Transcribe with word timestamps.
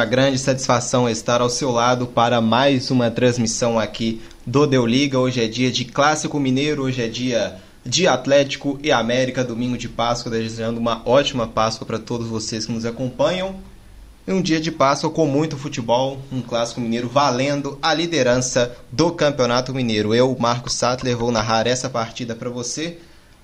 uma 0.00 0.06
grande 0.06 0.38
satisfação 0.38 1.06
estar 1.06 1.42
ao 1.42 1.50
seu 1.50 1.70
lado 1.70 2.06
para 2.06 2.40
mais 2.40 2.90
uma 2.90 3.10
transmissão 3.10 3.78
aqui 3.78 4.18
do 4.46 4.66
Deu 4.66 4.86
Liga. 4.86 5.18
Hoje 5.18 5.44
é 5.44 5.46
dia 5.46 5.70
de 5.70 5.84
Clássico 5.84 6.40
Mineiro, 6.40 6.84
hoje 6.84 7.02
é 7.02 7.06
dia 7.06 7.56
de 7.84 8.08
Atlético 8.08 8.80
e 8.82 8.90
América, 8.90 9.44
domingo 9.44 9.76
de 9.76 9.90
Páscoa, 9.90 10.32
desejando 10.32 10.80
uma 10.80 11.02
ótima 11.04 11.46
Páscoa 11.46 11.86
para 11.86 11.98
todos 11.98 12.28
vocês 12.28 12.64
que 12.64 12.72
nos 12.72 12.86
acompanham. 12.86 13.56
E 14.26 14.32
um 14.32 14.40
dia 14.40 14.58
de 14.58 14.72
Páscoa 14.72 15.10
com 15.10 15.26
muito 15.26 15.58
futebol, 15.58 16.18
um 16.32 16.40
Clássico 16.40 16.80
Mineiro 16.80 17.06
valendo 17.06 17.78
a 17.82 17.92
liderança 17.92 18.74
do 18.90 19.10
Campeonato 19.10 19.74
Mineiro. 19.74 20.14
Eu, 20.14 20.34
Marcos 20.40 20.72
Sattler, 20.72 21.14
vou 21.14 21.30
narrar 21.30 21.66
essa 21.66 21.90
partida 21.90 22.34
para 22.34 22.48
você 22.48 22.96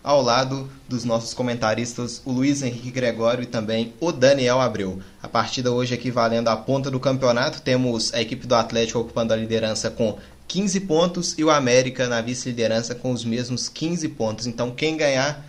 ao 0.07 0.23
lado 0.23 0.71
dos 0.89 1.05
nossos 1.05 1.35
comentaristas, 1.35 2.23
o 2.25 2.31
Luiz 2.31 2.63
Henrique 2.63 2.93
Gregório 2.93 3.43
e 3.43 3.47
também 3.47 3.93
o 3.99 4.13
Daniel 4.13 4.61
Abreu. 4.61 5.01
A 5.21 5.27
partida 5.27 5.73
hoje 5.73 5.95
aqui 5.95 6.13
valendo 6.13 6.47
a 6.47 6.57
ponta 6.57 6.89
do 6.89 7.01
campeonato, 7.01 7.61
temos 7.61 8.15
a 8.15 8.21
equipe 8.21 8.47
do 8.47 8.55
Atlético 8.55 9.01
ocupando 9.01 9.33
a 9.33 9.37
liderança 9.37 9.91
com 9.91 10.17
15 10.47 10.79
pontos 10.83 11.35
e 11.37 11.43
o 11.43 11.51
América 11.51 12.07
na 12.07 12.21
vice-liderança 12.21 12.95
com 12.95 13.11
os 13.11 13.25
mesmos 13.25 13.69
15 13.69 14.09
pontos. 14.11 14.47
Então, 14.47 14.71
quem 14.71 14.97
ganhar 14.97 15.45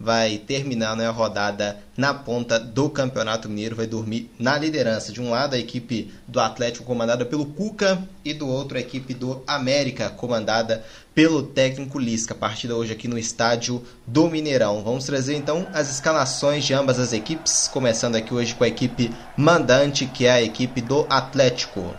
vai 0.00 0.38
terminar 0.38 0.96
né, 0.96 1.06
a 1.06 1.10
rodada 1.10 1.76
na 1.94 2.14
ponta 2.14 2.58
do 2.58 2.88
Campeonato 2.88 3.50
Mineiro, 3.50 3.76
vai 3.76 3.86
dormir 3.86 4.30
na 4.38 4.56
liderança. 4.56 5.12
De 5.12 5.20
um 5.20 5.30
lado, 5.30 5.54
a 5.54 5.58
equipe 5.58 6.10
do 6.26 6.40
Atlético 6.40 6.86
comandada 6.86 7.26
pelo 7.26 7.44
Cuca 7.44 8.02
e 8.24 8.32
do 8.32 8.48
outro, 8.48 8.78
a 8.78 8.80
equipe 8.80 9.12
do 9.12 9.42
América 9.46 10.08
comandada 10.08 10.82
pelo 11.14 11.42
técnico 11.42 11.98
Lisca. 11.98 12.34
Partida 12.34 12.76
hoje 12.76 12.92
aqui 12.92 13.08
no 13.08 13.18
estádio 13.18 13.82
do 14.06 14.28
Mineirão. 14.28 14.82
Vamos 14.82 15.04
trazer 15.04 15.34
então 15.34 15.66
as 15.72 15.90
escalações 15.90 16.64
de 16.64 16.74
ambas 16.74 16.98
as 16.98 17.12
equipes, 17.12 17.68
começando 17.68 18.16
aqui 18.16 18.32
hoje 18.32 18.54
com 18.54 18.64
a 18.64 18.68
equipe 18.68 19.10
mandante, 19.36 20.06
que 20.06 20.26
é 20.26 20.32
a 20.32 20.42
equipe 20.42 20.80
do 20.80 21.06
Atlético. 21.08 21.94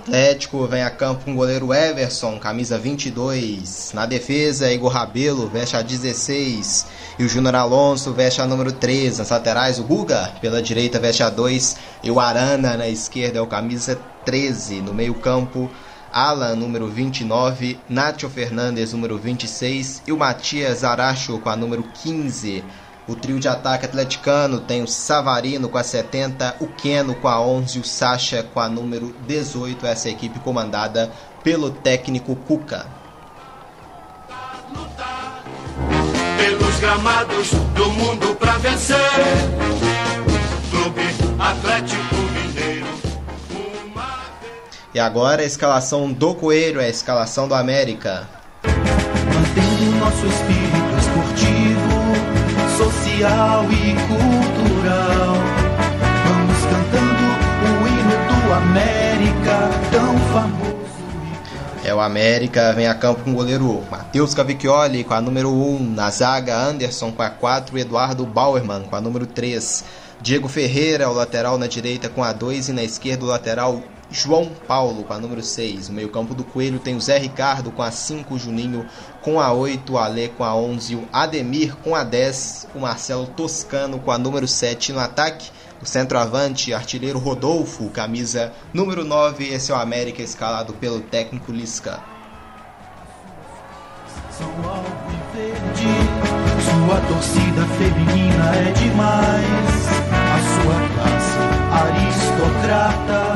Atlético 0.00 0.66
vem 0.66 0.82
a 0.82 0.90
campo 0.90 1.26
com 1.26 1.32
o 1.32 1.36
goleiro 1.36 1.74
Everson, 1.74 2.38
camisa 2.38 2.78
22. 2.78 3.92
Na 3.92 4.06
defesa, 4.06 4.72
Igor 4.72 4.90
Rabelo, 4.90 5.46
veste 5.46 5.76
a 5.76 5.82
16. 5.82 6.86
E 7.18 7.24
o 7.24 7.28
Júnior 7.28 7.54
Alonso 7.54 8.10
veste 8.14 8.40
a 8.40 8.46
número 8.46 8.72
13. 8.72 9.18
Nas 9.18 9.28
laterais, 9.28 9.78
o 9.78 9.84
Guga, 9.84 10.32
pela 10.40 10.62
direita, 10.62 10.98
veste 10.98 11.22
a 11.22 11.28
2. 11.28 11.76
E 12.02 12.10
o 12.10 12.18
Arana, 12.18 12.78
na 12.78 12.88
esquerda, 12.88 13.38
é 13.38 13.42
o 13.42 13.46
camisa 13.46 14.00
13. 14.24 14.80
No 14.80 14.94
meio-campo, 14.94 15.70
Alan, 16.10 16.56
número 16.56 16.88
29. 16.88 17.78
Nacho 17.86 18.30
Fernandes, 18.30 18.94
número 18.94 19.18
26. 19.18 20.04
E 20.06 20.12
o 20.12 20.16
Matias 20.16 20.82
Aracho, 20.82 21.38
com 21.40 21.50
a 21.50 21.56
número 21.56 21.82
15. 22.02 22.64
O 23.08 23.16
trio 23.16 23.40
de 23.40 23.48
ataque 23.48 23.86
atleticano 23.86 24.60
tem 24.60 24.82
o 24.82 24.86
Savarino 24.86 25.68
com 25.68 25.78
a 25.78 25.82
70, 25.82 26.56
o 26.60 26.68
Keno 26.68 27.14
com 27.14 27.28
a 27.28 27.40
11 27.40 27.78
e 27.78 27.80
o 27.80 27.84
Sacha 27.84 28.42
com 28.42 28.60
a 28.60 28.68
número 28.68 29.14
18. 29.26 29.86
Essa 29.86 30.08
é 30.08 30.12
equipe 30.12 30.38
comandada 30.40 31.10
pelo 31.42 31.70
técnico 31.70 32.36
Cuca. 32.36 32.86
Pelos 36.36 36.78
gramados 36.78 37.50
do 37.74 37.90
mundo 37.90 38.34
para 38.36 38.58
vencer. 38.58 38.96
Clube 40.70 41.02
Atlético 41.38 42.14
Mineiro. 42.14 42.86
E 44.92 45.00
agora 45.00 45.42
a 45.42 45.46
escalação 45.46 46.12
do 46.12 46.34
Coelho, 46.34 46.80
é 46.80 46.86
a 46.86 46.88
escalação 46.88 47.48
do 47.48 47.54
América. 47.54 48.28
Mantendo 48.62 49.96
nosso 49.98 50.26
espírito 50.26 50.79
social 53.20 53.66
e 53.70 53.92
cultural. 54.08 55.34
Vamos 56.24 56.64
cantando 56.64 57.24
o 57.76 57.86
hino 57.86 58.46
do 58.46 58.52
América, 58.54 59.68
tão 59.90 60.18
famoso. 60.32 60.80
É 61.84 61.94
o 61.94 62.00
América, 62.00 62.72
vem 62.72 62.86
a 62.86 62.94
campo 62.94 63.22
com 63.22 63.32
o 63.32 63.34
goleiro 63.34 63.84
Matheus 63.90 64.32
Cavicchioli 64.32 65.04
com 65.04 65.12
a 65.12 65.20
número 65.20 65.50
1, 65.50 65.92
na 65.92 66.10
zaga 66.10 66.56
Anderson 66.56 67.12
com 67.12 67.22
a 67.22 67.28
4 67.28 67.76
e 67.76 67.82
Eduardo 67.82 68.24
Bauerman 68.24 68.84
com 68.84 68.96
a 68.96 69.00
número 69.02 69.26
3. 69.26 69.84
Diego 70.22 70.48
Ferreira, 70.48 71.10
o 71.10 71.12
lateral 71.12 71.58
na 71.58 71.66
direita 71.66 72.08
com 72.08 72.24
a 72.24 72.32
2 72.32 72.70
e 72.70 72.72
na 72.72 72.82
esquerda 72.82 73.24
o 73.24 73.28
lateral 73.28 73.82
João 74.10 74.50
Paulo 74.66 75.04
com 75.04 75.12
a 75.12 75.18
número 75.18 75.42
6. 75.42 75.88
No 75.88 75.94
meio-campo 75.94 76.34
do 76.34 76.42
Coelho 76.42 76.80
tem 76.80 76.96
o 76.96 77.00
Zé 77.00 77.16
Ricardo 77.18 77.70
com 77.70 77.82
a 77.82 77.90
5, 77.90 78.34
o 78.34 78.38
Juninho 78.38 78.84
com 79.22 79.40
a 79.40 79.52
8, 79.52 79.92
o 79.92 79.98
Ale 79.98 80.28
com 80.28 80.44
a 80.44 80.54
11, 80.54 80.96
o 80.96 81.08
Ademir 81.12 81.76
com 81.76 81.94
a 81.94 82.02
10, 82.04 82.68
o 82.74 82.80
Marcelo 82.80 83.26
Toscano 83.26 83.98
com 83.98 84.10
a 84.10 84.18
número 84.18 84.48
7 84.48 84.92
no 84.92 85.00
ataque. 85.00 85.50
O 85.82 85.86
centroavante, 85.86 86.74
artilheiro 86.74 87.18
Rodolfo, 87.18 87.88
camisa 87.88 88.52
número 88.72 89.02
9. 89.02 89.48
Esse 89.48 89.72
é 89.72 89.74
o 89.74 89.78
América 89.78 90.20
escalado 90.22 90.74
pelo 90.74 91.00
técnico 91.00 91.50
Lisca. 91.52 92.00
Sua 96.70 97.00
torcida 97.08 97.66
feminina 97.78 98.56
é 98.56 98.72
demais. 98.72 99.86
A 100.12 100.38
sua 100.62 100.88
classe 100.94 101.38
aristocrata 101.72 103.30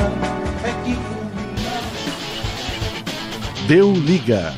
Deu 3.67 3.93
liga. 3.95 4.53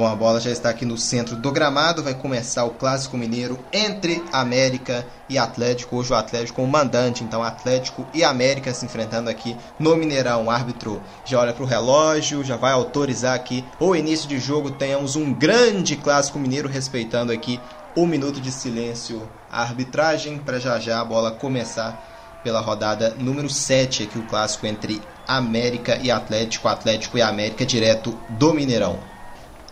Bom, 0.00 0.06
a 0.06 0.16
bola 0.16 0.40
já 0.40 0.50
está 0.50 0.70
aqui 0.70 0.86
no 0.86 0.96
centro 0.96 1.36
do 1.36 1.52
gramado. 1.52 2.02
Vai 2.02 2.14
começar 2.14 2.64
o 2.64 2.70
clássico 2.70 3.18
mineiro 3.18 3.58
entre 3.70 4.24
América 4.32 5.06
e 5.28 5.36
Atlético. 5.36 5.96
Hoje 5.96 6.10
o 6.10 6.16
Atlético 6.16 6.56
como 6.56 6.72
mandante, 6.72 7.22
então 7.22 7.42
Atlético 7.42 8.06
e 8.14 8.24
América 8.24 8.72
se 8.72 8.86
enfrentando 8.86 9.28
aqui 9.28 9.54
no 9.78 9.94
Mineirão. 9.94 10.46
O 10.46 10.50
árbitro 10.50 11.02
já 11.22 11.38
olha 11.38 11.52
para 11.52 11.62
o 11.62 11.66
relógio, 11.66 12.42
já 12.42 12.56
vai 12.56 12.72
autorizar 12.72 13.34
aqui 13.34 13.62
o 13.78 13.94
início 13.94 14.26
de 14.26 14.38
jogo. 14.38 14.70
Tenhamos 14.70 15.16
um 15.16 15.34
grande 15.34 15.96
clássico 15.96 16.38
mineiro 16.38 16.66
respeitando 16.66 17.30
aqui 17.30 17.60
um 17.94 18.06
minuto 18.06 18.40
de 18.40 18.50
silêncio. 18.50 19.28
A 19.52 19.60
arbitragem 19.60 20.38
para 20.38 20.58
já 20.58 20.78
já 20.78 20.98
a 20.98 21.04
bola 21.04 21.30
começar 21.30 22.40
pela 22.42 22.62
rodada 22.62 23.14
número 23.18 23.50
7 23.50 24.04
aqui 24.04 24.18
o 24.18 24.26
clássico 24.26 24.66
entre 24.66 24.98
América 25.28 25.98
e 26.02 26.10
Atlético, 26.10 26.68
Atlético 26.68 27.18
e 27.18 27.22
América 27.22 27.66
direto 27.66 28.18
do 28.30 28.54
Mineirão. 28.54 29.09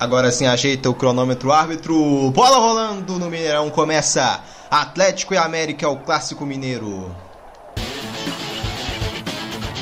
Agora 0.00 0.31
sim 0.31 0.47
ajeita 0.47 0.88
o 0.88 0.94
cronômetro 0.94 1.50
árbitro, 1.50 2.31
bola 2.31 2.56
rolando 2.56 3.19
no 3.19 3.28
Mineirão, 3.28 3.69
começa 3.69 4.41
Atlético 4.70 5.34
e 5.34 5.36
América, 5.36 5.86
é 5.86 5.88
o 5.88 5.97
clássico 5.97 6.47
mineiro. 6.47 7.14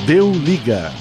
Deu 0.07 0.31
liga. 0.31 0.91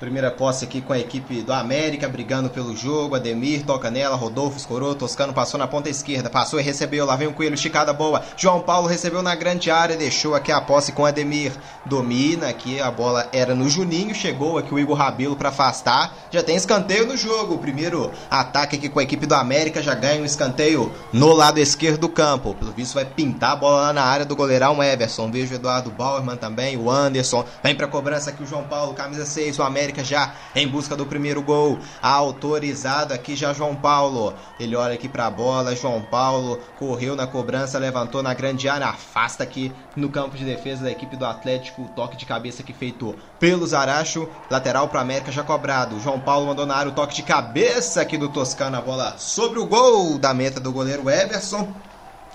Primeira 0.00 0.30
posse 0.30 0.64
aqui 0.64 0.80
com 0.80 0.92
a 0.92 0.98
equipe 0.98 1.42
do 1.42 1.52
América, 1.52 2.08
brigando 2.08 2.48
pelo 2.48 2.76
jogo. 2.76 3.16
Ademir 3.16 3.66
toca 3.66 3.90
nela, 3.90 4.14
Rodolfo 4.14 4.56
escorou, 4.56 4.94
Toscano 4.94 5.32
passou 5.32 5.58
na 5.58 5.66
ponta 5.66 5.90
esquerda, 5.90 6.30
passou 6.30 6.60
e 6.60 6.62
recebeu. 6.62 7.04
Lá 7.04 7.16
vem 7.16 7.26
o 7.26 7.32
Coelho, 7.32 7.54
esticada 7.54 7.92
boa. 7.92 8.22
João 8.36 8.60
Paulo 8.60 8.86
recebeu 8.86 9.22
na 9.22 9.34
grande 9.34 9.72
área, 9.72 9.96
deixou 9.96 10.36
aqui 10.36 10.52
a 10.52 10.60
posse 10.60 10.92
com 10.92 11.04
Ademir. 11.04 11.50
Domina 11.84 12.48
aqui, 12.48 12.80
a 12.80 12.92
bola 12.92 13.28
era 13.32 13.56
no 13.56 13.68
Juninho, 13.68 14.14
chegou 14.14 14.56
aqui 14.56 14.72
o 14.72 14.78
Igor 14.78 14.96
Rabelo 14.96 15.34
para 15.34 15.48
afastar. 15.48 16.14
Já 16.30 16.44
tem 16.44 16.54
escanteio 16.54 17.04
no 17.04 17.16
jogo. 17.16 17.58
Primeiro 17.58 18.12
ataque 18.30 18.76
aqui 18.76 18.88
com 18.88 19.00
a 19.00 19.02
equipe 19.02 19.26
do 19.26 19.34
América 19.34 19.82
já 19.82 19.96
ganha 19.96 20.22
um 20.22 20.24
escanteio 20.24 20.92
no 21.12 21.32
lado 21.32 21.58
esquerdo 21.58 22.02
do 22.02 22.08
campo. 22.08 22.54
Pelo 22.54 22.70
visto, 22.70 22.94
vai 22.94 23.04
pintar 23.04 23.54
a 23.54 23.56
bola 23.56 23.80
lá 23.80 23.92
na 23.92 24.04
área 24.04 24.24
do 24.24 24.36
goleirão 24.36 24.80
Everson. 24.80 25.28
Vejo 25.28 25.54
o 25.54 25.56
Eduardo 25.56 25.90
Bauerman 25.90 26.36
também, 26.36 26.76
o 26.76 26.88
Anderson. 26.88 27.44
Vem 27.64 27.74
para 27.74 27.88
cobrança 27.88 28.30
aqui 28.30 28.44
o 28.44 28.46
João 28.46 28.62
Paulo, 28.62 28.94
camisa 28.94 29.26
6, 29.26 29.58
o 29.58 29.62
América 29.64 29.87
América 29.88 30.04
já 30.04 30.34
em 30.54 30.68
busca 30.68 30.94
do 30.94 31.06
primeiro 31.06 31.42
gol. 31.42 31.78
Autorizado 32.02 33.14
aqui 33.14 33.34
já 33.34 33.54
João 33.54 33.74
Paulo. 33.74 34.34
Ele 34.60 34.76
olha 34.76 34.94
aqui 34.94 35.08
para 35.08 35.26
a 35.26 35.30
bola. 35.30 35.74
João 35.74 36.02
Paulo 36.02 36.60
correu 36.78 37.16
na 37.16 37.26
cobrança, 37.26 37.78
levantou 37.78 38.22
na 38.22 38.34
grande 38.34 38.68
área, 38.68 38.88
afasta 38.88 39.42
aqui 39.42 39.72
no 39.96 40.10
campo 40.10 40.36
de 40.36 40.44
defesa 40.44 40.84
da 40.84 40.90
equipe 40.90 41.16
do 41.16 41.24
Atlético. 41.24 41.82
O 41.82 41.88
toque 41.88 42.16
de 42.16 42.26
cabeça 42.26 42.62
que 42.62 42.74
feito 42.74 43.16
pelo 43.40 43.66
Zaracho. 43.66 44.28
Lateral 44.50 44.88
para 44.88 45.00
América 45.00 45.32
já 45.32 45.42
cobrado. 45.42 45.98
João 46.00 46.20
Paulo 46.20 46.46
mandou 46.46 46.66
na 46.66 46.76
área 46.76 46.92
o 46.92 46.94
toque 46.94 47.14
de 47.14 47.22
cabeça 47.22 48.02
aqui 48.02 48.18
do 48.18 48.28
Toscano. 48.28 48.76
A 48.76 48.82
bola 48.82 49.16
sobre 49.16 49.58
o 49.58 49.66
gol 49.66 50.18
da 50.18 50.34
meta 50.34 50.60
do 50.60 50.70
goleiro 50.70 51.08
Everson. 51.08 51.72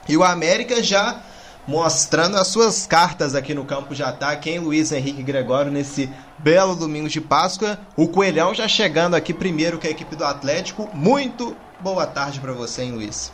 E 0.09 0.17
o 0.17 0.23
América 0.23 0.81
já 0.81 1.21
mostrando 1.67 2.37
as 2.37 2.47
suas 2.47 2.85
cartas 2.85 3.35
aqui 3.35 3.53
no 3.53 3.65
campo 3.65 3.95
de 3.95 4.03
ataque, 4.03 4.49
hein, 4.49 4.59
Luiz 4.59 4.91
Henrique 4.91 5.23
Gregório, 5.23 5.71
nesse 5.71 6.09
belo 6.37 6.75
domingo 6.75 7.07
de 7.07 7.21
Páscoa. 7.21 7.79
O 7.95 8.07
Coelhão 8.07 8.53
já 8.53 8.67
chegando 8.67 9.15
aqui 9.15 9.33
primeiro 9.33 9.79
com 9.79 9.87
a 9.87 9.89
equipe 9.89 10.15
do 10.15 10.25
Atlético. 10.25 10.89
Muito 10.93 11.55
boa 11.79 12.05
tarde 12.05 12.39
para 12.39 12.51
você, 12.51 12.83
hein, 12.83 12.91
Luiz. 12.91 13.31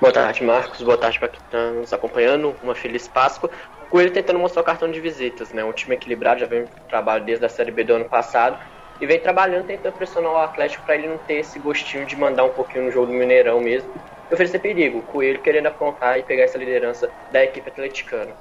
Boa 0.00 0.12
tarde, 0.12 0.44
Marcos. 0.44 0.82
Boa 0.82 0.98
tarde 0.98 1.18
para 1.18 1.28
quem 1.28 1.40
está 1.40 1.70
nos 1.70 1.92
acompanhando. 1.92 2.54
Uma 2.62 2.74
feliz 2.74 3.08
Páscoa. 3.08 3.50
Coelho 3.88 4.12
tentando 4.12 4.38
mostrar 4.38 4.62
o 4.62 4.64
cartão 4.64 4.90
de 4.90 5.00
visitas, 5.00 5.52
né? 5.52 5.64
Um 5.64 5.72
time 5.72 5.94
equilibrado, 5.94 6.40
já 6.40 6.46
vem 6.46 6.66
trabalho 6.88 7.24
desde 7.24 7.46
a 7.46 7.48
Série 7.48 7.70
B 7.70 7.84
do 7.84 7.94
ano 7.94 8.04
passado 8.04 8.58
e 9.00 9.06
vem 9.06 9.20
trabalhando, 9.20 9.66
tentando 9.66 9.92
pressionar 9.92 10.32
o 10.32 10.36
Atlético 10.38 10.84
para 10.84 10.96
ele 10.96 11.06
não 11.06 11.18
ter 11.18 11.34
esse 11.34 11.58
gostinho 11.58 12.04
de 12.04 12.16
mandar 12.16 12.44
um 12.44 12.50
pouquinho 12.50 12.86
no 12.86 12.90
jogo 12.90 13.06
do 13.06 13.12
Mineirão 13.12 13.60
mesmo 13.60 13.88
oferecer 14.30 14.58
perigo. 14.58 15.02
Coelho 15.02 15.40
querendo 15.40 15.66
aprontar 15.66 16.18
e 16.18 16.22
pegar 16.22 16.44
essa 16.44 16.58
liderança 16.58 17.10
da 17.32 17.44
equipe 17.44 17.68
atleticana. 17.68 18.32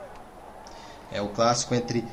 É 1.12 1.22
o 1.22 1.28
clássico 1.30 1.76
entre 1.76 2.04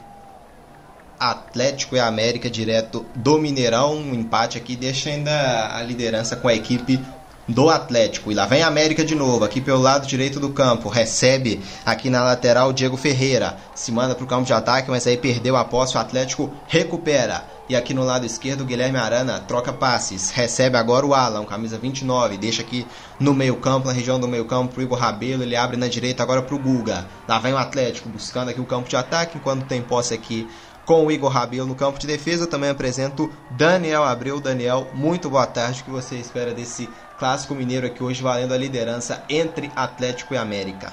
Atlético 1.18 1.96
e 1.96 2.00
América 2.00 2.50
direto 2.50 3.06
do 3.14 3.38
Mineirão. 3.38 3.94
Um 3.94 4.14
empate 4.14 4.58
aqui 4.58 4.76
deixa 4.76 5.10
ainda 5.10 5.76
a 5.76 5.82
liderança 5.82 6.36
com 6.36 6.48
a 6.48 6.54
equipe 6.54 7.00
do 7.48 7.68
Atlético. 7.68 8.30
E 8.30 8.34
lá 8.34 8.46
vem 8.46 8.62
a 8.62 8.68
América 8.68 9.04
de 9.04 9.14
novo, 9.14 9.44
aqui 9.44 9.60
pelo 9.60 9.80
lado 9.80 10.06
direito 10.06 10.38
do 10.38 10.50
campo. 10.50 10.88
Recebe 10.88 11.60
aqui 11.84 12.08
na 12.08 12.22
lateral 12.22 12.70
o 12.70 12.72
Diego 12.72 12.96
Ferreira. 12.96 13.56
Se 13.74 13.90
manda 13.90 14.14
para 14.14 14.24
o 14.24 14.28
campo 14.28 14.44
de 14.44 14.52
ataque, 14.52 14.90
mas 14.90 15.06
aí 15.06 15.16
perdeu 15.16 15.56
a 15.56 15.64
posse. 15.64 15.96
O 15.96 16.00
Atlético 16.00 16.52
recupera. 16.66 17.44
E 17.68 17.76
aqui 17.76 17.94
no 17.94 18.04
lado 18.04 18.26
esquerdo, 18.26 18.62
o 18.62 18.64
Guilherme 18.64 18.98
Arana 18.98 19.40
troca 19.40 19.72
passes. 19.72 20.30
Recebe 20.30 20.76
agora 20.76 21.06
o 21.06 21.14
Alan, 21.14 21.44
camisa 21.44 21.78
29. 21.78 22.36
Deixa 22.36 22.62
aqui 22.62 22.86
no 23.18 23.32
meio-campo, 23.32 23.86
na 23.86 23.92
região 23.92 24.20
do 24.20 24.28
meio-campo, 24.28 24.74
pro 24.74 24.82
Igor 24.82 24.98
Rabelo. 24.98 25.42
Ele 25.42 25.56
abre 25.56 25.76
na 25.76 25.88
direita 25.88 26.22
agora 26.22 26.42
pro 26.42 26.58
Guga. 26.58 27.06
Lá 27.26 27.38
vem 27.38 27.52
o 27.52 27.58
Atlético 27.58 28.08
buscando 28.08 28.50
aqui 28.50 28.60
o 28.60 28.66
campo 28.66 28.88
de 28.88 28.96
ataque. 28.96 29.38
Enquanto 29.38 29.66
tem 29.66 29.80
posse 29.80 30.12
aqui 30.12 30.46
com 30.84 31.06
o 31.06 31.12
Igor 31.12 31.30
Rabelo 31.30 31.66
no 31.66 31.74
campo 31.74 31.98
de 31.98 32.06
defesa. 32.06 32.46
Também 32.46 32.70
apresento 32.70 33.30
Daniel 33.50 34.04
Abreu. 34.04 34.40
Daniel, 34.40 34.88
muito 34.92 35.30
boa 35.30 35.46
tarde. 35.46 35.80
O 35.80 35.84
que 35.84 35.90
você 35.90 36.16
espera 36.16 36.52
desse 36.52 36.88
clássico 37.22 37.54
mineiro 37.54 37.86
aqui 37.86 38.02
hoje, 38.02 38.20
valendo 38.20 38.52
a 38.52 38.58
liderança 38.58 39.22
entre 39.28 39.70
Atlético 39.76 40.34
e 40.34 40.36
América? 40.36 40.90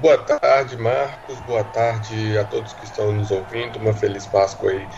Boa 0.00 0.18
tarde, 0.18 0.76
Marcos. 0.76 1.38
Boa 1.38 1.62
tarde 1.62 2.36
a 2.36 2.44
todos 2.44 2.72
que 2.72 2.82
estão 2.82 3.12
nos 3.12 3.30
ouvindo. 3.30 3.78
Uma 3.78 3.94
feliz 3.94 4.26
Páscoa 4.26 4.72
aí 4.72 4.88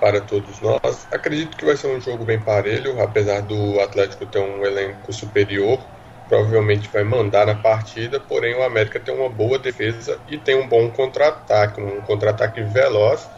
para 0.00 0.22
todos 0.22 0.62
nós. 0.62 1.06
Acredito 1.12 1.58
que 1.58 1.64
vai 1.66 1.76
ser 1.76 1.88
um 1.88 2.00
jogo 2.00 2.24
bem 2.24 2.40
parelho, 2.40 2.98
apesar 3.02 3.42
do 3.42 3.78
Atlético 3.80 4.24
ter 4.24 4.38
um 4.38 4.64
elenco 4.64 5.12
superior 5.12 5.78
provavelmente 6.26 6.88
vai 6.88 7.02
mandar 7.02 7.44
na 7.44 7.56
partida, 7.56 8.20
porém 8.20 8.54
o 8.54 8.62
América 8.62 9.00
tem 9.00 9.12
uma 9.12 9.28
boa 9.28 9.58
defesa 9.58 10.20
e 10.28 10.38
tem 10.38 10.54
um 10.54 10.68
bom 10.68 10.88
contra-ataque, 10.92 11.80
um 11.80 12.00
contra-ataque 12.02 12.62
veloz 12.62 13.28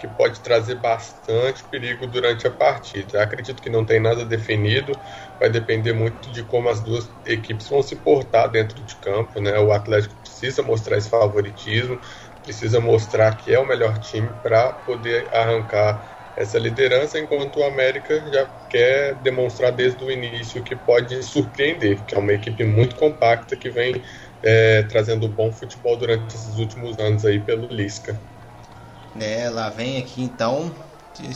que 0.00 0.08
pode 0.08 0.40
trazer 0.40 0.76
bastante 0.76 1.64
perigo 1.64 2.06
durante 2.06 2.46
a 2.46 2.50
partida. 2.50 3.22
Acredito 3.22 3.62
que 3.62 3.68
não 3.70 3.84
tem 3.84 4.00
nada 4.00 4.24
definido, 4.24 4.92
vai 5.38 5.50
depender 5.50 5.92
muito 5.92 6.30
de 6.32 6.44
como 6.44 6.68
as 6.70 6.80
duas 6.82 7.14
equipes 7.26 7.68
vão 7.68 7.82
se 7.82 7.96
portar 7.96 8.50
dentro 8.50 8.82
de 8.84 8.96
campo, 8.96 9.40
né? 9.40 9.58
O 9.58 9.72
Atlético 9.72 10.16
precisa 10.16 10.62
mostrar 10.62 10.96
esse 10.98 11.08
favoritismo, 11.10 12.00
precisa 12.42 12.80
mostrar 12.80 13.36
que 13.36 13.52
é 13.52 13.58
o 13.58 13.66
melhor 13.66 13.98
time 13.98 14.34
para 14.40 14.72
poder 14.72 15.28
arrancar 15.34 16.08
essa 16.36 16.58
liderança, 16.58 17.18
enquanto 17.18 17.58
o 17.60 17.64
América 17.64 18.18
já 18.32 18.50
quer 18.68 19.14
demonstrar 19.16 19.72
desde 19.72 20.02
o 20.04 20.10
início 20.10 20.62
que 20.64 20.74
pode 20.76 21.22
surpreender, 21.22 22.04
que 22.06 22.14
é 22.14 22.18
uma 22.18 22.32
equipe 22.32 22.64
muito 22.64 22.96
compacta 22.96 23.56
que 23.56 23.68
vem 23.70 24.02
é, 24.42 24.82
trazendo 24.84 25.28
bom 25.28 25.52
futebol 25.52 25.98
durante 25.98 26.34
esses 26.36 26.56
últimos 26.56 26.98
anos 26.98 27.24
aí 27.24 27.40
pelo 27.44 27.66
Lisca. 27.68 28.24
É, 29.18 29.48
lá 29.50 29.68
vem 29.68 29.98
aqui 29.98 30.22
então 30.22 30.70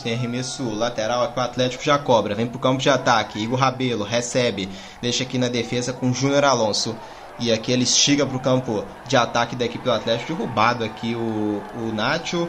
tem 0.01 0.13
arremesso 0.13 0.63
lateral 0.73 1.31
que 1.31 1.39
o 1.39 1.43
Atlético 1.43 1.83
já 1.83 1.97
cobra. 1.97 2.33
Vem 2.35 2.47
pro 2.47 2.59
campo 2.59 2.81
de 2.81 2.89
ataque. 2.89 3.39
Igor 3.39 3.59
Rabelo 3.59 4.03
recebe. 4.03 4.69
Deixa 5.01 5.23
aqui 5.23 5.37
na 5.37 5.47
defesa 5.47 5.93
com 5.93 6.09
o 6.09 6.13
Júnior 6.13 6.43
Alonso. 6.43 6.95
E 7.39 7.51
aqui 7.51 7.71
ele 7.71 7.85
chega 7.85 8.25
pro 8.25 8.39
campo 8.39 8.83
de 9.05 9.17
ataque 9.17 9.55
da 9.55 9.65
equipe 9.65 9.83
do 9.83 9.91
Atlético. 9.91 10.33
Derrubado 10.33 10.83
aqui 10.83 11.15
o, 11.15 11.61
o 11.77 11.91
Nacho 11.93 12.47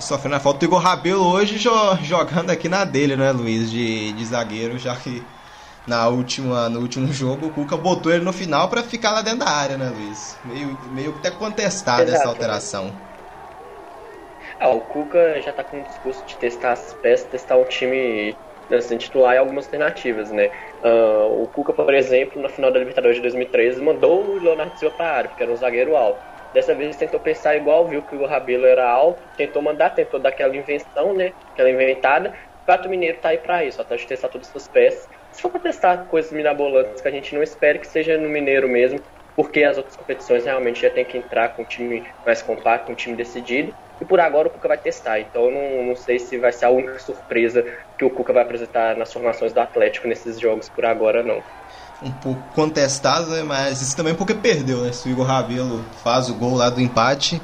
sofrendo 0.00 0.36
a 0.36 0.40
falta 0.40 0.60
do 0.60 0.64
Igor 0.64 0.78
Rabelo 0.78 1.22
hoje 1.22 1.58
jo 1.58 1.70
jogando 2.02 2.50
aqui 2.50 2.68
na 2.68 2.84
dele, 2.84 3.16
né, 3.16 3.30
Luiz? 3.30 3.70
De, 3.70 4.12
de 4.12 4.24
zagueiro, 4.24 4.78
já 4.78 4.96
que 4.96 5.22
na 5.86 6.08
última, 6.08 6.68
no 6.68 6.80
último 6.80 7.12
jogo 7.12 7.46
o 7.46 7.50
Cuca 7.50 7.76
botou 7.76 8.10
ele 8.10 8.24
no 8.24 8.32
final 8.32 8.68
para 8.68 8.82
ficar 8.82 9.10
lá 9.10 9.20
dentro 9.20 9.40
da 9.40 9.50
área, 9.50 9.76
né, 9.76 9.90
Luiz? 9.90 10.36
Meio, 10.44 10.78
meio 10.92 11.10
até 11.18 11.30
contestado 11.30 12.10
essa 12.10 12.26
alteração. 12.28 13.11
Ah, 14.62 14.70
o 14.70 14.86
Cuca 14.86 15.40
já 15.42 15.52
tá 15.52 15.64
com 15.64 15.80
o 15.80 15.82
discurso 15.82 16.24
de 16.24 16.38
testar 16.38 16.70
as 16.72 16.94
peças, 16.94 17.28
testar 17.28 17.56
o 17.56 17.64
time 17.64 18.38
assim, 18.70 18.96
titular 18.96 19.34
e 19.34 19.38
algumas 19.38 19.64
alternativas, 19.66 20.30
né? 20.30 20.50
Uh, 20.82 21.42
o 21.42 21.48
Cuca, 21.48 21.72
por 21.74 21.92
exemplo, 21.92 22.40
na 22.40 22.48
final 22.48 22.70
da 22.70 22.78
Libertadores 22.78 23.16
de 23.16 23.22
2013, 23.22 23.82
mandou 23.82 24.30
o 24.30 24.38
Leonardo 24.38 24.78
Silva 24.78 24.94
para 24.96 25.06
a 25.10 25.16
área, 25.16 25.28
porque 25.30 25.42
era 25.42 25.50
um 25.52 25.56
zagueiro 25.56 25.96
alto. 25.96 26.24
Dessa 26.52 26.74
vez 26.76 26.96
tentou 26.96 27.18
pensar 27.18 27.56
igual, 27.56 27.88
viu 27.88 28.06
que 28.06 28.14
o 28.14 28.24
Rabelo 28.24 28.64
era 28.64 28.88
alto, 28.88 29.28
tentou 29.36 29.60
mandar, 29.62 29.90
tentou 29.90 30.20
dar 30.20 30.28
aquela 30.28 30.56
invenção, 30.56 31.12
né? 31.12 31.32
Aquela 31.54 31.70
inventada. 31.70 32.30
O 32.30 32.64
Pato 32.64 32.88
Mineiro 32.88 33.20
tá 33.20 33.30
aí 33.30 33.38
pra 33.38 33.64
isso, 33.64 33.80
até 33.82 33.96
de 33.96 34.06
testar 34.06 34.28
todas 34.28 34.48
essas 34.48 34.68
peças. 34.68 35.08
Se 35.32 35.42
for 35.42 35.50
pra 35.50 35.60
testar 35.60 36.06
coisas 36.06 36.30
mirabolantes 36.30 37.02
que 37.02 37.08
a 37.08 37.10
gente 37.10 37.34
não 37.34 37.42
espera 37.42 37.78
que 37.80 37.86
seja 37.86 38.16
no 38.16 38.28
Mineiro 38.28 38.68
mesmo, 38.68 39.04
porque 39.34 39.64
as 39.64 39.76
outras 39.76 39.96
competições 39.96 40.44
realmente 40.44 40.80
já 40.80 40.90
tem 40.90 41.04
que 41.04 41.18
entrar 41.18 41.50
com 41.56 41.62
um 41.62 41.66
time 41.66 42.06
mais 42.24 42.42
compacto, 42.42 42.92
um 42.92 42.94
time 42.94 43.16
decidido. 43.16 43.74
E 44.02 44.04
por 44.04 44.18
agora 44.18 44.48
o 44.48 44.50
Cuca 44.50 44.66
vai 44.66 44.78
testar, 44.78 45.20
então 45.20 45.48
não, 45.48 45.86
não 45.86 45.94
sei 45.94 46.18
se 46.18 46.36
vai 46.36 46.50
ser 46.52 46.64
a 46.64 46.70
única 46.70 46.98
surpresa 46.98 47.64
que 47.96 48.04
o 48.04 48.10
Cuca 48.10 48.32
vai 48.32 48.42
apresentar 48.42 48.96
nas 48.96 49.12
formações 49.12 49.52
do 49.52 49.60
Atlético 49.60 50.08
nesses 50.08 50.40
jogos 50.40 50.68
por 50.68 50.84
agora, 50.84 51.22
não 51.22 51.40
um 52.02 52.10
pouco 52.10 52.42
contestado, 52.52 53.30
né? 53.30 53.44
Mas 53.44 53.80
isso 53.80 53.96
também 53.96 54.12
porque 54.12 54.34
perdeu, 54.34 54.78
né? 54.78 54.90
Se 54.90 55.08
o 55.08 55.12
Igor 55.12 55.24
Rabelo 55.24 55.84
faz 56.02 56.28
o 56.28 56.34
gol 56.34 56.56
lá 56.56 56.68
do 56.68 56.80
empate, 56.80 57.40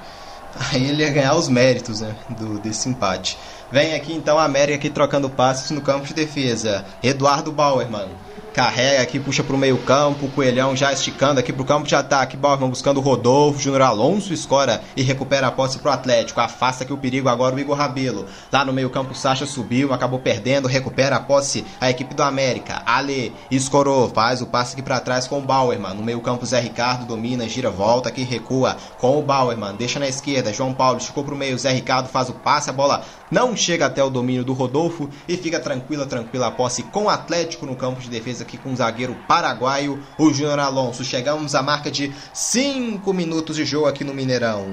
aí 0.73 0.89
ele 0.89 1.05
ia 1.05 1.13
ganhar 1.13 1.37
os 1.37 1.49
méritos, 1.49 2.01
né? 2.01 2.13
Do, 2.29 2.59
desse 2.59 2.89
empate. 2.89 3.39
Vem 3.71 3.95
aqui 3.95 4.13
então 4.13 4.37
a 4.37 4.43
América 4.43 4.79
aqui 4.79 4.91
trocando 4.91 5.31
passes 5.31 5.71
no 5.71 5.81
campo 5.81 6.07
de 6.07 6.13
defesa. 6.13 6.85
Eduardo 7.01 7.53
Bauer, 7.53 7.89
mano 7.89 8.28
carrega 8.53 9.03
aqui, 9.03 9.19
puxa 9.21 9.43
para 9.43 9.55
o 9.55 9.59
meio 9.59 9.79
campo, 9.79 10.29
Coelhão 10.29 10.77
já 10.77 10.93
esticando 10.93 11.41
aqui 11.41 11.53
para 11.53 11.63
o 11.63 11.65
campo 11.65 11.87
de 11.87 11.95
ataque, 11.95 12.37
Bauerman 12.37 12.71
buscando 12.71 12.99
o 12.99 13.01
Rodolfo, 13.01 13.61
Júnior 13.61 13.83
Alonso 13.83 14.33
escora 14.33 14.83
e 14.97 15.03
recupera 15.03 15.47
a 15.47 15.51
posse 15.51 15.79
para 15.79 15.91
o 15.91 15.95
Atlético, 15.95 16.41
afasta 16.41 16.85
aqui 16.85 16.93
o 16.93 16.99
perigo 16.99 17.29
agora 17.29 17.55
o 17.55 17.61
Igor 17.61 17.77
Rabelo, 17.77 18.27
lá 18.53 18.65
no 18.65 18.73
meio 18.73 18.91
campo 18.91 19.13
o 19.13 19.15
Sacha 19.15 19.47
subiu, 19.47 19.93
acabou 19.93 20.19
perdendo, 20.19 20.69
recupera 20.69 21.17
a 21.17 21.21
posse 21.21 21.65
a 21.81 21.91
equipe 21.91 22.15
do 22.15 22.23
América, 22.23 22.83
Ale 22.85 23.33
escorou, 23.51 24.09
faz 24.09 24.43
o 24.43 24.47
passe 24.47 24.73
aqui 24.73 24.83
para 24.83 25.01
trás 25.01 25.27
com 25.27 25.39
o 25.39 25.43
Bauerman, 25.43 25.95
no 25.95 26.03
meio 26.03 26.21
campo 26.21 26.47
Zé 26.47 26.61
Ricardo 26.61 27.07
domina, 27.07 27.49
gira, 27.49 27.71
volta 27.71 28.09
aqui, 28.09 28.23
recua 28.23 28.77
com 28.99 29.19
o 29.19 29.23
Bauerman, 29.23 29.77
deixa 29.77 29.99
na 29.99 30.09
esquerda, 30.09 30.53
João 30.53 30.75
Paulo 30.75 30.99
esticou 30.99 31.25
para 31.25 31.35
o 31.35 31.39
meio, 31.39 31.59
Zé 31.59 31.71
Ricardo 31.71 32.09
faz 32.09 32.29
o 32.29 32.35
passe, 32.35 32.71
a 32.71 32.73
bola 32.73 33.03
não 33.31 33.57
chega 33.57 33.87
até 33.87 34.03
o 34.03 34.11
domínio 34.11 34.45
do 34.45 34.53
Rodolfo 34.53 35.09
e 35.29 35.37
fica 35.37 35.61
tranquila, 35.61 36.07
tranquila 36.07 36.49
a 36.49 36.51
posse 36.51 36.83
com 36.85 37.05
o 37.05 37.09
Atlético 37.09 37.67
no 37.67 37.77
campo 37.77 38.01
de 38.01 38.09
defesa 38.09 38.43
aqui 38.43 38.57
com 38.57 38.73
o 38.73 38.77
zagueiro 38.77 39.17
paraguaio, 39.27 40.03
o 40.19 40.33
Júnior 40.33 40.59
Alonso. 40.59 41.05
Chegamos 41.05 41.55
à 41.55 41.63
marca 41.63 41.91
de 41.91 42.13
5 42.33 43.13
minutos 43.13 43.57
de 43.57 43.65
jogo 43.65 43.87
aqui 43.87 44.05
no 44.05 44.15
Mineirão. 44.15 44.67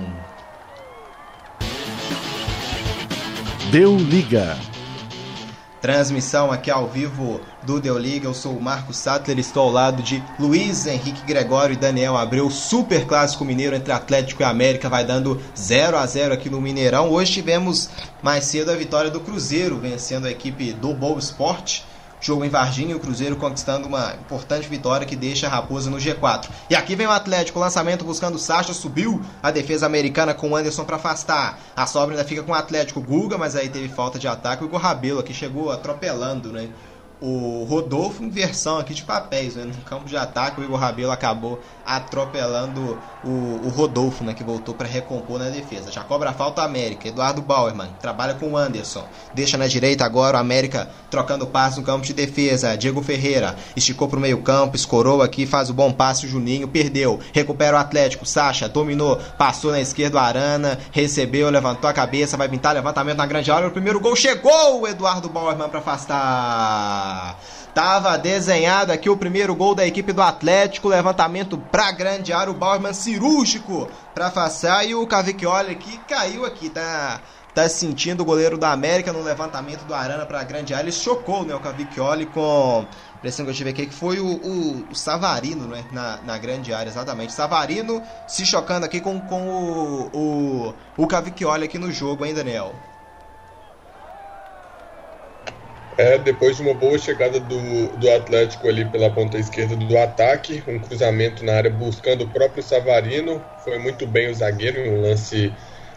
Deu 3.71 3.97
liga. 3.97 4.57
Transmissão 5.81 6.51
aqui 6.51 6.71
ao 6.71 6.87
vivo 6.87 7.41
do 7.65 7.79
Deu 7.79 7.97
Liga. 7.97 8.27
Eu 8.27 8.33
sou 8.33 8.53
o 8.55 8.61
Marcos 8.61 8.97
Sattler, 8.97 9.39
estou 9.39 9.63
ao 9.63 9.71
lado 9.71 10.03
de 10.03 10.23
Luiz 10.39 10.85
Henrique 10.85 11.25
Gregório 11.25 11.73
e 11.73 11.77
Daniel 11.77 12.15
Abreu. 12.15 12.49
Super 12.49 13.05
clássico 13.05 13.43
mineiro 13.43 13.75
entre 13.75 13.91
Atlético 13.91 14.41
e 14.41 14.45
América, 14.45 14.89
vai 14.89 15.03
dando 15.03 15.41
0 15.57 15.97
a 15.97 16.05
0 16.05 16.33
aqui 16.33 16.49
no 16.49 16.61
Mineirão. 16.61 17.09
Hoje 17.09 17.33
tivemos 17.33 17.89
mais 18.21 18.45
cedo 18.45 18.71
a 18.71 18.75
vitória 18.75 19.09
do 19.09 19.19
Cruzeiro, 19.19 19.77
vencendo 19.77 20.25
a 20.25 20.31
equipe 20.31 20.71
do 20.73 20.93
Boa 20.93 21.19
Esporte 21.19 21.83
Jogo 22.25 22.43
em 22.43 22.49
Varginha, 22.49 22.95
o 22.95 22.99
Cruzeiro 22.99 23.35
conquistando 23.35 23.87
uma 23.87 24.15
importante 24.15 24.67
vitória 24.67 25.05
que 25.05 25.15
deixa 25.15 25.45
a 25.45 25.49
Raposa 25.49 25.91
no 25.91 25.97
G4. 25.97 26.49
E 26.69 26.75
aqui 26.75 26.95
vem 26.95 27.05
o 27.05 27.11
Atlético, 27.11 27.59
lançamento 27.59 28.03
buscando 28.03 28.33
o 28.33 28.39
Sacha, 28.39 28.73
subiu 28.73 29.21
a 29.43 29.51
defesa 29.51 29.85
americana 29.85 30.33
com 30.33 30.49
o 30.49 30.55
Anderson 30.55 30.85
para 30.85 30.95
afastar. 30.95 31.59
A 31.75 31.85
sobra 31.85 32.15
ainda 32.15 32.27
fica 32.27 32.41
com 32.41 32.51
o 32.51 32.55
Atlético 32.55 32.99
Guga, 32.99 33.37
mas 33.37 33.55
aí 33.55 33.69
teve 33.69 33.89
falta 33.89 34.17
de 34.17 34.27
ataque. 34.27 34.63
O 34.63 34.67
Igor 34.67 34.79
Rabelo 34.79 35.19
aqui 35.19 35.35
chegou 35.35 35.71
atropelando, 35.71 36.51
né? 36.51 36.69
O 37.21 37.65
Rodolfo 37.69 38.23
em 38.23 38.29
versão 38.29 38.77
aqui 38.77 38.93
de 38.93 39.03
papéis, 39.03 39.55
né? 39.55 39.63
No 39.63 39.73
campo 39.83 40.05
de 40.05 40.17
ataque, 40.17 40.59
o 40.59 40.63
Igor 40.63 40.77
Rabelo 40.77 41.11
acabou 41.11 41.59
atropelando 41.85 42.99
o, 43.23 43.29
o 43.63 43.69
Rodolfo, 43.69 44.23
né? 44.23 44.33
Que 44.33 44.43
voltou 44.43 44.75
para 44.75 44.87
recompor 44.87 45.39
na 45.39 45.49
defesa. 45.49 45.91
Já 45.91 46.03
cobra 46.03 46.31
a 46.31 46.33
falta 46.33 46.61
a 46.61 46.65
América. 46.65 47.07
Eduardo 47.07 47.41
Bauerman 47.41 47.89
trabalha 48.01 48.33
com 48.33 48.51
o 48.51 48.57
Anderson. 48.57 49.05
Deixa 49.33 49.57
na 49.57 49.67
direita 49.67 50.05
agora 50.05 50.37
o 50.37 50.39
América 50.39 50.89
trocando 51.09 51.47
passe 51.47 51.79
no 51.79 51.85
campo 51.85 52.05
de 52.05 52.13
defesa. 52.13 52.75
Diego 52.75 53.01
Ferreira 53.01 53.55
esticou 53.75 54.07
pro 54.07 54.19
meio 54.19 54.41
campo, 54.41 54.75
escorou 54.75 55.21
aqui, 55.21 55.45
faz 55.45 55.69
o 55.69 55.73
bom 55.73 55.91
passe. 55.91 56.25
O 56.25 56.29
Juninho 56.29 56.67
perdeu. 56.67 57.19
Recupera 57.33 57.77
o 57.77 57.79
Atlético. 57.79 58.25
Sacha 58.25 58.67
dominou, 58.67 59.17
passou 59.37 59.71
na 59.71 59.79
esquerda 59.79 60.17
o 60.17 60.19
Arana, 60.19 60.77
recebeu, 60.91 61.49
levantou 61.49 61.89
a 61.89 61.93
cabeça, 61.93 62.35
vai 62.35 62.49
pintar 62.49 62.73
levantamento 62.73 63.17
na 63.17 63.25
grande 63.25 63.51
área. 63.51 63.67
O 63.67 63.71
primeiro 63.71 63.99
gol 63.99 64.15
chegou 64.15 64.81
o 64.81 64.87
Eduardo 64.87 65.29
Bauerman 65.29 65.69
para 65.69 65.79
afastar. 65.79 67.04
Tava 67.73 68.17
desenhado 68.17 68.91
aqui 68.91 69.09
o 69.09 69.17
primeiro 69.17 69.53
gol 69.53 69.75
da 69.75 69.85
equipe 69.85 70.13
do 70.13 70.21
Atlético, 70.21 70.87
levantamento 70.87 71.57
pra 71.57 71.91
grande 71.91 72.31
área, 72.31 72.51
o 72.51 72.55
Bauerman 72.55 72.93
cirúrgico 72.93 73.89
pra 74.13 74.31
passar 74.31 74.87
e 74.87 74.95
o 74.95 75.05
Cavicchioli 75.05 75.71
aqui 75.71 75.99
caiu 76.07 76.45
aqui, 76.45 76.69
tá 76.69 77.19
tá 77.55 77.69
sentindo 77.69 78.21
o 78.21 78.25
goleiro 78.25 78.57
da 78.57 78.73
América 78.73 79.13
no 79.13 79.23
levantamento 79.23 79.85
do 79.85 79.93
Arana 79.95 80.25
para 80.25 80.41
a 80.41 80.43
grande 80.43 80.73
área. 80.73 80.83
Ele 80.83 80.91
chocou 80.91 81.45
né, 81.45 81.55
o 81.55 81.59
Cavicchioli 81.59 82.25
com. 82.25 82.85
A 83.13 83.17
impressão 83.17 83.45
que 83.45 83.51
eu 83.51 83.55
tive 83.55 83.69
aqui 83.69 83.87
que 83.87 83.93
foi 83.93 84.19
o, 84.19 84.27
o, 84.27 84.87
o 84.91 84.95
Savarino 84.95 85.65
né, 85.65 85.83
na, 85.91 86.17
na 86.17 86.37
grande 86.37 86.73
área, 86.73 86.89
exatamente. 86.89 87.31
Savarino 87.31 88.03
se 88.27 88.45
chocando 88.45 88.83
aqui 88.83 88.99
com, 88.99 89.19
com 89.21 89.47
o, 89.47 90.09
o, 90.13 90.73
o 90.97 91.07
Cavicchioli 91.07 91.63
aqui 91.63 91.79
no 91.79 91.91
jogo, 91.91 92.25
hein, 92.25 92.33
Daniel? 92.33 92.75
É, 95.97 96.17
depois 96.17 96.57
de 96.57 96.61
uma 96.61 96.73
boa 96.73 96.97
chegada 96.97 97.39
do, 97.39 97.95
do 97.95 98.09
Atlético 98.11 98.67
ali 98.67 98.83
pela 98.83 99.13
ponta 99.13 99.37
esquerda 99.37 99.77
do 99.77 99.97
ataque, 99.97 100.61
um 100.67 100.77
cruzamento 100.77 101.43
na 101.45 101.53
área 101.53 101.71
buscando 101.71 102.25
o 102.25 102.29
próprio 102.29 102.61
Savarino, 102.61 103.41
foi 103.63 103.79
muito 103.79 104.05
bem 104.05 104.29
o 104.29 104.33
zagueiro, 104.33 104.81
um 104.81 105.01
lance 105.01 105.55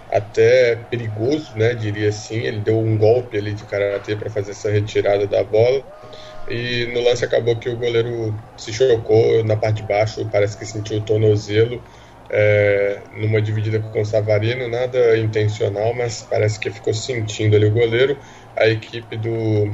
até 0.09 0.77
perigoso, 0.77 1.57
né, 1.59 1.75
diria 1.75 2.11
assim. 2.11 2.37
Ele 2.37 2.61
deu 2.61 2.79
um 2.79 2.97
golpe 2.97 3.37
ali 3.37 3.53
de 3.55 3.65
karatê 3.65 4.15
para 4.15 4.31
fazer 4.31 4.53
essa 4.53 4.71
retirada 4.71 5.27
da 5.27 5.43
bola. 5.43 5.85
E 6.47 6.87
no 6.95 7.03
lance 7.03 7.25
acabou 7.25 7.59
que 7.59 7.69
o 7.69 7.77
goleiro 7.77 8.41
se 8.57 8.73
chocou 8.73 9.45
na 9.45 9.57
parte 9.57 9.79
de 9.79 9.83
baixo, 9.83 10.29
parece 10.31 10.57
que 10.57 10.65
sentiu 10.65 10.99
o 10.99 11.05
tornozelo 11.05 11.83
é, 12.31 13.05
numa 13.11 13.41
dividida 13.41 13.81
com 13.81 14.01
o 14.03 14.05
Savarino, 14.05 14.69
nada 14.69 15.19
intencional, 15.19 15.95
mas 15.95 16.23
parece 16.23 16.59
que 16.61 16.71
ficou 16.71 16.93
sentindo 16.95 17.57
ali 17.57 17.67
o 17.67 17.73
goleiro. 17.73 18.19
A 18.59 18.69
equipe 18.69 19.17
do 19.17 19.71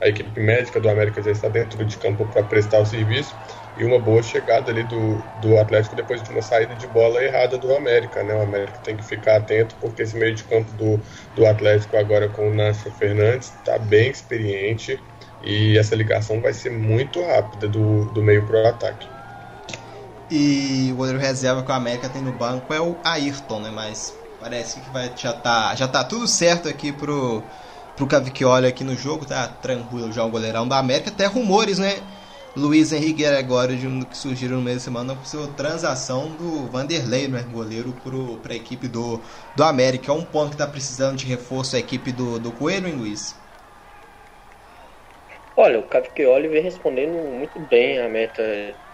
a 0.00 0.08
equipe 0.08 0.40
médica 0.40 0.80
do 0.80 0.88
América 0.88 1.22
já 1.22 1.30
está 1.30 1.48
dentro 1.48 1.84
de 1.84 1.98
campo 1.98 2.24
para 2.26 2.42
prestar 2.42 2.78
o 2.78 2.86
serviço 2.86 3.34
e 3.76 3.84
uma 3.84 3.98
boa 3.98 4.22
chegada 4.22 4.70
ali 4.70 4.82
do, 4.82 5.22
do 5.42 5.58
Atlético 5.58 5.94
depois 5.94 6.22
de 6.22 6.30
uma 6.30 6.40
saída 6.40 6.74
de 6.74 6.86
bola 6.86 7.22
errada 7.22 7.58
do 7.58 7.74
América, 7.74 8.22
né? 8.22 8.34
O 8.34 8.42
América 8.42 8.78
tem 8.82 8.96
que 8.96 9.04
ficar 9.04 9.36
atento 9.36 9.74
porque 9.78 10.02
esse 10.02 10.16
meio 10.16 10.34
de 10.34 10.42
campo 10.44 10.70
do, 10.72 10.98
do 11.36 11.46
Atlético 11.46 11.98
agora 11.98 12.28
com 12.28 12.50
o 12.50 12.54
Nácio 12.54 12.90
Fernandes 12.92 13.52
está 13.58 13.78
bem 13.78 14.10
experiente 14.10 14.98
e 15.44 15.76
essa 15.76 15.94
ligação 15.94 16.40
vai 16.40 16.54
ser 16.54 16.70
muito 16.70 17.22
rápida 17.22 17.68
do, 17.68 18.06
do 18.06 18.22
meio 18.22 18.46
para 18.46 18.62
o 18.62 18.66
ataque. 18.66 19.06
E 20.30 20.90
o 20.92 20.96
goleiro 20.96 21.18
reserva 21.18 21.62
que 21.62 21.70
o 21.70 21.74
América 21.74 22.08
tem 22.08 22.22
no 22.22 22.32
banco 22.32 22.72
é 22.72 22.80
o 22.80 22.96
Ayrton, 23.04 23.60
né? 23.60 23.70
Mas 23.70 24.14
parece 24.38 24.80
que 24.80 24.90
vai, 24.90 25.10
já 25.16 25.32
tá, 25.32 25.74
já 25.74 25.88
tá 25.88 26.04
tudo 26.04 26.26
certo 26.26 26.68
aqui 26.68 26.92
pro, 26.92 27.42
pro 27.94 28.06
Cavicchioli 28.06 28.66
aqui 28.66 28.84
no 28.84 28.96
jogo, 28.96 29.26
tá 29.26 29.48
tranquilo 29.48 30.12
já 30.12 30.24
o 30.24 30.30
goleirão 30.30 30.66
da 30.68 30.78
América. 30.78 31.10
Até 31.10 31.26
rumores, 31.26 31.78
né? 31.78 32.02
Luiz 32.56 32.92
Henrique 32.92 33.22
Gregório 33.22 33.76
de 33.78 33.86
um 33.86 34.02
que 34.04 34.16
surgiram 34.18 34.56
no 34.56 34.62
meio 34.62 34.76
de 34.76 34.82
semana 34.82 35.14
por 35.16 35.54
transação 35.54 36.34
do 36.34 36.68
Vanderlei, 36.68 37.28
né, 37.28 37.42
goleiro 37.44 37.94
para 38.42 38.52
a 38.52 38.56
equipe 38.56 38.88
do, 38.88 39.22
do 39.54 39.62
América. 39.64 40.10
É 40.10 40.14
um 40.14 40.24
ponto 40.24 40.50
que 40.50 40.54
está 40.56 40.66
precisando 40.66 41.16
de 41.16 41.26
reforço 41.26 41.76
a 41.76 41.78
equipe 41.78 42.10
do, 42.12 42.38
do 42.40 42.52
Coelho, 42.52 42.88
hein, 42.88 42.96
Luiz? 42.96 43.40
Olha, 45.56 45.78
o 45.78 45.88
Cavicchioli 45.88 46.48
vem 46.48 46.62
respondendo 46.62 47.12
muito 47.18 47.60
bem 47.60 47.98
a 48.00 48.08
meta 48.08 48.42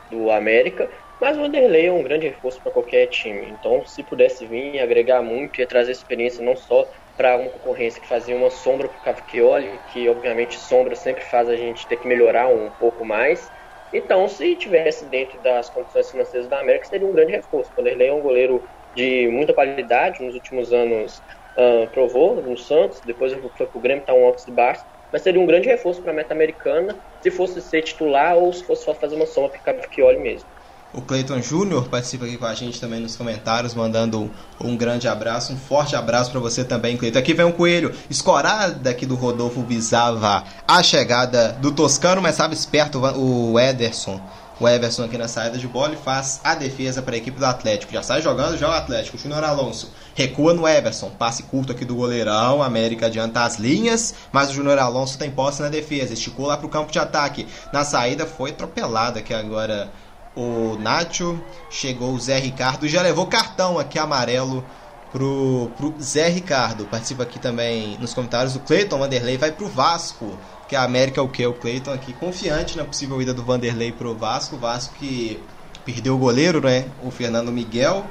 do 0.08 0.30
América, 0.30 0.90
mas 1.20 1.36
o 1.36 1.40
Vanderlei 1.40 1.86
é 1.86 1.92
um 1.92 2.02
grande 2.02 2.26
reforço 2.28 2.60
para 2.62 2.72
qualquer 2.72 3.06
time. 3.08 3.48
Então, 3.50 3.84
se 3.84 4.02
pudesse 4.02 4.46
vir 4.46 4.78
agregar 4.80 5.22
muito, 5.22 5.60
ia 5.60 5.66
trazer 5.66 5.92
experiência 5.92 6.44
não 6.44 6.56
só 6.56 6.88
para 7.16 7.36
uma 7.38 7.50
concorrência 7.50 8.00
que 8.00 8.08
fazia 8.08 8.36
uma 8.36 8.50
sombra 8.50 8.88
para 8.88 8.98
o 8.98 9.00
Cavicchioli, 9.00 9.82
que 9.86 10.08
obviamente 10.08 10.58
sombra 10.58 10.94
sempre 10.94 11.24
faz 11.24 11.48
a 11.48 11.56
gente 11.56 11.86
ter 11.86 11.96
que 11.98 12.06
melhorar 12.08 12.48
um 12.48 12.70
pouco 12.78 13.04
mais. 13.04 13.50
Então, 13.92 14.28
se 14.28 14.56
tivesse 14.56 15.08
dentro 15.08 15.40
das 15.40 15.70
condições 15.70 16.10
financeiras 16.10 16.48
da 16.48 16.60
América, 16.60 16.86
seria 16.86 17.06
um 17.06 17.12
grande 17.12 17.32
reforço. 17.32 17.70
O 17.72 17.74
Vanderlei 17.76 18.08
é 18.08 18.12
um 18.12 18.20
goleiro 18.20 18.62
de 18.94 19.28
muita 19.28 19.54
qualidade, 19.54 20.24
nos 20.24 20.34
últimos 20.34 20.72
anos 20.72 21.22
uh, 21.56 21.90
provou 21.90 22.42
no 22.42 22.56
Santos, 22.56 23.00
depois 23.04 23.32
foi 23.56 23.66
para 23.66 23.78
o 23.78 23.80
Grêmio, 23.80 24.00
está 24.02 24.14
um 24.14 24.24
altos 24.26 24.46
e 24.46 24.52
baixos, 24.52 24.84
mas 25.12 25.22
seria 25.22 25.40
um 25.40 25.46
grande 25.46 25.68
reforço 25.68 26.02
para 26.02 26.12
a 26.12 26.14
meta 26.14 26.34
americana, 26.34 27.00
se 27.22 27.30
fosse 27.30 27.60
ser 27.62 27.82
titular 27.82 28.36
ou 28.36 28.52
se 28.52 28.64
fosse 28.66 28.84
só 28.84 28.94
fazer 28.94 29.14
uma 29.16 29.26
sombra 29.26 29.50
para 29.52 29.60
o 29.60 29.62
Cavicchioli 29.62 30.18
mesmo. 30.18 30.50
O 30.96 31.02
Cleiton 31.02 31.42
Júnior 31.42 31.88
participa 31.90 32.24
aqui 32.24 32.38
com 32.38 32.46
a 32.46 32.54
gente 32.54 32.80
também 32.80 32.98
nos 32.98 33.14
comentários, 33.16 33.74
mandando 33.74 34.30
um 34.58 34.74
grande 34.74 35.06
abraço, 35.06 35.52
um 35.52 35.56
forte 35.58 35.94
abraço 35.94 36.30
para 36.30 36.40
você 36.40 36.64
também, 36.64 36.96
Cleiton. 36.96 37.18
Aqui 37.18 37.34
vem 37.34 37.44
um 37.44 37.52
coelho 37.52 37.92
escorada 38.08 38.88
aqui 38.88 39.04
do 39.04 39.14
Rodolfo 39.14 39.62
visava 39.62 40.42
a 40.66 40.82
chegada 40.82 41.52
do 41.60 41.70
Toscano, 41.70 42.22
mas 42.22 42.36
sabe 42.36 42.54
esperto 42.54 42.98
o 42.98 43.60
Ederson. 43.60 44.18
O 44.58 44.66
Everson 44.66 45.04
aqui 45.04 45.18
na 45.18 45.28
saída 45.28 45.58
de 45.58 45.68
bola 45.68 45.92
e 45.92 45.98
faz 45.98 46.40
a 46.42 46.54
defesa 46.54 47.02
para 47.02 47.14
a 47.14 47.18
equipe 47.18 47.38
do 47.38 47.44
Atlético. 47.44 47.92
Já 47.92 48.02
sai 48.02 48.22
jogando, 48.22 48.56
já 48.56 48.66
o 48.66 48.72
Atlético. 48.72 49.18
Júnior 49.18 49.44
Alonso 49.44 49.92
recua 50.14 50.54
no 50.54 50.66
Everson. 50.66 51.10
Passe 51.10 51.42
curto 51.42 51.72
aqui 51.72 51.84
do 51.84 51.94
goleirão. 51.94 52.62
América 52.62 53.04
adianta 53.04 53.42
as 53.42 53.58
linhas, 53.58 54.14
mas 54.32 54.48
o 54.48 54.54
Júnior 54.54 54.78
Alonso 54.78 55.18
tem 55.18 55.30
posse 55.30 55.60
na 55.60 55.68
defesa. 55.68 56.14
Esticou 56.14 56.46
lá 56.46 56.56
para 56.56 56.66
o 56.66 56.70
campo 56.70 56.90
de 56.90 56.98
ataque. 56.98 57.46
Na 57.70 57.84
saída 57.84 58.24
foi 58.24 58.48
atropelado 58.48 59.18
aqui 59.18 59.34
agora 59.34 59.92
o 60.36 60.76
Nacho, 60.78 61.40
chegou 61.70 62.12
o 62.12 62.20
Zé 62.20 62.38
Ricardo, 62.38 62.86
já 62.86 63.00
levou 63.00 63.26
cartão 63.26 63.78
aqui 63.78 63.98
amarelo 63.98 64.62
pro, 65.10 65.70
pro 65.76 65.94
Zé 66.00 66.28
Ricardo. 66.28 66.84
Participa 66.84 67.22
aqui 67.22 67.38
também 67.38 67.96
nos 67.98 68.12
comentários 68.12 68.54
o 68.54 68.60
Cleiton 68.60 68.98
Vanderlei 68.98 69.38
vai 69.38 69.50
pro 69.50 69.66
Vasco, 69.66 70.38
que 70.68 70.76
a 70.76 70.82
América 70.82 71.20
é 71.20 71.24
o 71.24 71.28
que? 71.28 71.46
O 71.46 71.54
Cleiton 71.54 71.92
aqui 71.92 72.12
confiante 72.12 72.76
na 72.76 72.84
possível 72.84 73.20
ida 73.22 73.32
do 73.32 73.42
Vanderlei 73.42 73.92
pro 73.92 74.14
Vasco, 74.14 74.58
Vasco 74.58 74.94
que 74.98 75.40
perdeu 75.86 76.14
o 76.14 76.18
goleiro, 76.18 76.60
né? 76.60 76.86
O 77.02 77.10
Fernando 77.10 77.50
Miguel, 77.50 78.04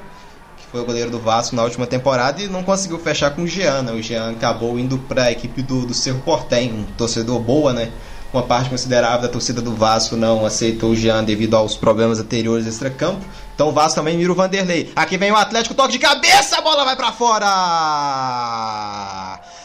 que 0.56 0.66
foi 0.66 0.80
o 0.80 0.84
goleiro 0.84 1.10
do 1.10 1.20
Vasco 1.20 1.54
na 1.54 1.62
última 1.62 1.86
temporada 1.86 2.42
e 2.42 2.48
não 2.48 2.64
conseguiu 2.64 2.98
fechar 2.98 3.30
com 3.30 3.42
o 3.42 3.46
Jean, 3.46 3.82
né? 3.82 3.92
O 3.92 4.02
Jean 4.02 4.30
acabou 4.30 4.78
indo 4.78 4.98
para 4.98 5.24
a 5.24 5.32
equipe 5.32 5.62
do, 5.62 5.86
do 5.86 5.94
Cerro 5.94 6.20
Portem, 6.22 6.72
um 6.72 6.84
torcedor 6.96 7.38
boa, 7.38 7.72
né? 7.72 7.92
Uma 8.32 8.42
parte 8.42 8.70
considerável 8.70 9.22
da 9.22 9.28
torcida 9.28 9.62
do 9.62 9.74
Vasco 9.74 10.16
não 10.16 10.44
aceitou 10.44 10.90
o 10.90 10.96
Jean 10.96 11.24
devido 11.24 11.54
aos 11.54 11.76
problemas 11.76 12.18
anteriores 12.18 12.66
extra-campo. 12.66 13.24
Então 13.56 13.68
o 13.70 13.72
Vasco 13.72 13.96
também 13.96 14.18
mira 14.18 14.30
o 14.30 14.34
Vanderlei. 14.34 14.92
Aqui 14.94 15.16
vem 15.16 15.32
o 15.32 15.36
Atlético, 15.36 15.74
toque 15.74 15.92
de 15.92 15.98
cabeça, 15.98 16.58
a 16.58 16.60
bola 16.60 16.84
vai 16.84 16.94
para 16.94 17.10
fora! 17.10 17.46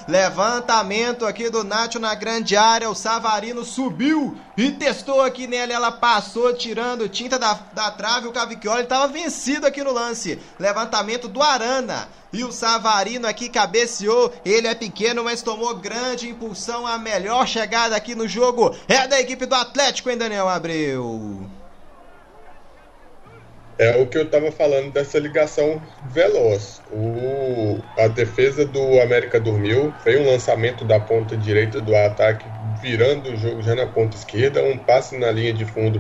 Levantamento 0.08 1.26
aqui 1.26 1.50
do 1.50 1.66
Nacho 1.66 2.00
na 2.00 2.16
grande 2.16 2.56
área. 2.56 2.90
O 2.90 2.96
Savarino 2.96 3.66
subiu 3.66 4.38
e 4.58 4.72
testou 4.72 5.22
aqui 5.22 5.46
nela. 5.46 5.74
Ela 5.74 5.92
passou 5.92 6.54
tirando 6.54 7.10
tinta 7.10 7.38
da, 7.38 7.60
da 7.74 7.92
trave. 7.92 8.30
O 8.30 8.32
Cavicchioli 8.32 8.84
estava 8.84 9.10
vencido 9.10 9.68
aqui 9.68 9.84
no 9.84 9.92
lance. 9.92 10.40
Levantamento 10.58 11.28
do 11.28 11.44
Arana. 11.44 12.08
E 12.32 12.46
o 12.46 12.52
Savarino 12.54 13.28
aqui 13.28 13.50
cabeceou. 13.50 14.32
Ele 14.46 14.68
é 14.68 14.76
pequeno, 14.76 15.26
mas 15.26 15.42
tomou 15.42 15.76
grande 15.76 16.30
impulsão. 16.30 16.88
A 16.88 16.98
melhor 16.98 17.46
chegada 17.46 17.94
aqui 17.94 18.16
no 18.16 18.26
jogo 18.26 18.74
é 18.88 19.06
da 19.06 19.20
equipe 19.20 19.46
do 19.46 19.54
Atlético, 19.54 20.10
hein, 20.10 20.18
Daniel 20.18 20.48
Abreu? 20.48 21.51
É 23.78 23.96
o 23.98 24.08
que 24.08 24.16
eu 24.18 24.24
estava 24.26 24.52
falando 24.52 24.92
dessa 24.92 25.18
ligação 25.18 25.84
veloz. 26.00 26.84
O, 26.86 27.90
a 27.98 28.08
defesa 28.08 28.64
do 28.64 29.00
América 29.02 29.40
dormiu, 29.40 29.98
veio 30.04 30.22
um 30.22 30.28
lançamento 30.30 30.86
da 30.86 31.00
ponta 31.00 31.36
direita 31.36 31.82
do 31.82 31.96
ataque, 31.96 32.52
virando 32.80 33.32
o 33.32 33.36
jogo 33.36 33.64
já 33.64 33.74
na 33.74 33.88
ponta 33.88 34.16
esquerda, 34.16 34.64
um 34.64 34.78
passe 34.78 35.18
na 35.18 35.32
linha 35.32 35.52
de 35.52 35.66
fundo 35.66 36.00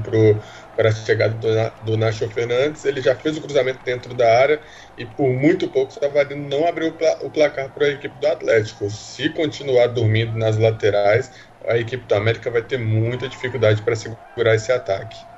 para 0.75 0.90
a 0.90 0.92
chegada 0.92 1.34
do, 1.36 1.48
do 1.84 1.98
Nacho 1.98 2.30
Fernandes. 2.30 2.86
Ele 2.86 3.01
já 3.01 3.16
fez 3.16 3.36
o 3.38 3.42
cruzamento 3.42 3.84
dentro 3.84 4.13
da 4.13 4.32
área 4.40 4.62
e 4.96 5.04
por 5.06 5.28
muito 5.34 5.68
pouco 5.72 5.92
Savarino 5.92 6.48
não 6.48 6.68
abriu 6.68 6.96
o 7.22 7.32
placar 7.32 7.74
para 7.74 7.88
a 7.88 7.90
equipe 7.90 8.16
do 8.20 8.28
Atlético. 8.28 8.90
Se 8.92 9.30
continuar 9.32 9.88
dormindo 9.88 10.38
nas 10.38 10.56
laterais, 10.58 11.32
a 11.66 11.78
equipe 11.80 12.06
do 12.06 12.13
América 12.16 12.51
vai 12.51 12.62
ter 12.62 12.78
muita 12.78 13.28
dificuldade 13.28 13.82
para 13.82 13.96
segurar 13.96 14.54
esse 14.56 14.72
ataque. 14.72 15.31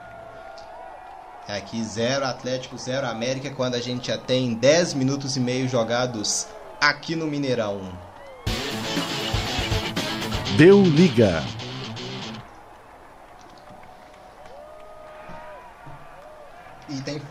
Aqui 1.48 1.84
0 1.84 2.26
Atlético, 2.26 2.78
0 2.78 3.06
América, 3.06 3.50
quando 3.52 3.76
a 3.76 3.82
gente 3.82 4.08
já 4.08 4.18
tem 4.18 4.54
10 4.54 4.94
minutos 4.94 5.36
e 5.36 5.42
meio 5.42 5.68
jogados 5.68 6.48
aqui 6.80 7.18
no 7.18 7.28
Mineirão. 7.28 7.92
Deu 10.58 10.82
liga. 10.82 11.44
E 16.88 17.02
tem 17.02 17.22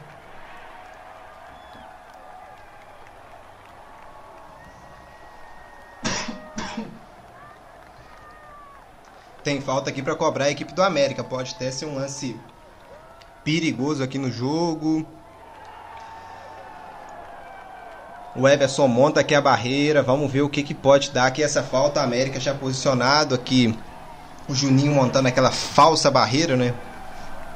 Tem 9.43 9.61
falta 9.61 9.89
aqui 9.89 10.03
para 10.03 10.15
cobrar 10.15 10.45
a 10.47 10.51
equipe 10.51 10.75
do 10.75 10.83
América. 10.83 11.25
Pode 11.25 11.55
até 11.55 11.71
ser 11.71 11.87
um 11.87 11.95
lance 11.95 12.39
perigoso 13.45 14.03
aqui 14.03 14.19
no 14.19 14.31
jogo. 14.31 15.07
O 18.35 18.49
Everson 18.49 18.89
monta 18.89 19.21
aqui 19.21 19.35
a 19.35 19.41
barreira. 19.41 20.03
Vamos 20.03 20.31
ver 20.31 20.43
o 20.43 20.49
que, 20.49 20.63
que 20.63 20.75
pode 20.75 21.11
dar 21.11 21.27
aqui 21.27 21.43
essa 21.43 21.63
falta. 21.63 22.01
A 22.01 22.05
América 22.05 22.41
já 22.41 22.55
posicionado 22.55 23.35
aqui 23.35 23.77
O 24.49 24.55
Juninho 24.55 24.93
montando 24.93 25.29
aquela 25.29 25.51
falsa 25.51 26.11
barreira, 26.11 26.57
né? 26.57 26.75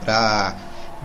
Pra 0.05 0.55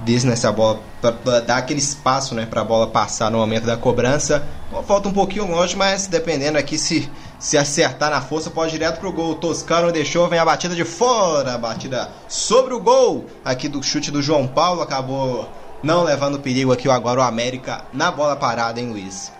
desde 0.03 0.27
nessa 0.27 0.51
bola 0.51 0.79
para 1.01 1.39
dar 1.41 1.57
aquele 1.57 1.79
espaço, 1.79 2.33
né, 2.33 2.45
para 2.45 2.61
a 2.61 2.63
bola 2.63 2.87
passar 2.87 3.29
no 3.29 3.37
momento 3.37 3.65
da 3.65 3.77
cobrança. 3.77 4.43
Falta 4.87 5.09
um 5.09 5.13
pouquinho 5.13 5.45
longe, 5.45 5.75
mas 5.75 6.07
dependendo 6.07 6.57
aqui 6.57 6.77
se 6.77 7.09
se 7.41 7.57
acertar 7.57 8.11
na 8.11 8.21
força 8.21 8.51
pode 8.51 8.69
ir 8.69 8.77
direto 8.77 8.99
pro 8.99 9.11
gol. 9.11 9.33
Toscano 9.33 9.91
deixou, 9.91 10.29
vem 10.29 10.37
a 10.37 10.45
batida 10.45 10.75
de 10.75 10.85
fora, 10.85 11.57
batida 11.57 12.07
sobre 12.27 12.73
o 12.73 12.79
gol 12.79 13.25
aqui 13.43 13.67
do 13.67 13.81
chute 13.81 14.11
do 14.11 14.21
João 14.21 14.47
Paulo 14.47 14.81
acabou 14.81 15.49
não 15.83 16.03
levando 16.03 16.39
perigo 16.39 16.71
aqui 16.71 16.87
agora 16.87 17.19
o 17.19 17.23
América 17.23 17.83
na 17.91 18.11
bola 18.11 18.35
parada, 18.35 18.79
hein, 18.79 18.91
Luiz? 18.91 19.33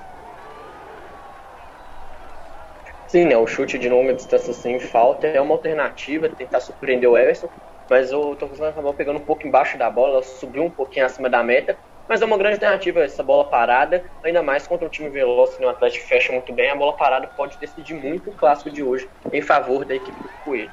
Sim, 3.08 3.26
né? 3.26 3.38
O 3.38 3.46
chute 3.46 3.78
de 3.78 3.88
longa 3.88 4.16
distância 4.16 4.52
sem 4.52 4.80
falta 4.80 5.28
é 5.28 5.40
uma 5.40 5.54
alternativa, 5.54 6.28
tentar 6.28 6.60
surpreender 6.60 7.08
o 7.08 7.16
Everson, 7.16 7.50
mas 7.88 8.12
o 8.12 8.36
Torcedor 8.36 8.70
acabou 8.70 8.96
pegando 8.96 9.20
um 9.20 9.26
pouco 9.26 9.46
embaixo 9.46 9.78
da 9.78 9.92
bola, 9.92 10.24
subiu 10.24 10.64
um 10.64 10.72
pouquinho 10.72 11.06
acima 11.06 11.30
da 11.30 11.44
meta, 11.44 11.78
mas 12.08 12.22
é 12.22 12.26
uma 12.26 12.38
grande 12.38 12.56
alternativa 12.56 13.02
essa 13.02 13.24
bola 13.24 13.46
parada, 13.46 14.04
ainda 14.24 14.42
mais 14.44 14.68
contra 14.68 14.86
um 14.86 14.90
time 14.90 15.10
veloz 15.10 15.56
que 15.56 15.62
no 15.62 15.70
Atlético 15.70 16.08
fecha 16.08 16.32
muito 16.32 16.54
bem, 16.54 16.70
a 16.70 16.76
bola 16.76 16.94
parada 16.94 17.28
pode 17.28 17.58
decidir 17.58 17.94
muito 17.94 18.30
o 18.30 18.34
clássico 18.34 18.70
de 18.70 18.84
hoje 18.84 19.10
em 19.32 19.42
favor 19.42 19.86
da 19.86 19.96
equipe 19.96 20.22
do 20.22 20.30
Coelho. 20.44 20.72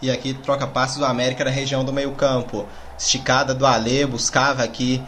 E 0.00 0.10
aqui 0.10 0.34
troca 0.34 0.66
passes 0.66 0.98
do 0.98 1.04
América 1.04 1.44
na 1.44 1.50
região 1.50 1.84
do 1.84 1.92
meio 1.92 2.12
campo. 2.12 2.66
Esticada 2.98 3.54
do 3.54 3.64
Alê, 3.64 4.04
buscava 4.04 4.64
aqui 4.64 5.00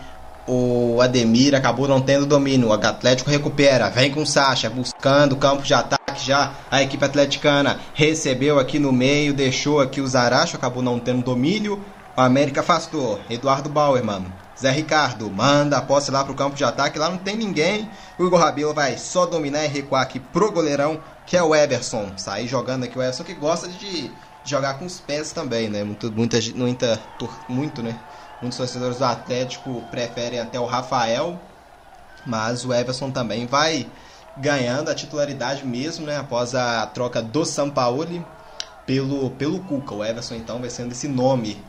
o 0.47 1.01
Ademir, 1.01 1.55
acabou 1.55 1.89
não 1.89 2.01
tendo 2.01 2.27
domínio. 2.27 2.69
O 2.69 2.73
Atlético 2.73 3.29
recupera, 3.29 3.91
vem 3.91 4.13
com 4.13 4.23
o 4.23 4.27
Sacha, 4.27 4.71
buscando 4.71 5.33
o 5.33 5.37
campo 5.37 5.63
de 5.63 5.75
ataque 5.75 6.05
já 6.23 6.53
a 6.71 6.83
equipe 6.83 7.05
atleticana 7.05 7.81
recebeu 7.93 8.59
aqui 8.59 8.79
no 8.79 8.93
meio, 8.93 9.35
deixou 9.35 9.81
aqui 9.81 10.01
o 10.01 10.07
Zaracho, 10.07 10.57
acabou 10.57 10.83
não 10.83 10.99
tendo 10.99 11.23
domínio. 11.23 11.85
O 12.17 12.21
América 12.21 12.61
afastou. 12.61 13.21
Eduardo 13.29 13.69
Bauer, 13.69 14.05
mano. 14.05 14.44
Zé 14.59 14.71
Ricardo 14.71 15.29
manda 15.31 15.79
a 15.79 15.83
posse 15.83 16.11
lá 16.11 16.25
pro 16.25 16.35
campo 16.35 16.57
de 16.57 16.65
ataque. 16.65 16.99
Lá 16.99 17.11
não 17.11 17.19
tem 17.19 17.37
ninguém. 17.37 17.91
O 18.17 18.25
Igor 18.25 18.39
Rabelo 18.39 18.73
vai 18.73 18.97
só 18.97 19.27
dominar 19.27 19.65
e 19.65 19.69
recuar 19.69 20.03
aqui 20.03 20.21
pro 20.21 20.53
goleirão, 20.53 21.03
que 21.27 21.37
é 21.37 21.43
o 21.43 21.55
Everson. 21.55 22.17
Sair 22.17 22.47
jogando 22.47 22.85
aqui 22.85 22.97
o 22.97 23.03
Everson, 23.03 23.25
que 23.25 23.35
gosta 23.35 23.69
de 23.69 24.11
jogar 24.45 24.79
com 24.79 24.85
os 24.85 25.01
pés 25.01 25.33
também, 25.33 25.69
né? 25.69 25.83
Muito, 25.83 26.13
muita, 26.13 26.39
muita, 26.55 27.03
muito, 27.49 27.83
né? 27.83 27.99
Muitos 28.41 28.57
torcedores 28.57 28.99
do 28.99 29.05
Atlético 29.05 29.83
preferem 29.91 30.39
até 30.39 30.61
o 30.61 30.67
Rafael. 30.67 31.41
Mas 32.25 32.65
o 32.65 32.73
Everson 32.73 33.11
também 33.11 33.47
vai 33.47 33.91
ganhando 34.37 34.89
a 34.89 34.95
titularidade 34.95 35.67
mesmo, 35.67 36.07
né? 36.07 36.17
Após 36.17 36.55
a 36.55 36.87
troca 36.87 37.21
do 37.21 37.45
Sampaoli 37.45 38.25
pelo, 38.87 39.31
pelo 39.33 39.61
Cuca. 39.65 39.95
O 39.95 40.05
Everson 40.05 40.37
então 40.37 40.61
vai 40.61 40.71
sendo 40.71 40.93
esse 40.93 41.09
nome 41.09 41.65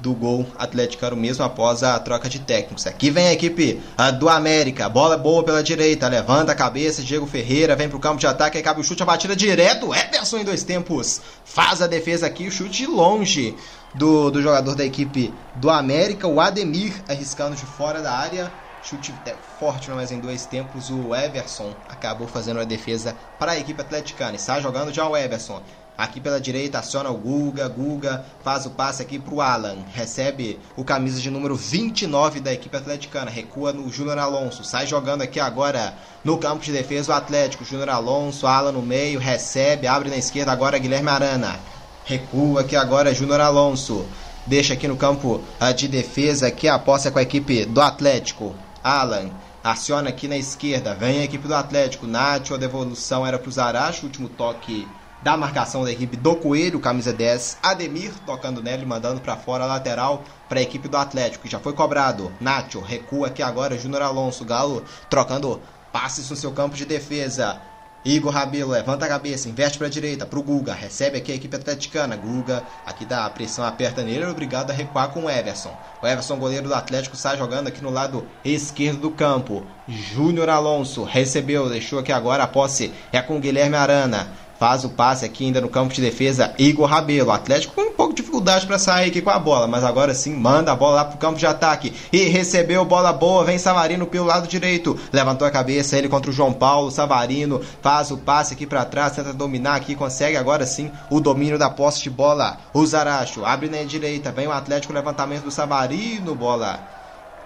do 0.00 0.14
gol 0.14 0.46
atleticano 0.58 1.16
mesmo 1.16 1.44
após 1.44 1.82
a 1.82 1.98
troca 1.98 2.28
de 2.28 2.40
técnicos. 2.40 2.86
Aqui 2.86 3.10
vem 3.10 3.28
a 3.28 3.32
equipe 3.32 3.80
do 4.18 4.28
América, 4.28 4.88
bola 4.88 5.16
boa 5.16 5.44
pela 5.44 5.62
direita, 5.62 6.08
levanta 6.08 6.52
a 6.52 6.54
cabeça, 6.54 7.02
Diego 7.02 7.26
Ferreira 7.26 7.76
vem 7.76 7.88
pro 7.88 7.98
campo 7.98 8.18
de 8.18 8.26
ataque, 8.26 8.56
aí 8.56 8.62
cabe 8.62 8.80
o 8.80 8.84
chute, 8.84 9.02
a 9.02 9.06
batida 9.06 9.36
direto, 9.36 9.94
Everson 9.94 10.38
em 10.38 10.44
dois 10.44 10.64
tempos, 10.64 11.20
faz 11.44 11.82
a 11.82 11.86
defesa 11.86 12.26
aqui, 12.26 12.48
o 12.48 12.50
chute 12.50 12.86
longe 12.86 13.54
do, 13.94 14.30
do 14.30 14.42
jogador 14.42 14.74
da 14.74 14.84
equipe 14.84 15.32
do 15.56 15.68
América, 15.68 16.26
o 16.26 16.40
Ademir 16.40 16.94
arriscando 17.08 17.56
de 17.56 17.66
fora 17.66 18.00
da 18.00 18.12
área, 18.12 18.50
chute 18.82 19.12
forte, 19.58 19.90
mas 19.90 20.10
em 20.10 20.20
dois 20.20 20.46
tempos 20.46 20.90
o 20.90 21.14
Everson 21.14 21.74
acabou 21.88 22.26
fazendo 22.26 22.60
a 22.60 22.64
defesa 22.64 23.14
para 23.38 23.52
a 23.52 23.58
equipe 23.58 23.80
atleticana. 23.80 24.36
Está 24.36 24.58
jogando 24.60 24.92
já 24.92 25.06
o 25.06 25.16
Everson. 25.16 25.62
Aqui 26.00 26.18
pela 26.18 26.40
direita 26.40 26.78
aciona 26.78 27.10
o 27.10 27.14
Guga, 27.14 27.68
Guga 27.68 28.24
faz 28.42 28.64
o 28.64 28.70
passe 28.70 29.02
aqui 29.02 29.18
para 29.18 29.34
o 29.34 29.42
Alan, 29.42 29.76
recebe 29.92 30.58
o 30.74 30.82
camisa 30.82 31.20
de 31.20 31.30
número 31.30 31.54
29 31.54 32.40
da 32.40 32.50
equipe 32.54 32.74
atleticana, 32.74 33.30
recua 33.30 33.70
no 33.70 33.92
Júnior 33.92 34.16
Alonso, 34.16 34.64
sai 34.64 34.86
jogando 34.86 35.20
aqui 35.20 35.38
agora 35.38 35.94
no 36.24 36.38
campo 36.38 36.64
de 36.64 36.72
defesa 36.72 37.12
o 37.12 37.14
Atlético, 37.14 37.66
Júnior 37.66 37.90
Alonso, 37.90 38.46
Alan 38.46 38.72
no 38.72 38.80
meio, 38.80 39.20
recebe, 39.20 39.86
abre 39.86 40.08
na 40.08 40.16
esquerda 40.16 40.50
agora 40.50 40.78
Guilherme 40.78 41.10
Arana, 41.10 41.60
recua 42.06 42.62
aqui 42.62 42.76
agora 42.76 43.12
Júnior 43.12 43.42
Alonso, 43.42 44.06
deixa 44.46 44.72
aqui 44.72 44.88
no 44.88 44.96
campo 44.96 45.42
ah, 45.60 45.70
de 45.70 45.86
defesa 45.86 46.46
aqui 46.46 46.66
a 46.66 46.78
posse 46.78 47.10
com 47.10 47.18
a 47.18 47.22
equipe 47.22 47.66
do 47.66 47.82
Atlético, 47.82 48.54
Alan. 48.82 49.28
Aciona 49.62 50.08
aqui 50.08 50.26
na 50.26 50.38
esquerda. 50.38 50.94
Vem 50.94 51.20
a 51.20 51.24
equipe 51.24 51.46
do 51.46 51.54
Atlético. 51.54 52.06
Nath, 52.06 52.50
a 52.50 52.56
devolução 52.56 53.26
era 53.26 53.38
para 53.38 53.50
o 53.50 53.52
Zaracho. 53.52 54.06
Último 54.06 54.26
toque 54.26 54.88
da 55.22 55.36
marcação 55.36 55.84
da 55.84 55.92
equipe 55.92 56.16
do 56.16 56.34
Coelho, 56.36 56.80
camisa 56.80 57.12
10. 57.12 57.58
Ademir 57.62 58.12
tocando 58.24 58.62
nele, 58.62 58.86
mandando 58.86 59.20
para 59.20 59.36
fora 59.36 59.64
a 59.64 59.66
lateral 59.66 60.24
para 60.48 60.58
a 60.58 60.62
equipe 60.62 60.88
do 60.88 60.96
Atlético. 60.96 61.48
Já 61.48 61.58
foi 61.58 61.72
cobrado. 61.72 62.32
Nacho 62.40 62.80
recua 62.80 63.28
aqui 63.28 63.42
agora. 63.42 63.78
Júnior 63.78 64.02
Alonso. 64.02 64.44
Galo 64.44 64.84
trocando 65.08 65.60
passes 65.92 66.28
no 66.30 66.36
seu 66.36 66.52
campo 66.52 66.76
de 66.76 66.84
defesa. 66.84 67.60
Igor 68.02 68.32
Rabelo 68.32 68.70
levanta 68.70 69.04
a 69.04 69.08
cabeça, 69.08 69.46
inverte 69.46 69.76
para 69.76 69.86
a 69.86 69.90
direita, 69.90 70.24
para 70.24 70.38
o 70.38 70.42
Guga, 70.42 70.72
recebe 70.72 71.18
aqui 71.18 71.32
a 71.32 71.34
equipe 71.34 71.54
atleticana. 71.54 72.16
Guga, 72.16 72.62
aqui 72.86 73.04
dá 73.04 73.26
a 73.26 73.30
pressão 73.30 73.62
aperta 73.62 74.02
nele, 74.02 74.24
é 74.24 74.28
obrigado 74.28 74.70
a 74.70 74.72
recuar 74.72 75.10
com 75.10 75.24
o 75.24 75.30
Everson. 75.30 75.76
O 76.02 76.06
Everson, 76.06 76.38
goleiro 76.38 76.66
do 76.66 76.74
Atlético, 76.74 77.14
sai 77.14 77.36
jogando 77.36 77.68
aqui 77.68 77.82
no 77.82 77.90
lado 77.90 78.26
esquerdo 78.42 79.00
do 79.00 79.10
campo. 79.10 79.66
Júnior 79.86 80.48
Alonso 80.48 81.04
recebeu, 81.04 81.68
deixou 81.68 81.98
aqui 81.98 82.10
agora 82.10 82.42
a 82.42 82.48
posse, 82.48 82.90
é 83.12 83.20
com 83.20 83.38
Guilherme 83.38 83.76
Arana 83.76 84.30
faz 84.60 84.84
o 84.84 84.90
passe 84.90 85.24
aqui 85.24 85.46
ainda 85.46 85.58
no 85.58 85.70
campo 85.70 85.94
de 85.94 86.02
defesa 86.02 86.54
Igor 86.58 86.86
Rabelo. 86.86 87.30
O 87.30 87.32
Atlético 87.32 87.74
com 87.74 87.80
um 87.80 87.92
pouco 87.94 88.12
de 88.12 88.20
dificuldade 88.20 88.66
para 88.66 88.78
sair 88.78 89.08
aqui 89.08 89.22
com 89.22 89.30
a 89.30 89.38
bola, 89.38 89.66
mas 89.66 89.82
agora 89.82 90.12
sim 90.12 90.34
manda 90.34 90.70
a 90.70 90.76
bola 90.76 90.96
lá 90.96 91.04
pro 91.06 91.16
campo 91.16 91.38
de 91.38 91.46
ataque 91.46 91.94
e 92.12 92.24
recebeu 92.24 92.84
bola 92.84 93.10
boa, 93.10 93.42
vem 93.42 93.56
Savarino 93.56 94.06
pelo 94.06 94.26
lado 94.26 94.46
direito, 94.46 94.98
levantou 95.10 95.48
a 95.48 95.50
cabeça 95.50 95.96
ele 95.96 96.10
contra 96.10 96.30
o 96.30 96.34
João 96.34 96.52
Paulo, 96.52 96.90
Savarino 96.90 97.62
faz 97.80 98.10
o 98.10 98.18
passe 98.18 98.52
aqui 98.52 98.66
para 98.66 98.84
trás, 98.84 99.14
tenta 99.14 99.32
dominar 99.32 99.76
aqui, 99.76 99.94
consegue 99.94 100.36
agora 100.36 100.66
sim 100.66 100.90
o 101.08 101.20
domínio 101.20 101.58
da 101.58 101.70
posse 101.70 102.02
de 102.02 102.10
bola. 102.10 102.58
O 102.74 102.84
Zaracho 102.84 103.46
abre 103.46 103.70
na 103.70 103.82
direita, 103.82 104.30
vem 104.30 104.46
o 104.46 104.52
Atlético 104.52 104.92
levantamento 104.92 105.44
do 105.44 105.50
Savarino, 105.50 106.34
bola 106.34 106.99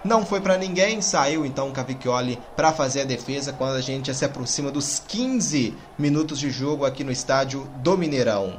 não 0.05 0.23
foi 0.23 0.39
para 0.39 0.55
ninguém, 0.55 1.01
saiu 1.01 1.45
então 1.45 1.69
o 1.69 1.71
Cavicchioli 1.71 2.39
para 2.55 2.71
fazer 2.71 3.01
a 3.01 3.05
defesa 3.05 3.51
quando 3.51 3.75
a 3.75 3.81
gente 3.81 4.13
se 4.13 4.23
aproxima 4.23 4.69
dos 4.71 5.01
15 5.07 5.75
minutos 5.97 6.39
de 6.39 6.51
jogo 6.51 6.85
aqui 6.85 7.03
no 7.03 7.11
estádio 7.11 7.67
do 7.77 7.97
Mineirão. 7.97 8.55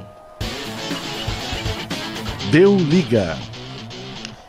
Deu 2.51 2.75
liga. 2.75 3.37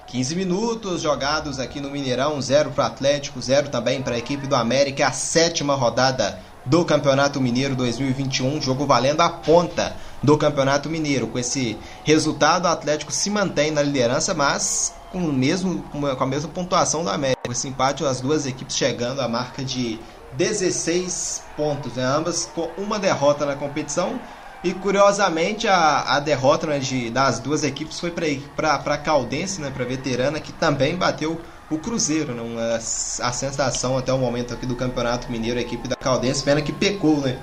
15 0.08 0.34
minutos 0.34 1.02
jogados 1.02 1.60
aqui 1.60 1.80
no 1.80 1.90
Mineirão, 1.90 2.40
0 2.40 2.70
para 2.70 2.84
o 2.84 2.86
Atlético, 2.86 3.40
0 3.40 3.68
também 3.68 4.02
para 4.02 4.16
a 4.16 4.18
equipe 4.18 4.46
do 4.46 4.56
América, 4.56 5.06
a 5.06 5.12
sétima 5.12 5.74
rodada 5.74 6.40
do 6.64 6.84
Campeonato 6.84 7.40
Mineiro 7.40 7.76
2021, 7.76 8.60
jogo 8.60 8.86
valendo 8.86 9.20
a 9.20 9.28
ponta 9.28 9.94
do 10.22 10.36
Campeonato 10.36 10.90
Mineiro. 10.90 11.28
Com 11.28 11.38
esse 11.38 11.78
resultado, 12.04 12.64
o 12.64 12.68
Atlético 12.68 13.12
se 13.12 13.30
mantém 13.30 13.70
na 13.70 13.82
liderança, 13.82 14.34
mas 14.34 14.97
com, 15.10 15.18
o 15.18 15.32
mesmo, 15.32 15.82
com 15.82 16.06
a 16.06 16.26
mesma 16.26 16.50
pontuação 16.50 17.02
do 17.02 17.10
América. 17.10 17.38
Esse 17.50 17.68
empate, 17.68 18.04
as 18.04 18.20
duas 18.20 18.46
equipes 18.46 18.76
chegando 18.76 19.20
à 19.20 19.28
marca 19.28 19.64
de 19.64 19.98
16 20.32 21.42
pontos, 21.56 21.94
né? 21.94 22.04
ambas 22.04 22.46
com 22.54 22.70
uma 22.76 22.98
derrota 22.98 23.46
na 23.46 23.56
competição. 23.56 24.20
E 24.62 24.74
curiosamente 24.74 25.68
a, 25.68 26.16
a 26.16 26.20
derrota 26.20 26.66
né, 26.66 26.78
de, 26.80 27.10
das 27.10 27.38
duas 27.38 27.62
equipes 27.62 28.00
foi 28.00 28.10
para 28.10 28.74
a 28.74 28.98
Caldense, 28.98 29.60
né, 29.60 29.70
para 29.70 29.84
a 29.84 29.86
veterana, 29.86 30.40
que 30.40 30.52
também 30.52 30.96
bateu 30.96 31.40
o 31.70 31.78
Cruzeiro. 31.78 32.34
Né, 32.34 32.74
a 32.74 33.32
sensação 33.32 33.96
até 33.96 34.12
o 34.12 34.18
momento 34.18 34.52
aqui 34.52 34.66
do 34.66 34.74
Campeonato 34.74 35.30
Mineiro, 35.30 35.58
a 35.58 35.62
equipe 35.62 35.86
da 35.86 35.94
Caldense, 35.94 36.42
pena 36.42 36.60
que 36.60 36.72
pecou 36.72 37.18
né, 37.20 37.38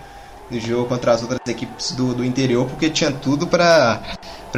no 0.50 0.60
jogo 0.60 0.88
contra 0.88 1.12
as 1.12 1.22
outras 1.22 1.40
equipes 1.48 1.92
do, 1.92 2.14
do 2.14 2.24
interior, 2.24 2.68
porque 2.68 2.90
tinha 2.90 3.12
tudo 3.12 3.48
para 3.48 4.02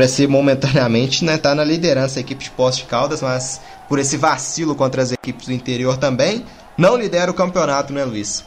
ser 0.07 0.27
momentaneamente 0.27 1.23
né, 1.23 1.37
tá 1.37 1.55
na 1.55 1.63
liderança 1.63 2.19
a 2.19 2.21
equipe 2.21 2.43
de 2.43 2.51
Poste 2.51 2.85
Caldas, 2.85 3.21
mas 3.21 3.61
por 3.87 3.99
esse 3.99 4.17
vacilo 4.17 4.75
contra 4.75 5.01
as 5.01 5.11
equipes 5.11 5.47
do 5.47 5.53
interior 5.53 5.97
também, 5.97 6.45
não 6.77 6.97
lidera 6.97 7.31
o 7.31 7.33
campeonato, 7.33 7.93
né, 7.93 8.03
Luiz? 8.03 8.45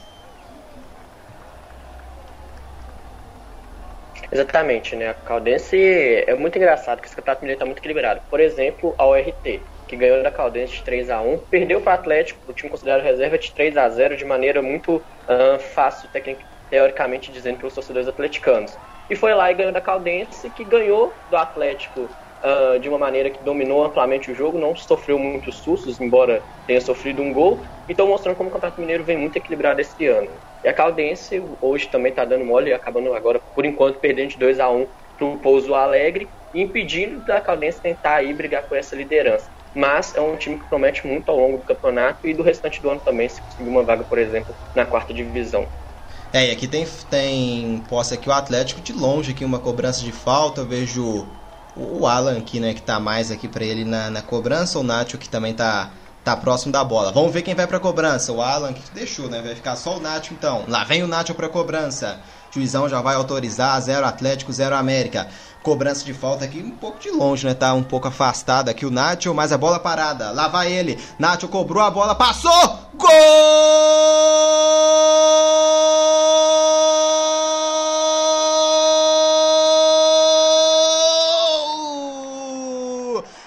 Exatamente, 4.33 4.95
né? 4.95 5.09
A 5.09 5.15
Caldense 5.15 5.77
é 5.77 6.35
muito 6.37 6.57
engraçado 6.57 7.01
que 7.01 7.07
esse 7.07 7.17
campeonato 7.17 7.43
mineiro 7.43 7.57
está 7.57 7.67
muito 7.67 7.79
equilibrado. 7.79 8.21
Por 8.31 8.39
exemplo, 8.39 8.95
a 8.97 9.05
ORT, 9.05 9.61
que 9.89 9.97
ganhou 9.97 10.23
da 10.23 10.31
Caldense 10.31 10.75
de 10.75 10.83
3 10.85 11.11
a 11.11 11.21
1 11.21 11.39
perdeu 11.51 11.81
para 11.81 11.93
o 11.93 11.95
Atlético, 11.95 12.39
o 12.49 12.53
time 12.53 12.71
considerado 12.71 13.03
reserva, 13.03 13.37
de 13.37 13.51
3 13.53 13.77
a 13.77 13.89
0 13.89 14.17
de 14.17 14.25
maneira 14.25 14.63
muito 14.63 14.97
uh, 14.97 15.59
fácil, 15.75 16.09
teoricamente 16.71 17.33
dizendo, 17.33 17.59
pelos 17.59 17.75
torcedores 17.75 18.09
atleticanos 18.09 18.79
e 19.11 19.17
foi 19.17 19.35
lá 19.35 19.51
e 19.51 19.55
ganhou 19.55 19.73
da 19.73 19.81
Caldense, 19.81 20.51
que 20.53 20.65
ganhou 20.65 21.21
do 21.29 21.37
Atlético 21.37 22.17
uh, 22.45 22.79
de 22.79 22.89
uma 22.89 22.97
maneira 22.97 23.29
que 23.29 23.43
dominou 23.43 23.83
amplamente 23.85 24.31
o 24.31 24.35
jogo, 24.35 24.57
não 24.57 24.75
sofreu 24.77 25.19
muitos 25.19 25.63
sustos, 25.63 26.01
embora 26.01 26.45
tenha 26.65 26.81
sofrido 26.81 27.21
um 27.21 27.33
gol, 27.33 27.65
então 27.89 28.07
mostrando 28.07 28.37
como 28.37 28.49
o 28.49 28.53
Campeonato 28.53 28.81
Mineiro 28.81 29.05
vem 29.05 29.19
muito 29.19 29.37
equilibrado 29.37 29.81
esse 29.81 30.07
ano. 30.07 30.41
E 30.63 30.69
a 30.69 30.73
Caldense 30.73 31.43
hoje 31.61 31.89
também 31.89 32.11
está 32.11 32.25
dando 32.25 32.45
mole, 32.45 32.73
acabando 32.73 33.13
agora, 33.13 33.43
por 33.53 33.65
enquanto, 33.67 33.99
perdendo 33.99 34.29
de 34.31 34.39
2 34.39 34.61
a 34.61 34.71
1 34.71 34.87
pro 35.17 35.41
Pouso 35.41 35.75
Alegre, 35.75 36.31
impedindo 36.55 37.21
da 37.25 37.41
Caldense 37.41 37.83
tentar 37.83 38.17
aí 38.17 38.33
brigar 38.33 38.69
por 38.69 38.77
essa 38.77 38.95
liderança. 38.95 39.51
Mas 39.75 40.15
é 40.15 40.21
um 40.21 40.37
time 40.37 40.59
que 40.59 40.69
promete 40.69 41.05
muito 41.07 41.29
ao 41.31 41.39
longo 41.39 41.59
do 41.59 41.65
campeonato 41.65 42.27
e 42.29 42.35
do 42.35 42.43
restante 42.45 42.81
do 42.81 42.91
ano 42.91 43.01
também, 43.01 43.29
se 43.29 43.43
conseguir 43.43 43.69
uma 43.69 43.85
vaga, 43.85 44.05
por 44.05 44.19
exemplo, 44.19 44.55
na 44.75 44.87
quarta 44.87 45.13
divisão. 45.13 45.69
É, 46.33 46.49
e 46.49 46.51
aqui 46.53 46.69
tem, 46.69 46.87
tem 47.11 47.85
posse 47.89 48.15
aqui 48.15 48.29
o 48.29 48.33
Atlético 48.33 48.81
de 48.81 48.93
longe, 48.93 49.33
aqui 49.33 49.45
uma 49.45 49.59
cobrança 49.59 50.01
de 50.01 50.13
falta, 50.13 50.61
eu 50.61 50.67
vejo 50.67 51.27
o 51.77 52.07
Alan 52.07 52.39
aqui, 52.39 52.61
né, 52.61 52.73
que 52.73 52.83
tá 52.83 53.01
mais 53.01 53.31
aqui 53.31 53.49
para 53.49 53.65
ele 53.65 53.85
na, 53.85 54.11
na 54.11 54.23
cobrança, 54.23 54.79
o 54.79 54.83
Nacho 54.83 55.19
que 55.19 55.29
também 55.29 55.55
tá, 55.55 55.91
tá 56.25 56.37
próximo 56.37 56.73
da 56.73 56.85
bola. 56.85 57.11
Vamos 57.11 57.33
ver 57.33 57.43
quem 57.43 57.55
vai 57.55 57.67
pra 57.67 57.81
cobrança, 57.81 58.33
o 58.33 58.41
Alan 58.41 58.73
que 58.73 58.83
deixou, 58.93 59.29
né, 59.29 59.43
vai 59.43 59.57
ficar 59.57 59.75
só 59.75 59.97
o 59.97 60.01
Nacho 60.01 60.33
então. 60.33 60.65
Lá 60.69 60.85
vem 60.85 61.03
o 61.03 61.09
Nacho 61.09 61.35
pra 61.35 61.49
cobrança. 61.49 62.21
Juizão 62.53 62.89
já 62.89 63.01
vai 63.01 63.15
autorizar, 63.15 63.81
zero 63.81 64.07
Atlético, 64.07 64.53
zero 64.53 64.75
América. 64.77 65.29
Cobrança 65.63 66.05
de 66.07 66.15
falta 66.15 66.47
aqui 66.47 66.59
um 66.59 66.71
pouco 66.71 66.99
de 66.99 67.11
longe, 67.11 67.47
né? 67.47 67.53
Tá 67.53 67.75
um 67.75 67.83
pouco 67.83 68.09
afastado 68.09 68.71
aqui 68.71 68.87
o 68.87 68.91
Nacho, 68.91 69.35
mas 69.35 69.53
a 69.53 69.59
bola 69.59 69.79
parada. 69.79 70.31
Lá 70.31 70.49
vai 70.49 70.73
ele. 70.73 70.99
Nacho 71.19 71.49
cobrou 71.49 71.83
a 71.83 71.91
bola, 71.91 72.15
passou! 72.15 72.79
Gol! 72.95 73.11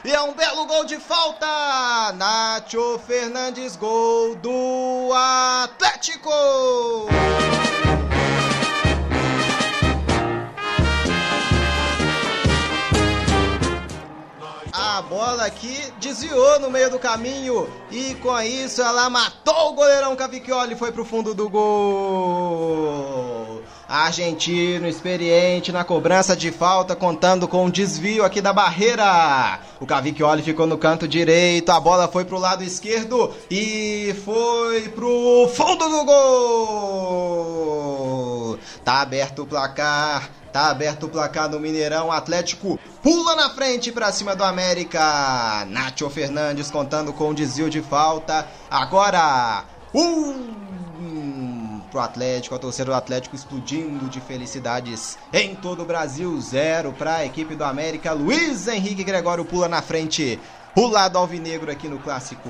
E 0.06 0.12
é 0.12 0.22
um 0.22 0.34
belo 0.34 0.68
gol 0.68 0.86
de 0.86 0.98
falta! 1.00 2.14
Nacho 2.16 3.00
Fernandes, 3.08 3.76
gol 3.76 4.36
do 4.36 5.12
Atlético! 5.64 6.30
Aqui 15.44 15.92
desviou 16.00 16.60
no 16.60 16.70
meio 16.70 16.90
do 16.90 16.98
caminho 16.98 17.70
e 17.92 18.16
com 18.16 18.40
isso 18.42 18.82
ela 18.82 19.10
matou 19.10 19.72
o 19.72 19.74
goleirão 19.74 20.16
Cavicchioli 20.16 20.74
e 20.74 20.78
foi 20.78 20.92
pro 20.92 21.06
fundo 21.06 21.34
do 21.34 21.50
gol. 21.50 23.43
Argentino 23.94 24.88
experiente 24.88 25.72
na 25.72 25.84
cobrança 25.84 26.36
de 26.36 26.52
falta, 26.52 26.96
contando 26.96 27.48
com 27.48 27.66
um 27.66 27.70
desvio 27.70 28.26
aqui 28.26 28.42
da 28.42 28.52
barreira. 28.52 29.60
O 29.80 29.86
Cavicchioli 29.86 30.42
ficou 30.42 30.66
no 30.66 30.80
canto 30.80 31.08
direito, 31.08 31.72
a 31.72 31.80
bola 31.80 32.08
foi 32.08 32.26
pro 32.26 32.40
lado 32.40 32.64
esquerdo 32.64 33.32
e 33.52 34.16
foi 34.26 34.90
pro 34.90 35.48
fundo 35.54 35.88
do 35.88 36.06
gol. 37.36 38.58
Tá 38.84 39.02
aberto 39.02 39.44
o 39.44 39.46
placar. 39.46 40.28
Tá 40.52 40.72
aberto 40.72 41.04
o 41.04 41.10
placar 41.10 41.48
no 41.48 41.60
Mineirão. 41.60 42.12
Atlético 42.12 42.80
pula 43.04 43.36
na 43.36 43.52
frente 43.52 43.92
para 43.92 44.12
cima 44.12 44.36
do 44.36 44.44
América. 44.44 45.68
Nacho 45.68 46.10
Fernandes 46.10 46.72
contando 46.72 47.14
com 47.14 47.30
um 47.30 47.34
desvio 47.34 47.70
de 47.70 47.84
falta. 47.84 48.48
Agora, 48.72 49.66
um 49.94 50.64
pro 51.94 52.02
Atlético, 52.02 52.56
a 52.56 52.60
torcida 52.60 52.86
do 52.86 52.94
Atlético 52.96 53.36
explodindo 53.36 54.10
de 54.10 54.20
felicidades 54.20 55.16
em 55.32 55.54
todo 55.54 55.84
o 55.84 55.86
Brasil. 55.86 56.42
Zero 56.42 56.92
para 56.92 57.18
a 57.18 57.26
equipe 57.26 57.54
do 57.54 57.64
América. 57.64 58.12
Luiz 58.14 58.68
Henrique 58.68 59.04
Gregório 59.04 59.46
pula 59.46 59.70
na 59.70 59.82
frente. 59.82 60.40
O 60.76 60.88
lado 60.88 61.20
alvinegro 61.20 61.72
aqui 61.72 61.88
no 61.88 62.00
clássico. 62.00 62.50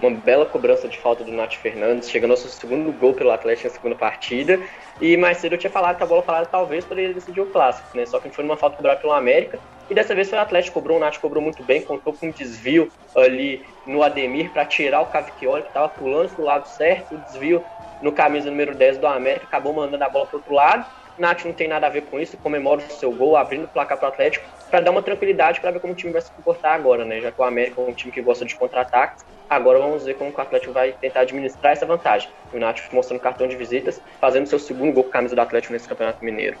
Uma 0.00 0.10
bela 0.10 0.46
cobrança 0.46 0.88
de 0.88 0.96
falta 0.98 1.24
do 1.24 1.32
Nath 1.32 1.54
Fernandes, 1.54 2.08
chegando 2.08 2.30
ao 2.30 2.36
seu 2.36 2.50
segundo 2.50 2.92
gol 2.92 3.14
pelo 3.14 3.32
Atlético 3.32 3.68
na 3.68 3.74
segunda 3.74 3.94
partida. 3.96 4.60
E 5.00 5.16
mais 5.16 5.38
cedo 5.38 5.54
eu 5.54 5.58
tinha 5.58 5.70
falado 5.70 5.96
que 5.96 6.02
a 6.02 6.06
bola 6.06 6.22
parada 6.22 6.46
talvez 6.46 6.84
poderia 6.84 7.12
decidir 7.12 7.40
o 7.40 7.46
clássico, 7.46 7.96
né? 7.96 8.06
Só 8.06 8.20
que 8.20 8.30
foi 8.30 8.44
numa 8.44 8.56
falta 8.56 8.76
cobrada 8.76 9.00
pelo 9.00 9.12
América. 9.12 9.58
E 9.90 9.94
dessa 9.94 10.14
vez 10.14 10.28
foi 10.28 10.38
o 10.38 10.42
Atlético 10.42 10.74
cobrou, 10.74 10.98
o 10.98 11.00
Nath 11.00 11.18
cobrou 11.18 11.42
muito 11.42 11.62
bem, 11.64 11.82
contou 11.82 12.12
com 12.12 12.26
um 12.26 12.30
desvio 12.30 12.92
ali 13.16 13.64
no 13.86 14.02
Ademir 14.02 14.50
para 14.50 14.64
tirar 14.66 15.00
o 15.00 15.06
Cavicchioli, 15.06 15.62
que 15.62 15.68
estava 15.68 15.88
pulando 15.88 16.28
pro 16.34 16.44
lado 16.44 16.68
certo, 16.68 17.14
o 17.14 17.18
desvio 17.18 17.64
no 18.02 18.12
camisa 18.12 18.50
número 18.50 18.74
10 18.74 18.98
do 18.98 19.06
América, 19.06 19.46
acabou 19.46 19.72
mandando 19.72 20.04
a 20.04 20.08
bola 20.08 20.26
pro 20.26 20.36
outro 20.36 20.54
lado. 20.54 20.86
Nath 21.16 21.44
não 21.44 21.52
tem 21.52 21.66
nada 21.66 21.86
a 21.86 21.90
ver 21.90 22.02
com 22.02 22.20
isso, 22.20 22.36
comemora 22.36 22.80
o 22.80 22.90
seu 22.90 23.10
gol, 23.10 23.36
abrindo 23.36 23.64
o 23.64 23.68
placar 23.68 23.98
pro 23.98 24.08
Atlético, 24.08 24.46
para 24.68 24.80
dar 24.80 24.90
uma 24.90 25.02
tranquilidade 25.02 25.60
para 25.60 25.70
ver 25.70 25.80
como 25.80 25.92
o 25.92 25.96
time 25.96 26.12
vai 26.12 26.22
se 26.22 26.30
comportar 26.30 26.74
agora, 26.74 27.04
né? 27.04 27.20
Já 27.20 27.32
que 27.32 27.40
o 27.40 27.44
América 27.44 27.80
é 27.80 27.84
um 27.84 27.92
time 27.92 28.12
que 28.12 28.20
gosta 28.20 28.44
de 28.44 28.54
contra-ataques, 28.54 29.24
agora 29.48 29.78
vamos 29.78 30.04
ver 30.04 30.14
como 30.14 30.30
o 30.30 30.40
Atlético 30.40 30.72
vai 30.72 30.92
tentar 30.92 31.20
administrar 31.20 31.72
essa 31.72 31.86
vantagem. 31.86 32.30
O 32.52 32.58
Nath 32.58 32.80
mostrando 32.92 33.20
cartão 33.20 33.48
de 33.48 33.56
visitas, 33.56 34.00
fazendo 34.20 34.46
seu 34.46 34.58
segundo 34.58 34.92
gol 34.92 35.04
com 35.04 35.10
a 35.10 35.12
camisa 35.12 35.34
do 35.34 35.40
Atlético 35.40 35.72
nesse 35.72 35.88
Campeonato 35.88 36.24
Mineiro. 36.24 36.56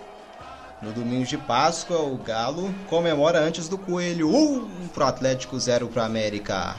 No 0.80 0.92
domingo 0.92 1.24
de 1.24 1.36
Páscoa, 1.36 1.98
o 1.98 2.16
Galo 2.16 2.72
comemora 2.88 3.38
antes 3.38 3.68
do 3.68 3.76
Coelho. 3.76 4.28
Um 4.28 4.86
pro 4.88 5.04
Atlético, 5.04 5.58
zero 5.58 5.88
pro 5.88 6.02
América. 6.02 6.76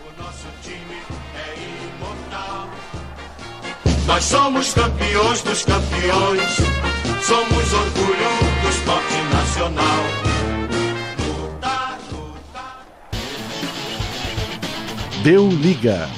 O 0.00 0.22
nosso 0.22 0.46
time 0.62 0.96
é 1.34 1.54
imortal. 1.98 2.68
Nós 4.06 4.24
somos 4.24 4.72
campeões 4.72 5.42
dos 5.42 5.64
campeões. 5.64 6.56
Somos 7.24 7.72
orgulho 7.72 8.62
do 8.62 8.68
esporte 8.68 9.16
nacional. 9.34 10.25
Deu 15.26 15.48
liga. 15.48 16.08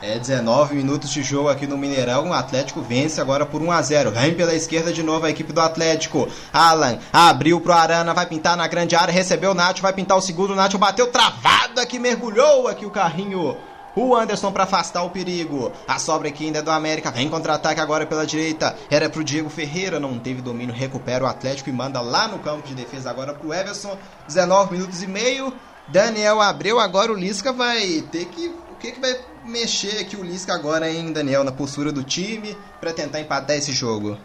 É 0.00 0.18
19 0.18 0.74
minutos 0.74 1.10
de 1.10 1.22
jogo 1.22 1.50
aqui 1.50 1.66
no 1.66 1.76
Mineirão. 1.76 2.30
O 2.30 2.32
Atlético 2.32 2.80
vence 2.80 3.20
agora 3.20 3.44
por 3.44 3.60
1 3.60 3.70
a 3.70 3.82
0. 3.82 4.10
Vem 4.10 4.32
pela 4.32 4.54
esquerda 4.54 4.90
de 4.90 5.02
novo 5.02 5.26
a 5.26 5.30
equipe 5.30 5.52
do 5.52 5.60
Atlético. 5.60 6.26
Alan 6.50 6.98
abriu 7.12 7.60
pro 7.60 7.74
Arana, 7.74 8.14
vai 8.14 8.24
pintar 8.24 8.56
na 8.56 8.66
grande 8.66 8.96
área, 8.96 9.12
recebeu 9.12 9.50
o 9.50 9.54
Nacho, 9.54 9.82
vai 9.82 9.92
pintar 9.92 10.16
o 10.16 10.22
segundo. 10.22 10.54
O 10.54 10.56
Nacho 10.56 10.78
bateu 10.78 11.08
travado 11.08 11.78
aqui, 11.78 11.98
mergulhou 11.98 12.68
aqui 12.68 12.86
o 12.86 12.90
carrinho. 12.90 13.54
O 13.94 14.16
Anderson 14.16 14.50
para 14.50 14.64
afastar 14.64 15.02
o 15.02 15.10
perigo. 15.10 15.70
A 15.86 15.98
sobra 15.98 16.30
aqui 16.30 16.46
ainda 16.46 16.60
é 16.60 16.62
do 16.62 16.70
América. 16.70 17.10
Vem 17.10 17.28
contra-ataque 17.28 17.82
agora 17.82 18.06
pela 18.06 18.24
direita. 18.24 18.74
Era 18.90 19.10
pro 19.10 19.22
Diego 19.22 19.50
Ferreira, 19.50 20.00
não 20.00 20.18
teve 20.18 20.40
domínio. 20.40 20.74
Recupera 20.74 21.22
o 21.22 21.28
Atlético 21.28 21.68
e 21.68 21.72
manda 21.74 22.00
lá 22.00 22.28
no 22.28 22.38
campo 22.38 22.66
de 22.66 22.74
defesa 22.74 23.10
agora 23.10 23.34
pro 23.34 23.52
Everson. 23.52 23.98
19 24.26 24.72
minutos 24.72 25.02
e 25.02 25.06
meio. 25.06 25.52
Daniel 25.88 26.40
abriu. 26.40 26.78
Agora 26.78 27.12
o 27.12 27.14
Lisca 27.14 27.52
vai 27.52 28.02
ter 28.10 28.26
que. 28.26 28.48
O 28.48 28.76
que, 28.84 28.92
que 28.92 29.00
vai 29.00 29.18
mexer 29.46 29.98
aqui 29.98 30.16
o 30.16 30.22
Lisca 30.22 30.52
agora, 30.52 30.90
hein, 30.90 31.12
Daniel, 31.12 31.42
na 31.42 31.52
postura 31.52 31.90
do 31.90 32.02
time 32.02 32.54
para 32.80 32.92
tentar 32.92 33.20
empatar 33.20 33.56
esse 33.56 33.72
jogo? 33.72 34.18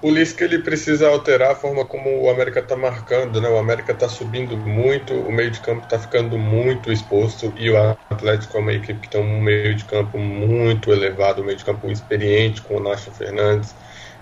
O 0.00 0.10
Lisca 0.10 0.44
ele 0.44 0.60
precisa 0.60 1.08
alterar 1.08 1.50
a 1.50 1.54
forma 1.56 1.84
como 1.84 2.22
o 2.22 2.30
América 2.30 2.60
está 2.60 2.76
marcando, 2.76 3.40
né? 3.40 3.48
O 3.48 3.58
América 3.58 3.92
está 3.92 4.08
subindo 4.08 4.56
muito, 4.56 5.12
o 5.12 5.32
meio 5.32 5.50
de 5.50 5.58
campo 5.58 5.82
está 5.82 5.98
ficando 5.98 6.38
muito 6.38 6.92
exposto 6.92 7.52
e 7.56 7.68
o 7.68 7.76
Atlético 8.08 8.58
é 8.58 8.60
uma 8.60 8.72
equipe 8.72 9.00
que 9.00 9.08
tem 9.08 9.20
um 9.20 9.40
meio 9.40 9.74
de 9.74 9.84
campo 9.84 10.16
muito 10.16 10.92
elevado, 10.92 11.42
um 11.42 11.44
meio 11.44 11.58
de 11.58 11.64
campo 11.64 11.90
experiente 11.90 12.62
com 12.62 12.76
o 12.76 12.80
Nacho 12.80 13.10
Fernandes. 13.10 13.74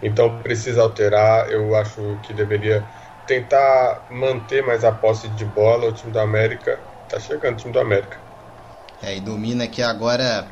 Então 0.03 0.38
precisa 0.38 0.81
alterar. 0.81 1.51
Eu 1.51 1.75
acho 1.77 2.18
que 2.22 2.33
deveria 2.33 2.83
tentar 3.26 4.06
manter 4.10 4.64
mais 4.64 4.84
a 4.84 4.92
posse 4.92 5.28
de 5.28 5.44
bola. 5.44 5.88
O 5.88 5.92
time 5.92 6.12
do 6.12 6.20
América 6.20 6.78
tá 7.08 7.18
chegando, 7.18 7.54
o 7.54 7.56
time 7.56 7.72
do 7.72 7.80
América. 7.80 8.18
É, 9.02 9.16
e 9.16 9.20
domina 9.20 9.64
aqui 9.64 9.82
agora 9.82 10.46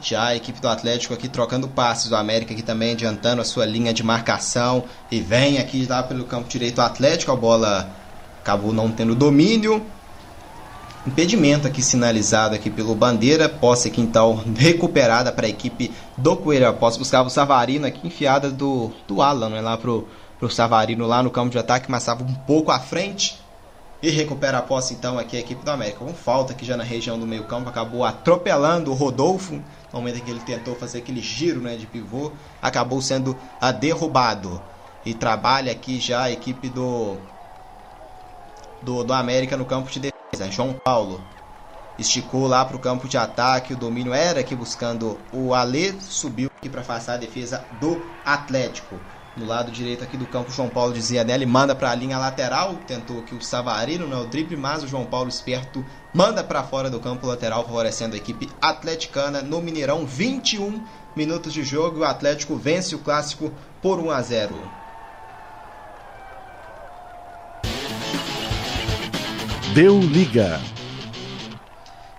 já 0.00 0.28
a 0.28 0.36
equipe 0.36 0.60
do 0.60 0.68
Atlético 0.68 1.12
aqui 1.12 1.28
trocando 1.28 1.68
passes, 1.68 2.08
do 2.08 2.16
América 2.16 2.52
aqui 2.52 2.62
também 2.62 2.92
adiantando 2.92 3.42
a 3.42 3.44
sua 3.44 3.66
linha 3.66 3.92
de 3.92 4.02
marcação 4.02 4.84
e 5.10 5.20
vem 5.20 5.58
aqui 5.58 5.86
lá 5.86 6.02
pelo 6.02 6.24
campo 6.24 6.48
direito 6.48 6.78
o 6.78 6.82
Atlético, 6.82 7.32
a 7.32 7.36
bola 7.36 7.90
acabou 8.40 8.72
não 8.72 8.90
tendo 8.90 9.14
domínio. 9.14 9.84
Impedimento 11.06 11.66
aqui 11.66 11.82
sinalizado 11.82 12.54
aqui 12.54 12.68
pelo 12.68 12.94
Bandeira, 12.94 13.48
posse 13.48 13.88
aqui 13.88 14.00
então 14.00 14.42
recuperada 14.56 15.32
para 15.32 15.46
a 15.46 15.50
equipe 15.50 15.90
do 16.16 16.36
Coelho. 16.36 16.68
A 16.68 16.72
posse 16.72 16.98
buscava 16.98 17.28
o 17.28 17.30
Savarino 17.30 17.86
aqui 17.86 18.06
enfiada 18.06 18.50
do, 18.50 18.90
do 19.08 19.22
Alan, 19.22 19.48
né, 19.48 19.60
lá 19.60 19.78
pro, 19.78 20.06
pro 20.40 20.50
Savarino 20.50 21.06
lá 21.06 21.22
no 21.22 21.30
campo 21.30 21.50
de 21.50 21.58
ataque, 21.58 21.90
mas 21.90 22.02
estava 22.02 22.24
um 22.24 22.34
pouco 22.34 22.72
à 22.72 22.80
frente. 22.80 23.38
E 24.02 24.08
recupera 24.08 24.56
a 24.56 24.62
posse 24.62 24.94
então 24.94 25.18
aqui 25.18 25.36
a 25.36 25.40
equipe 25.40 25.62
do 25.62 25.70
América. 25.70 25.98
Com 25.98 26.14
falta 26.14 26.54
aqui 26.54 26.64
já 26.64 26.74
na 26.74 26.82
região 26.82 27.18
do 27.18 27.26
meio 27.26 27.44
campo, 27.44 27.68
acabou 27.68 28.02
atropelando 28.02 28.90
o 28.90 28.94
Rodolfo. 28.94 29.52
No 29.52 29.62
momento 29.92 30.16
em 30.16 30.20
que 30.22 30.30
ele 30.30 30.40
tentou 30.40 30.74
fazer 30.74 30.98
aquele 30.98 31.20
giro 31.20 31.60
né, 31.60 31.76
de 31.76 31.86
pivô, 31.86 32.32
acabou 32.62 33.02
sendo 33.02 33.36
a 33.60 33.70
derrubado. 33.70 34.60
E 35.04 35.12
trabalha 35.12 35.70
aqui 35.70 36.00
já 36.00 36.22
a 36.22 36.30
equipe 36.30 36.70
do, 36.70 37.18
do, 38.80 39.04
do 39.04 39.12
América 39.12 39.58
no 39.58 39.66
campo 39.66 39.90
de 39.90 40.00
defesa. 40.00 40.50
João 40.50 40.72
Paulo 40.72 41.22
esticou 41.98 42.46
lá 42.46 42.64
para 42.64 42.76
o 42.76 42.80
campo 42.80 43.06
de 43.06 43.18
ataque. 43.18 43.74
O 43.74 43.76
domínio 43.76 44.14
era 44.14 44.40
aqui 44.40 44.54
buscando 44.54 45.18
o 45.30 45.52
Alê. 45.52 45.92
Subiu 46.00 46.50
aqui 46.56 46.70
para 46.70 46.80
afastar 46.80 47.14
a 47.14 47.18
defesa 47.18 47.62
do 47.78 48.02
Atlético. 48.24 48.98
No 49.36 49.46
lado 49.46 49.70
direito 49.70 50.02
aqui 50.02 50.16
do 50.16 50.26
campo, 50.26 50.50
João 50.50 50.68
Paulo 50.68 50.92
dizia 50.92 51.22
nele, 51.22 51.46
manda 51.46 51.74
para 51.74 51.90
a 51.90 51.94
linha 51.94 52.18
lateral, 52.18 52.74
tentou 52.86 53.20
aqui 53.20 53.34
o 53.34 53.40
Savarino, 53.40 54.06
né, 54.06 54.16
o 54.16 54.26
drible, 54.26 54.56
mas 54.56 54.82
o 54.82 54.88
João 54.88 55.04
Paulo 55.04 55.28
esperto 55.28 55.84
manda 56.12 56.42
para 56.42 56.64
fora 56.64 56.90
do 56.90 56.98
campo 56.98 57.26
lateral, 57.26 57.64
favorecendo 57.64 58.14
a 58.14 58.18
equipe 58.18 58.48
atleticana 58.60 59.40
no 59.40 59.62
Mineirão, 59.62 60.04
21 60.04 60.84
minutos 61.14 61.52
de 61.52 61.62
jogo 61.62 61.98
e 61.98 62.00
o 62.00 62.04
Atlético 62.04 62.56
vence 62.56 62.94
o 62.94 62.98
clássico 62.98 63.52
por 63.80 64.00
1 64.00 64.10
a 64.10 64.20
0. 64.20 64.70
Deu 69.72 70.00
liga. 70.00 70.60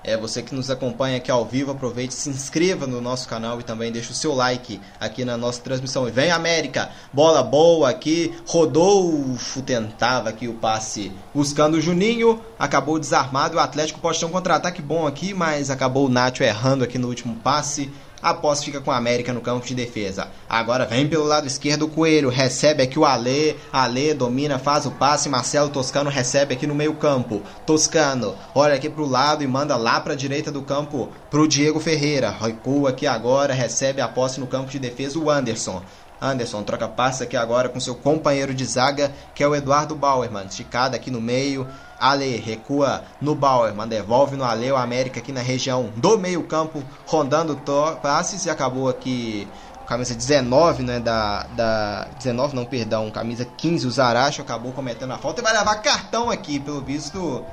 É 0.03 0.17
você 0.17 0.41
que 0.41 0.55
nos 0.55 0.71
acompanha 0.71 1.17
aqui 1.17 1.29
ao 1.29 1.45
vivo, 1.45 1.71
aproveite, 1.71 2.15
se 2.15 2.27
inscreva 2.27 2.87
no 2.87 2.99
nosso 2.99 3.27
canal 3.27 3.59
e 3.59 3.63
também 3.63 3.91
deixe 3.91 4.11
o 4.11 4.15
seu 4.15 4.33
like 4.33 4.81
aqui 4.99 5.23
na 5.23 5.37
nossa 5.37 5.61
transmissão. 5.61 6.07
E 6.07 6.11
vem 6.11 6.31
América, 6.31 6.89
bola 7.13 7.43
boa 7.43 7.87
aqui, 7.87 8.33
Rodolfo 8.47 9.61
tentava 9.61 10.29
aqui 10.29 10.47
o 10.47 10.55
passe 10.55 11.11
buscando 11.35 11.75
o 11.75 11.81
Juninho, 11.81 12.41
acabou 12.57 12.97
desarmado, 12.97 13.57
o 13.57 13.59
Atlético 13.59 13.99
pode 13.99 14.19
ter 14.19 14.25
um 14.25 14.29
contra-ataque 14.29 14.81
bom 14.81 15.05
aqui, 15.05 15.35
mas 15.35 15.69
acabou 15.69 16.07
o 16.07 16.09
Nacho 16.09 16.41
errando 16.41 16.83
aqui 16.83 16.97
no 16.97 17.07
último 17.07 17.35
passe. 17.35 17.91
A 18.21 18.34
posse 18.34 18.65
fica 18.65 18.79
com 18.79 18.91
a 18.91 18.97
América 18.97 19.34
no 19.34 19.41
campo 19.41 19.65
de 19.65 19.73
defesa. 19.73 20.27
Agora 20.47 20.86
vem 20.86 21.07
pelo 21.07 21.25
lado 21.25 21.47
esquerdo 21.47 21.86
o 21.86 21.89
Coelho. 21.89 22.29
Recebe 22.29 22.84
aqui 22.84 22.99
o 22.99 23.05
Alê. 23.05 23.55
Alê 23.73 24.13
domina, 24.13 24.60
faz 24.60 24.86
o 24.86 24.91
passe. 24.91 25.27
Marcelo 25.27 25.69
Toscano 25.69 26.10
recebe 26.10 26.53
aqui 26.53 26.67
no 26.67 26.75
meio 26.75 26.93
campo. 26.93 27.41
Toscano 27.65 28.36
olha 28.53 28.75
aqui 28.75 28.89
pro 28.89 29.07
lado 29.07 29.43
e 29.43 29.47
manda 29.47 29.75
lá 29.75 29.99
pra 29.99 30.13
direita 30.13 30.51
do 30.51 30.62
campo 30.62 31.10
pro 31.29 31.47
Diego 31.47 31.79
Ferreira. 31.79 32.29
Recua 32.29 32.91
aqui 32.91 33.07
agora, 33.07 33.53
recebe 33.53 34.01
a 34.01 34.07
posse 34.07 34.39
no 34.39 34.47
campo 34.47 34.69
de 34.69 34.77
defesa 34.77 35.17
o 35.17 35.29
Anderson. 35.29 35.81
Anderson 36.21 36.62
troca 36.63 36.88
passe 36.88 37.23
aqui 37.23 37.36
agora 37.36 37.67
com 37.67 37.79
seu 37.79 37.95
companheiro 37.95 38.53
de 38.53 38.63
zaga, 38.63 39.12
que 39.34 39.43
é 39.43 39.47
o 39.47 39.55
Eduardo 39.55 39.95
Bauerman. 39.95 40.45
Esticada 40.45 40.95
aqui 40.95 41.10
no 41.10 41.19
meio. 41.19 41.67
Ale 41.99 42.38
recua 42.38 43.03
no 43.21 43.36
Bauerman, 43.36 43.88
devolve 43.88 44.36
no 44.36 44.43
Ale 44.43 44.71
o 44.71 44.75
América 44.75 45.19
aqui 45.19 45.31
na 45.31 45.41
região 45.41 45.91
do 45.95 46.17
meio-campo, 46.17 46.84
rondando 47.05 47.55
passes 48.01 48.43
e 48.47 48.49
acabou 48.49 48.89
aqui 48.89 49.47
camisa 49.91 50.15
19, 50.15 50.84
né, 50.84 50.99
da, 50.99 51.43
da 51.55 52.07
19 52.17 52.55
não, 52.55 52.65
perdão, 52.65 53.12
camisa 53.12 53.45
15, 53.45 53.86
o 53.86 53.91
Zaracho 53.91 54.41
acabou 54.41 54.71
cometendo 54.71 55.12
a 55.12 55.17
falta 55.17 55.41
e 55.41 55.43
vai 55.43 55.51
levar 55.51 55.75
cartão 55.81 56.31
aqui, 56.31 56.62
pelo 56.62 56.79
visto, 56.81 57.45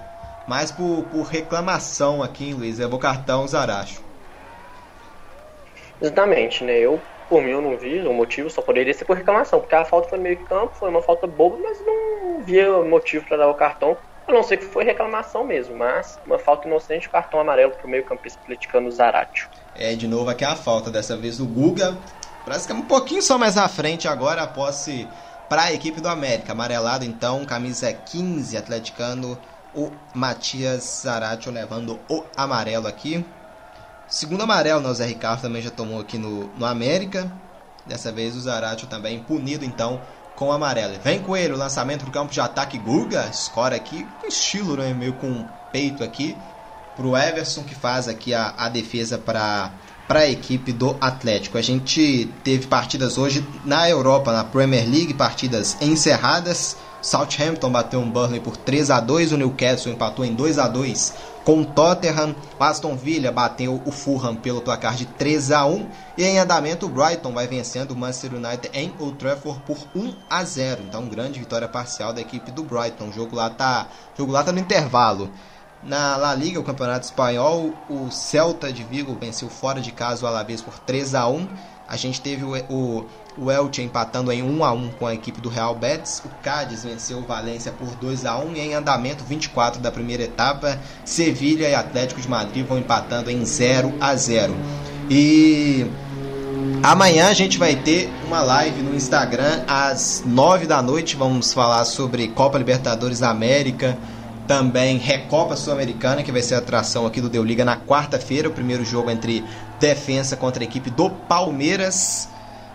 mais 0.46 0.70
por, 0.70 1.02
por 1.10 1.24
reclamação 1.24 2.22
aqui, 2.22 2.46
hein, 2.46 2.54
Luiz, 2.54 2.78
levou 2.78 2.98
cartão 2.98 3.46
Zaracho. 3.46 4.00
Exatamente, 6.00 6.62
né, 6.62 6.78
eu 6.78 7.00
por 7.28 7.42
mim 7.42 7.50
eu 7.50 7.60
não 7.60 7.76
vi 7.76 8.00
o 8.00 8.12
motivo, 8.12 8.48
só 8.48 8.62
poderia 8.62 8.92
ser 8.94 9.04
por 9.04 9.16
reclamação, 9.16 9.60
porque 9.60 9.74
a 9.74 9.84
falta 9.84 10.08
foi 10.08 10.18
meio 10.18 10.44
campo, 10.44 10.74
foi 10.74 10.88
uma 10.88 11.02
falta 11.02 11.26
boba, 11.26 11.58
mas 11.62 11.78
não 11.84 12.40
via 12.42 12.82
motivo 12.82 13.26
para 13.26 13.36
dar 13.36 13.48
o 13.48 13.54
cartão. 13.54 13.96
A 14.26 14.32
não 14.32 14.42
ser 14.42 14.58
que 14.58 14.64
foi 14.64 14.84
reclamação 14.84 15.44
mesmo, 15.44 15.76
mas 15.76 16.18
uma 16.26 16.38
falta 16.38 16.68
inocente, 16.68 17.08
cartão 17.08 17.40
amarelo 17.40 17.72
pro 17.72 17.88
meio 17.88 18.04
campista 18.04 18.38
atleticano 18.42 18.90
Zaratio. 18.90 19.48
É, 19.74 19.94
de 19.94 20.06
novo 20.06 20.28
aqui 20.28 20.44
a 20.44 20.54
falta, 20.54 20.90
dessa 20.90 21.16
vez 21.16 21.38
do 21.38 21.46
Guga. 21.46 21.96
Parece 22.44 22.66
que 22.66 22.72
é 22.72 22.76
um 22.76 22.82
pouquinho 22.82 23.22
só 23.22 23.38
mais 23.38 23.56
à 23.56 23.68
frente 23.68 24.06
agora, 24.06 24.42
a 24.42 24.46
posse 24.46 25.08
para 25.48 25.64
a 25.64 25.72
equipe 25.72 26.00
do 26.00 26.08
América. 26.08 26.52
Amarelado 26.52 27.04
então, 27.04 27.44
camisa 27.44 27.90
15, 27.92 28.56
atleticano, 28.56 29.38
o 29.74 29.90
Matias 30.14 31.00
Zaratio 31.02 31.50
levando 31.50 31.98
o 32.08 32.22
amarelo 32.36 32.86
aqui. 32.86 33.24
Segundo 34.08 34.42
amarelo, 34.42 34.80
né, 34.80 34.88
o 34.88 34.94
Zé 34.94 35.04
Ricardo 35.04 35.42
também 35.42 35.60
já 35.60 35.70
tomou 35.70 36.00
aqui 36.00 36.16
no, 36.16 36.48
no 36.56 36.64
América. 36.64 37.30
Dessa 37.86 38.10
vez 38.10 38.34
o 38.34 38.40
Zaratio 38.40 38.86
também 38.88 39.20
punido 39.20 39.64
então 39.64 40.00
com 40.34 40.48
o 40.48 40.52
amarelo. 40.52 40.94
Vem 41.02 41.18
com 41.18 41.36
ele, 41.36 41.52
o 41.52 41.56
lançamento 41.56 42.04
do 42.04 42.10
campo 42.10 42.32
de 42.32 42.40
ataque 42.40 42.78
Guga, 42.78 43.28
escora 43.30 43.76
aqui, 43.76 44.06
com 44.20 44.26
estilo, 44.26 44.76
né, 44.76 44.94
meio 44.94 45.12
com 45.14 45.44
peito 45.70 46.02
aqui, 46.02 46.36
pro 46.96 47.16
Everson 47.16 47.64
que 47.64 47.74
faz 47.74 48.08
aqui 48.08 48.32
a, 48.32 48.54
a 48.56 48.68
defesa 48.68 49.18
para 49.18 49.70
para 50.06 50.20
a 50.20 50.28
equipe 50.28 50.72
do 50.72 50.96
Atlético. 51.02 51.58
A 51.58 51.62
gente 51.62 52.32
teve 52.42 52.66
partidas 52.66 53.18
hoje 53.18 53.46
na 53.62 53.90
Europa, 53.90 54.32
na 54.32 54.42
Premier 54.42 54.88
League, 54.88 55.12
partidas 55.12 55.76
encerradas. 55.82 56.78
Southampton 57.02 57.70
bateu 57.70 58.00
um 58.00 58.10
Burnley 58.10 58.40
por 58.40 58.56
3 58.56 58.90
a 58.90 59.00
2, 59.00 59.32
o 59.32 59.36
Newcastle 59.36 59.92
empatou 59.92 60.24
em 60.24 60.34
2 60.34 60.58
a 60.58 60.66
2 60.66 61.14
com 61.48 61.62
o 61.62 61.64
Tottenham, 61.64 62.36
Aston 62.60 62.94
Villa 62.94 63.32
bateu 63.32 63.80
o 63.86 63.90
Fulham 63.90 64.36
pelo 64.36 64.60
placar 64.60 64.94
de 64.94 65.06
3 65.06 65.50
a 65.50 65.64
1 65.64 65.88
e 66.18 66.22
em 66.22 66.38
andamento 66.38 66.84
o 66.84 66.90
Brighton 66.90 67.32
vai 67.32 67.46
vencendo 67.46 67.92
o 67.92 67.96
Manchester 67.96 68.34
United 68.34 68.68
em 68.74 68.92
Old 68.98 69.16
Trafford 69.16 69.58
por 69.66 69.78
1 69.96 70.14
a 70.28 70.44
0. 70.44 70.82
Então, 70.86 71.08
grande 71.08 71.40
vitória 71.40 71.66
parcial 71.66 72.12
da 72.12 72.20
equipe 72.20 72.50
do 72.50 72.64
Brighton. 72.64 73.08
O 73.08 73.12
jogo 73.14 73.34
lá 73.34 73.48
tá, 73.48 73.88
jogo 74.14 74.30
lá 74.30 74.44
tá 74.44 74.52
no 74.52 74.58
intervalo. 74.58 75.30
Na 75.82 76.18
La 76.18 76.34
Liga, 76.34 76.60
o 76.60 76.64
Campeonato 76.64 77.06
Espanhol, 77.06 77.72
o 77.88 78.10
Celta 78.10 78.70
de 78.70 78.84
Vigo 78.84 79.16
venceu 79.18 79.48
fora 79.48 79.80
de 79.80 79.90
casa 79.90 80.26
o 80.26 80.28
Alavés 80.28 80.60
por 80.60 80.78
3 80.78 81.14
a 81.14 81.28
1. 81.28 81.48
A 81.88 81.96
gente 81.96 82.20
teve 82.20 82.44
o, 82.44 82.54
o 82.68 83.06
o 83.40 83.50
Elche 83.50 83.82
empatando 83.82 84.32
em 84.32 84.42
1 84.42 84.64
a 84.64 84.72
1 84.72 84.88
com 84.98 85.06
a 85.06 85.14
equipe 85.14 85.40
do 85.40 85.48
Real 85.48 85.74
Betis. 85.74 86.20
O 86.24 86.28
Cádiz 86.42 86.82
venceu 86.82 87.18
o 87.18 87.22
Valência 87.22 87.70
por 87.70 87.88
2 87.94 88.26
a 88.26 88.36
1 88.38 88.56
e 88.56 88.60
em 88.60 88.74
andamento 88.74 89.24
24 89.24 89.80
da 89.80 89.92
primeira 89.92 90.24
etapa, 90.24 90.78
Sevilha 91.04 91.68
e 91.68 91.74
Atlético 91.74 92.20
de 92.20 92.28
Madrid 92.28 92.66
vão 92.66 92.78
empatando 92.78 93.30
em 93.30 93.44
0 93.44 93.94
a 94.00 94.14
0. 94.16 94.54
E 95.08 95.86
amanhã 96.82 97.28
a 97.28 97.32
gente 97.32 97.56
vai 97.58 97.76
ter 97.76 98.10
uma 98.26 98.42
live 98.42 98.82
no 98.82 98.94
Instagram 98.94 99.62
às 99.68 100.22
9 100.26 100.66
da 100.66 100.82
noite, 100.82 101.14
vamos 101.14 101.52
falar 101.52 101.84
sobre 101.84 102.28
Copa 102.28 102.58
Libertadores 102.58 103.20
da 103.20 103.30
América, 103.30 103.96
também 104.48 104.96
Recopa 104.96 105.54
Sul-Americana, 105.54 106.22
que 106.22 106.32
vai 106.32 106.40
ser 106.40 106.54
a 106.54 106.58
atração 106.58 107.06
aqui 107.06 107.20
do 107.20 107.28
Deu 107.28 107.44
Liga 107.44 107.66
na 107.66 107.76
quarta-feira, 107.76 108.48
o 108.48 108.52
primeiro 108.52 108.82
jogo 108.82 109.10
entre 109.10 109.44
Defensa 109.78 110.36
contra 110.36 110.64
a 110.64 110.66
equipe 110.66 110.90
do 110.90 111.10
Palmeiras 111.10 112.28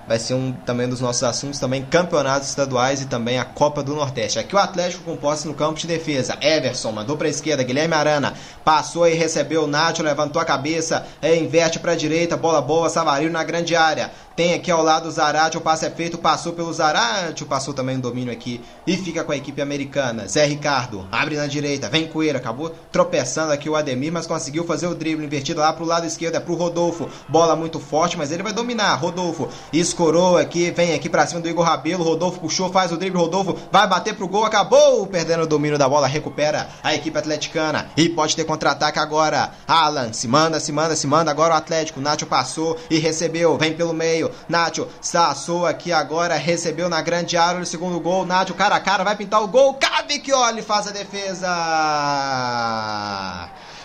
vai 0.07 0.19
ser 0.19 0.33
um 0.33 0.51
também 0.51 0.88
dos 0.88 0.99
nossos 0.99 1.23
assuntos 1.23 1.59
também 1.59 1.83
campeonatos 1.83 2.49
estaduais 2.49 3.01
e 3.01 3.05
também 3.05 3.39
a 3.39 3.45
Copa 3.45 3.81
do 3.81 3.95
Nordeste. 3.95 4.39
Aqui 4.39 4.55
o 4.55 4.59
Atlético 4.59 5.03
composto 5.03 5.47
no 5.47 5.53
campo 5.53 5.79
de 5.79 5.88
defesa. 5.88 6.38
Everson 6.41 6.91
mandou 6.91 7.17
para 7.17 7.27
a 7.27 7.29
esquerda, 7.29 7.63
Guilherme 7.63 7.93
Arana 7.93 8.33
passou 8.63 9.07
e 9.07 9.13
recebeu 9.13 9.63
o 9.63 9.67
Nacho, 9.67 10.03
levantou 10.03 10.41
a 10.41 10.45
cabeça, 10.45 11.05
é, 11.21 11.36
inverte 11.36 11.79
para 11.79 11.93
a 11.93 11.95
direita, 11.95 12.36
bola 12.36 12.62
boa, 12.62 12.89
Savarino 12.89 13.31
na 13.31 13.43
grande 13.43 13.75
área. 13.75 14.12
Tem 14.36 14.56
aqui 14.56 14.72
ao 14.72 14.82
lado 14.82 15.10
o 15.10 15.12
Zarate, 15.12 15.58
o 15.58 15.62
passe 15.62 15.86
é 15.86 15.91
feito, 15.91 16.17
passou 16.17 16.54
pelo 16.54 16.74
Zarate, 16.74 17.46
passou 17.46 17.72
também 17.72 17.98
o 17.98 18.02
domínio 18.02 18.34
aqui 18.34 18.60
e 18.88 18.98
fica 18.98 19.24
com 19.24 19.32
a 19.32 19.38
equipe 19.38 19.62
americana. 19.62 20.28
Zé 20.28 20.43
Ricardo 20.43 21.08
abre 21.12 21.36
na 21.36 21.46
direita, 21.46 21.88
vem 21.88 22.08
Coelho, 22.08 22.38
acabou 22.38 22.74
tropeçando 22.91 23.54
aqui 23.54 23.69
o 23.69 23.76
Ademir, 23.76 24.12
mas 24.12 24.26
conseguiu 24.26 24.65
fazer 24.65 24.88
o 24.88 24.96
drible 24.96 25.24
invertido 25.24 25.60
lá 25.60 25.72
pro 25.72 25.86
lado 25.86 26.08
esquerdo, 26.08 26.34
é 26.36 26.39
pro 26.39 26.56
Rodolfo. 26.56 27.08
Bola 27.30 27.56
muito 27.56 27.80
forte, 27.80 28.17
mas 28.17 28.32
ele 28.32 28.41
vai 28.41 28.54
dominar. 28.54 28.96
Rodolfo 28.96 29.50
escorou 29.72 30.36
aqui, 30.36 30.72
vem 30.72 30.96
aqui 30.96 31.08
pra 31.08 31.28
cima 31.28 31.39
do 31.39 31.48
Igor 31.48 31.63
Rabelo. 31.63 32.04
Rodolfo 32.04 32.39
puxou, 32.39 32.72
faz 32.72 32.91
o 32.91 32.98
drible. 32.98 33.19
Rodolfo 33.19 33.56
vai 33.72 33.88
bater 33.88 34.15
pro 34.15 34.28
gol, 34.28 34.46
acabou 34.46 35.06
perdendo 35.06 35.43
o 35.43 35.48
domínio 35.48 35.78
da 35.78 35.88
bola, 35.88 36.08
recupera 36.08 36.69
a 36.82 36.96
equipe 36.96 37.19
atleticana 37.19 37.89
e 37.96 38.10
pode 38.10 38.36
ter 38.36 38.46
contra-ataque 38.46 38.98
agora. 38.98 39.52
Alan 39.67 40.12
se 40.12 40.28
manda, 40.28 40.60
se 40.60 40.72
manda, 40.72 40.96
se 40.96 41.06
manda. 41.06 41.30
Agora 41.30 41.54
o 41.54 41.58
Atlético, 41.58 42.02
Nacho 42.02 42.26
passou 42.26 42.78
e 42.89 42.98
recebeu, 42.98 43.60
vem 43.60 43.74
pelo 43.74 43.93
meio 43.93 44.22
meio. 44.47 44.88
Saçou 45.01 45.65
aqui 45.65 45.91
agora, 45.91 46.36
recebeu 46.36 46.89
na 46.89 47.01
grande 47.01 47.36
área 47.38 47.62
o 47.62 47.65
segundo 47.65 47.99
gol. 47.99 48.25
Nacho 48.25 48.53
cara 48.53 48.75
a 48.75 48.79
cara, 48.79 49.03
vai 49.03 49.15
pintar 49.15 49.41
o 49.41 49.47
gol. 49.47 49.73
Cavicchioli 49.75 50.62
faz 50.62 50.88
a 50.88 50.91
defesa. 50.91 51.49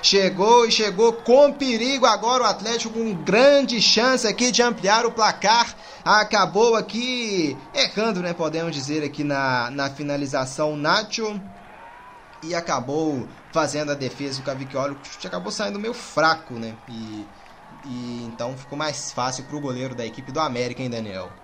Chegou 0.03 0.67
e 0.67 0.71
chegou 0.71 1.13
com 1.13 1.53
perigo 1.53 2.07
agora 2.07 2.45
o 2.45 2.47
Atlético 2.47 2.95
com 2.95 3.15
grande 3.15 3.83
chance 3.83 4.27
aqui 4.27 4.51
de 4.51 4.63
ampliar 4.63 5.05
o 5.05 5.13
placar. 5.13 5.75
Acabou 6.05 6.77
aqui 6.77 7.57
errando, 7.75 8.21
né? 8.21 8.33
Podemos 8.33 8.73
dizer 8.75 9.03
aqui 9.05 9.25
na, 9.25 9.71
na 9.71 9.91
finalização 9.91 10.77
Nacho. 10.77 11.41
E 12.43 12.55
acabou 12.55 13.27
fazendo 13.53 13.91
a 13.91 13.95
defesa. 13.95 14.41
O 14.41 14.45
Cavicchioli 14.45 14.97
acabou 15.25 15.51
saindo 15.51 15.81
meio 15.81 15.95
fraco, 15.95 16.55
né? 16.55 16.75
E 16.89 17.27
e 17.85 18.25
então 18.25 18.57
ficou 18.57 18.77
mais 18.79 19.13
fácil 19.13 19.45
para 19.47 19.57
o 19.57 19.61
goleiro 19.61 19.95
da 19.95 20.07
equipe 20.07 20.31
do 20.33 20.41
América, 20.41 20.83
hein, 20.83 20.91
Daniel? 20.91 21.39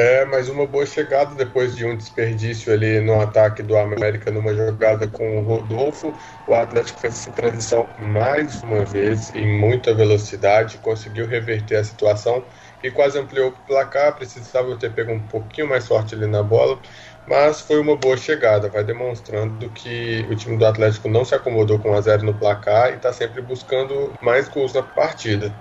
É, 0.00 0.24
mais 0.24 0.48
uma 0.48 0.64
boa 0.64 0.86
chegada 0.86 1.34
depois 1.34 1.74
de 1.74 1.84
um 1.84 1.96
desperdício 1.96 2.72
ali 2.72 3.00
no 3.00 3.20
ataque 3.20 3.64
do 3.64 3.76
América 3.76 4.30
numa 4.30 4.54
jogada 4.54 5.08
com 5.08 5.38
o 5.40 5.42
Rodolfo. 5.42 6.16
O 6.46 6.54
Atlético 6.54 7.00
fez 7.00 7.14
essa 7.14 7.32
transição 7.32 7.92
mais 7.98 8.62
uma 8.62 8.84
vez 8.84 9.34
em 9.34 9.58
muita 9.58 9.92
velocidade, 9.92 10.78
conseguiu 10.78 11.26
reverter 11.26 11.76
a 11.76 11.82
situação 11.84 12.46
e 12.80 12.92
quase 12.92 13.18
ampliou 13.18 13.48
o 13.50 13.52
placar. 13.52 14.14
Precisava 14.14 14.78
ter 14.78 14.94
pego 14.94 15.10
um 15.12 15.26
pouquinho 15.26 15.68
mais 15.68 15.88
forte 15.88 16.14
ali 16.14 16.28
na 16.28 16.44
bola, 16.44 16.80
mas 17.28 17.60
foi 17.60 17.78
uma 17.78 17.96
boa 17.96 18.16
chegada, 18.16 18.68
vai 18.68 18.82
demonstrando 18.82 19.68
que 19.70 20.26
o 20.30 20.34
time 20.34 20.56
do 20.56 20.66
Atlético 20.66 21.08
não 21.08 21.24
se 21.24 21.34
acomodou 21.34 21.78
com 21.78 21.94
a 21.94 22.00
zero 22.00 22.24
no 22.24 22.34
placar 22.34 22.90
e 22.90 22.96
está 22.96 23.12
sempre 23.12 23.42
buscando 23.42 24.12
mais 24.22 24.48
gols 24.48 24.72
na 24.72 24.82
partida. 24.82 25.54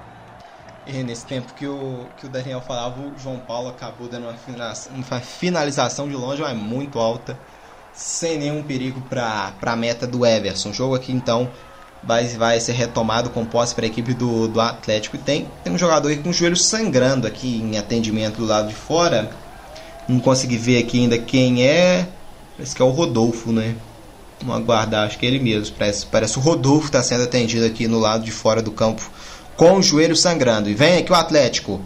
E 0.86 1.04
nesse 1.04 1.26
tempo 1.26 1.54
que 1.54 1.68
o, 1.68 2.06
que 2.16 2.26
o 2.26 2.30
Daniel 2.30 2.62
falava, 2.62 3.02
o 3.02 3.20
João 3.20 3.38
Paulo 3.40 3.68
acabou 3.68 4.08
dando 4.08 4.28
uma 4.28 5.20
finalização, 5.20 6.08
de 6.08 6.16
longe, 6.16 6.42
mas 6.42 6.56
muito 6.56 6.98
alta, 6.98 7.38
sem 7.94 8.38
nenhum 8.38 8.64
perigo 8.64 9.02
para 9.02 9.54
a 9.62 9.76
meta 9.76 10.08
do 10.08 10.26
Everson. 10.26 10.72
Jogo 10.72 10.96
aqui 10.96 11.12
então 11.12 11.50
vai, 12.02 12.26
vai 12.28 12.60
ser 12.62 12.72
retomado 12.72 13.30
com 13.30 13.46
posse 13.46 13.76
para 13.76 13.84
a 13.84 13.88
equipe 13.88 14.14
do, 14.14 14.48
do 14.48 14.62
Atlético. 14.62 15.18
E 15.18 15.20
tem, 15.20 15.48
tem 15.62 15.74
um 15.74 15.78
jogador 15.78 16.08
aí 16.08 16.18
com 16.18 16.30
o 16.30 16.34
joelho 16.34 16.56
sangrando 16.56 17.28
aqui 17.28 17.58
em 17.62 17.78
atendimento 17.78 18.38
do 18.38 18.46
lado 18.46 18.70
de 18.70 18.76
fora. 18.76 19.30
Não 20.08 20.20
consegui 20.20 20.58
ver 20.58 20.80
aqui 20.80 21.00
ainda 21.02 21.18
quem 21.18 21.66
é. 21.66 22.08
Parece 22.56 22.76
que 22.76 22.82
é 22.82 22.86
o 22.86 22.90
Rodolfo, 22.90 23.52
né? 23.52 23.76
Vamos 24.40 24.56
aguardar, 24.58 25.08
acho 25.08 25.18
que 25.18 25.26
é 25.26 25.30
ele 25.30 25.40
mesmo. 25.40 25.76
Parece, 25.78 26.06
parece 26.06 26.38
o 26.38 26.42
Rodolfo 26.42 26.88
está 26.88 27.04
sendo 27.04 27.24
atendido 27.24 27.66
aqui 27.66 27.88
no 27.88 28.00
lado 28.00 28.24
de 28.24 28.32
fora 28.32 28.62
do 28.62 28.72
campo 28.72 29.10
com 29.56 29.74
o 29.74 29.82
joelho 29.82 30.16
sangrando. 30.16 30.70
E 30.70 30.74
vem 30.74 31.00
aqui 31.00 31.12
o 31.12 31.16
Atlético. 31.16 31.82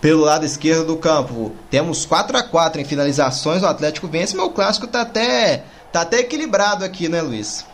Pelo 0.00 0.22
lado 0.22 0.46
esquerdo 0.46 0.86
do 0.86 0.96
campo, 0.96 1.54
temos 1.70 2.06
4 2.06 2.36
a 2.36 2.42
4 2.42 2.80
em 2.80 2.84
finalizações. 2.84 3.62
O 3.62 3.66
Atlético 3.66 4.08
vence, 4.08 4.34
mas 4.34 4.46
o 4.46 4.50
clássico 4.50 4.86
tá 4.86 5.02
até, 5.02 5.64
tá 5.92 6.00
até 6.00 6.20
equilibrado 6.20 6.84
aqui, 6.84 7.06
né, 7.06 7.20
Luiz? 7.20 7.66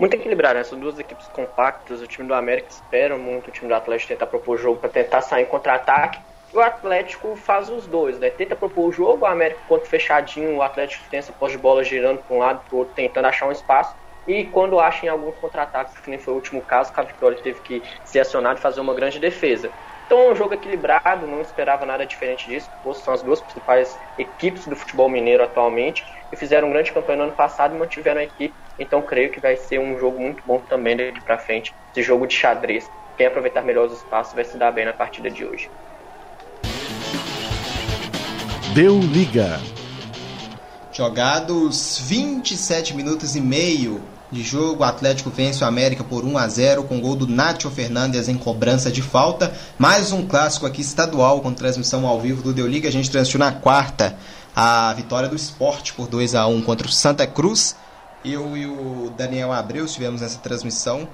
muito 0.00 0.14
equilibrado, 0.14 0.54
né? 0.54 0.64
São 0.64 0.80
duas 0.80 0.98
equipes 0.98 1.26
compactas. 1.28 2.00
O 2.00 2.06
time 2.06 2.26
do 2.26 2.32
América 2.32 2.68
espera 2.70 3.18
muito 3.18 3.48
o 3.48 3.50
time 3.52 3.68
do 3.68 3.74
Atlético 3.74 4.08
tentar 4.08 4.26
propor 4.26 4.58
jogo 4.58 4.80
para 4.80 4.88
tentar 4.88 5.20
sair 5.20 5.42
em 5.42 5.46
contra-ataque. 5.46 6.18
O 6.52 6.58
Atlético 6.60 7.36
faz 7.36 7.68
os 7.70 7.86
dois, 7.86 8.18
né? 8.18 8.28
Tenta 8.28 8.56
propor 8.56 8.88
o 8.88 8.92
jogo, 8.92 9.24
o 9.24 9.26
América 9.26 9.62
quanto 9.66 9.88
fechadinho, 9.88 10.56
o 10.56 10.62
Atlético 10.62 11.08
tem 11.08 11.18
essa 11.18 11.32
posse 11.32 11.56
de 11.56 11.62
bola 11.62 11.84
girando 11.84 12.22
para 12.24 12.34
um 12.36 12.38
lado 12.38 12.64
para 12.64 12.74
o 12.74 12.78
outro, 12.78 12.94
tentando 12.94 13.26
achar 13.26 13.46
um 13.46 13.52
espaço. 13.52 13.94
E 14.26 14.46
quando 14.46 14.78
acha 14.80 15.06
em 15.06 15.08
alguns 15.08 15.36
contra-ataques, 15.38 15.94
que 16.00 16.10
nem 16.10 16.18
foi 16.18 16.34
o 16.34 16.36
último 16.36 16.64
caso, 16.64 16.92
que 16.92 17.00
a 17.00 17.04
teve 17.36 17.60
que 17.62 17.82
ser 18.04 18.20
acionado 18.20 18.58
e 18.58 18.62
fazer 18.62 18.80
uma 18.80 18.94
grande 18.94 19.18
defesa. 19.20 19.72
Então 20.04 20.20
é 20.22 20.32
um 20.32 20.34
jogo 20.34 20.54
equilibrado, 20.54 21.26
não 21.26 21.40
esperava 21.40 21.86
nada 21.86 22.04
diferente 22.04 22.48
disso. 22.48 22.68
São 22.94 23.14
as 23.14 23.22
duas 23.22 23.40
principais 23.40 23.96
equipes 24.18 24.66
do 24.66 24.74
futebol 24.74 25.08
mineiro 25.08 25.44
atualmente 25.44 26.02
e 26.32 26.36
fizeram 26.36 26.68
um 26.68 26.72
grande 26.72 26.92
campanha 26.92 27.18
no 27.18 27.24
ano 27.24 27.36
passado 27.36 27.76
e 27.76 27.78
mantiveram 27.78 28.20
a 28.20 28.24
equipe. 28.24 28.56
Então 28.76 29.02
creio 29.02 29.30
que 29.30 29.40
vai 29.40 29.56
ser 29.56 29.78
um 29.78 29.96
jogo 29.96 30.20
muito 30.20 30.42
bom 30.44 30.60
também 30.66 30.96
daqui 30.96 31.22
para 31.22 31.38
frente. 31.38 31.72
Esse 31.94 32.02
jogo 32.02 32.26
de 32.26 32.34
xadrez. 32.34 32.90
Quem 33.16 33.26
aproveitar 33.26 33.62
melhor 33.62 33.86
os 33.86 33.98
espaços 33.98 34.34
vai 34.34 34.44
se 34.44 34.58
dar 34.58 34.72
bem 34.72 34.84
na 34.84 34.92
partida 34.92 35.30
de 35.30 35.46
hoje. 35.46 35.70
Deu 38.74 39.00
liga. 39.00 39.60
Jogados 40.92 42.00
27 42.04 42.94
minutos 42.94 43.34
e 43.34 43.40
meio 43.40 44.00
de 44.30 44.44
jogo, 44.44 44.82
o 44.82 44.84
Atlético 44.84 45.28
vence 45.28 45.64
o 45.64 45.66
América 45.66 46.04
por 46.04 46.24
1 46.24 46.38
a 46.38 46.46
0 46.46 46.84
com 46.84 47.00
gol 47.00 47.16
do 47.16 47.26
Nacho 47.26 47.68
Fernandes 47.68 48.28
em 48.28 48.38
cobrança 48.38 48.88
de 48.88 49.02
falta. 49.02 49.52
Mais 49.76 50.12
um 50.12 50.24
clássico 50.24 50.66
aqui 50.66 50.82
estadual 50.82 51.40
com 51.40 51.52
transmissão 51.52 52.06
ao 52.06 52.20
vivo 52.20 52.42
do 52.42 52.52
Deu 52.52 52.68
Liga. 52.68 52.88
A 52.88 52.92
gente 52.92 53.10
transmitiu 53.10 53.40
na 53.40 53.50
quarta 53.50 54.16
a 54.54 54.94
vitória 54.94 55.28
do 55.28 55.34
Esporte 55.34 55.92
por 55.92 56.06
2 56.06 56.36
a 56.36 56.46
1 56.46 56.62
contra 56.62 56.86
o 56.86 56.92
Santa 56.92 57.26
Cruz. 57.26 57.74
Eu 58.24 58.56
e 58.56 58.66
o 58.66 59.12
Daniel 59.16 59.52
Abreu 59.52 59.84
estivemos 59.84 60.20
nessa 60.20 60.38
transmissão. 60.38 61.08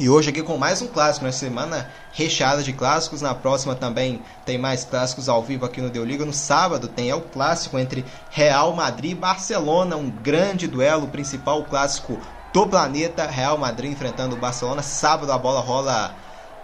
E 0.00 0.08
hoje 0.08 0.30
aqui 0.30 0.44
com 0.44 0.56
mais 0.56 0.80
um 0.80 0.86
clássico, 0.86 1.24
na 1.24 1.30
né? 1.30 1.36
semana 1.36 1.90
recheada 2.12 2.62
de 2.62 2.72
clássicos. 2.72 3.20
Na 3.20 3.34
próxima 3.34 3.74
também 3.74 4.22
tem 4.46 4.56
mais 4.56 4.84
clássicos 4.84 5.28
ao 5.28 5.42
vivo 5.42 5.66
aqui 5.66 5.80
no 5.80 5.90
Deu 5.90 6.04
Liga. 6.04 6.24
No 6.24 6.32
sábado 6.32 6.86
tem 6.86 7.10
é 7.10 7.16
o 7.16 7.20
clássico 7.20 7.76
entre 7.76 8.04
Real 8.30 8.72
Madrid 8.76 9.10
e 9.10 9.14
Barcelona, 9.16 9.96
um 9.96 10.08
grande 10.08 10.68
duelo, 10.68 11.06
o 11.06 11.10
principal 11.10 11.64
clássico 11.64 12.16
do 12.52 12.64
planeta. 12.64 13.26
Real 13.26 13.58
Madrid 13.58 13.90
enfrentando 13.90 14.36
o 14.36 14.38
Barcelona. 14.38 14.82
Sábado 14.82 15.32
a 15.32 15.38
bola 15.38 15.58
rola 15.58 16.14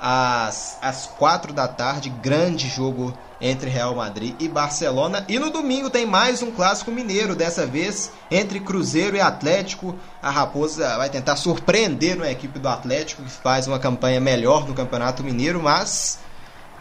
às, 0.00 0.78
às 0.80 1.06
4 1.06 1.52
da 1.52 1.66
tarde. 1.66 2.10
Grande 2.10 2.68
jogo 2.68 3.18
entre 3.44 3.68
Real 3.68 3.94
Madrid 3.94 4.34
e 4.40 4.48
Barcelona. 4.48 5.22
E 5.28 5.38
no 5.38 5.50
domingo 5.50 5.90
tem 5.90 6.06
mais 6.06 6.40
um 6.40 6.50
clássico 6.50 6.90
mineiro, 6.90 7.36
dessa 7.36 7.66
vez 7.66 8.10
entre 8.30 8.58
Cruzeiro 8.58 9.16
e 9.16 9.20
Atlético. 9.20 9.94
A 10.22 10.30
Raposa 10.30 10.96
vai 10.96 11.10
tentar 11.10 11.36
surpreender 11.36 12.20
a 12.22 12.30
equipe 12.30 12.58
do 12.58 12.66
Atlético, 12.66 13.22
que 13.22 13.30
faz 13.30 13.68
uma 13.68 13.78
campanha 13.78 14.18
melhor 14.18 14.66
no 14.66 14.72
Campeonato 14.72 15.22
Mineiro, 15.22 15.62
mas 15.62 16.18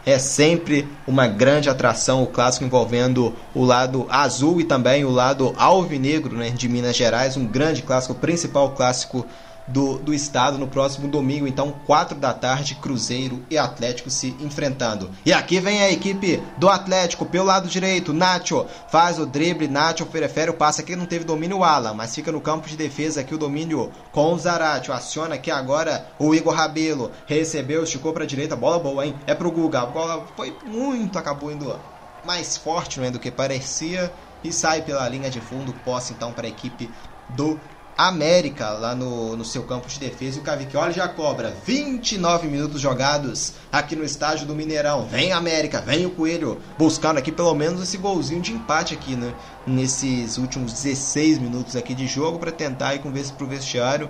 é 0.06 0.18
sempre 0.18 0.88
uma 1.06 1.28
grande 1.28 1.70
atração 1.70 2.24
o 2.24 2.28
clássico 2.28 2.64
envolvendo 2.64 3.34
o 3.54 3.66
lado 3.66 4.08
azul 4.10 4.62
e 4.62 4.64
também 4.64 5.04
o 5.04 5.10
lado 5.10 5.54
alvinegro 5.58 6.36
né, 6.36 6.50
de 6.50 6.70
Minas 6.70 6.96
Gerais, 6.96 7.36
um 7.36 7.46
grande 7.46 7.82
clássico, 7.82 8.14
o 8.14 8.18
principal 8.18 8.72
clássico 8.72 9.26
do, 9.68 9.98
do 9.98 10.14
estado 10.14 10.58
no 10.58 10.68
próximo 10.68 11.08
domingo, 11.08 11.48
então 11.48 11.74
4 11.86 12.18
da 12.18 12.34
tarde, 12.34 12.76
Cruzeiro 12.76 13.44
e 13.50 13.58
Atlético 13.58 14.10
se 14.10 14.36
enfrentando. 14.40 15.10
E 15.26 15.32
aqui 15.32 15.60
vem 15.60 15.82
a 15.82 15.92
equipe 15.92 16.42
do 16.58 16.70
Atlético 16.70 17.26
pelo 17.26 17.46
lado 17.46 17.68
direito, 17.68 18.14
Nacho 18.14 18.66
faz 18.90 19.20
o 19.20 19.26
drible, 19.26 19.68
Nacho 19.68 20.06
prefere 20.06 20.52
o 20.52 20.56
passe 20.56 20.82
aqui, 20.82 20.96
não 20.96 21.06
teve 21.06 21.26
domínio 21.26 21.60
o 21.60 21.64
Alan, 21.64 21.94
mas 21.94 22.14
fica 22.14 22.32
no 22.32 22.42
campo 22.42 22.68
de 22.68 22.76
defesa 22.76 23.22
aqui 23.22 23.34
o 23.34 23.38
domínio 23.38 23.92
com 24.12 24.34
o 24.34 24.38
Zarate, 24.38 24.92
aciona 24.92 25.36
aqui 25.36 25.52
agora 25.52 26.08
o 26.20 26.34
Igor 26.36 26.54
Rabelo, 26.54 27.12
recebeu, 27.26 27.84
esticou 27.84 28.14
para 28.14 28.26
direita, 28.26 28.56
bola 28.56 28.80
boa, 28.80 29.06
hein? 29.06 29.16
É 29.26 29.34
pro 29.34 29.52
Guga, 29.52 29.82
a 29.82 29.86
bola 29.86 30.26
foi 30.36 30.56
muito, 30.66 31.18
acabou 31.18 31.52
indo 31.52 31.80
mais 32.26 32.58
forte 32.58 33.00
não 33.00 33.08
é, 33.08 33.12
do 33.12 33.20
que 33.20 33.30
parecia 33.30 34.12
e 34.44 34.52
sai 34.52 34.82
pela 34.82 35.08
linha 35.08 35.30
de 35.30 35.40
fundo, 35.40 35.74
posse 35.86 36.14
então 36.14 36.32
para 36.32 36.48
a 36.48 36.50
equipe 36.50 36.90
do 37.30 37.60
América 37.98 38.70
lá 38.72 38.96
no, 38.96 39.36
no 39.36 39.46
seu 39.46 39.64
campo 39.64 39.88
de 39.88 40.00
defesa. 40.00 40.38
E 40.38 40.42
o 40.42 40.44
Cavicchioli 40.44 40.94
já 40.94 41.08
cobra 41.08 41.56
29 41.66 42.48
minutos 42.48 42.82
jogados 42.82 43.54
aqui 43.72 43.96
no 43.96 44.04
estádio 44.04 44.48
do 44.48 44.56
Mineirão. 44.56 45.06
Vem 45.06 45.32
América, 45.32 45.82
vem 45.82 46.06
o 46.06 46.12
Coelho, 46.12 46.60
buscando 46.78 47.18
aqui 47.18 47.32
pelo 47.32 47.54
menos 47.54 47.82
esse 47.82 47.98
golzinho 47.98 48.42
de 48.42 48.52
empate 48.52 48.94
aqui, 48.94 49.16
né? 49.16 49.34
Nesses 49.66 50.38
últimos 50.38 50.74
16 50.74 51.40
minutos 51.40 51.76
aqui 51.76 51.94
de 51.94 52.08
jogo 52.08 52.40
para 52.40 52.52
tentar 52.52 52.96
ir 52.96 53.00
com 53.00 53.12
pro 53.38 53.48
vestiário 53.48 54.10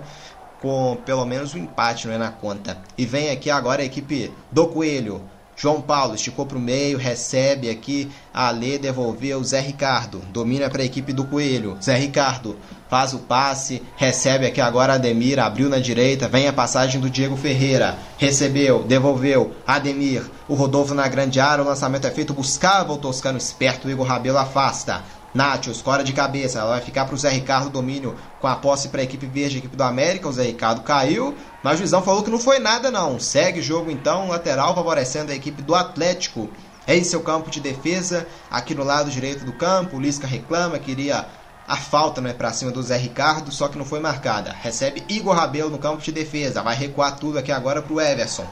com 0.64 0.96
pelo 1.04 1.26
menos 1.26 1.52
o 1.52 1.58
um 1.58 1.60
empate, 1.60 2.06
não 2.06 2.14
é 2.14 2.18
na 2.18 2.30
conta. 2.30 2.78
E 2.96 3.04
vem 3.04 3.30
aqui 3.30 3.50
agora 3.50 3.82
a 3.82 3.84
equipe 3.84 4.32
do 4.50 4.66
Coelho. 4.66 5.22
João 5.56 5.80
Paulo 5.80 6.14
esticou 6.14 6.46
para 6.46 6.58
o 6.58 6.60
meio, 6.60 6.98
recebe 6.98 7.70
aqui, 7.70 8.10
Ale 8.32 8.78
devolveu, 8.78 9.42
Zé 9.44 9.60
Ricardo, 9.60 10.20
domina 10.32 10.68
para 10.68 10.82
a 10.82 10.84
equipe 10.84 11.12
do 11.12 11.24
Coelho, 11.24 11.76
Zé 11.82 11.96
Ricardo 11.96 12.56
faz 12.88 13.12
o 13.12 13.18
passe, 13.18 13.82
recebe 13.96 14.46
aqui 14.46 14.60
agora 14.60 14.94
Ademir, 14.94 15.38
abriu 15.38 15.68
na 15.68 15.78
direita, 15.78 16.28
vem 16.28 16.46
a 16.46 16.52
passagem 16.52 17.00
do 17.00 17.10
Diego 17.10 17.36
Ferreira, 17.36 17.98
recebeu, 18.16 18.84
devolveu, 18.84 19.52
Ademir, 19.66 20.22
o 20.48 20.54
Rodolfo 20.54 20.94
na 20.94 21.08
grande 21.08 21.40
área, 21.40 21.64
o 21.64 21.66
lançamento 21.66 22.06
é 22.06 22.10
feito, 22.10 22.32
buscava 22.32 22.92
o 22.92 22.98
Toscano 22.98 23.36
esperto, 23.36 23.88
o 23.88 23.90
Igor 23.90 24.06
Rabelo 24.06 24.38
afasta, 24.38 25.02
Nath, 25.34 25.66
escora 25.66 26.04
de 26.04 26.12
cabeça, 26.12 26.60
ela 26.60 26.70
vai 26.70 26.80
ficar 26.80 27.06
para 27.06 27.14
o 27.16 27.18
Zé 27.18 27.28
Ricardo 27.28 27.68
domínio 27.68 28.14
com 28.40 28.46
a 28.46 28.54
posse 28.54 28.88
para 28.88 29.00
a 29.00 29.04
equipe 29.04 29.26
verde, 29.26 29.58
equipe 29.58 29.76
do 29.76 29.82
América. 29.82 30.28
O 30.28 30.32
Zé 30.32 30.44
Ricardo 30.44 30.82
caiu, 30.82 31.34
mas 31.60 31.74
o 31.74 31.78
juizão 31.78 32.02
falou 32.02 32.22
que 32.22 32.30
não 32.30 32.38
foi 32.38 32.60
nada 32.60 32.88
não. 32.88 33.18
Segue 33.18 33.58
o 33.58 33.62
jogo 33.62 33.90
então, 33.90 34.28
lateral 34.28 34.76
favorecendo 34.76 35.32
a 35.32 35.34
equipe 35.34 35.60
do 35.60 35.74
Atlético. 35.74 36.48
É 36.86 36.96
em 36.96 37.02
seu 37.02 37.20
campo 37.20 37.50
de 37.50 37.60
defesa, 37.60 38.28
aqui 38.48 38.76
no 38.76 38.84
lado 38.84 39.10
direito 39.10 39.44
do 39.44 39.52
campo. 39.52 39.96
O 39.96 40.00
Lisca 40.00 40.26
reclama, 40.26 40.78
queria 40.78 41.26
a 41.66 41.76
falta 41.76 42.20
né, 42.20 42.32
para 42.32 42.52
cima 42.52 42.70
do 42.70 42.82
Zé 42.82 42.96
Ricardo, 42.96 43.50
só 43.50 43.66
que 43.66 43.78
não 43.78 43.84
foi 43.84 43.98
marcada. 43.98 44.54
Recebe 44.62 45.02
Igor 45.08 45.34
Rabelo 45.34 45.70
no 45.70 45.78
campo 45.78 46.00
de 46.00 46.12
defesa, 46.12 46.62
vai 46.62 46.76
recuar 46.76 47.16
tudo 47.16 47.38
aqui 47.38 47.50
agora 47.50 47.82
para 47.82 47.92
o 47.92 48.00
Everson. 48.00 48.46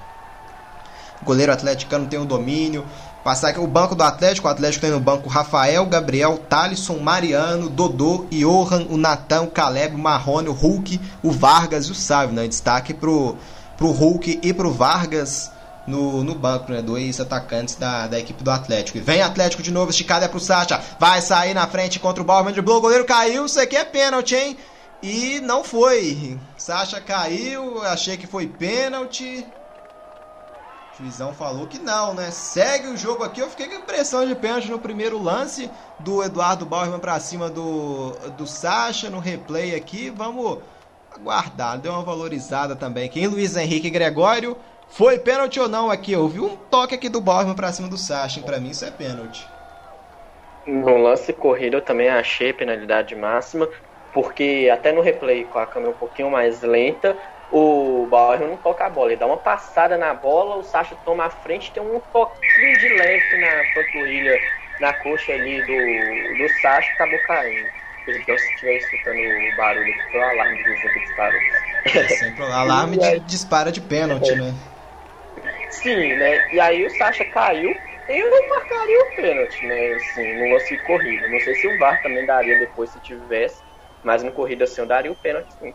Goleiro 1.22 1.52
atleticano 1.52 2.08
tem 2.08 2.18
o 2.18 2.24
domínio, 2.24 2.84
Passar 3.24 3.50
aqui 3.50 3.60
o 3.60 3.66
banco 3.66 3.94
do 3.94 4.02
Atlético. 4.02 4.48
O 4.48 4.50
Atlético 4.50 4.80
tem 4.80 4.90
no 4.90 4.98
banco 4.98 5.28
Rafael, 5.28 5.86
Gabriel, 5.86 6.38
Talisson, 6.48 6.98
Mariano, 6.98 7.68
Dodô, 7.68 8.26
Johan, 8.30 8.86
o 8.90 8.96
Natan, 8.96 9.42
o 9.42 9.50
Caleb, 9.50 9.94
o 9.94 9.98
Marrone, 9.98 10.48
o 10.48 10.52
Hulk, 10.52 11.00
o 11.22 11.30
Vargas 11.30 11.86
e 11.86 11.92
o 11.92 11.94
Sávio. 11.94 12.34
Né? 12.34 12.48
Destaque 12.48 12.92
pro, 12.92 13.36
pro 13.76 13.92
Hulk 13.92 14.40
e 14.42 14.52
pro 14.52 14.72
Vargas 14.72 15.52
no, 15.86 16.24
no 16.24 16.34
banco, 16.34 16.72
né? 16.72 16.82
Dois 16.82 17.20
atacantes 17.20 17.76
da, 17.76 18.08
da 18.08 18.18
equipe 18.18 18.42
do 18.42 18.50
Atlético. 18.50 18.98
E 18.98 19.00
vem 19.00 19.22
Atlético 19.22 19.62
de 19.62 19.70
novo, 19.70 19.90
esticada 19.90 20.24
é 20.24 20.28
pro 20.28 20.40
Sacha. 20.40 20.80
Vai 20.98 21.20
sair 21.20 21.54
na 21.54 21.66
frente 21.68 22.00
contra 22.00 22.22
o 22.22 22.26
Bauerman 22.26 22.52
de 22.52 22.60
Blue. 22.60 22.76
O 22.76 22.80
goleiro 22.80 23.04
caiu. 23.04 23.46
Isso 23.46 23.60
aqui 23.60 23.76
é 23.76 23.84
pênalti, 23.84 24.34
hein? 24.34 24.56
E 25.00 25.40
não 25.40 25.62
foi. 25.62 26.38
Sacha 26.56 27.00
caiu. 27.00 27.82
Achei 27.84 28.16
que 28.16 28.26
foi 28.26 28.48
pênalti. 28.48 29.46
O 30.92 31.02
juizão 31.02 31.32
falou 31.32 31.66
que 31.66 31.78
não, 31.78 32.12
né? 32.12 32.30
Segue 32.30 32.88
o 32.88 32.96
jogo 32.96 33.24
aqui. 33.24 33.40
Eu 33.40 33.48
fiquei 33.48 33.66
com 33.66 33.76
impressão 33.76 34.26
de 34.26 34.34
pênalti 34.34 34.70
no 34.70 34.78
primeiro 34.78 35.20
lance 35.20 35.70
do 35.98 36.22
Eduardo 36.22 36.66
Bauerman 36.66 37.00
para 37.00 37.18
cima 37.18 37.48
do, 37.48 38.10
do 38.36 38.46
Sacha 38.46 39.08
no 39.08 39.18
replay 39.18 39.74
aqui. 39.74 40.10
Vamos 40.10 40.58
aguardar. 41.10 41.78
Deu 41.78 41.92
uma 41.92 42.02
valorizada 42.02 42.76
também 42.76 43.06
aqui. 43.06 43.20
Em 43.20 43.26
Luiz 43.26 43.56
Henrique 43.56 43.88
Gregório. 43.88 44.56
Foi 44.88 45.18
pênalti 45.18 45.58
ou 45.58 45.68
não 45.68 45.90
aqui? 45.90 46.12
Eu 46.12 46.28
vi 46.28 46.40
um 46.40 46.54
toque 46.54 46.94
aqui 46.94 47.08
do 47.08 47.22
Bauerman 47.22 47.54
para 47.54 47.72
cima 47.72 47.88
do 47.88 47.96
Sacha. 47.96 48.42
Para 48.42 48.60
mim 48.60 48.68
isso 48.70 48.84
é 48.84 48.90
pênalti. 48.90 49.48
No 50.66 50.98
lance 50.98 51.32
corrido 51.32 51.78
eu 51.78 51.82
também 51.82 52.10
achei 52.10 52.52
penalidade 52.52 53.16
máxima, 53.16 53.66
porque 54.12 54.70
até 54.70 54.92
no 54.92 55.00
replay 55.00 55.44
com 55.44 55.58
a 55.58 55.66
câmera 55.66 55.92
um 55.92 55.98
pouquinho 55.98 56.30
mais 56.30 56.60
lenta, 56.60 57.16
o 57.52 58.06
Bauer 58.06 58.40
não 58.40 58.56
toca 58.56 58.86
a 58.86 58.90
bola, 58.90 59.10
ele 59.10 59.20
dá 59.20 59.26
uma 59.26 59.36
passada 59.36 59.98
na 59.98 60.14
bola, 60.14 60.56
o 60.56 60.62
Sacha 60.62 60.96
toma 61.04 61.26
a 61.26 61.30
frente, 61.30 61.70
tem 61.70 61.82
um 61.82 62.00
toquinho 62.00 62.78
de 62.78 62.88
leve 62.88 63.36
na 63.36 63.64
panturrilha, 63.74 64.40
na 64.80 64.92
coxa 64.94 65.32
ali 65.32 65.60
do, 65.62 66.34
do 66.38 66.48
Sacha, 66.48 66.90
acabou 66.92 67.18
caindo. 67.18 67.68
Então, 68.08 68.36
se 68.36 68.46
estiver 68.46 68.78
escutando 68.78 69.20
o 69.20 69.56
barulho, 69.56 69.94
foi 70.10 70.20
o 70.20 70.24
alarme 70.24 70.56
vizinho 70.56 70.92
que 70.92 71.00
disparou. 71.00 71.40
É 71.84 72.08
sempre 72.08 72.42
o 72.42 72.46
alarme 72.46 72.96
de 72.96 73.20
dispara 73.20 73.70
de 73.70 73.80
pênalti, 73.80 74.34
né? 74.34 74.52
Sim, 75.70 76.16
né? 76.16 76.52
E 76.52 76.58
aí 76.58 76.84
o 76.84 76.90
Sacha 76.90 77.24
caiu. 77.24 77.74
Eu 78.08 78.30
não 78.30 78.48
marcaria 78.48 79.00
o 79.00 79.16
pênalti, 79.16 79.66
né? 79.66 79.94
Assim, 79.94 80.38
no 80.38 80.52
lance 80.52 80.76
de 80.76 80.82
corrida. 80.82 81.28
Não 81.28 81.38
sei 81.40 81.54
se 81.54 81.66
o 81.66 81.78
VAR 81.78 82.02
também 82.02 82.26
daria 82.26 82.58
depois 82.58 82.90
se 82.90 82.98
tivesse. 83.00 83.62
Mas 84.02 84.22
no 84.22 84.32
corrida 84.32 84.64
assim 84.64 84.80
eu 84.80 84.86
daria 84.86 85.12
o 85.12 85.16
pênalti 85.16 85.52
sim. 85.54 85.72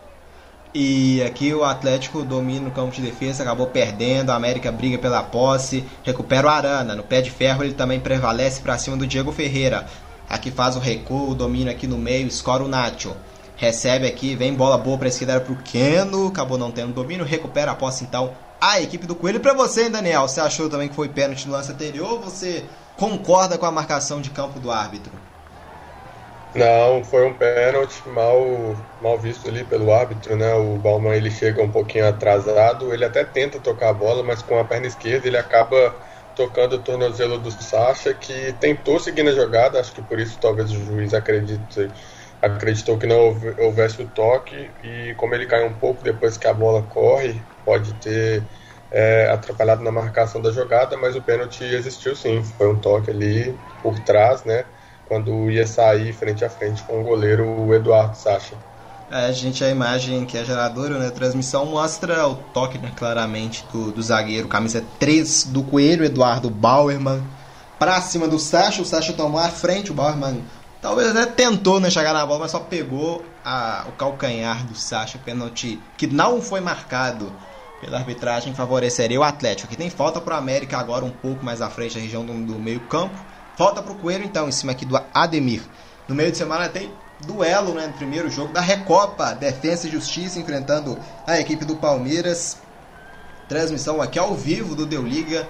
E 0.80 1.24
aqui 1.24 1.52
o 1.56 1.64
Atlético 1.64 2.22
domina 2.22 2.68
o 2.68 2.72
campo 2.72 2.94
de 2.94 3.02
defesa, 3.02 3.42
acabou 3.42 3.66
perdendo, 3.66 4.30
a 4.30 4.36
América 4.36 4.72
briga 4.72 5.00
pela 5.00 5.24
posse, 5.24 5.84
recupera 6.04 6.46
o 6.46 6.50
Arana, 6.52 6.94
no 6.94 7.02
pé 7.02 7.20
de 7.20 7.32
ferro 7.32 7.64
ele 7.64 7.74
também 7.74 8.00
prevalece 8.00 8.62
para 8.62 8.78
cima 8.78 8.96
do 8.96 9.08
Diego 9.08 9.32
Ferreira. 9.32 9.88
Aqui 10.30 10.52
faz 10.52 10.76
o 10.76 10.80
recuo, 10.80 11.34
domina 11.34 11.72
aqui 11.72 11.88
no 11.88 11.98
meio, 11.98 12.28
escora 12.28 12.64
o 12.64 12.68
Nacho. 12.68 13.18
Recebe 13.56 14.06
aqui, 14.06 14.36
vem 14.36 14.54
bola 14.54 14.78
boa 14.78 15.00
para 15.00 15.08
esquerda 15.08 15.42
para 15.42 15.52
o 15.52 15.64
Keno, 15.64 16.28
acabou 16.28 16.60
não 16.60 16.70
tendo 16.70 16.94
domínio, 16.94 17.26
recupera 17.26 17.72
a 17.72 17.76
posse 17.76 18.04
então 18.04 18.36
a 18.62 18.80
equipe 18.80 19.08
do 19.08 19.16
Coelho. 19.16 19.40
Para 19.40 19.56
você, 19.56 19.86
hein, 19.86 19.90
Daniel, 19.90 20.28
você 20.28 20.40
achou 20.40 20.70
também 20.70 20.90
que 20.90 20.96
foi 20.96 21.10
pênalti 21.10 21.48
no 21.48 21.54
lance 21.54 21.72
anterior 21.72 22.12
ou 22.12 22.22
você 22.22 22.64
concorda 22.96 23.58
com 23.58 23.66
a 23.66 23.72
marcação 23.72 24.22
de 24.22 24.30
campo 24.30 24.60
do 24.60 24.70
árbitro? 24.70 25.12
Não, 26.56 27.04
foi 27.04 27.24
um 27.26 27.38
pênalti 27.38 28.08
mal, 28.10 28.76
mal 29.00 29.20
visto 29.20 29.48
ali 29.48 29.64
pelo 29.64 29.92
árbitro, 29.92 30.36
né? 30.36 30.54
O 30.56 30.78
Bauman 30.80 31.14
ele 31.16 31.30
chega 31.30 31.62
um 31.62 31.72
pouquinho 31.72 32.08
atrasado, 32.08 32.92
ele 32.94 33.06
até 33.06 33.24
tenta 33.24 33.60
tocar 33.62 33.90
a 33.90 33.94
bola, 33.94 34.24
mas 34.24 34.42
com 34.42 34.58
a 34.58 34.66
perna 34.68 34.88
esquerda 34.88 35.28
ele 35.28 35.38
acaba 35.38 36.02
tocando 36.34 36.74
o 36.78 36.84
tornozelo 36.84 37.38
do 37.40 37.52
Sacha, 37.52 38.14
que 38.14 38.54
tentou 38.54 39.00
seguir 39.00 39.24
na 39.24 39.32
jogada, 39.34 39.80
acho 39.80 39.94
que 39.94 40.02
por 40.02 40.20
isso 40.20 40.40
talvez 40.40 40.72
o 40.72 40.84
juiz 40.84 41.14
acredite, 41.14 41.92
acreditou 42.42 42.98
que 42.98 43.06
não 43.08 43.18
houvesse 43.60 44.02
o 44.02 44.10
toque, 44.10 44.56
e 44.84 45.14
como 45.18 45.36
ele 45.36 45.46
cai 45.48 45.64
um 45.66 45.78
pouco 45.78 46.04
depois 46.04 46.38
que 46.38 46.48
a 46.48 46.54
bola 46.54 46.88
corre, 46.88 47.48
pode 47.64 47.96
ter 48.00 48.50
é, 48.92 49.28
atrapalhado 49.30 49.84
na 49.84 49.92
marcação 49.92 50.42
da 50.42 50.52
jogada, 50.52 50.98
mas 50.98 51.16
o 51.16 51.22
pênalti 51.24 51.64
existiu 51.64 52.16
sim, 52.16 52.44
foi 52.44 52.68
um 52.68 52.80
toque 52.80 53.12
ali 53.12 53.60
por 53.82 54.00
trás, 54.00 54.44
né? 54.44 54.66
Quando 55.08 55.50
ia 55.50 55.66
sair 55.66 56.14
frente 56.14 56.44
a 56.44 56.50
frente 56.50 56.84
com 56.84 57.02
o 57.02 57.04
goleiro 57.04 57.74
Eduardo 57.74 58.16
Sacha. 58.18 58.56
É, 59.10 59.26
a 59.28 59.32
gente, 59.32 59.64
a 59.64 59.70
imagem 59.70 60.26
que 60.26 60.38
é 60.38 60.44
geradora, 60.44 61.00
né, 61.00 61.08
a 61.08 61.12
transmissão 61.12 61.66
mostra 61.66 62.28
o 62.28 62.36
toque 62.36 62.78
né, 62.78 62.92
claramente 62.96 63.66
do, 63.72 63.92
do 63.92 64.02
zagueiro, 64.02 64.50
camisa 64.50 64.84
3 65.00 65.46
do 65.46 65.64
Coelho, 65.64 66.04
Eduardo 66.04 66.50
Bauerman, 66.50 67.24
pra 67.80 68.02
cima 68.02 68.28
do 68.28 68.38
Sacha, 68.38 68.82
o 68.82 68.86
Sacha 68.86 69.14
tomou 69.14 69.40
a 69.40 69.48
frente, 69.48 69.92
o 69.92 69.94
Bauerman 69.94 70.44
talvez 70.82 71.10
até 71.10 71.26
tentou 71.26 71.80
né, 71.80 71.90
chegar 71.90 72.14
na 72.14 72.26
bola, 72.26 72.42
mas 72.42 72.52
só 72.52 72.60
pegou 72.60 73.24
a, 73.46 73.86
o 73.88 73.94
calcanhar 73.94 74.66
do 74.66 74.76
Sacha, 74.76 75.18
pênalti 75.18 75.80
que 75.98 76.06
não 76.06 76.42
foi 76.42 76.60
marcado 76.60 77.32
pela 77.80 77.98
arbitragem, 77.98 78.54
favoreceria 78.54 79.20
o 79.20 79.24
Atlético. 79.24 79.68
Aqui 79.68 79.78
tem 79.78 79.90
falta 79.90 80.20
para 80.20 80.36
o 80.36 80.38
América 80.38 80.78
agora 80.78 81.06
um 81.06 81.12
pouco 81.12 81.46
mais 81.46 81.62
à 81.62 81.70
frente, 81.70 81.98
a 81.98 82.02
região 82.02 82.26
do, 82.26 82.34
do 82.34 82.60
meio 82.60 82.82
campo, 82.82 83.16
Volta 83.58 83.82
pro 83.82 83.96
Coelho 83.96 84.24
então, 84.24 84.48
em 84.48 84.52
cima 84.52 84.72
aqui 84.72 84.86
do 84.86 84.96
Ademir. 85.12 85.64
No 86.08 86.14
meio 86.14 86.32
de 86.32 86.38
semana 86.38 86.70
tem 86.70 86.92
duelo 87.26 87.74
né, 87.74 87.88
no 87.88 87.94
primeiro 87.94 88.30
jogo 88.30 88.54
da 88.54 88.62
Recopa, 88.62 89.34
Defesa 89.34 89.88
e 89.88 89.92
Justiça 89.92 90.40
enfrentando 90.40 90.96
a 91.26 91.40
equipe 91.40 91.66
do 91.66 91.76
Palmeiras. 91.76 92.58
Transmissão 93.50 94.00
aqui 94.00 94.20
ao 94.20 94.36
vivo 94.36 94.76
do 94.76 94.86
Deu 94.86 95.02
Liga 95.02 95.48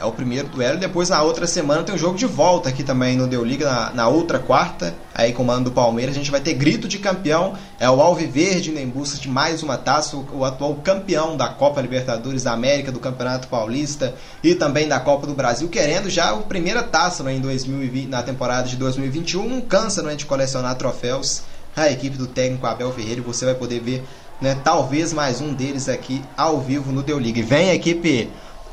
é 0.00 0.04
o 0.04 0.10
primeiro 0.10 0.48
duelo. 0.48 0.78
Depois, 0.78 1.10
na 1.10 1.22
outra 1.22 1.46
semana, 1.46 1.82
tem 1.82 1.94
um 1.94 1.98
jogo 1.98 2.16
de 2.16 2.24
volta 2.24 2.70
aqui 2.70 2.82
também 2.82 3.18
no 3.18 3.26
Deu 3.26 3.44
Liga, 3.44 3.70
na, 3.70 3.90
na 3.92 4.08
outra 4.08 4.38
quarta. 4.38 4.94
Aí, 5.14 5.32
comando 5.34 5.64
do 5.64 5.72
Palmeiras, 5.72 6.14
a 6.14 6.18
gente 6.18 6.30
vai 6.30 6.40
ter 6.40 6.54
grito 6.54 6.88
de 6.88 6.98
campeão. 6.98 7.52
É 7.78 7.88
o 7.90 8.00
Alviverde 8.00 8.70
em 8.70 8.88
busca 8.88 9.18
de 9.18 9.28
mais 9.28 9.62
uma 9.62 9.76
taça. 9.76 10.16
O, 10.16 10.38
o, 10.38 10.44
atual 10.44 10.74
campeão 10.76 11.36
da 11.36 11.48
Copa 11.48 11.82
Libertadores 11.82 12.44
da 12.44 12.52
América, 12.52 12.90
do 12.90 12.98
Campeonato 12.98 13.46
Paulista 13.48 14.14
e 14.42 14.54
também 14.54 14.88
da 14.88 14.98
Copa 14.98 15.26
do 15.26 15.34
Brasil, 15.34 15.68
querendo 15.68 16.08
já 16.08 16.30
a 16.30 16.36
primeira 16.38 16.82
taça 16.82 17.22
né, 17.22 17.34
em 17.34 17.40
2020, 17.40 18.08
na 18.08 18.22
temporada 18.22 18.66
de 18.66 18.76
2021. 18.76 19.46
Não 19.46 19.60
cansa 19.60 20.02
né, 20.02 20.14
de 20.14 20.24
colecionar 20.24 20.74
troféus. 20.76 21.42
A 21.76 21.90
equipe 21.90 22.16
do 22.16 22.26
técnico 22.26 22.66
Abel 22.66 22.90
Ferreira, 22.92 23.22
você 23.22 23.44
vai 23.44 23.54
poder 23.54 23.80
ver 23.80 24.02
né, 24.40 24.58
talvez 24.64 25.12
mais 25.12 25.40
um 25.40 25.52
deles 25.52 25.88
aqui 25.88 26.22
ao 26.36 26.60
vivo 26.60 26.90
no 26.90 27.02
Deu 27.02 27.18
Liga. 27.18 27.42
Vem 27.42 27.70
equipe 27.70 28.28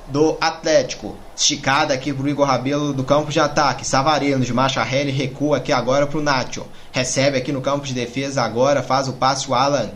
do 0.10 0.38
Atlético. 0.40 1.16
Esticada 1.36 1.94
aqui 1.94 2.12
pro 2.12 2.28
Igor 2.28 2.48
Rabelo 2.48 2.94
do 2.94 3.04
campo 3.04 3.32
de 3.32 3.40
ataque. 3.40 3.86
Savarino 3.86 4.44
de 4.44 4.54
Macharelli 4.54 5.12
recua 5.12 5.58
aqui 5.58 5.72
agora 5.72 6.08
pro 6.08 6.22
Nacho. 6.22 6.66
Recebe 6.92 7.38
aqui 7.38 7.52
no 7.52 7.62
campo 7.62 7.86
de 7.86 7.94
defesa 7.94 8.42
agora, 8.42 8.82
faz 8.82 9.08
o 9.08 9.14
passe 9.14 9.50
o 9.50 9.54
Alan 9.54 9.90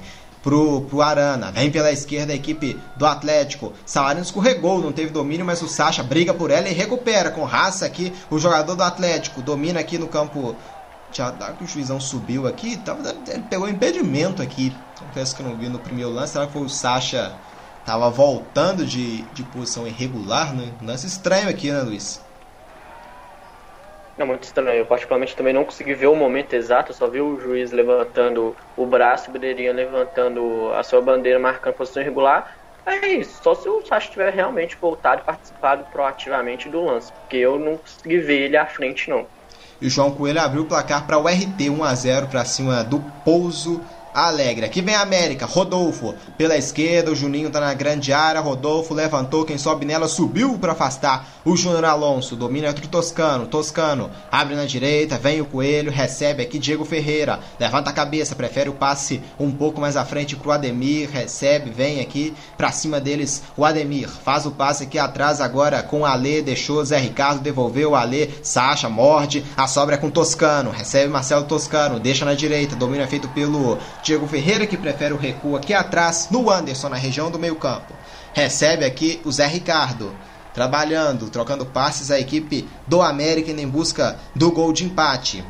pro, 0.43 0.81
pro 0.81 1.01
Arana. 1.01 1.51
Vem 1.51 1.71
pela 1.71 1.91
esquerda 1.91 2.33
a 2.33 2.35
equipe 2.35 2.79
do 2.95 3.05
Atlético. 3.05 3.73
Savarino 3.85 4.23
escorregou, 4.23 4.79
não 4.79 4.91
teve 4.91 5.11
domínio, 5.11 5.45
mas 5.45 5.61
o 5.61 5.67
Sacha 5.67 6.03
briga 6.03 6.33
por 6.33 6.51
ela 6.51 6.69
e 6.69 6.73
recupera 6.73 7.31
com 7.31 7.43
raça 7.43 7.85
aqui 7.85 8.13
o 8.29 8.37
jogador 8.37 8.75
do 8.75 8.83
Atlético. 8.83 9.41
Domina 9.41 9.79
aqui 9.79 9.97
no 9.97 10.07
campo. 10.07 10.55
Já 11.13 11.29
que 11.31 11.65
o 11.65 11.67
juizão 11.67 11.99
subiu 11.99 12.47
aqui, 12.47 12.77
tava, 12.77 13.13
ele 13.27 13.43
pegou 13.49 13.67
impedimento 13.67 14.41
aqui. 14.41 14.73
Confesso 14.97 15.35
que 15.35 15.41
eu 15.41 15.49
não 15.49 15.57
vi 15.57 15.67
no 15.67 15.77
primeiro 15.77 16.09
lance. 16.09 16.31
Será 16.31 16.47
que 16.47 16.53
foi 16.53 16.61
o 16.61 16.69
Sacha 16.69 17.33
Tava 17.83 18.09
voltando 18.09 18.85
de, 18.85 19.23
de 19.33 19.43
posição 19.43 19.87
irregular, 19.87 20.55
né? 20.55 20.71
Lance 20.81 21.07
estranho 21.07 21.49
aqui, 21.49 21.71
né, 21.71 21.81
Luiz? 21.81 22.21
Não, 24.17 24.27
muito 24.27 24.43
estranho. 24.43 24.69
Eu 24.69 24.85
particularmente 24.85 25.35
também 25.35 25.53
não 25.53 25.65
consegui 25.65 25.95
ver 25.95 26.07
o 26.07 26.15
momento 26.15 26.53
exato, 26.53 26.93
só 26.93 27.07
vi 27.07 27.19
o 27.21 27.39
juiz 27.39 27.71
levantando 27.71 28.55
o 28.75 28.85
braço, 28.85 29.29
o 29.29 29.33
Bedeirinha 29.33 29.73
levantando 29.73 30.71
a 30.73 30.83
sua 30.83 31.01
bandeira, 31.01 31.39
marcando 31.39 31.73
posição 31.73 32.03
irregular. 32.03 32.55
É 32.85 33.07
isso, 33.07 33.41
só 33.43 33.53
se 33.53 33.69
o 33.69 33.85
Sacha 33.85 34.09
tiver 34.11 34.33
realmente 34.33 34.77
voltado 34.79 35.21
e 35.21 35.25
participado 35.25 35.85
proativamente 35.91 36.69
do 36.69 36.83
lance, 36.83 37.11
porque 37.11 37.37
eu 37.37 37.59
não 37.59 37.77
consegui 37.77 38.17
ver 38.19 38.41
ele 38.41 38.57
à 38.57 38.65
frente, 38.65 39.09
não. 39.09 39.27
E 39.79 39.87
o 39.87 39.89
João 39.89 40.15
Coelho 40.15 40.41
abriu 40.41 40.63
o 40.63 40.67
placar 40.67 41.05
para 41.05 41.17
o 41.17 41.27
RT 41.27 41.69
1 41.69 41.83
a 41.83 41.95
0 41.95 42.27
para 42.27 42.45
cima 42.45 42.83
do 42.83 42.99
Pouso 43.23 43.83
Alegre. 44.13 44.65
Aqui 44.65 44.81
vem 44.81 44.95
a 44.95 45.01
América, 45.01 45.45
Rodolfo 45.45 46.13
pela 46.37 46.57
esquerda, 46.57 47.11
o 47.11 47.15
Juninho 47.15 47.49
tá 47.49 47.59
na 47.59 47.73
grande 47.73 48.11
área, 48.11 48.41
Rodolfo 48.41 48.93
levantou, 48.93 49.45
quem 49.45 49.57
sobe 49.57 49.85
nela 49.85 50.07
subiu 50.07 50.57
para 50.57 50.73
afastar 50.73 51.27
o 51.45 51.55
Júnior 51.55 51.85
Alonso, 51.85 52.35
domina 52.35 52.67
entre 52.67 52.85
o 52.85 52.89
Toscano, 52.89 53.47
Toscano 53.47 54.11
abre 54.31 54.55
na 54.55 54.65
direita, 54.65 55.17
vem 55.17 55.41
o 55.41 55.45
Coelho, 55.45 55.91
recebe 55.91 56.43
aqui 56.43 56.59
Diego 56.59 56.85
Ferreira, 56.85 57.39
levanta 57.59 57.89
a 57.89 57.93
cabeça, 57.93 58.35
prefere 58.35 58.69
o 58.69 58.73
passe 58.73 59.21
um 59.39 59.51
pouco 59.51 59.81
mais 59.81 59.97
à 59.97 60.05
frente 60.05 60.35
pro 60.35 60.51
Ademir, 60.51 61.09
recebe, 61.09 61.69
vem 61.69 61.99
aqui 61.99 62.33
para 62.57 62.71
cima 62.71 62.99
deles 62.99 63.41
o 63.57 63.65
Ademir, 63.65 64.09
faz 64.09 64.45
o 64.45 64.51
passe 64.51 64.83
aqui 64.83 64.99
atrás 64.99 65.41
agora 65.41 65.81
com 65.81 66.01
o 66.01 66.05
Alê, 66.05 66.41
deixou 66.41 66.83
Zé 66.83 66.97
Ricardo, 66.97 67.41
devolveu 67.41 67.91
o 67.91 67.95
Alê, 67.95 68.29
Sacha 68.43 68.89
morde, 68.89 69.43
a 69.55 69.67
sobra 69.67 69.95
é 69.95 69.97
com 69.97 70.09
Toscano, 70.09 70.69
recebe 70.69 71.09
Marcelo 71.09 71.45
Toscano, 71.45 71.99
deixa 71.99 72.25
na 72.25 72.33
direita, 72.33 72.75
domínio 72.75 73.03
é 73.03 73.07
feito 73.07 73.27
pelo 73.29 73.77
Diego 74.03 74.27
Ferreira, 74.27 74.65
que 74.65 74.77
prefere 74.77 75.13
o 75.13 75.17
recuo 75.17 75.55
aqui 75.55 75.73
atrás, 75.73 76.27
no 76.31 76.49
Anderson, 76.49 76.89
na 76.89 76.95
região 76.95 77.29
do 77.29 77.37
meio 77.37 77.55
campo. 77.55 77.93
Recebe 78.33 78.83
aqui 78.83 79.21
o 79.23 79.31
Zé 79.31 79.45
Ricardo, 79.45 80.15
trabalhando, 80.53 81.29
trocando 81.29 81.65
passes 81.65 82.09
a 82.09 82.19
equipe 82.19 82.67
do 82.87 83.01
América 83.01 83.51
em 83.51 83.67
busca 83.67 84.17
do 84.35 84.51
gol 84.51 84.73
de 84.73 84.85
empate. 84.85 85.43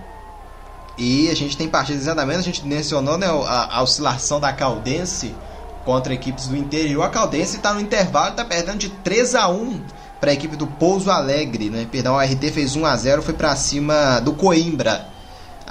E 0.98 1.30
a 1.30 1.36
gente 1.36 1.56
tem 1.56 1.68
partidas 1.68 2.02
exatamente, 2.02 2.40
a 2.40 2.44
gente 2.44 2.66
mencionou 2.66 3.18
né, 3.18 3.28
a, 3.28 3.78
a 3.78 3.82
oscilação 3.82 4.40
da 4.40 4.52
Caldense 4.52 5.34
contra 5.86 6.14
equipes 6.14 6.48
do 6.48 6.58
interior. 6.58 7.04
A 7.04 7.10
Caldense 7.10 7.56
está 7.56 7.74
no 7.74 7.80
intervalo, 7.80 8.32
está 8.32 8.44
perdendo 8.44 8.78
de 8.78 8.90
3 8.90 9.34
a 9.36 9.48
1 9.48 9.82
para 10.20 10.32
a 10.32 10.34
equipe 10.34 10.56
do 10.56 10.68
Pouso 10.68 11.10
Alegre, 11.10 11.70
né? 11.70 11.88
Perdão, 11.90 12.16
o 12.16 12.20
RT 12.20 12.52
fez 12.52 12.76
1 12.76 12.86
a 12.86 12.96
0, 12.96 13.24
foi 13.24 13.34
para 13.34 13.56
cima 13.56 14.20
do 14.20 14.34
Coimbra 14.34 15.11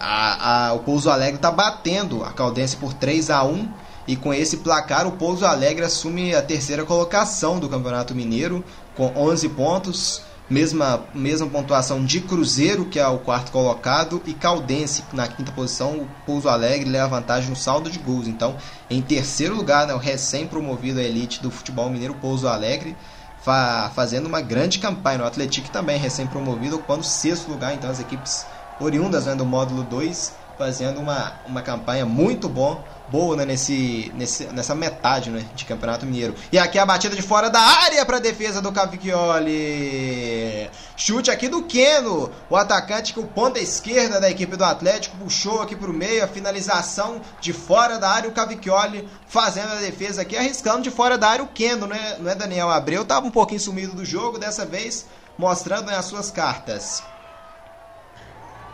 a, 0.00 0.68
a, 0.68 0.72
o 0.72 0.80
Pouso 0.80 1.10
Alegre 1.10 1.36
está 1.36 1.50
batendo 1.50 2.24
a 2.24 2.32
Caldense 2.32 2.76
por 2.76 2.94
3 2.94 3.28
a 3.30 3.44
1 3.44 3.68
e 4.08 4.16
com 4.16 4.32
esse 4.32 4.56
placar 4.56 5.06
o 5.06 5.12
Pouso 5.12 5.44
Alegre 5.44 5.84
assume 5.84 6.34
a 6.34 6.42
terceira 6.42 6.84
colocação 6.84 7.60
do 7.60 7.68
Campeonato 7.68 8.14
Mineiro 8.14 8.64
com 8.96 9.12
11 9.14 9.50
pontos, 9.50 10.22
mesma, 10.48 11.04
mesma 11.14 11.46
pontuação 11.46 12.04
de 12.04 12.20
Cruzeiro, 12.20 12.86
que 12.86 12.98
é 12.98 13.06
o 13.06 13.18
quarto 13.18 13.52
colocado, 13.52 14.20
e 14.26 14.34
Caldense 14.34 15.04
na 15.12 15.28
quinta 15.28 15.52
posição. 15.52 15.92
O 15.92 16.08
Pouso 16.26 16.48
Alegre 16.48 16.88
leva 16.88 17.08
vantagem 17.08 17.50
no 17.50 17.56
saldo 17.56 17.88
de 17.88 17.98
gols. 17.98 18.26
Então, 18.26 18.56
em 18.88 19.00
terceiro 19.00 19.54
lugar, 19.54 19.86
né, 19.86 19.94
o 19.94 19.98
recém-promovido 19.98 20.98
elite 20.98 21.40
do 21.40 21.50
futebol 21.50 21.88
mineiro, 21.88 22.14
Pouso 22.14 22.48
Alegre, 22.48 22.96
fa 23.40 23.92
fazendo 23.94 24.26
uma 24.26 24.40
grande 24.40 24.80
campanha. 24.80 25.22
O 25.22 25.26
Atlético 25.26 25.70
também 25.70 25.98
recém-promovido, 25.98 26.76
ocupando 26.76 27.04
sexto 27.04 27.48
lugar. 27.48 27.74
Então, 27.74 27.88
as 27.88 28.00
equipes 28.00 28.44
oriundas 28.80 29.26
né, 29.26 29.34
do 29.34 29.44
módulo 29.44 29.82
2, 29.84 30.32
fazendo 30.58 31.00
uma, 31.00 31.32
uma 31.46 31.62
campanha 31.62 32.04
muito 32.04 32.48
bom, 32.48 32.84
boa 33.08 33.34
né, 33.34 33.44
nesse, 33.44 34.12
nesse, 34.14 34.44
nessa 34.46 34.74
metade 34.74 35.30
né, 35.30 35.44
de 35.54 35.64
Campeonato 35.64 36.04
Mineiro. 36.04 36.34
E 36.52 36.58
aqui 36.58 36.78
a 36.78 36.84
batida 36.84 37.16
de 37.16 37.22
fora 37.22 37.48
da 37.48 37.60
área 37.60 38.04
para 38.04 38.18
defesa 38.18 38.60
do 38.60 38.70
Cavicchioli. 38.70 40.70
Chute 40.96 41.30
aqui 41.30 41.48
do 41.48 41.62
Keno, 41.62 42.30
o 42.48 42.56
atacante 42.56 43.14
que 43.14 43.20
o 43.20 43.26
ponta 43.26 43.58
esquerda 43.58 44.20
da 44.20 44.30
equipe 44.30 44.54
do 44.54 44.64
Atlético 44.64 45.16
puxou 45.16 45.62
aqui 45.62 45.74
para 45.74 45.90
o 45.90 45.94
meio, 45.94 46.22
a 46.22 46.28
finalização 46.28 47.20
de 47.40 47.52
fora 47.52 47.98
da 47.98 48.10
área, 48.10 48.28
o 48.28 48.32
Cavicchioli 48.32 49.08
fazendo 49.26 49.72
a 49.72 49.76
defesa 49.76 50.22
aqui, 50.22 50.36
arriscando 50.36 50.82
de 50.82 50.90
fora 50.90 51.16
da 51.16 51.28
área 51.28 51.44
o 51.44 51.48
Keno, 51.48 51.86
não 51.86 51.96
é, 51.96 52.18
não 52.18 52.30
é 52.30 52.34
Daniel 52.34 52.68
Abreu, 52.68 53.02
estava 53.02 53.26
um 53.26 53.30
pouquinho 53.30 53.60
sumido 53.60 53.94
do 53.94 54.04
jogo, 54.04 54.38
dessa 54.38 54.66
vez 54.66 55.06
mostrando 55.38 55.86
né, 55.86 55.96
as 55.96 56.04
suas 56.04 56.30
cartas. 56.30 57.02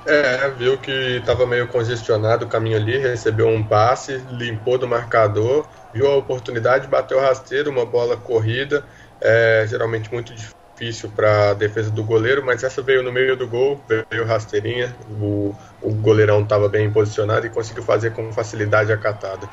É, 0.09 0.48
viu 0.50 0.78
que 0.78 0.90
estava 1.18 1.44
meio 1.46 1.66
congestionado 1.66 2.44
o 2.44 2.48
caminho 2.48 2.76
ali, 2.76 2.96
recebeu 2.96 3.48
um 3.48 3.66
passe, 3.66 4.18
limpou 4.18 4.78
do 4.78 4.86
marcador, 4.86 5.68
viu 5.92 6.07
a 6.07 6.14
oportunidade, 6.16 6.86
bateu 6.86 7.18
rasteiro, 7.18 7.72
uma 7.72 7.84
bola 7.84 8.16
corrida, 8.16 8.86
é, 9.20 9.66
geralmente 9.68 10.12
muito 10.12 10.32
difícil 10.32 11.11
para 11.11 11.50
a 11.50 11.54
defesa 11.54 11.90
do 11.90 12.04
goleiro, 12.04 12.44
mas 12.44 12.62
essa 12.62 12.82
veio 12.82 13.02
no 13.02 13.11
meio 13.12 13.36
do 13.36 13.48
gol, 13.48 13.84
veio 13.88 14.24
rasteirinha, 14.24 14.96
o, 15.09 15.57
o 15.80 15.92
goleirão 15.92 16.42
estava 16.42 16.68
bem 16.68 16.92
posicionado 16.92 17.44
e 17.46 17.50
conseguiu 17.50 17.82
fazer 17.82 18.12
com 18.12 18.32
facilidade 18.32 18.92
a 18.92 18.96
catada. 18.96 19.50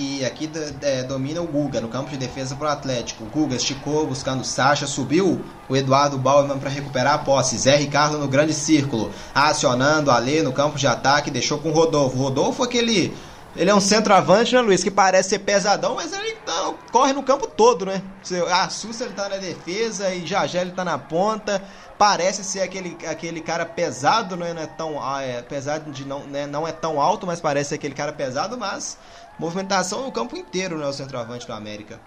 E 0.00 0.24
aqui 0.24 0.48
é, 0.80 1.02
domina 1.02 1.42
o 1.42 1.44
Guga 1.44 1.80
no 1.80 1.88
campo 1.88 2.08
de 2.08 2.16
defesa 2.16 2.54
para 2.54 2.68
o 2.68 2.70
Atlético. 2.70 3.24
O 3.24 3.26
Guga 3.26 3.56
esticou 3.56 4.06
buscando 4.06 4.44
Sacha, 4.44 4.86
subiu 4.86 5.44
o 5.68 5.76
Eduardo 5.76 6.16
Bauerman 6.16 6.60
para 6.60 6.70
recuperar 6.70 7.14
a 7.14 7.18
posse. 7.18 7.58
Zé 7.58 7.74
Ricardo 7.74 8.16
no 8.16 8.28
grande 8.28 8.54
círculo, 8.54 9.10
acionando 9.34 10.12
ali 10.12 10.40
no 10.40 10.52
campo 10.52 10.78
de 10.78 10.86
ataque, 10.86 11.32
deixou 11.32 11.58
com 11.58 11.70
o 11.70 11.72
Rodolfo. 11.72 12.16
Rodolfo 12.16 12.62
aquele 12.62 13.12
ele 13.56 13.70
é 13.70 13.74
um 13.74 13.80
centroavante, 13.80 14.54
né, 14.54 14.60
Luiz? 14.60 14.84
Que 14.84 14.90
parece 14.90 15.30
ser 15.30 15.40
pesadão, 15.40 15.96
mas 15.96 16.12
ele 16.12 16.34
tá, 16.46 16.72
corre 16.92 17.12
no 17.12 17.24
campo 17.24 17.48
todo, 17.48 17.84
né? 17.84 18.00
Você 18.22 18.36
assusta, 18.52 19.02
ele 19.02 19.14
tá 19.14 19.28
na 19.28 19.38
defesa 19.38 20.14
e 20.14 20.24
já 20.24 20.46
ele 20.60 20.70
tá 20.70 20.84
na 20.84 20.96
ponta. 20.96 21.60
Parece 21.98 22.44
ser 22.44 22.60
aquele, 22.60 22.96
aquele 23.04 23.40
cara 23.40 23.66
pesado, 23.66 24.36
né? 24.36 24.54
não 24.54 24.62
é 24.62 24.66
tão 24.66 25.02
ah, 25.02 25.20
é, 25.22 25.42
pesado 25.42 25.90
de 25.90 26.04
não, 26.04 26.20
né? 26.20 26.46
não 26.46 26.68
é 26.68 26.70
tão 26.70 27.00
alto, 27.00 27.26
mas 27.26 27.40
parece 27.40 27.74
aquele 27.74 27.94
cara 27.94 28.12
pesado, 28.12 28.56
mas 28.56 28.96
movimentação 29.38 30.02
no 30.04 30.12
campo 30.12 30.36
inteiro, 30.36 30.78
né? 30.78 30.86
O 30.86 30.92
centroavante 30.92 31.46
do 31.46 31.52
América. 31.52 32.04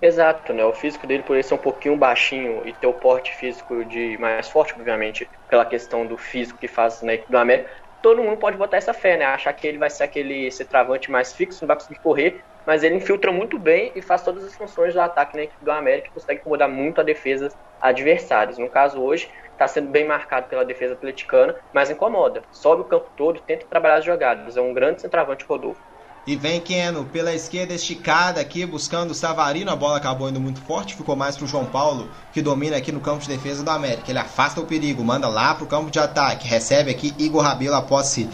Exato, 0.00 0.52
né? 0.52 0.64
O 0.64 0.72
físico 0.72 1.06
dele, 1.06 1.22
por 1.24 1.34
ele 1.34 1.42
ser 1.42 1.54
um 1.54 1.58
pouquinho 1.58 1.96
baixinho 1.96 2.64
e 2.66 2.72
ter 2.72 2.86
o 2.86 2.94
porte 2.94 3.32
físico 3.34 3.84
de 3.84 4.16
mais 4.18 4.48
forte, 4.48 4.72
obviamente, 4.74 5.28
pela 5.48 5.66
questão 5.66 6.06
do 6.06 6.16
físico 6.16 6.58
que 6.58 6.68
faz 6.68 7.02
na 7.02 7.14
equipe 7.14 7.30
do 7.32 7.38
América, 7.38 7.70
todo 8.00 8.22
mundo 8.22 8.38
pode 8.38 8.56
botar 8.56 8.76
essa 8.76 8.94
fé, 8.94 9.16
né? 9.16 9.24
Achar 9.24 9.52
que 9.52 9.66
ele 9.66 9.78
vai 9.78 9.90
ser 9.90 10.04
aquele 10.04 10.46
esse 10.46 10.64
travante 10.64 11.10
mais 11.10 11.32
fixo, 11.34 11.58
não 11.62 11.66
vai 11.68 11.76
conseguir 11.76 11.98
correr, 12.00 12.44
mas 12.64 12.84
ele 12.84 12.94
infiltra 12.96 13.32
muito 13.32 13.58
bem 13.58 13.92
e 13.96 14.02
faz 14.02 14.22
todas 14.22 14.44
as 14.44 14.54
funções 14.54 14.94
do 14.94 15.00
ataque 15.00 15.36
na 15.36 15.42
equipe 15.44 15.64
do 15.64 15.70
América 15.72 16.08
e 16.08 16.12
consegue 16.12 16.40
incomodar 16.40 16.68
muito 16.68 17.00
a 17.00 17.04
defesa 17.04 17.48
adversários. 17.80 18.58
No 18.58 18.70
caso 18.70 19.02
hoje, 19.02 19.28
está 19.58 19.66
sendo 19.66 19.90
bem 19.90 20.06
marcado 20.06 20.46
pela 20.46 20.64
defesa 20.64 20.94
atleticana, 20.94 21.56
mas 21.74 21.90
incomoda. 21.90 22.42
Sobe 22.52 22.82
o 22.82 22.84
campo 22.84 23.08
todo, 23.16 23.40
tenta 23.40 23.66
trabalhar 23.66 23.96
as 23.96 24.04
jogadas. 24.04 24.56
É 24.56 24.60
um 24.60 24.72
grande 24.72 25.02
centroavante 25.02 25.44
Rodolfo. 25.44 25.80
E 26.24 26.36
vem 26.36 26.60
Keno 26.60 27.06
pela 27.06 27.34
esquerda 27.34 27.74
esticada 27.74 28.40
aqui, 28.40 28.64
buscando 28.64 29.10
o 29.10 29.14
Savarino. 29.14 29.70
A 29.70 29.76
bola 29.76 29.96
acabou 29.96 30.28
indo 30.28 30.38
muito 30.38 30.60
forte, 30.60 30.94
ficou 30.94 31.16
mais 31.16 31.36
pro 31.36 31.46
João 31.46 31.64
Paulo, 31.64 32.08
que 32.32 32.42
domina 32.42 32.76
aqui 32.76 32.92
no 32.92 33.00
campo 33.00 33.22
de 33.22 33.28
defesa 33.28 33.64
do 33.64 33.70
América. 33.70 34.10
Ele 34.10 34.18
afasta 34.18 34.60
o 34.60 34.66
perigo, 34.66 35.02
manda 35.02 35.26
lá 35.26 35.54
pro 35.54 35.66
campo 35.66 35.90
de 35.90 35.98
ataque. 35.98 36.46
Recebe 36.46 36.90
aqui 36.90 37.14
Igor 37.18 37.42
Rabelo 37.42 37.74
a 37.74 37.82
posse 37.82 38.28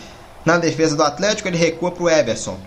na 0.44 0.58
defesa 0.58 0.96
do 0.96 1.04
Atlético. 1.04 1.48
Ele 1.48 1.56
recua 1.56 1.92
pro 1.92 2.10
Everson. 2.10 2.58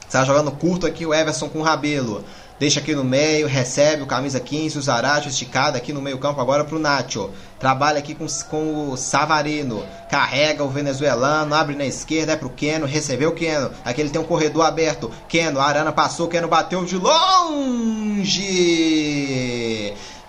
Está 0.00 0.24
jogando 0.24 0.50
curto 0.50 0.86
aqui 0.86 1.04
o 1.04 1.12
Everson 1.12 1.48
com 1.48 1.60
o 1.60 1.62
Rabelo. 1.62 2.24
Deixa 2.58 2.78
aqui 2.78 2.94
no 2.94 3.02
meio, 3.02 3.48
recebe 3.48 4.02
o 4.02 4.06
camisa 4.06 4.38
15, 4.38 4.78
o 4.78 4.82
Zarate 4.82 5.28
esticado 5.28 5.76
aqui 5.76 5.92
no 5.92 6.00
meio 6.00 6.18
campo 6.18 6.40
agora 6.40 6.62
pro 6.62 6.78
Nacho. 6.78 7.30
Trabalha 7.58 7.98
aqui 7.98 8.14
com, 8.14 8.26
com 8.48 8.90
o 8.90 8.96
Savarino. 8.96 9.84
Carrega 10.08 10.62
o 10.62 10.68
venezuelano, 10.68 11.52
abre 11.52 11.74
na 11.74 11.84
esquerda, 11.84 12.34
é 12.34 12.36
pro 12.36 12.48
Keno, 12.48 12.86
recebeu 12.86 13.30
o 13.30 13.34
Keno. 13.34 13.72
Aqui 13.84 14.00
ele 14.00 14.10
tem 14.10 14.20
um 14.20 14.24
corredor 14.24 14.64
aberto. 14.64 15.10
Keno, 15.28 15.58
Arana 15.60 15.90
passou, 15.90 16.28
Keno 16.28 16.46
bateu 16.46 16.84
de 16.84 16.96
longe. 16.96 18.32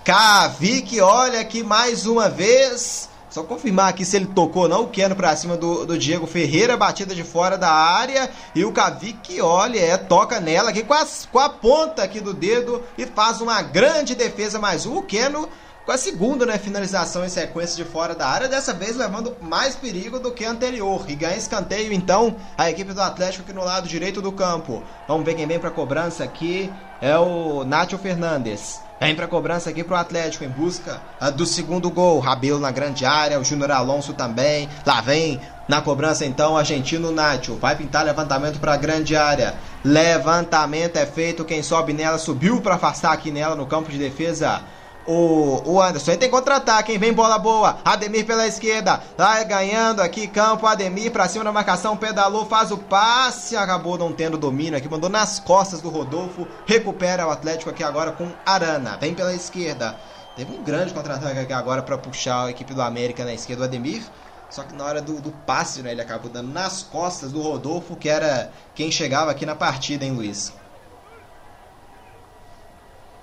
Kavik, 0.03 0.99
olha 1.01 1.41
aqui 1.41 1.63
mais 1.63 2.07
uma 2.07 2.27
vez. 2.27 3.07
Só 3.35 3.43
confirmar 3.43 3.89
aqui 3.89 4.05
se 4.05 4.15
ele 4.15 4.27
tocou 4.27 4.61
ou 4.61 4.69
não. 4.69 4.83
O 4.83 4.87
Keno 4.87 5.13
pra 5.13 5.35
cima 5.35 5.57
do, 5.57 5.85
do 5.85 5.97
Diego 5.97 6.25
Ferreira. 6.25 6.77
Batida 6.77 7.13
de 7.13 7.21
fora 7.21 7.57
da 7.57 7.69
área. 7.69 8.31
E 8.55 8.63
o 8.63 8.71
Kavik, 8.71 9.41
olha, 9.41 9.77
é, 9.77 9.97
toca 9.97 10.39
nela 10.39 10.69
aqui 10.69 10.85
com, 10.85 10.93
as, 10.93 11.27
com 11.29 11.39
a 11.39 11.49
ponta 11.49 12.01
aqui 12.01 12.21
do 12.21 12.33
dedo. 12.33 12.81
E 12.97 13.05
faz 13.05 13.41
uma 13.41 13.61
grande 13.61 14.15
defesa 14.15 14.57
mais 14.57 14.85
um. 14.85 14.99
O 14.99 15.03
Keno 15.03 15.49
com 15.85 15.91
a 15.91 15.97
segunda 15.97 16.45
né, 16.45 16.57
finalização 16.57 17.25
em 17.25 17.29
sequência 17.29 17.75
de 17.75 17.83
fora 17.83 18.15
da 18.15 18.25
área, 18.25 18.47
dessa 18.47 18.73
vez 18.73 18.95
levando 18.95 19.35
mais 19.41 19.75
perigo 19.75 20.17
do 20.17 20.31
que 20.31 20.45
a 20.45 20.51
anterior. 20.51 21.03
E 21.09 21.13
ganha 21.13 21.35
escanteio 21.35 21.91
então 21.91 22.37
a 22.57 22.69
equipe 22.69 22.93
do 22.93 23.01
Atlético 23.01 23.43
aqui 23.43 23.51
no 23.51 23.65
lado 23.65 23.85
direito 23.85 24.21
do 24.21 24.31
campo. 24.31 24.81
Vamos 25.09 25.25
ver 25.25 25.33
quem 25.33 25.45
vem 25.45 25.59
para 25.59 25.69
cobrança 25.69 26.23
aqui 26.23 26.71
é 27.01 27.17
o 27.17 27.65
Nátio 27.65 27.97
Fernandes. 27.97 28.84
Vem 28.99 29.13
para 29.13 29.27
cobrança 29.27 29.69
aqui 29.69 29.83
pro 29.83 29.95
Atlético 29.95 30.45
em 30.45 30.49
busca 30.49 31.01
uh, 31.21 31.29
do 31.31 31.45
segundo 31.45 31.89
gol. 31.89 32.19
Rabelo 32.19 32.59
na 32.59 32.71
grande 32.71 33.05
área, 33.05 33.39
o 33.39 33.43
Júnior 33.43 33.71
Alonso 33.71 34.13
também. 34.13 34.69
Lá 34.85 35.01
vem 35.01 35.41
na 35.67 35.81
cobrança 35.81 36.25
então 36.25 36.53
o 36.53 36.57
argentino 36.57 37.11
Nacho. 37.11 37.55
Vai 37.55 37.75
pintar 37.75 38.05
levantamento 38.05 38.57
para 38.57 38.73
a 38.73 38.77
grande 38.77 39.15
área. 39.15 39.55
Levantamento 39.83 40.95
é 40.95 41.05
feito, 41.05 41.43
quem 41.43 41.61
sobe 41.61 41.91
nela 41.91 42.17
subiu 42.17 42.61
para 42.61 42.75
afastar 42.75 43.11
aqui 43.11 43.31
nela 43.31 43.55
no 43.55 43.65
campo 43.65 43.91
de 43.91 43.97
defesa 43.97 44.61
o, 45.07 45.61
o 45.65 45.81
Anderson. 45.81 46.15
Tem 46.17 46.29
contra-ataque, 46.29 46.91
hein? 46.91 46.97
Vem 46.97 47.13
bola 47.13 47.37
boa. 47.37 47.77
Ademir 47.83 48.25
pela 48.25 48.47
esquerda. 48.47 49.01
Vai 49.17 49.45
ganhando 49.45 50.01
aqui 50.01 50.27
campo. 50.27 50.65
Ademir 50.65 51.11
pra 51.11 51.27
cima 51.27 51.43
da 51.43 51.51
marcação. 51.51 51.95
Pedalou, 51.97 52.45
faz 52.45 52.71
o 52.71 52.77
passe. 52.77 53.55
Acabou 53.55 53.97
não 53.97 54.11
tendo 54.11 54.37
domínio 54.37 54.77
aqui. 54.77 54.89
Mandou 54.89 55.09
nas 55.09 55.39
costas 55.39 55.81
do 55.81 55.89
Rodolfo. 55.89 56.47
Recupera 56.65 57.27
o 57.27 57.31
Atlético 57.31 57.69
aqui 57.69 57.83
agora 57.83 58.11
com 58.11 58.29
Arana. 58.45 58.97
Vem 58.99 59.13
pela 59.13 59.33
esquerda. 59.33 59.95
Teve 60.35 60.53
um 60.53 60.63
grande 60.63 60.93
contra-ataque 60.93 61.39
aqui 61.39 61.53
agora 61.53 61.81
para 61.81 61.97
puxar 61.97 62.45
a 62.45 62.49
equipe 62.49 62.73
do 62.73 62.81
América 62.81 63.23
na 63.23 63.33
esquerda. 63.33 63.63
O 63.63 63.65
Ademir. 63.65 64.03
Só 64.49 64.63
que 64.63 64.75
na 64.75 64.85
hora 64.85 65.01
do, 65.01 65.19
do 65.19 65.31
passe, 65.31 65.81
né? 65.81 65.91
Ele 65.91 66.01
acabou 66.01 66.29
dando 66.29 66.51
nas 66.51 66.83
costas 66.83 67.31
do 67.31 67.41
Rodolfo, 67.41 67.95
que 67.95 68.07
era 68.07 68.51
quem 68.73 68.91
chegava 68.91 69.31
aqui 69.31 69.45
na 69.45 69.55
partida, 69.55 70.05
hein, 70.05 70.11
Luiz? 70.11 70.53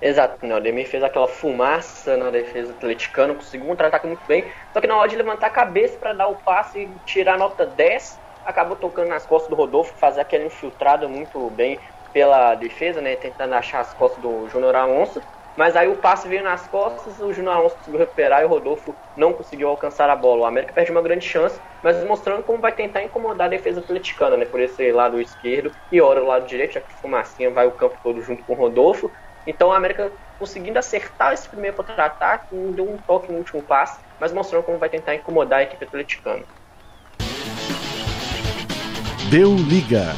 Exato, 0.04 0.44
né? 0.44 0.52
o 0.54 0.56
Ademir 0.56 0.88
fez 0.88 1.00
aquela 1.02 1.28
fumaça 1.28 2.16
na 2.16 2.28
defesa 2.30 2.72
atleticana, 2.72 3.34
conseguiu 3.36 3.66
um 3.66 3.68
contra-ataque 3.70 4.06
muito 4.08 4.24
bem, 4.26 4.52
só 4.72 4.80
que 4.80 4.86
na 4.88 4.96
hora 4.96 5.08
de 5.08 5.14
levantar 5.14 5.46
a 5.46 5.50
cabeça 5.50 5.96
para 5.96 6.12
dar 6.12 6.26
o 6.26 6.42
passe 6.42 6.80
e 6.80 7.00
tirar 7.04 7.34
a 7.34 7.38
nota 7.38 7.64
10, 7.64 8.20
acabou 8.44 8.76
tocando 8.76 9.08
nas 9.08 9.24
costas 9.24 9.48
do 9.48 9.54
Rodolfo, 9.54 9.94
fazer 9.96 10.20
aquela 10.20 10.44
infiltrada 10.44 11.08
muito 11.08 11.48
bem 11.50 11.80
pela 12.12 12.56
defesa, 12.56 13.00
né, 13.00 13.14
tentando 13.14 13.54
achar 13.54 13.78
as 13.80 13.94
costas 13.94 14.20
do 14.20 14.48
Júnior 14.48 14.74
Alonso, 14.74 15.22
mas 15.56 15.76
aí 15.76 15.86
o 15.86 16.00
passe 16.00 16.26
veio 16.28 16.42
nas 16.42 16.66
costas, 16.66 17.20
o 17.20 17.32
Júnior 17.32 17.54
Alonso 17.54 17.76
conseguiu 17.76 18.00
recuperar 18.00 18.42
e 18.42 18.44
o 18.44 18.48
Rodolfo 18.48 18.98
não 19.14 19.32
conseguiu 19.32 19.68
alcançar 19.68 20.08
a 20.10 20.16
bola. 20.16 20.42
O 20.42 20.44
América 20.46 20.72
perde 20.72 20.90
uma 20.90 21.02
grande 21.02 21.26
chance, 21.26 21.60
mas 21.82 22.02
mostrando 22.04 22.42
como 22.42 22.60
vai 22.60 22.74
tentar 22.74 23.02
incomodar 23.04 23.46
a 23.46 23.50
defesa 23.50 23.80
atleticana, 23.80 24.36
né, 24.36 24.46
por 24.46 24.60
esse 24.60 24.90
lado 24.90 25.20
esquerdo 25.20 25.70
e 25.90 26.00
ora 26.00 26.22
o 26.22 26.26
lado 26.26 26.46
direito, 26.46 26.72
já 26.72 26.80
que 26.80 26.92
Fumacinha 27.00 27.50
vai 27.52 27.66
o 27.66 27.72
campo 27.76 27.98
todo 28.02 28.20
junto 28.20 28.42
com 28.44 28.54
o 28.54 28.56
Rodolfo, 28.56 29.12
então 29.46 29.72
a 29.72 29.76
América 29.76 30.10
conseguindo 30.38 30.78
acertar 30.78 31.32
esse 31.32 31.48
primeiro 31.48 31.76
contra-ataque, 31.76 32.54
deu 32.74 32.90
um 32.90 32.96
toque 32.96 33.30
no 33.30 33.38
último 33.38 33.62
passe, 33.62 34.00
mas 34.18 34.32
mostrando 34.32 34.64
como 34.64 34.78
vai 34.78 34.88
tentar 34.88 35.14
incomodar 35.14 35.60
a 35.60 35.62
equipe 35.62 35.84
atleticana. 35.84 36.42
Deu 39.30 39.54
liga. 39.54 40.14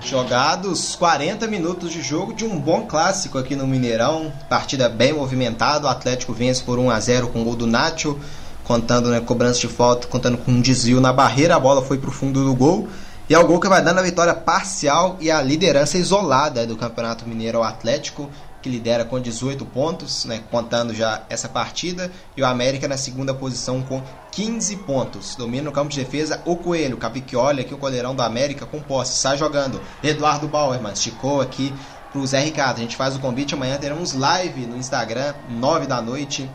Jogados 0.00 0.94
40 0.96 1.46
minutos 1.46 1.90
de 1.90 2.00
jogo 2.00 2.32
de 2.32 2.44
um 2.44 2.58
bom 2.58 2.86
clássico 2.86 3.36
aqui 3.36 3.56
no 3.56 3.66
Mineirão. 3.66 4.32
Partida 4.48 4.88
bem 4.88 5.12
movimentada. 5.12 5.86
O 5.86 5.90
Atlético 5.90 6.32
vence 6.32 6.62
por 6.62 6.78
1 6.78 6.90
a 6.90 7.00
0 7.00 7.28
com 7.28 7.40
o 7.40 7.44
gol 7.44 7.56
do 7.56 7.66
Nacho, 7.66 8.18
contando 8.62 9.10
né, 9.10 9.20
cobrança 9.20 9.60
de 9.60 9.68
falta, 9.68 10.06
contando 10.06 10.38
com 10.38 10.52
um 10.52 10.60
desvio 10.60 11.00
na 11.00 11.12
barreira. 11.12 11.56
A 11.56 11.60
bola 11.60 11.82
foi 11.82 11.98
para 11.98 12.10
o 12.10 12.12
fundo 12.12 12.44
do 12.44 12.54
gol. 12.54 12.88
E 13.28 13.34
é 13.34 13.38
o 13.38 13.46
gol 13.46 13.58
que 13.58 13.68
vai 13.68 13.82
dando 13.82 14.00
a 14.00 14.02
vitória 14.02 14.34
parcial 14.34 15.16
e 15.18 15.30
a 15.30 15.40
liderança 15.40 15.96
isolada 15.96 16.66
do 16.66 16.76
Campeonato 16.76 17.26
Mineiro 17.26 17.58
ao 17.58 17.64
Atlético, 17.64 18.28
que 18.64 18.70
lidera 18.70 19.04
com 19.04 19.20
18 19.20 19.62
pontos, 19.66 20.24
né, 20.24 20.42
contando 20.50 20.94
já 20.94 21.22
essa 21.28 21.50
partida, 21.50 22.10
e 22.34 22.40
o 22.40 22.46
América 22.46 22.88
na 22.88 22.96
segunda 22.96 23.34
posição 23.34 23.82
com 23.82 24.02
15 24.32 24.76
pontos. 24.78 25.36
Domina 25.36 25.64
no 25.64 25.70
campo 25.70 25.90
de 25.90 26.02
defesa 26.02 26.40
o 26.46 26.56
Coelho, 26.56 26.96
Capicchioli 26.96 27.60
aqui 27.60 27.74
o 27.74 27.76
goleirão 27.76 28.14
do 28.14 28.22
América 28.22 28.64
com 28.64 28.80
posse, 28.80 29.18
sai 29.18 29.36
jogando. 29.36 29.82
Eduardo 30.02 30.48
Bauerman 30.48 30.94
esticou 30.94 31.42
aqui 31.42 31.74
pro 32.10 32.26
Zé 32.26 32.40
Ricardo. 32.40 32.78
A 32.78 32.80
gente 32.80 32.96
faz 32.96 33.14
o 33.14 33.20
convite, 33.20 33.52
amanhã 33.52 33.76
teremos 33.76 34.14
live 34.14 34.64
no 34.64 34.78
Instagram, 34.78 35.34
9 35.50 35.86
da 35.86 36.00
noite. 36.00 36.50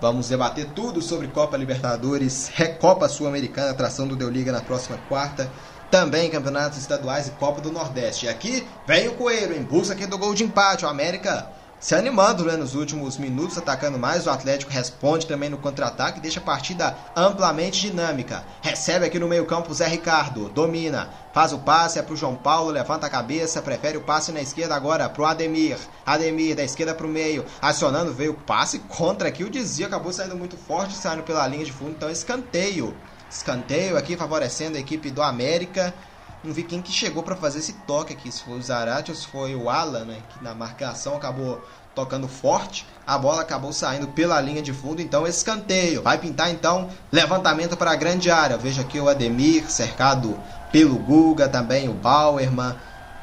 Vamos 0.00 0.30
debater 0.30 0.70
tudo 0.74 1.02
sobre 1.02 1.28
Copa 1.28 1.54
Libertadores, 1.58 2.50
Recopa 2.54 3.10
Sul-Americana, 3.10 3.72
atração 3.72 4.08
do 4.08 4.16
Deu 4.16 4.30
Liga 4.30 4.50
na 4.52 4.62
próxima 4.62 4.96
quarta 5.06 5.52
também 5.90 6.30
campeonatos 6.30 6.78
estaduais 6.78 7.28
e 7.28 7.32
Copa 7.32 7.60
do 7.60 7.72
Nordeste. 7.72 8.26
E 8.26 8.28
aqui 8.28 8.66
vem 8.86 9.08
o 9.08 9.14
Coelho 9.14 9.56
em 9.56 9.62
busca 9.62 9.94
aqui 9.94 10.06
do 10.06 10.18
gol 10.18 10.34
de 10.34 10.44
empate. 10.44 10.84
O 10.84 10.88
América 10.88 11.50
se 11.80 11.94
animando 11.94 12.44
né, 12.44 12.58
nos 12.58 12.74
últimos 12.74 13.16
minutos, 13.16 13.56
atacando 13.56 13.98
mais. 13.98 14.26
O 14.26 14.30
Atlético 14.30 14.70
responde 14.70 15.26
também 15.26 15.48
no 15.48 15.56
contra-ataque, 15.56 16.20
deixa 16.20 16.38
a 16.38 16.42
partida 16.42 16.94
amplamente 17.16 17.80
dinâmica. 17.80 18.44
Recebe 18.60 19.06
aqui 19.06 19.18
no 19.18 19.26
meio-campo 19.26 19.72
Zé 19.72 19.86
Ricardo, 19.86 20.50
domina, 20.50 21.08
faz 21.32 21.54
o 21.54 21.58
passe, 21.58 21.98
é 21.98 22.02
pro 22.02 22.16
João 22.16 22.36
Paulo, 22.36 22.70
levanta 22.70 23.06
a 23.06 23.10
cabeça, 23.10 23.62
prefere 23.62 23.96
o 23.96 24.02
passe 24.02 24.30
na 24.30 24.42
esquerda 24.42 24.74
agora 24.74 25.08
pro 25.08 25.24
Ademir. 25.24 25.78
Ademir 26.04 26.54
da 26.54 26.62
esquerda 26.62 26.94
pro 26.94 27.08
meio, 27.08 27.46
acionando, 27.62 28.12
veio 28.12 28.32
o 28.32 28.40
passe 28.42 28.80
contra 28.80 29.28
aqui. 29.28 29.42
O 29.42 29.50
desvio 29.50 29.86
acabou 29.86 30.12
saindo 30.12 30.36
muito 30.36 30.58
forte, 30.58 30.94
saindo 30.94 31.22
pela 31.22 31.46
linha 31.46 31.64
de 31.64 31.72
fundo, 31.72 31.92
então 31.92 32.10
escanteio. 32.10 32.94
Escanteio 33.30 33.96
aqui 33.96 34.16
favorecendo 34.16 34.76
a 34.76 34.80
equipe 34.80 35.10
do 35.10 35.22
América. 35.22 35.94
Não 36.42 36.52
vi 36.52 36.64
quem 36.64 36.82
que 36.82 36.90
chegou 36.90 37.22
para 37.22 37.36
fazer 37.36 37.60
esse 37.60 37.74
toque 37.86 38.12
aqui. 38.12 38.32
Se 38.32 38.42
foi 38.42 38.58
o 38.58 38.62
Zarate 38.62 39.12
ou 39.12 39.16
se 39.16 39.26
foi 39.26 39.54
o 39.54 39.70
Alan, 39.70 40.04
né? 40.04 40.18
Que 40.30 40.42
na 40.42 40.54
marcação 40.54 41.16
acabou 41.16 41.62
tocando 41.94 42.26
forte. 42.26 42.86
A 43.06 43.16
bola 43.16 43.42
acabou 43.42 43.72
saindo 43.72 44.08
pela 44.08 44.40
linha 44.40 44.60
de 44.60 44.72
fundo. 44.72 45.00
Então, 45.00 45.26
escanteio. 45.26 46.02
Vai 46.02 46.18
pintar 46.18 46.50
então 46.50 46.90
levantamento 47.12 47.76
para 47.76 47.92
a 47.92 47.96
grande 47.96 48.30
área. 48.30 48.56
Veja 48.56 48.82
aqui 48.82 48.98
o 48.98 49.08
Ademir 49.08 49.70
cercado 49.70 50.36
pelo 50.72 50.96
Guga, 50.96 51.48
também 51.48 51.88
o 51.88 51.94
Bauerman 51.94 52.74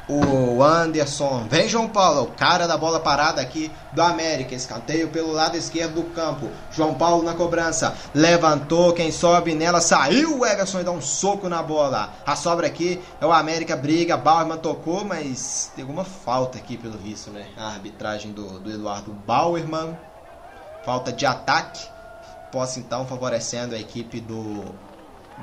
o 0.08 0.64
Anderson. 0.64 1.48
Vem 1.50 1.68
João 1.68 1.90
Paulo, 1.90 2.24
o 2.24 2.32
cara 2.32 2.66
da 2.66 2.78
bola 2.78 3.00
parada 3.00 3.42
aqui 3.42 3.72
do 3.92 4.02
América. 4.02 4.56
Escanteio 4.56 5.10
pelo 5.10 5.32
lado 5.32 5.58
esquerdo 5.58 5.96
do 5.96 6.04
campo. 6.12 6.50
João 6.72 6.94
Paulo 6.94 7.24
na 7.24 7.34
cobrança. 7.34 7.96
Levantou, 8.14 8.94
quem 8.94 9.12
sobe 9.12 9.54
nela 9.54 9.82
saiu. 9.82 10.40
O 10.40 10.46
Everson 10.46 10.80
e 10.80 10.84
dá 10.84 10.92
um 10.92 11.02
soco 11.02 11.50
na 11.50 11.62
bola. 11.62 12.14
A 12.26 12.36
sobra 12.36 12.68
aqui 12.68 13.02
é 13.20 13.26
o 13.26 13.32
América 13.32 13.76
briga. 13.76 14.16
Bauerman 14.16 14.58
tocou, 14.58 15.04
mas 15.04 15.72
tem 15.76 15.84
alguma 15.84 16.06
falta 16.06 16.58
aqui 16.58 16.78
pelo 16.78 16.98
visto, 16.98 17.30
né? 17.30 17.48
A 17.58 17.68
arbitragem 17.68 18.32
do, 18.32 18.60
do 18.60 18.72
Eduardo 18.72 19.12
Bauerman. 19.12 19.98
Falta 20.86 21.12
de 21.12 21.26
ataque. 21.26 21.86
Posse 22.52 22.80
então 22.80 23.06
favorecendo 23.06 23.76
a 23.76 23.78
equipe 23.78 24.22
do, 24.22 24.64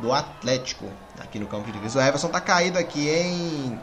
do 0.01 0.11
Atlético 0.11 0.87
aqui 1.21 1.39
no 1.39 1.47
campo 1.47 1.67
de 1.67 1.73
defesa. 1.73 1.99
O 1.99 2.03
Everson 2.03 2.29
tá 2.29 2.41
caído 2.41 2.79
aqui 2.79 3.11
em 3.11 3.79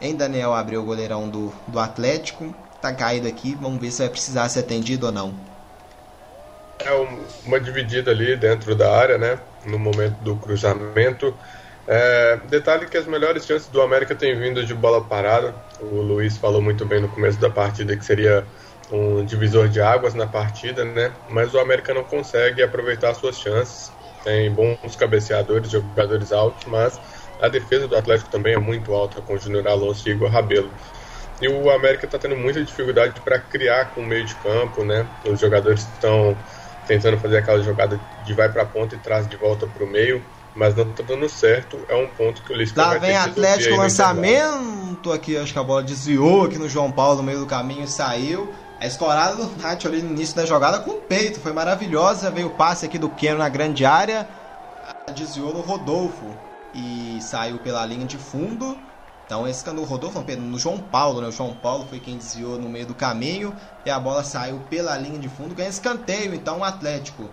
em 0.00 0.14
Daniel 0.14 0.52
Abreu, 0.54 0.84
goleirão 0.84 1.28
do, 1.28 1.52
do 1.66 1.78
Atlético. 1.78 2.54
Tá 2.80 2.92
caído 2.92 3.26
aqui, 3.26 3.54
vamos 3.54 3.80
ver 3.80 3.90
se 3.90 3.98
vai 3.98 4.08
precisar 4.08 4.48
ser 4.48 4.60
atendido 4.60 5.06
ou 5.06 5.12
não. 5.12 5.34
É 6.78 6.92
uma 7.44 7.58
dividida 7.58 8.12
ali 8.12 8.36
dentro 8.36 8.74
da 8.74 8.96
área, 8.96 9.18
né? 9.18 9.38
No 9.66 9.78
momento 9.78 10.16
do 10.20 10.36
cruzamento. 10.36 11.34
É, 11.86 12.36
detalhe 12.48 12.86
que 12.86 12.96
as 12.96 13.06
melhores 13.06 13.46
chances 13.46 13.68
do 13.68 13.80
América 13.80 14.14
têm 14.14 14.38
vindo 14.38 14.64
de 14.64 14.74
bola 14.74 15.02
parada. 15.02 15.54
O 15.80 16.02
Luiz 16.02 16.36
falou 16.36 16.62
muito 16.62 16.84
bem 16.84 17.00
no 17.00 17.08
começo 17.08 17.40
da 17.40 17.50
partida 17.50 17.96
que 17.96 18.04
seria 18.04 18.46
um 18.90 19.24
divisor 19.24 19.68
de 19.68 19.80
águas 19.80 20.14
na 20.14 20.26
partida, 20.26 20.84
né? 20.84 21.12
Mas 21.28 21.52
o 21.54 21.58
América 21.58 21.92
não 21.92 22.04
consegue 22.04 22.62
aproveitar 22.62 23.14
suas 23.14 23.36
chances. 23.38 23.90
Tem 24.22 24.52
bons 24.52 24.96
cabeceadores, 24.96 25.70
jogadores 25.70 26.30
altos, 26.30 26.66
mas 26.66 27.00
a 27.40 27.48
defesa 27.48 27.86
do 27.86 27.96
Atlético 27.96 28.30
também 28.30 28.54
é 28.54 28.58
muito 28.58 28.92
alta 28.92 29.20
com 29.20 29.34
o 29.34 29.38
Júnior 29.38 29.66
Alonso 29.68 30.08
e 30.08 30.12
Igor 30.12 30.30
Rabelo. 30.30 30.70
E 31.40 31.48
o 31.48 31.70
América 31.70 32.06
está 32.06 32.18
tendo 32.18 32.36
muita 32.36 32.62
dificuldade 32.64 33.20
para 33.20 33.38
criar 33.38 33.86
com 33.94 34.00
o 34.00 34.06
meio 34.06 34.24
de 34.24 34.34
campo, 34.36 34.84
né? 34.84 35.06
Os 35.24 35.38
jogadores 35.38 35.82
estão 35.82 36.36
tentando 36.86 37.16
fazer 37.18 37.38
aquela 37.38 37.62
jogada 37.62 38.00
de 38.24 38.34
vai 38.34 38.48
para 38.48 38.62
a 38.62 38.66
ponta 38.66 38.96
e 38.96 38.98
traz 38.98 39.28
de 39.28 39.36
volta 39.36 39.66
para 39.66 39.84
o 39.84 39.86
meio, 39.86 40.24
mas 40.54 40.74
não 40.74 40.90
está 40.90 41.04
dando 41.04 41.28
certo. 41.28 41.78
É 41.88 41.94
um 41.94 42.08
ponto 42.08 42.42
que 42.42 42.52
o 42.52 42.56
Lisca 42.56 42.80
Lá 42.80 42.98
vem 42.98 43.16
Atlético 43.16 43.76
lançamento 43.76 45.12
aqui, 45.12 45.36
acho 45.36 45.52
que 45.52 45.58
a 45.58 45.62
bola 45.62 45.82
desviou 45.82 46.46
aqui 46.46 46.58
no 46.58 46.68
João 46.68 46.90
Paulo 46.90 47.18
no 47.18 47.22
meio 47.22 47.38
do 47.38 47.46
caminho 47.46 47.84
e 47.84 47.88
saiu. 47.88 48.52
A 48.80 48.86
escorada 48.86 49.36
do 49.36 49.62
Nath 49.62 49.86
ali 49.86 50.02
no 50.02 50.10
início 50.10 50.34
da 50.34 50.46
jogada 50.46 50.80
com 50.80 50.92
o 50.92 51.00
peito, 51.00 51.40
foi 51.40 51.52
maravilhosa. 51.52 52.30
Veio 52.30 52.48
o 52.48 52.50
passe 52.50 52.86
aqui 52.86 52.98
do 52.98 53.08
Keno 53.08 53.38
na 53.38 53.48
grande 53.48 53.84
área, 53.84 54.26
desviou 55.14 55.52
no 55.52 55.60
Rodolfo 55.60 56.47
e 56.74 57.18
saiu 57.20 57.58
pela 57.58 57.84
linha 57.84 58.06
de 58.06 58.16
fundo. 58.16 58.76
Então 59.26 59.46
esse 59.46 59.62
cano 59.62 59.84
Rodolfo 59.84 60.24
no 60.38 60.58
João 60.58 60.78
Paulo, 60.78 61.20
né? 61.20 61.28
O 61.28 61.32
João 61.32 61.54
Paulo 61.54 61.86
foi 61.88 62.00
quem 62.00 62.16
desviou 62.16 62.58
no 62.58 62.68
meio 62.68 62.86
do 62.86 62.94
caminho 62.94 63.54
e 63.84 63.90
a 63.90 64.00
bola 64.00 64.24
saiu 64.24 64.60
pela 64.70 64.96
linha 64.96 65.18
de 65.18 65.28
fundo, 65.28 65.54
ganha 65.54 65.68
escanteio. 65.68 66.34
Então 66.34 66.60
o 66.60 66.64
Atlético 66.64 67.28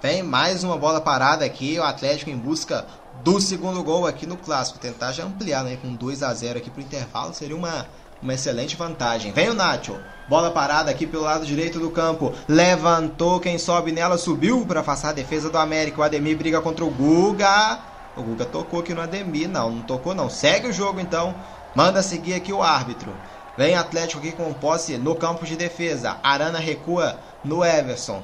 tem 0.00 0.22
mais 0.22 0.62
uma 0.62 0.78
bola 0.78 1.00
parada 1.00 1.44
aqui, 1.44 1.78
o 1.78 1.82
Atlético 1.82 2.30
em 2.30 2.36
busca 2.36 2.86
do 3.24 3.40
segundo 3.40 3.82
gol 3.82 4.06
aqui 4.06 4.26
no 4.26 4.36
clássico, 4.36 4.78
tentar 4.78 5.12
já 5.12 5.24
ampliar, 5.24 5.64
né, 5.64 5.76
com 5.76 5.94
2 5.94 6.22
a 6.22 6.32
0 6.32 6.58
aqui 6.58 6.70
pro 6.70 6.80
intervalo, 6.80 7.34
seria 7.34 7.56
uma 7.56 7.86
uma 8.22 8.34
excelente 8.34 8.76
vantagem. 8.76 9.32
Vem 9.32 9.48
o 9.48 9.54
Nacho. 9.54 9.98
Bola 10.28 10.50
parada 10.50 10.90
aqui 10.90 11.06
pelo 11.06 11.24
lado 11.24 11.44
direito 11.44 11.80
do 11.80 11.90
campo. 11.90 12.32
Levantou, 12.46 13.40
quem 13.40 13.58
sobe 13.58 13.92
nela 13.92 14.18
subiu 14.18 14.64
para 14.66 14.80
afastar 14.80 15.08
a 15.08 15.12
defesa 15.12 15.50
do 15.50 15.58
América. 15.58 16.00
O 16.00 16.04
Ademir 16.04 16.36
briga 16.36 16.60
contra 16.60 16.84
o 16.84 16.90
Guga. 16.90 17.80
O 18.20 18.22
Guga 18.22 18.44
tocou 18.44 18.80
aqui 18.80 18.94
no 18.94 19.00
Ademir. 19.00 19.48
Não, 19.48 19.70
não 19.70 19.82
tocou 19.82 20.14
não. 20.14 20.28
Segue 20.30 20.68
o 20.68 20.72
jogo 20.72 21.00
então. 21.00 21.34
Manda 21.74 22.02
seguir 22.02 22.34
aqui 22.34 22.52
o 22.52 22.62
árbitro. 22.62 23.12
Vem 23.56 23.74
Atlético 23.74 24.20
aqui 24.20 24.32
com 24.32 24.52
posse 24.52 24.96
no 24.96 25.14
campo 25.14 25.44
de 25.44 25.56
defesa. 25.56 26.16
Arana 26.22 26.58
recua 26.58 27.18
no 27.44 27.64
Everson. 27.64 28.22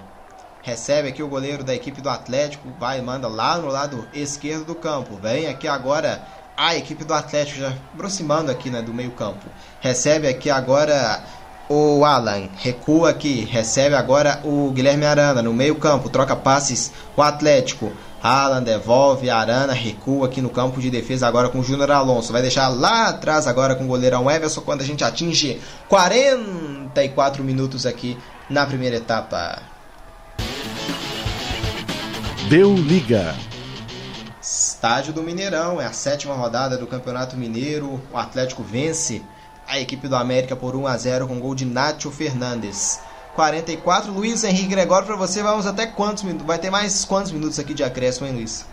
Recebe 0.62 1.09
aqui 1.09 1.22
o 1.22 1.28
goleiro 1.28 1.62
da 1.62 1.74
equipe 1.74 2.01
do 2.01 2.11
Atlético. 2.11 2.68
Vai, 2.78 3.01
manda 3.01 3.28
lá 3.28 3.57
no 3.57 3.68
lado 3.68 4.07
esquerdo 4.12 4.64
do 4.64 4.74
campo. 4.74 5.16
Vem 5.16 5.47
aqui 5.47 5.68
agora 5.68 6.22
a 6.57 6.74
equipe 6.74 7.05
do 7.05 7.14
Atlético 7.14 7.61
já 7.61 7.72
aproximando 7.94 8.51
aqui 8.51 8.70
né, 8.70 8.82
do 8.82 8.94
meio 8.94 9.11
campo. 9.12 9.47
Recebe 9.80 10.26
aqui 10.26 10.51
agora 10.51 11.22
o 11.68 12.05
Alan. 12.05 12.49
Recua 12.57 13.11
aqui. 13.11 13.44
Recebe 13.44 13.94
agora 13.94 14.40
o 14.44 14.70
Guilherme 14.72 15.05
Arana 15.05 15.42
no 15.42 15.53
meio 15.53 15.76
campo. 15.76 16.09
Troca 16.09 16.34
passes 16.34 16.92
o 17.16 17.22
Atlético. 17.22 17.92
Alan 18.22 18.62
devolve, 18.62 19.30
Arana 19.30 19.72
recua 19.72 20.26
aqui 20.26 20.40
no 20.40 20.50
campo 20.50 20.80
de 20.80 20.90
defesa 20.90 21.26
agora 21.26 21.48
com 21.48 21.60
o 21.60 21.62
Júnior 21.62 21.90
Alonso. 21.90 22.32
Vai 22.32 22.42
deixar 22.42 22.68
lá 22.68 23.08
atrás 23.08 23.46
agora 23.46 23.74
com 23.74 23.84
o 23.84 23.88
goleirão 23.88 24.30
Everson 24.30 24.62
quando 24.62 24.80
a 24.80 24.84
gente 24.84 25.04
atinge 25.04 25.60
44 25.88 27.44
minutos 27.44 27.86
aqui 27.86 28.18
na 28.48 28.66
primeira 28.66 28.96
etapa. 28.96 29.62
Deu 32.48 32.74
liga. 32.74 33.34
Estádio 34.40 35.12
do 35.12 35.22
Mineirão, 35.22 35.80
é 35.80 35.86
a 35.86 35.92
sétima 35.92 36.34
rodada 36.34 36.78
do 36.78 36.86
Campeonato 36.86 37.36
Mineiro. 37.36 38.00
O 38.12 38.16
Atlético 38.16 38.62
vence 38.62 39.20
a 39.66 39.80
equipe 39.80 40.06
do 40.06 40.14
América 40.14 40.54
por 40.54 40.76
1 40.76 40.86
a 40.86 40.96
0 40.96 41.26
com 41.26 41.40
gol 41.40 41.54
de 41.54 41.64
Nacho 41.64 42.10
Fernandes. 42.10 43.00
44. 43.37 44.11
Luiz 44.11 44.43
Henrique 44.43 44.68
Gregório, 44.68 45.07
para 45.07 45.14
você, 45.14 45.43
vamos 45.43 45.66
até 45.66 45.87
quantos 45.87 46.22
minutos? 46.22 46.47
Vai 46.47 46.59
ter 46.59 46.70
mais 46.70 47.05
quantos 47.05 47.30
minutos 47.30 47.59
aqui 47.59 47.74
de 47.74 47.84
acréscimo, 47.84 48.26
hein, 48.26 48.32
Luiz? 48.34 48.66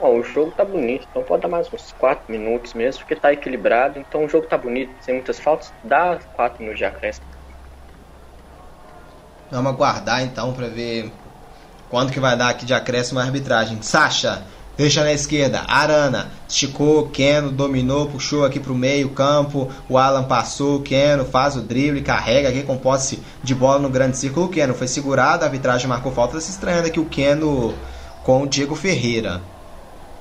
Bom, 0.00 0.18
o 0.18 0.22
jogo 0.22 0.50
tá 0.50 0.64
bonito, 0.64 1.06
então 1.10 1.22
pode 1.22 1.42
dar 1.42 1.48
mais 1.48 1.72
uns 1.72 1.94
4 1.98 2.24
minutos 2.30 2.74
mesmo, 2.74 3.00
porque 3.00 3.14
tá 3.14 3.32
equilibrado, 3.32 3.98
então 3.98 4.24
o 4.24 4.28
jogo 4.28 4.46
tá 4.46 4.58
bonito, 4.58 4.90
sem 5.00 5.14
muitas 5.14 5.38
faltas, 5.38 5.72
dá 5.84 6.18
4 6.34 6.58
minutos 6.58 6.78
de 6.78 6.84
acréscimo. 6.84 7.26
Vamos 9.50 9.72
aguardar 9.72 10.22
então 10.22 10.52
para 10.52 10.66
ver 10.66 11.12
quanto 11.88 12.12
que 12.12 12.20
vai 12.20 12.36
dar 12.36 12.48
aqui 12.48 12.66
de 12.66 12.74
acréscimo 12.74 13.20
a 13.20 13.22
arbitragem. 13.22 13.80
Sacha, 13.80 14.42
Deixa 14.76 15.02
na 15.02 15.10
esquerda, 15.10 15.64
Arana, 15.66 16.30
esticou, 16.46 17.08
Keno 17.08 17.50
dominou, 17.50 18.08
puxou 18.08 18.44
aqui 18.44 18.60
pro 18.60 18.74
meio 18.74 19.08
campo, 19.08 19.70
o 19.88 19.96
Alan 19.96 20.24
passou, 20.24 20.82
Keno 20.82 21.24
faz 21.24 21.56
o 21.56 21.62
drible, 21.62 22.02
carrega 22.02 22.50
aqui 22.50 22.62
com 22.62 22.76
posse 22.76 23.18
de 23.42 23.54
bola 23.54 23.78
no 23.78 23.88
grande 23.88 24.18
círculo, 24.18 24.46
o 24.46 24.48
Keno 24.50 24.74
foi 24.74 24.86
segurado, 24.86 25.44
a 25.44 25.46
arbitragem 25.46 25.88
marcou 25.88 26.12
falta, 26.12 26.38
se 26.42 26.50
estranhando 26.50 26.88
aqui 26.88 27.00
o 27.00 27.06
Keno 27.06 27.72
com 28.22 28.42
o 28.42 28.46
Diego 28.46 28.74
Ferreira. 28.74 29.40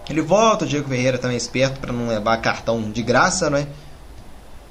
Ele 0.09 0.21
volta, 0.21 0.63
o 0.63 0.67
Diego 0.67 0.87
Ferreira 0.87 1.17
também 1.17 1.35
esperto 1.35 1.81
para 1.81 1.91
não 1.91 2.07
levar 2.07 2.37
cartão 2.37 2.81
de 2.89 3.03
graça, 3.03 3.49
né? 3.49 3.67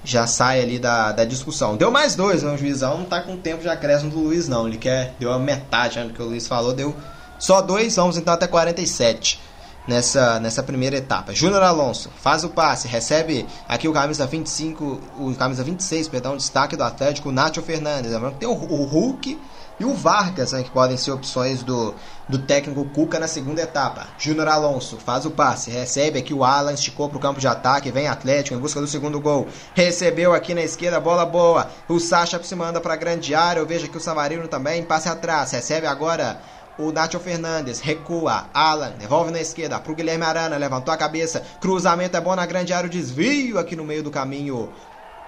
Já 0.03 0.27
sai 0.27 0.63
ali 0.63 0.79
da, 0.79 1.13
da 1.13 1.27
discussão. 1.27 1.77
Deu 1.77 1.91
mais 1.91 2.15
dois, 2.15 2.43
né? 2.43 2.51
o 2.51 2.57
juizão 2.57 2.99
não 2.99 3.05
tá 3.05 3.21
com 3.21 3.37
tempo 3.37 3.61
de 3.61 3.69
acréscimo 3.69 4.11
do 4.11 4.21
Luiz 4.21 4.49
não, 4.49 4.67
ele 4.67 4.79
quer, 4.79 5.15
deu 5.19 5.31
a 5.31 5.39
metade 5.39 5.99
né, 5.99 6.07
do 6.07 6.15
que 6.15 6.23
o 6.23 6.27
Luiz 6.27 6.47
falou, 6.47 6.73
deu 6.73 6.97
só 7.39 7.61
dois, 7.61 7.97
vamos 7.97 8.17
então 8.17 8.33
até 8.33 8.47
47 8.47 9.45
nessa, 9.87 10.41
nessa 10.41 10.63
primeira 10.63 10.97
etapa. 10.97 11.35
Júnior 11.35 11.63
Alonso 11.63 12.11
faz 12.17 12.45
o 12.45 12.49
passe, 12.49 12.89
recebe 12.89 13.47
aqui 13.69 13.89
o 13.89 13.93
camisa 13.93 14.27
25, 14.27 15.01
o 15.19 15.35
camisa 15.35 15.63
26, 15.63 16.09
perdão, 16.09 16.37
destaque 16.37 16.77
do 16.77 16.83
Atlético, 16.83 17.29
o 17.29 17.33
Nacho 17.33 17.63
Fernandes. 17.63 18.13
Tem 18.39 18.49
o, 18.49 18.53
o 18.53 18.85
Hulk 18.85 19.39
e 19.79 19.85
o 19.85 19.93
Vargas, 19.93 20.53
né, 20.53 20.63
que 20.63 20.71
podem 20.71 20.97
ser 20.97 21.11
opções 21.11 21.63
do, 21.63 21.95
do 22.29 22.39
técnico 22.39 22.85
Cuca 22.85 23.19
na 23.19 23.27
segunda 23.27 23.61
etapa. 23.61 24.07
Júnior 24.19 24.49
Alonso 24.49 24.99
faz 24.99 25.27
o 25.27 25.33
passe, 25.33 25.71
recebe 25.71 26.19
aqui 26.19 26.33
o 26.33 26.45
Alan, 26.45 26.73
esticou 26.73 27.09
para 27.09 27.19
o 27.19 27.21
campo 27.21 27.41
de 27.41 27.49
ataque, 27.49 27.91
vem 27.91 28.07
Atlético 28.07 28.57
em 28.57 28.61
busca 28.61 28.81
do 28.81 28.87
segundo 28.87 29.21
gol. 29.21 29.49
Recebeu 29.75 30.33
aqui 30.33 30.55
na 30.55 30.63
esquerda, 30.63 31.01
bola 31.01 31.27
boa. 31.27 31.69
O 31.89 31.99
Sacha 31.99 32.41
se 32.43 32.55
manda 32.55 32.81
para 32.81 32.95
a 32.95 32.97
grande 32.97 33.35
área. 33.35 33.61
Eu 33.61 33.67
vejo 33.67 33.87
aqui 33.87 33.97
o 33.97 34.01
Savarino 34.01 34.47
também, 34.47 34.83
passe 34.83 35.09
atrás. 35.09 35.51
Recebe 35.51 35.87
agora 35.87 36.41
o 36.79 36.93
Nacho 36.93 37.19
Fernandes 37.19 37.81
recua. 37.81 38.47
Alan 38.53 38.93
devolve 38.99 39.31
na 39.31 39.41
esquerda 39.41 39.79
para 39.79 39.93
o 39.93 39.95
Guilherme 39.95 40.25
Arana. 40.25 40.57
Levantou 40.57 40.93
a 40.93 40.97
cabeça. 40.97 41.43
Cruzamento 41.61 42.17
é 42.17 42.21
bom 42.21 42.35
na 42.35 42.47
grande 42.47 42.73
área. 42.73 42.87
O 42.87 42.91
desvio 42.91 43.59
aqui 43.59 43.77
no 43.77 43.85
meio 43.85 44.03
do 44.03 44.11
caminho 44.11 44.73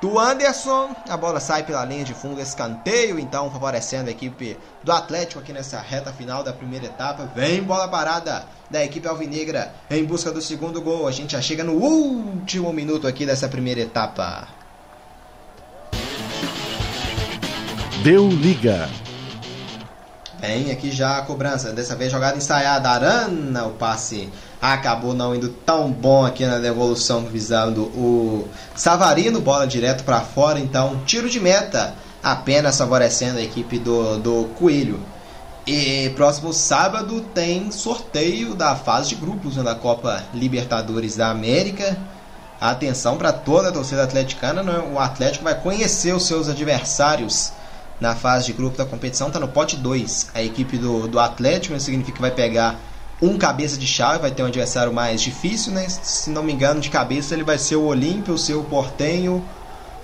do 0.00 0.18
Anderson. 0.18 0.94
A 1.08 1.16
bola 1.16 1.40
sai 1.40 1.64
pela 1.64 1.84
linha 1.84 2.04
de 2.04 2.14
fundo, 2.14 2.40
escanteio, 2.40 3.18
então 3.18 3.50
favorecendo 3.50 4.08
a 4.08 4.12
equipe 4.12 4.56
do 4.82 4.92
Atlético 4.92 5.40
aqui 5.40 5.52
nessa 5.52 5.80
reta 5.80 6.12
final 6.12 6.42
da 6.42 6.52
primeira 6.52 6.86
etapa. 6.86 7.30
Vem 7.34 7.62
bola 7.62 7.88
parada 7.88 8.46
da 8.70 8.84
equipe 8.84 9.06
alvinegra 9.06 9.72
em 9.90 10.04
busca 10.04 10.30
do 10.30 10.42
segundo 10.42 10.80
gol. 10.80 11.06
A 11.06 11.12
gente 11.12 11.32
já 11.32 11.40
chega 11.40 11.64
no 11.64 11.74
último 11.74 12.72
minuto 12.72 13.06
aqui 13.06 13.24
dessa 13.24 13.48
primeira 13.48 13.80
etapa. 13.80 14.48
Deu 18.02 18.28
liga. 18.28 18.88
Vem 20.40 20.70
aqui 20.70 20.90
já 20.90 21.18
a 21.18 21.22
cobrança. 21.22 21.72
Dessa 21.72 21.96
vez 21.96 22.12
jogada 22.12 22.36
ensaiada. 22.36 22.88
Arana, 22.88 23.64
o 23.64 23.70
passe 23.70 24.28
acabou 24.60 25.14
não 25.14 25.34
indo 25.34 25.48
tão 25.48 25.90
bom 25.90 26.24
aqui 26.24 26.44
na 26.44 26.58
devolução 26.58 27.22
visando 27.22 27.82
o 27.82 28.48
Savarino. 28.74 29.40
Bola 29.40 29.66
direto 29.66 30.04
para 30.04 30.20
fora. 30.20 30.58
Então, 30.58 31.00
tiro 31.06 31.28
de 31.28 31.40
meta. 31.40 31.94
Apenas 32.22 32.78
favorecendo 32.78 33.38
a 33.38 33.42
equipe 33.42 33.78
do, 33.78 34.18
do 34.18 34.44
Coelho. 34.58 35.00
E 35.66 36.10
próximo 36.10 36.52
sábado 36.52 37.20
tem 37.34 37.72
sorteio 37.72 38.54
da 38.54 38.76
fase 38.76 39.08
de 39.10 39.14
grupos 39.16 39.56
né, 39.56 39.62
da 39.62 39.74
Copa 39.74 40.22
Libertadores 40.32 41.16
da 41.16 41.28
América. 41.30 41.96
Atenção 42.60 43.16
para 43.16 43.32
toda 43.32 43.68
a 43.68 43.72
torcida 43.72 44.04
atleticana. 44.04 44.62
Né? 44.62 44.78
O 44.92 44.98
Atlético 44.98 45.44
vai 45.44 45.54
conhecer 45.54 46.14
os 46.14 46.26
seus 46.26 46.48
adversários 46.48 47.52
na 48.00 48.14
fase 48.14 48.46
de 48.46 48.52
grupo 48.52 48.76
da 48.76 48.84
competição, 48.84 49.28
está 49.28 49.40
no 49.40 49.48
pote 49.48 49.76
2. 49.76 50.30
A 50.34 50.42
equipe 50.42 50.76
do, 50.76 51.08
do 51.08 51.18
Atlético, 51.18 51.74
isso 51.74 51.86
significa 51.86 52.16
que 52.16 52.20
vai 52.20 52.30
pegar 52.30 52.78
um 53.20 53.38
cabeça 53.38 53.78
de 53.78 53.86
chave, 53.86 54.18
vai 54.18 54.30
ter 54.30 54.42
um 54.42 54.46
adversário 54.46 54.92
mais 54.92 55.22
difícil, 55.22 55.72
né? 55.72 55.88
Se 55.88 56.30
não 56.30 56.42
me 56.42 56.52
engano, 56.52 56.80
de 56.80 56.90
cabeça 56.90 57.34
ele 57.34 57.44
vai 57.44 57.58
ser 57.58 57.76
o 57.76 57.84
Olímpio, 57.84 58.34
o 58.34 58.38
seu 58.38 58.62
Portenho, 58.62 59.42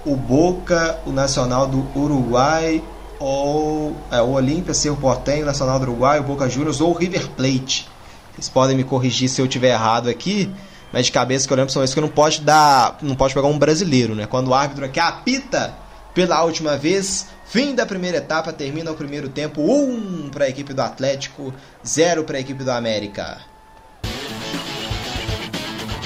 o 0.05 0.17
Boca, 0.17 0.99
o 1.05 1.13
Nacional 1.13 1.67
do 1.67 1.87
Uruguai, 1.95 2.83
ou 3.19 3.95
é, 4.11 4.21
o 4.23 4.31
Olímpia, 4.31 4.73
seu 4.73 4.97
Portenho, 4.97 5.43
o 5.43 5.47
Nacional 5.47 5.79
do 5.79 5.83
Uruguai, 5.83 6.19
o 6.21 6.23
Boca 6.23 6.49
Juniors 6.49 6.81
ou 6.81 6.91
o 6.91 6.95
River 6.95 7.29
Plate. 7.29 7.87
Vocês 8.33 8.49
podem 8.49 8.75
me 8.75 8.83
corrigir 8.83 9.29
se 9.29 9.43
eu 9.43 9.47
tiver 9.47 9.73
errado 9.73 10.09
aqui, 10.09 10.51
mas 10.91 11.07
de 11.07 11.13
cabeça 11.13 11.47
que 11.47 11.53
eu 11.53 11.57
lembro 11.57 11.73
são 11.73 11.85
esses 11.85 11.95
que 11.95 12.01
não 12.01 12.09
pode 12.09 12.41
dar, 12.41 12.97
não 13.03 13.15
pode 13.15 13.35
pegar 13.35 13.47
um 13.47 13.59
brasileiro, 13.59 14.15
né? 14.15 14.27
Quando 14.27 14.49
o 14.49 14.55
árbitro 14.55 14.87
aqui 14.87 14.99
apita 14.99 15.82
pela 16.15 16.43
última 16.43 16.77
vez, 16.77 17.27
Fim 17.53 17.75
da 17.75 17.85
primeira 17.85 18.17
etapa, 18.17 18.51
termina 18.51 18.91
o 18.91 18.95
primeiro 18.95 19.29
tempo, 19.29 19.61
1 19.61 20.25
um 20.25 20.31
para 20.31 20.47
a 20.47 20.49
equipe 20.49 20.73
do 20.73 20.81
Atlético, 20.81 21.53
0 21.87 22.25
para 22.25 22.39
a 22.39 22.41
equipe 22.41 22.65
do 22.65 22.71
América. 22.71 23.43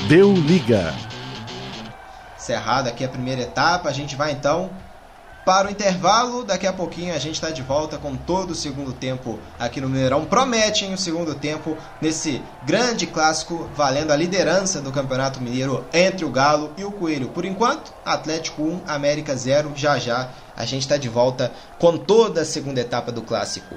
Deu 0.08 0.32
liga. 0.32 0.92
Cerrado 2.36 2.88
aqui 2.88 3.04
a 3.04 3.08
primeira 3.08 3.42
etapa, 3.42 3.88
a 3.88 3.92
gente 3.92 4.16
vai 4.16 4.32
então 4.32 4.70
para 5.46 5.68
o 5.68 5.70
intervalo. 5.70 6.44
Daqui 6.44 6.66
a 6.66 6.72
pouquinho 6.72 7.14
a 7.14 7.18
gente 7.18 7.36
está 7.36 7.50
de 7.50 7.62
volta 7.62 7.96
com 7.96 8.16
todo 8.16 8.50
o 8.50 8.54
segundo 8.54 8.92
tempo 8.92 9.38
aqui 9.56 9.80
no 9.80 9.88
Mineirão. 9.88 10.24
Prometem 10.24 10.92
o 10.92 10.98
segundo 10.98 11.36
tempo 11.36 11.78
nesse 12.02 12.42
grande 12.66 13.06
clássico, 13.06 13.70
valendo 13.76 14.10
a 14.10 14.16
liderança 14.16 14.82
do 14.82 14.90
Campeonato 14.90 15.40
Mineiro 15.40 15.84
entre 15.94 16.24
o 16.24 16.30
Galo 16.30 16.72
e 16.76 16.84
o 16.84 16.90
Coelho. 16.90 17.28
Por 17.28 17.44
enquanto, 17.44 17.94
Atlético 18.04 18.60
1, 18.60 18.80
América 18.88 19.36
0. 19.36 19.72
Já 19.76 19.98
já 19.98 20.30
a 20.56 20.64
gente 20.64 20.82
está 20.82 20.96
de 20.96 21.08
volta 21.08 21.52
com 21.78 21.96
toda 21.96 22.40
a 22.40 22.44
segunda 22.44 22.80
etapa 22.80 23.12
do 23.12 23.22
clássico. 23.22 23.76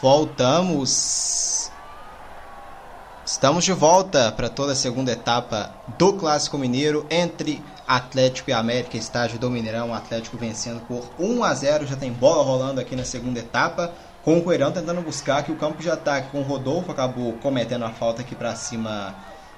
Voltamos. 0.00 1.72
Estamos 3.26 3.64
de 3.64 3.72
volta 3.72 4.30
para 4.30 4.48
toda 4.48 4.72
a 4.72 4.76
segunda 4.76 5.10
etapa 5.10 5.74
do 5.98 6.12
Clássico 6.12 6.56
Mineiro 6.56 7.04
entre 7.10 7.60
Atlético 7.86 8.48
e 8.50 8.52
América, 8.52 8.96
estágio 8.96 9.40
do 9.40 9.50
Mineirão. 9.50 9.92
Atlético 9.92 10.36
vencendo 10.36 10.80
por 10.86 11.10
1 11.18 11.42
a 11.42 11.52
0. 11.52 11.86
Já 11.86 11.96
tem 11.96 12.12
bola 12.12 12.44
rolando 12.44 12.80
aqui 12.80 12.94
na 12.94 13.04
segunda 13.04 13.40
etapa. 13.40 13.92
Com 14.22 14.38
o 14.38 14.44
Coelhão 14.44 14.70
tentando 14.70 15.02
buscar 15.02 15.42
que 15.42 15.50
o 15.50 15.56
campo 15.56 15.82
já 15.82 15.94
está 15.94 16.22
com 16.22 16.42
o 16.42 16.44
Rodolfo. 16.44 16.92
Acabou 16.92 17.32
cometendo 17.34 17.84
a 17.84 17.90
falta 17.90 18.22
aqui 18.22 18.36
para 18.36 18.54
cima 18.54 19.16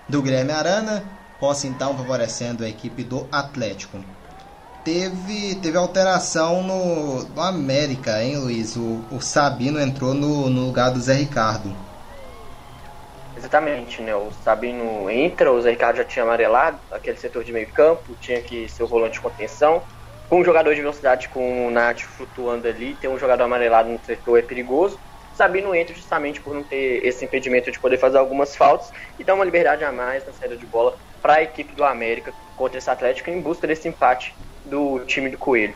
do 0.08 0.22
Grêmio 0.22 0.56
Arana. 0.56 1.04
Posse 1.38 1.66
então 1.66 1.94
favorecendo 1.94 2.64
a 2.64 2.68
equipe 2.68 3.04
do 3.04 3.28
Atlético 3.30 3.98
teve, 4.90 5.54
teve 5.62 5.78
alteração 5.78 6.64
no, 6.64 7.22
no 7.22 7.40
América, 7.40 8.22
hein, 8.22 8.38
Luiz? 8.38 8.76
O, 8.76 9.04
o 9.12 9.20
Sabino 9.20 9.80
entrou 9.80 10.14
no, 10.14 10.50
no 10.50 10.66
lugar 10.66 10.90
do 10.90 10.98
Zé 10.98 11.14
Ricardo. 11.14 11.72
Exatamente, 13.36 14.02
né? 14.02 14.14
O 14.16 14.32
Sabino 14.44 15.08
entra, 15.08 15.52
o 15.52 15.60
Zé 15.60 15.70
Ricardo 15.70 15.96
já 15.98 16.04
tinha 16.04 16.24
amarelado 16.24 16.80
aquele 16.90 17.16
setor 17.16 17.44
de 17.44 17.52
meio 17.52 17.68
campo, 17.72 18.16
tinha 18.20 18.42
que 18.42 18.68
ser 18.68 18.82
o 18.82 18.88
volante 18.88 19.14
de 19.14 19.20
contenção. 19.20 19.80
Com 20.28 20.40
um 20.40 20.44
jogador 20.44 20.74
de 20.74 20.80
velocidade 20.80 21.28
com 21.28 21.68
o 21.68 21.70
Nath 21.70 22.00
flutuando 22.00 22.66
ali, 22.66 22.94
ter 22.94 23.08
um 23.08 23.18
jogador 23.18 23.44
amarelado 23.44 23.88
no 23.88 24.04
setor 24.04 24.38
é 24.38 24.42
perigoso. 24.42 24.98
Sabino 25.34 25.74
entra 25.74 25.94
justamente 25.94 26.40
por 26.40 26.52
não 26.52 26.64
ter 26.64 27.04
esse 27.06 27.24
impedimento 27.24 27.70
de 27.70 27.78
poder 27.78 27.96
fazer 27.96 28.18
algumas 28.18 28.56
faltas 28.56 28.90
e 29.18 29.24
dá 29.24 29.34
uma 29.34 29.44
liberdade 29.44 29.84
a 29.84 29.92
mais 29.92 30.26
na 30.26 30.32
saída 30.32 30.56
de 30.56 30.66
bola 30.66 30.96
para 31.22 31.34
a 31.34 31.42
equipe 31.42 31.74
do 31.74 31.84
América 31.84 32.32
contra 32.56 32.78
esse 32.78 32.90
Atlético 32.90 33.30
em 33.30 33.40
busca 33.40 33.66
desse 33.66 33.88
empate 33.88 34.34
do 34.64 35.00
time 35.00 35.30
do 35.30 35.38
Coelho. 35.38 35.74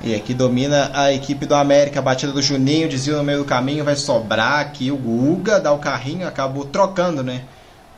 E 0.00 0.14
aqui 0.14 0.34
domina 0.34 0.90
a 0.92 1.12
equipe 1.12 1.46
do 1.46 1.54
América, 1.54 2.02
batida 2.02 2.30
do 2.30 2.42
Juninho, 2.42 2.88
desvio 2.88 3.16
no 3.16 3.24
meio 3.24 3.38
do 3.38 3.44
caminho, 3.44 3.84
vai 3.84 3.96
sobrar 3.96 4.60
aqui 4.60 4.90
o 4.90 4.96
Guga, 4.96 5.58
dá 5.58 5.72
o 5.72 5.78
carrinho, 5.78 6.28
acabou 6.28 6.66
trocando, 6.66 7.22
né? 7.22 7.44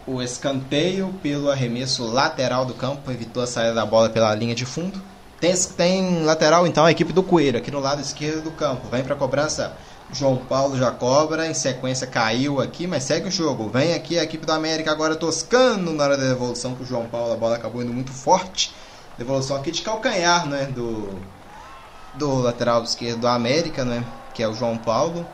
O 0.07 0.23
escanteio 0.23 1.13
pelo 1.23 1.51
arremesso 1.51 2.07
lateral 2.07 2.65
do 2.65 2.73
campo, 2.73 3.11
evitou 3.11 3.43
a 3.43 3.47
saída 3.47 3.75
da 3.75 3.85
bola 3.85 4.09
pela 4.09 4.35
linha 4.35 4.55
de 4.55 4.65
fundo. 4.65 5.03
Tem, 5.41 5.55
tem 5.77 6.23
lateral 6.23 6.67
então 6.67 6.85
a 6.85 6.91
equipe 6.91 7.13
do 7.13 7.23
Coelho, 7.23 7.59
aqui 7.59 7.71
no 7.71 7.81
lado 7.81 8.01
esquerdo 8.01 8.43
do 8.43 8.53
campo. 8.53 8.89
Vem 8.89 9.03
para 9.03 9.17
cobrança, 9.17 9.73
João 10.13 10.37
Paulo 10.37 10.79
já 10.79 10.93
cobra, 10.93 11.49
em 11.49 11.55
sequência 11.55 12.07
caiu 12.07 12.61
aqui, 12.61 12.87
mas 12.87 13.03
segue 13.03 13.29
o 13.29 13.31
jogo. 13.31 13.69
Vem 13.69 13.93
aqui 13.93 14.19
a 14.19 14.23
equipe 14.23 14.47
do 14.47 14.53
América 14.53 14.93
agora 14.93 15.17
toscando 15.17 15.93
na 15.93 16.05
hora 16.05 16.17
da 16.17 16.29
devolução 16.29 16.75
para 16.75 16.85
o 16.85 16.87
João 16.87 17.07
Paulo, 17.07 17.33
a 17.33 17.37
bola 17.37 17.57
acabou 17.57 17.83
indo 17.83 17.93
muito 17.93 18.13
forte 18.13 18.73
devolução 19.19 19.57
aqui 19.57 19.71
de 19.71 19.83
calcanhar, 19.83 20.47
né, 20.47 20.67
do 20.67 21.21
do 22.15 22.41
lateral 22.41 22.83
esquerdo 22.83 23.21
do 23.21 23.29
América, 23.29 23.85
né, 23.85 24.05
que 24.35 24.43
é 24.43 24.49
o 24.49 24.55
João 24.55 24.77
Paulo. 24.77 25.27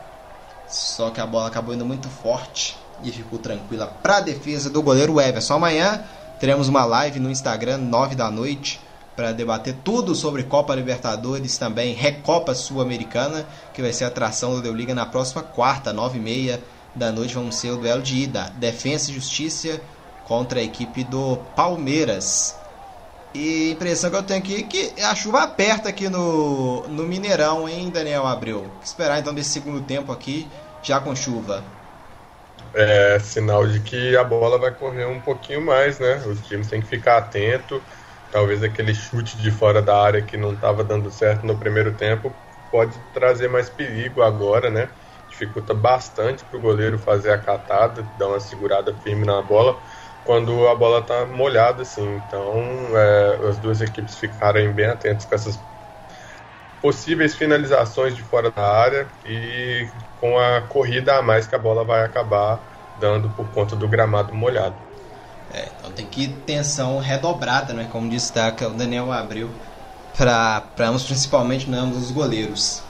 Só 0.67 1.09
que 1.09 1.21
a 1.21 1.25
bola 1.25 1.47
acabou 1.47 1.73
indo 1.73 1.85
muito 1.85 2.09
forte 2.09 2.77
e 3.03 3.11
ficou 3.11 3.39
tranquila 3.39 3.87
para 3.87 4.17
a 4.17 4.21
defesa 4.21 4.69
do 4.69 4.81
goleiro 4.81 5.19
Everson. 5.19 5.55
Amanhã 5.55 6.03
teremos 6.39 6.67
uma 6.67 6.85
live 6.85 7.19
no 7.19 7.29
Instagram, 7.29 7.77
9 7.77 8.15
da 8.15 8.31
noite, 8.31 8.79
para 9.15 9.31
debater 9.31 9.75
tudo 9.83 10.13
sobre 10.13 10.43
Copa 10.43 10.75
Libertadores, 10.75 11.57
também 11.57 11.93
Recopa 11.93 12.53
Sul-Americana, 12.53 13.45
que 13.73 13.81
vai 13.81 13.93
ser 13.93 14.05
a 14.05 14.07
atração 14.07 14.55
do 14.55 14.61
Deu 14.61 14.73
Liga 14.73 14.93
na 14.93 15.05
próxima 15.05 15.41
quarta, 15.41 15.93
9 15.93 16.17
e 16.17 16.21
meia 16.21 16.63
da 16.93 17.11
noite. 17.11 17.35
Vamos 17.35 17.55
ser 17.55 17.71
o 17.71 17.77
duelo 17.77 18.01
de 18.01 18.23
ida. 18.23 18.51
Defesa 18.57 19.11
e 19.11 19.13
Justiça 19.13 19.79
contra 20.25 20.59
a 20.59 20.63
equipe 20.63 21.03
do 21.03 21.37
Palmeiras. 21.55 22.55
E 23.35 23.71
a 23.71 23.73
impressão 23.73 24.09
que 24.09 24.15
eu 24.15 24.23
tenho 24.23 24.39
aqui 24.39 24.55
é 24.55 24.63
que 24.63 25.01
a 25.01 25.13
chuva 25.13 25.43
aperta 25.43 25.89
aqui 25.89 26.07
no, 26.07 26.87
no 26.87 27.03
Mineirão, 27.03 27.67
hein, 27.67 27.89
Daniel 27.89 28.25
Abreu? 28.25 28.65
Esperar 28.81 29.19
então 29.19 29.33
desse 29.33 29.49
segundo 29.49 29.81
tempo 29.81 30.09
aqui, 30.09 30.47
já 30.81 31.01
com 31.01 31.13
chuva. 31.13 31.61
É 32.73 33.19
sinal 33.19 33.67
de 33.67 33.81
que 33.81 34.15
a 34.15 34.23
bola 34.23 34.57
vai 34.57 34.71
correr 34.71 35.05
um 35.05 35.19
pouquinho 35.19 35.61
mais, 35.61 35.99
né? 35.99 36.23
Os 36.25 36.47
times 36.47 36.69
têm 36.69 36.79
que 36.79 36.87
ficar 36.87 37.17
atento. 37.17 37.81
Talvez 38.31 38.63
aquele 38.63 38.95
chute 38.95 39.35
de 39.35 39.51
fora 39.51 39.81
da 39.81 40.01
área 40.01 40.21
que 40.21 40.37
não 40.37 40.53
estava 40.53 40.81
dando 40.81 41.11
certo 41.11 41.45
no 41.45 41.57
primeiro 41.57 41.91
tempo 41.91 42.33
pode 42.71 42.97
trazer 43.13 43.49
mais 43.49 43.69
perigo 43.69 44.21
agora, 44.21 44.69
né? 44.69 44.87
Dificulta 45.27 45.73
bastante 45.73 46.45
para 46.45 46.57
o 46.57 46.61
goleiro 46.61 46.97
fazer 46.97 47.31
a 47.31 47.37
catada, 47.37 48.01
dar 48.17 48.29
uma 48.29 48.39
segurada 48.39 48.93
firme 48.93 49.25
na 49.25 49.41
bola 49.41 49.77
quando 50.25 50.67
a 50.67 50.75
bola 50.75 50.99
está 50.99 51.25
molhada, 51.25 51.83
assim. 51.83 52.21
Então, 52.27 52.53
é, 52.93 53.47
as 53.47 53.57
duas 53.57 53.79
equipes 53.79 54.15
ficarem 54.15 54.71
bem 54.71 54.87
atentas 54.87 55.23
com 55.25 55.35
essas 55.35 55.59
possíveis 56.81 57.33
finalizações 57.33 58.15
de 58.15 58.21
fora 58.23 58.51
da 58.51 58.61
área 58.61 59.07
e 59.25 59.87
com 60.19 60.37
a 60.37 60.61
corrida 60.61 61.15
a 61.15 61.21
mais 61.21 61.47
que 61.47 61.55
a 61.55 61.59
bola 61.59 61.83
vai 61.83 62.03
acabar 62.03 62.59
dando 62.99 63.29
por 63.29 63.47
conta 63.49 63.75
do 63.75 63.87
gramado 63.87 64.33
molhado. 64.33 64.75
É, 65.53 65.67
então 65.79 65.91
tem 65.91 66.05
que 66.05 66.27
tensão 66.27 66.99
redobrada, 66.99 67.73
né, 67.73 67.87
como 67.91 68.09
destaca 68.09 68.67
o 68.67 68.71
Daniel 68.71 69.11
Abreu, 69.11 69.49
para 70.17 70.63
ambos, 70.79 71.03
principalmente 71.03 71.69
né, 71.69 71.77
ambos 71.77 71.97
os 71.97 72.11
goleiros. 72.11 72.81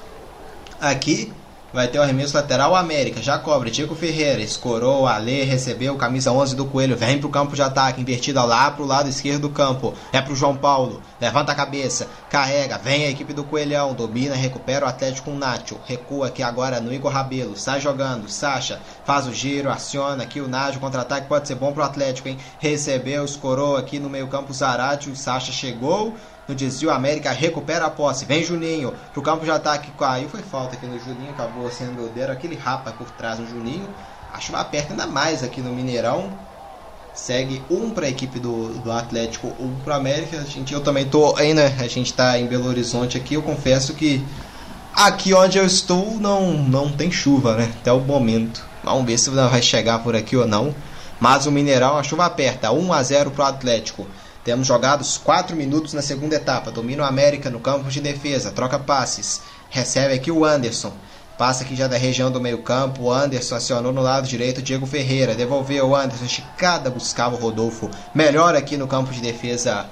Aqui 0.80 1.32
vai 1.76 1.90
ter 1.90 2.00
o 2.00 2.02
arremesso 2.02 2.34
lateral 2.34 2.74
América, 2.74 3.22
já 3.22 3.38
cobra, 3.38 3.70
Tico 3.70 3.94
Ferreira, 3.96 4.42
escorou, 4.42 5.06
Ale, 5.06 5.44
recebeu, 5.44 5.94
camisa 5.98 6.32
11 6.32 6.56
do 6.56 6.64
Coelho, 6.64 6.96
vem 6.96 7.20
pro 7.20 7.28
campo 7.28 7.54
de 7.54 7.62
ataque, 7.62 8.00
invertida 8.00 8.42
lá 8.46 8.72
pro 8.72 8.86
lado 8.86 9.10
esquerdo 9.10 9.42
do 9.42 9.50
campo, 9.50 9.94
é 10.14 10.22
pro 10.22 10.34
João 10.34 10.56
Paulo, 10.56 11.02
levanta 11.20 11.52
a 11.52 11.56
cabeça, 11.56 12.08
carrega, 12.30 12.78
vem 12.78 13.04
a 13.04 13.10
equipe 13.10 13.34
do 13.34 13.44
Coelhão, 13.44 13.94
domina, 13.94 14.36
recupera 14.36 14.86
o 14.86 14.88
Atlético 14.88 15.30
com 15.30 15.38
Nacho, 15.38 15.78
recua 15.86 16.28
aqui 16.28 16.42
agora 16.42 16.80
no 16.80 16.94
Igor 16.94 17.12
Rabelo, 17.12 17.58
sai 17.58 17.82
jogando, 17.82 18.30
Sacha, 18.30 18.80
faz 19.04 19.28
o 19.28 19.34
giro, 19.34 19.70
aciona 19.70 20.24
aqui 20.24 20.40
o 20.40 20.48
Nacho, 20.48 20.80
contra-ataque 20.80 21.28
pode 21.28 21.46
ser 21.46 21.56
bom 21.56 21.74
pro 21.74 21.84
Atlético, 21.84 22.30
hein, 22.30 22.38
recebeu, 22.58 23.26
escorou 23.26 23.76
aqui 23.76 24.00
no 24.00 24.10
meio 24.10 24.28
campo 24.28 24.54
Zarate, 24.54 25.10
o 25.10 25.16
Sacha 25.16 25.52
chegou, 25.52 26.14
no 26.48 26.54
desvio, 26.54 26.92
América 26.92 27.32
recupera 27.32 27.86
a 27.86 27.90
posse. 27.90 28.26
Vem 28.26 28.44
Juninho 28.44 28.94
pro 29.14 29.22
campo 29.22 29.44
de 29.44 29.52
ataque. 29.52 29.92
Caiu, 29.98 30.30
foi 30.30 30.42
falta 30.42 30.76
aqui 30.76 30.86
no 30.86 31.00
Juninho. 31.00 31.32
Acabou 31.32 31.70
sendo 31.72 32.14
deram 32.14 32.34
aquele 32.34 32.56
rapa 32.56 32.92
por 32.92 33.10
trás 33.12 33.40
no 33.40 33.48
Juninho. 33.48 33.90
Acho 34.32 34.52
que 34.52 34.56
aperta 34.56 34.94
ainda 34.94 35.08
mais 35.08 35.44
aqui 35.44 35.60
no 35.60 35.74
Mineirão. 35.74 36.30
Segue 37.16 37.64
um 37.70 37.90
para 37.90 38.06
a 38.06 38.10
equipe 38.10 38.40
do, 38.40 38.74
do 38.80 38.92
Atlético, 38.92 39.48
um 39.60 39.74
para 39.84 39.96
América. 39.96 40.38
A 40.38 40.44
gente, 40.44 40.74
eu 40.74 40.82
também 40.82 41.06
tô 41.06 41.36
ainda. 41.36 41.66
A 41.66 41.88
gente 41.88 42.08
está 42.08 42.38
em 42.38 42.46
Belo 42.46 42.68
Horizonte 42.68 43.18
aqui. 43.18 43.34
Eu 43.34 43.42
confesso 43.42 43.96
que 43.96 44.24
aqui 44.94 45.34
onde 45.34 45.58
eu 45.58 45.66
estou 45.66 46.20
não, 46.20 46.54
não 46.54 46.92
tem 46.92 47.10
chuva, 47.10 47.56
né? 47.56 47.74
Até 47.80 47.92
o 47.92 48.02
momento. 48.02 48.64
Vamos 48.84 49.06
ver 49.06 49.18
se 49.18 49.32
vai 49.32 49.62
chegar 49.64 50.04
por 50.04 50.16
aqui 50.16 50.36
ou 50.36 50.46
não. 50.46 50.76
Mas 51.20 51.48
o 51.48 51.52
Mineirão, 51.52 51.98
a 51.98 52.04
chuva 52.04 52.26
aperta. 52.26 52.72
1 52.72 52.94
a 52.94 53.02
0 53.02 53.32
para 53.32 53.46
o 53.46 53.48
Atlético. 53.48 54.06
Temos 54.46 54.68
jogados 54.68 55.18
4 55.18 55.56
minutos 55.56 55.94
na 55.94 56.04
segunda 56.04 56.36
etapa. 56.36 56.70
Domina 56.70 57.02
o 57.02 57.06
América 57.08 57.50
no 57.50 57.60
campo 57.60 57.90
de 57.90 58.00
defesa. 58.00 58.52
Troca 58.52 58.78
passes. 58.78 59.42
Recebe 59.72 60.14
aqui 60.14 60.30
o 60.30 60.46
Anderson. 60.46 60.94
Passa 61.36 61.64
aqui 61.64 61.76
já 61.76 61.88
da 61.88 61.98
região 61.98 62.30
do 62.30 62.40
meio 62.40 62.60
campo. 62.62 63.06
O 63.06 63.12
Anderson 63.12 63.56
acionou 63.56 63.92
no 63.92 64.04
lado 64.04 64.28
direito. 64.28 64.62
Diego 64.62 64.86
Ferreira. 64.86 65.34
Devolveu 65.34 65.90
o 65.90 65.96
Anderson. 65.96 66.26
Esticada 66.26 66.92
buscava 66.92 67.36
o 67.36 67.40
Rodolfo. 67.40 67.90
Melhor 68.14 68.56
aqui 68.56 68.78
no 68.78 68.88
campo 68.88 69.12
de 69.12 69.20
defesa 69.20 69.88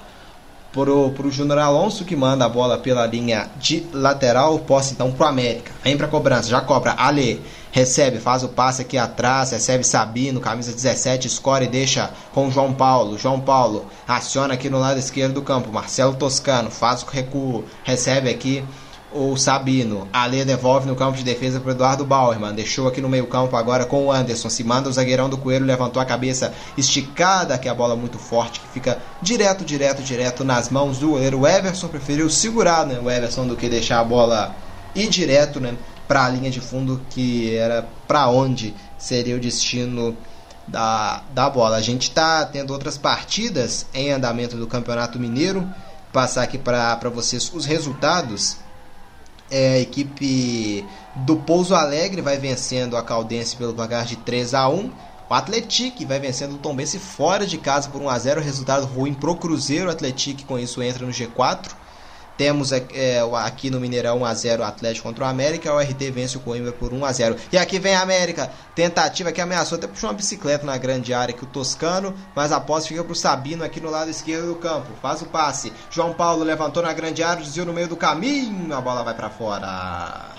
pro, 0.74 1.12
pro 1.12 1.30
Júnior 1.30 1.60
Alonso 1.60 2.04
que 2.04 2.16
manda 2.16 2.44
a 2.44 2.48
bola 2.48 2.76
pela 2.76 3.06
linha 3.06 3.48
de 3.56 3.86
lateral. 3.92 4.58
Posse 4.58 4.92
então 4.92 5.12
pro 5.12 5.24
América. 5.24 5.72
Vem 5.82 5.96
pra 5.96 6.08
cobrança. 6.08 6.50
Já 6.50 6.60
cobra. 6.60 6.94
Ale 6.98 7.40
recebe, 7.70 8.18
faz 8.18 8.42
o 8.42 8.48
passe 8.48 8.82
aqui 8.82 8.98
atrás, 8.98 9.50
recebe 9.50 9.82
Sabino, 9.82 10.40
camisa 10.40 10.72
17, 10.72 11.26
escore 11.26 11.64
e 11.64 11.68
deixa 11.68 12.10
com 12.32 12.50
João 12.50 12.72
Paulo. 12.72 13.18
João 13.18 13.40
Paulo 13.40 13.86
aciona 14.06 14.54
aqui 14.54 14.68
no 14.68 14.78
lado 14.78 14.98
esquerdo 14.98 15.34
do 15.34 15.42
campo. 15.42 15.72
Marcelo 15.72 16.14
Toscano 16.14 16.70
faz 16.70 17.02
o 17.02 17.06
recuo, 17.06 17.64
recebe 17.84 18.28
aqui 18.28 18.64
o 19.14 19.36
Sabino. 19.36 20.08
Ale 20.12 20.44
devolve 20.44 20.86
no 20.86 20.96
campo 20.96 21.16
de 21.16 21.24
defesa 21.24 21.60
para 21.60 21.72
Eduardo 21.72 22.04
Bauerman. 22.04 22.54
Deixou 22.54 22.88
aqui 22.88 23.00
no 23.00 23.08
meio-campo 23.08 23.56
agora 23.56 23.84
com 23.84 24.06
o 24.06 24.12
Anderson. 24.12 24.50
Se 24.50 24.64
manda 24.64 24.88
o 24.88 24.92
zagueirão 24.92 25.30
do 25.30 25.38
Coelho, 25.38 25.64
levantou 25.64 26.02
a 26.02 26.04
cabeça 26.04 26.52
esticada, 26.76 27.56
que 27.56 27.68
é 27.68 27.70
a 27.70 27.74
bola 27.74 27.96
muito 27.96 28.18
forte, 28.18 28.60
que 28.60 28.68
fica 28.68 28.98
direto, 29.22 29.64
direto, 29.64 30.02
direto 30.02 30.44
nas 30.44 30.68
mãos 30.68 30.98
do 30.98 31.10
goleiro. 31.10 31.40
O 31.40 31.46
Everson 31.46 31.88
preferiu 31.88 32.28
segurar 32.28 32.84
né, 32.84 32.98
o 33.02 33.10
Everson 33.10 33.46
do 33.46 33.56
que 33.56 33.68
deixar 33.68 34.00
a 34.00 34.04
bola 34.04 34.54
ir 34.94 35.08
direto, 35.08 35.60
né? 35.60 35.74
para 36.06 36.26
a 36.26 36.28
linha 36.28 36.50
de 36.50 36.60
fundo, 36.60 37.00
que 37.10 37.54
era 37.56 37.86
para 38.06 38.28
onde 38.28 38.74
seria 38.98 39.36
o 39.36 39.40
destino 39.40 40.16
da, 40.66 41.22
da 41.32 41.48
bola. 41.48 41.76
A 41.76 41.80
gente 41.80 42.08
está 42.08 42.44
tendo 42.44 42.72
outras 42.72 42.98
partidas 42.98 43.86
em 43.94 44.12
andamento 44.12 44.56
do 44.56 44.66
Campeonato 44.66 45.18
Mineiro. 45.18 45.68
Passar 46.12 46.42
aqui 46.42 46.58
para 46.58 47.08
vocês 47.08 47.50
os 47.52 47.64
resultados. 47.64 48.58
É, 49.56 49.74
a 49.74 49.78
equipe 49.78 50.84
do 51.14 51.36
Pouso 51.36 51.76
Alegre 51.76 52.20
vai 52.20 52.36
vencendo 52.36 52.96
a 52.96 53.02
Caldense 53.04 53.54
pelo 53.54 53.72
placar 53.72 54.04
de 54.04 54.16
3 54.16 54.52
a 54.52 54.68
1 54.68 54.90
o 55.28 55.34
Atlético 55.34 56.06
vai 56.06 56.20
vencendo 56.20 56.54
o 56.54 56.58
Tombense 56.58 56.98
fora 56.98 57.46
de 57.46 57.56
casa 57.56 57.88
por 57.88 58.00
1 58.02 58.08
a 58.08 58.18
0 58.18 58.40
resultado 58.40 58.86
ruim 58.86 59.14
pro 59.14 59.34
Cruzeiro. 59.34 59.88
O 59.88 59.90
Atlético 59.90 60.44
com 60.44 60.58
isso 60.58 60.82
entra 60.82 61.04
no 61.04 61.12
G4. 61.12 61.72
Temos 62.36 62.72
é, 62.72 62.82
aqui 63.44 63.70
no 63.70 63.78
Mineirão 63.78 64.20
1x0 64.20 64.60
Atlético 64.62 65.06
contra 65.06 65.24
o 65.24 65.28
América. 65.28 65.72
O 65.72 65.78
RT 65.78 66.10
vence 66.10 66.36
o 66.36 66.40
Coimbra 66.40 66.72
por 66.72 66.92
1x0. 66.92 67.36
E 67.52 67.58
aqui 67.58 67.78
vem 67.78 67.94
a 67.94 68.02
América. 68.02 68.50
Tentativa 68.74 69.30
que 69.30 69.40
ameaçou 69.40 69.78
até 69.78 69.86
puxou 69.86 70.10
uma 70.10 70.16
bicicleta 70.16 70.66
na 70.66 70.76
grande 70.76 71.14
área 71.14 71.34
que 71.34 71.44
o 71.44 71.46
Toscano. 71.46 72.14
Mas 72.34 72.50
a 72.50 72.60
posse 72.60 72.88
fica 72.88 73.04
pro 73.04 73.14
Sabino 73.14 73.62
aqui 73.62 73.80
no 73.80 73.90
lado 73.90 74.10
esquerdo 74.10 74.48
do 74.48 74.56
campo. 74.56 74.88
Faz 75.00 75.22
o 75.22 75.26
passe. 75.26 75.72
João 75.90 76.12
Paulo 76.12 76.42
levantou 76.42 76.82
na 76.82 76.92
grande 76.92 77.22
área, 77.22 77.42
desviou 77.42 77.66
no 77.66 77.72
meio 77.72 77.88
do 77.88 77.96
caminho. 77.96 78.74
A 78.74 78.80
bola 78.80 79.04
vai 79.04 79.14
para 79.14 79.30
fora. 79.30 80.34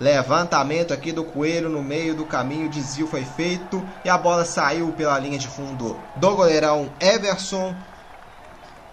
Levantamento 0.00 0.94
aqui 0.94 1.12
do 1.12 1.22
Coelho 1.22 1.68
no 1.68 1.82
meio 1.82 2.14
do 2.14 2.24
caminho, 2.24 2.70
desvio 2.70 3.06
foi 3.06 3.22
feito 3.22 3.86
e 4.02 4.08
a 4.08 4.16
bola 4.16 4.46
saiu 4.46 4.90
pela 4.92 5.18
linha 5.18 5.38
de 5.38 5.46
fundo 5.46 5.94
do 6.16 6.34
goleirão 6.34 6.90
Everson. 6.98 7.74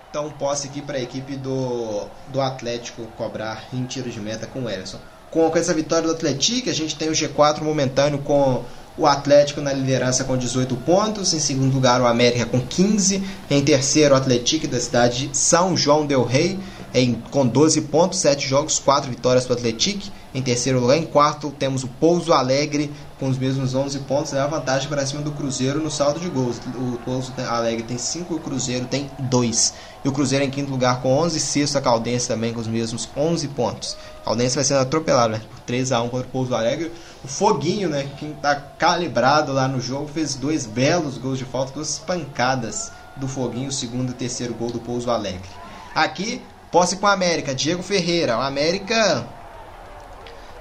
Então, 0.10 0.30
posse 0.32 0.68
aqui 0.68 0.82
para 0.82 0.98
a 0.98 1.02
equipe 1.02 1.36
do, 1.36 2.08
do 2.30 2.40
Atlético 2.40 3.04
cobrar 3.18 3.66
em 3.74 3.84
tiro 3.86 4.10
de 4.10 4.20
meta 4.20 4.48
com 4.48 4.64
o 4.64 4.70
Ellison. 4.70 5.00
Com 5.30 5.52
essa 5.56 5.74
vitória 5.74 6.08
do 6.08 6.14
Atlético, 6.14 6.70
a 6.70 6.74
gente 6.74 6.96
tem 6.96 7.10
o 7.10 7.12
G4 7.12 7.62
momentâneo 7.62 8.20
com 8.20 8.64
o 8.98 9.06
Atlético 9.06 9.62
na 9.62 9.72
liderança 9.72 10.24
com 10.24 10.36
18 10.36 10.76
pontos, 10.78 11.34
em 11.34 11.40
segundo 11.40 11.74
lugar 11.74 12.02
o 12.02 12.08
América 12.08 12.46
com 12.46 12.60
15, 12.60 13.22
em 13.50 13.64
terceiro 13.64 14.16
o 14.16 14.18
Atlético 14.18 14.68
da 14.68 14.80
cidade 14.80 15.28
de 15.28 15.38
São 15.38 15.78
João 15.78 16.06
del 16.06 16.24
Rei 16.24 16.58
em, 16.94 17.16
com 17.32 17.46
12 17.46 17.82
pontos, 17.82 18.20
7 18.20 18.48
jogos, 18.48 18.80
4 18.80 19.10
vitórias 19.10 19.46
para 19.46 19.56
o 19.56 19.58
Atlético. 19.58 20.12
Em 20.34 20.42
terceiro 20.42 20.80
lugar, 20.80 20.98
em 20.98 21.06
quarto 21.06 21.52
temos 21.58 21.84
o 21.84 21.88
Pouso 21.88 22.32
Alegre 22.34 22.92
com 23.20 23.28
os 23.28 23.38
mesmos 23.38 23.74
11 23.74 24.00
pontos, 24.00 24.34
é 24.34 24.40
a 24.40 24.46
vantagem 24.46 24.88
para 24.88 25.04
cima 25.06 25.24
do 25.24 25.32
Cruzeiro 25.32 25.80
no 25.80 25.90
saldo 25.90 26.20
de 26.20 26.30
gols. 26.30 26.58
O 26.76 27.00
Pouso 27.04 27.34
Alegre 27.50 27.84
tem 27.84 27.98
5 27.98 28.34
e 28.34 28.38
o 28.38 28.40
Cruzeiro 28.40 28.86
tem 28.86 29.10
2. 29.18 29.74
E 30.06 30.08
o 30.08 30.12
Cruzeiro 30.12 30.46
em 30.46 30.52
quinto 30.52 30.70
lugar 30.70 31.02
com 31.02 31.18
11, 31.18 31.40
sexto 31.40 31.78
a 31.78 31.82
Caldense 31.82 32.28
também 32.28 32.54
com 32.54 32.60
os 32.60 32.68
mesmos 32.68 33.10
11 33.18 33.48
pontos. 33.50 33.98
A 34.22 34.26
Caldense 34.26 34.56
vai 34.56 34.64
sendo 34.64 34.82
atropelado, 34.82 35.34
né? 35.34 35.42
Por 35.50 35.60
3 35.62 35.92
a 35.92 36.02
1 36.02 36.10
contra 36.10 36.28
o 36.28 36.30
Pouso 36.30 36.54
Alegre. 36.54 36.92
O 37.24 37.28
Foguinho, 37.28 37.90
né, 37.90 38.08
quem 38.20 38.32
está 38.32 38.56
calibrado 38.56 39.52
lá 39.52 39.68
no 39.68 39.82
jogo, 39.82 40.08
fez 40.08 40.36
dois 40.36 40.68
belos 40.68 41.18
gols 41.18 41.40
de 41.40 41.46
falta, 41.46 41.74
duas 41.74 41.98
pancadas 41.98 42.92
do 43.16 43.28
Foguinho, 43.28 43.70
o 43.70 43.72
segundo 43.74 44.12
e 44.12 44.14
terceiro 44.14 44.54
gol 44.54 44.70
do 44.70 44.80
Pouso 44.80 45.10
Alegre. 45.10 45.50
Aqui, 45.96 46.42
posse 46.72 46.98
com 46.98 47.08
a 47.08 47.14
América, 47.14 47.56
Diego 47.56 47.84
Ferreira. 47.84 48.38
O 48.38 48.42
América 48.42 49.28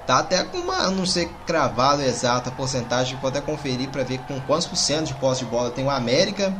Tá 0.07 0.21
até 0.21 0.45
com 0.45 0.59
uma, 0.59 0.89
não 0.89 1.05
sei 1.05 1.29
cravado 1.45 2.01
exato 2.01 2.49
a 2.49 2.53
porcentagem, 2.53 3.19
pode 3.19 3.37
até 3.37 3.45
conferir 3.45 3.89
para 3.89 4.05
ver 4.05 4.19
com 4.21 4.41
quantos 4.43 4.67
por 4.67 4.77
cento 4.77 5.07
de 5.07 5.15
posse 5.15 5.45
de 5.45 5.51
bola 5.51 5.71
tem 5.71 5.85
o 5.85 5.91
América, 5.91 6.55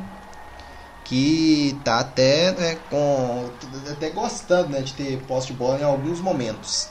que 1.05 1.79
tá 1.85 2.01
até 2.01 2.51
né, 2.51 2.77
com 2.91 3.49
até 3.89 4.11
gostando 4.11 4.71
né, 4.71 4.81
de 4.81 4.93
ter 4.95 5.19
posse 5.29 5.47
de 5.47 5.53
bola 5.53 5.79
em 5.79 5.85
alguns 5.85 6.21
momentos. 6.21 6.89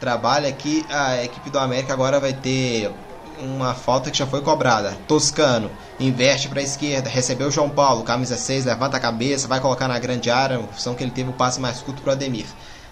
Trabalha 0.00 0.48
aqui 0.48 0.84
a 0.90 1.22
equipe 1.22 1.50
do 1.50 1.58
América 1.58 1.92
agora 1.92 2.18
vai 2.18 2.32
ter 2.32 2.92
uma 3.40 3.74
falta 3.74 4.10
que 4.10 4.18
já 4.18 4.26
foi 4.26 4.40
cobrada. 4.40 4.96
Toscano 5.06 5.70
inverte 5.98 6.48
para 6.48 6.60
a 6.60 6.62
esquerda, 6.62 7.08
recebeu 7.08 7.50
João 7.50 7.70
Paulo, 7.70 8.02
camisa 8.02 8.36
6, 8.36 8.64
levanta 8.64 8.96
a 8.96 9.00
cabeça, 9.00 9.48
vai 9.48 9.60
colocar 9.60 9.88
na 9.88 9.98
grande 9.98 10.30
área, 10.30 10.58
função 10.58 10.94
que 10.94 11.02
ele 11.02 11.10
teve 11.10 11.30
o 11.30 11.32
passe 11.32 11.60
mais 11.60 11.80
curto 11.80 12.02
para 12.02 12.10
o 12.10 12.12
Ademir. 12.12 12.46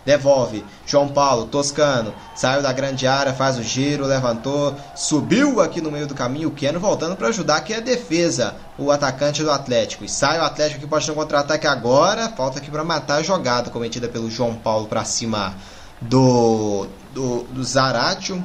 Devolve. 0.05 0.64
João 0.86 1.09
Paulo, 1.09 1.47
Toscano. 1.47 2.14
Saiu 2.34 2.62
da 2.62 2.72
grande 2.72 3.07
área, 3.07 3.32
faz 3.32 3.57
o 3.59 3.62
giro, 3.62 4.05
levantou. 4.05 4.76
Subiu 4.95 5.61
aqui 5.61 5.80
no 5.80 5.90
meio 5.90 6.07
do 6.07 6.14
caminho. 6.14 6.49
O 6.49 6.53
Keno 6.53 6.78
voltando 6.78 7.16
para 7.16 7.28
ajudar 7.28 7.57
aqui 7.57 7.72
a 7.72 7.80
defesa. 7.80 8.55
O 8.78 8.90
atacante 8.90 9.42
do 9.42 9.51
Atlético. 9.51 10.05
E 10.05 10.09
sai 10.09 10.38
o 10.38 10.45
Atlético 10.45 10.80
que 10.80 10.86
pode 10.86 11.07
ter 11.07 11.12
um 11.12 11.14
contra-ataque 11.14 11.66
agora. 11.66 12.28
Falta 12.28 12.59
aqui 12.59 12.70
para 12.70 12.84
matar 12.84 13.16
a 13.16 13.22
jogada 13.22 13.70
cometida 13.70 14.07
pelo 14.07 14.30
João 14.30 14.55
Paulo 14.55 14.86
para 14.86 15.05
cima 15.05 15.55
do, 16.03 16.86
do, 17.14 17.45
do 17.45 17.64
Zaratio. 17.64 18.45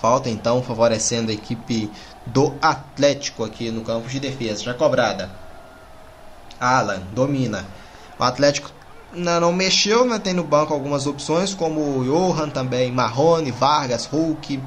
Falta 0.00 0.28
então 0.28 0.62
favorecendo 0.62 1.30
a 1.30 1.34
equipe 1.34 1.90
do 2.26 2.54
Atlético 2.60 3.44
aqui 3.44 3.70
no 3.70 3.82
campo 3.82 4.08
de 4.08 4.20
defesa. 4.20 4.62
Já 4.62 4.74
cobrada. 4.74 5.30
Alan 6.60 7.00
domina. 7.14 7.64
O 8.18 8.22
Atlético 8.22 8.70
não, 9.12 9.40
não 9.40 9.52
mexeu, 9.52 10.04
né? 10.04 10.18
tem 10.18 10.34
no 10.34 10.44
banco 10.44 10.74
algumas 10.74 11.06
opções, 11.06 11.54
como 11.54 12.04
Johan 12.04 12.50
também, 12.50 12.92
Marrone, 12.92 13.50
Vargas, 13.50 14.04
Hulk. 14.06 14.62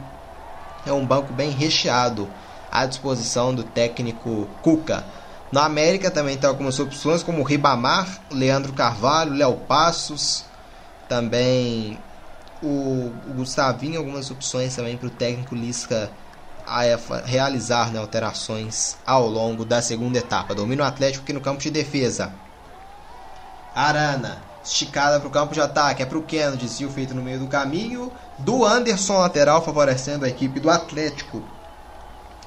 É 0.85 0.93
um 0.93 1.05
banco 1.05 1.33
bem 1.33 1.51
recheado 1.51 2.27
à 2.71 2.85
disposição 2.85 3.53
do 3.53 3.63
técnico 3.63 4.47
Cuca. 4.61 5.03
Na 5.51 5.65
América 5.65 6.11
também 6.11 6.37
tem 6.37 6.47
algumas 6.47 6.79
opções, 6.79 7.23
como 7.23 7.43
Ribamar, 7.43 8.07
Leandro 8.31 8.71
Carvalho, 8.73 9.33
Léo 9.33 9.55
Passos, 9.67 10.45
também 11.07 11.97
o, 12.61 13.11
o 13.27 13.33
Gustavinho, 13.35 13.99
algumas 13.99 14.29
opções 14.29 14.75
também 14.75 14.97
para 14.97 15.07
o 15.07 15.11
técnico 15.11 15.55
Lisca 15.55 16.11
a 16.65 16.83
realizar 17.25 17.91
né, 17.91 17.99
alterações 17.99 18.95
ao 19.05 19.27
longo 19.27 19.65
da 19.65 19.81
segunda 19.81 20.19
etapa. 20.19 20.53
Domina 20.53 20.83
o 20.83 20.85
Atlético 20.85 21.23
aqui 21.23 21.33
no 21.33 21.41
campo 21.41 21.61
de 21.61 21.71
defesa. 21.71 22.31
Arana. 23.73 24.37
esticada 24.63 25.19
para 25.19 25.27
o 25.27 25.31
campo 25.31 25.53
de 25.53 25.61
ataque. 25.61 26.03
É 26.03 26.05
para 26.05 26.17
o 26.17 26.21
Keno, 26.21 26.55
desvio 26.55 26.89
feito 26.91 27.15
no 27.15 27.23
meio 27.23 27.39
do 27.39 27.47
caminho. 27.47 28.11
Do 28.37 28.63
Anderson, 28.63 29.17
lateral, 29.17 29.63
favorecendo 29.63 30.25
a 30.25 30.29
equipe 30.29 30.59
do 30.59 30.69
Atlético. 30.69 31.41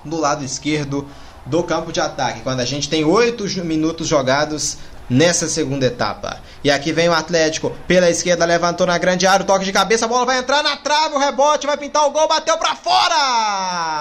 Do 0.04 0.16
lado 0.16 0.44
esquerdo 0.44 1.08
do 1.44 1.64
campo 1.64 1.92
de 1.92 2.00
ataque. 2.00 2.42
Quando 2.42 2.60
a 2.60 2.64
gente 2.64 2.88
tem 2.88 3.04
8 3.04 3.44
minutos 3.64 4.06
jogados 4.06 4.78
nessa 5.12 5.46
segunda 5.48 5.86
etapa. 5.86 6.40
E 6.64 6.70
aqui 6.70 6.92
vem 6.92 7.08
o 7.08 7.12
Atlético 7.12 7.70
pela 7.86 8.08
esquerda, 8.08 8.44
levantou 8.44 8.86
na 8.86 8.96
grande 8.96 9.26
área, 9.26 9.44
toque 9.44 9.64
de 9.64 9.72
cabeça, 9.72 10.06
a 10.06 10.08
bola 10.08 10.24
vai 10.24 10.38
entrar 10.38 10.62
na 10.62 10.76
trave, 10.78 11.14
o 11.14 11.18
rebote 11.18 11.66
vai 11.66 11.76
pintar 11.76 12.06
o 12.06 12.10
gol, 12.10 12.26
bateu 12.26 12.56
para 12.56 12.74
fora! 12.74 13.92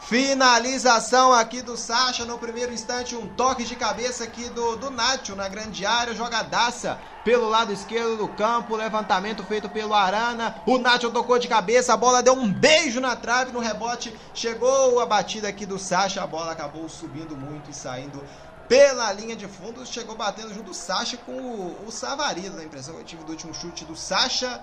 Finalização 0.00 1.34
aqui 1.34 1.60
do 1.60 1.76
Sacha 1.76 2.24
no 2.24 2.38
primeiro 2.38 2.72
instante, 2.72 3.14
um 3.14 3.26
toque 3.26 3.62
de 3.62 3.76
cabeça 3.76 4.24
aqui 4.24 4.48
do, 4.48 4.74
do 4.76 4.90
Nacho 4.90 5.36
na 5.36 5.48
grande 5.48 5.84
área, 5.84 6.14
jogadaça 6.14 6.98
pelo 7.22 7.46
lado 7.46 7.74
esquerdo 7.74 8.16
do 8.16 8.26
campo, 8.26 8.74
levantamento 8.74 9.44
feito 9.44 9.68
pelo 9.68 9.92
Arana, 9.92 10.62
o 10.66 10.78
Nacho 10.78 11.10
tocou 11.10 11.38
de 11.38 11.46
cabeça, 11.46 11.92
a 11.92 11.96
bola 11.96 12.22
deu 12.22 12.32
um 12.32 12.50
beijo 12.50 13.02
na 13.02 13.14
trave, 13.14 13.52
no 13.52 13.60
rebote 13.60 14.10
chegou 14.32 14.98
a 14.98 15.04
batida 15.04 15.46
aqui 15.46 15.66
do 15.66 15.78
Sacha, 15.78 16.22
a 16.22 16.26
bola 16.26 16.52
acabou 16.52 16.88
subindo 16.88 17.36
muito 17.36 17.70
e 17.70 17.74
saindo 17.74 18.24
pela 18.68 19.12
linha 19.12 19.34
de 19.34 19.46
fundo, 19.46 19.84
chegou 19.86 20.14
batendo 20.14 20.52
junto 20.52 20.66
do 20.66 20.74
Sacha 20.74 21.16
com 21.16 21.32
o, 21.32 21.86
o 21.86 21.90
Savarino, 21.90 22.60
a 22.60 22.64
impressão 22.64 22.94
que 22.94 23.00
eu 23.00 23.04
tive 23.04 23.24
do 23.24 23.32
último 23.32 23.54
chute 23.54 23.84
do 23.84 23.96
Sacha, 23.96 24.60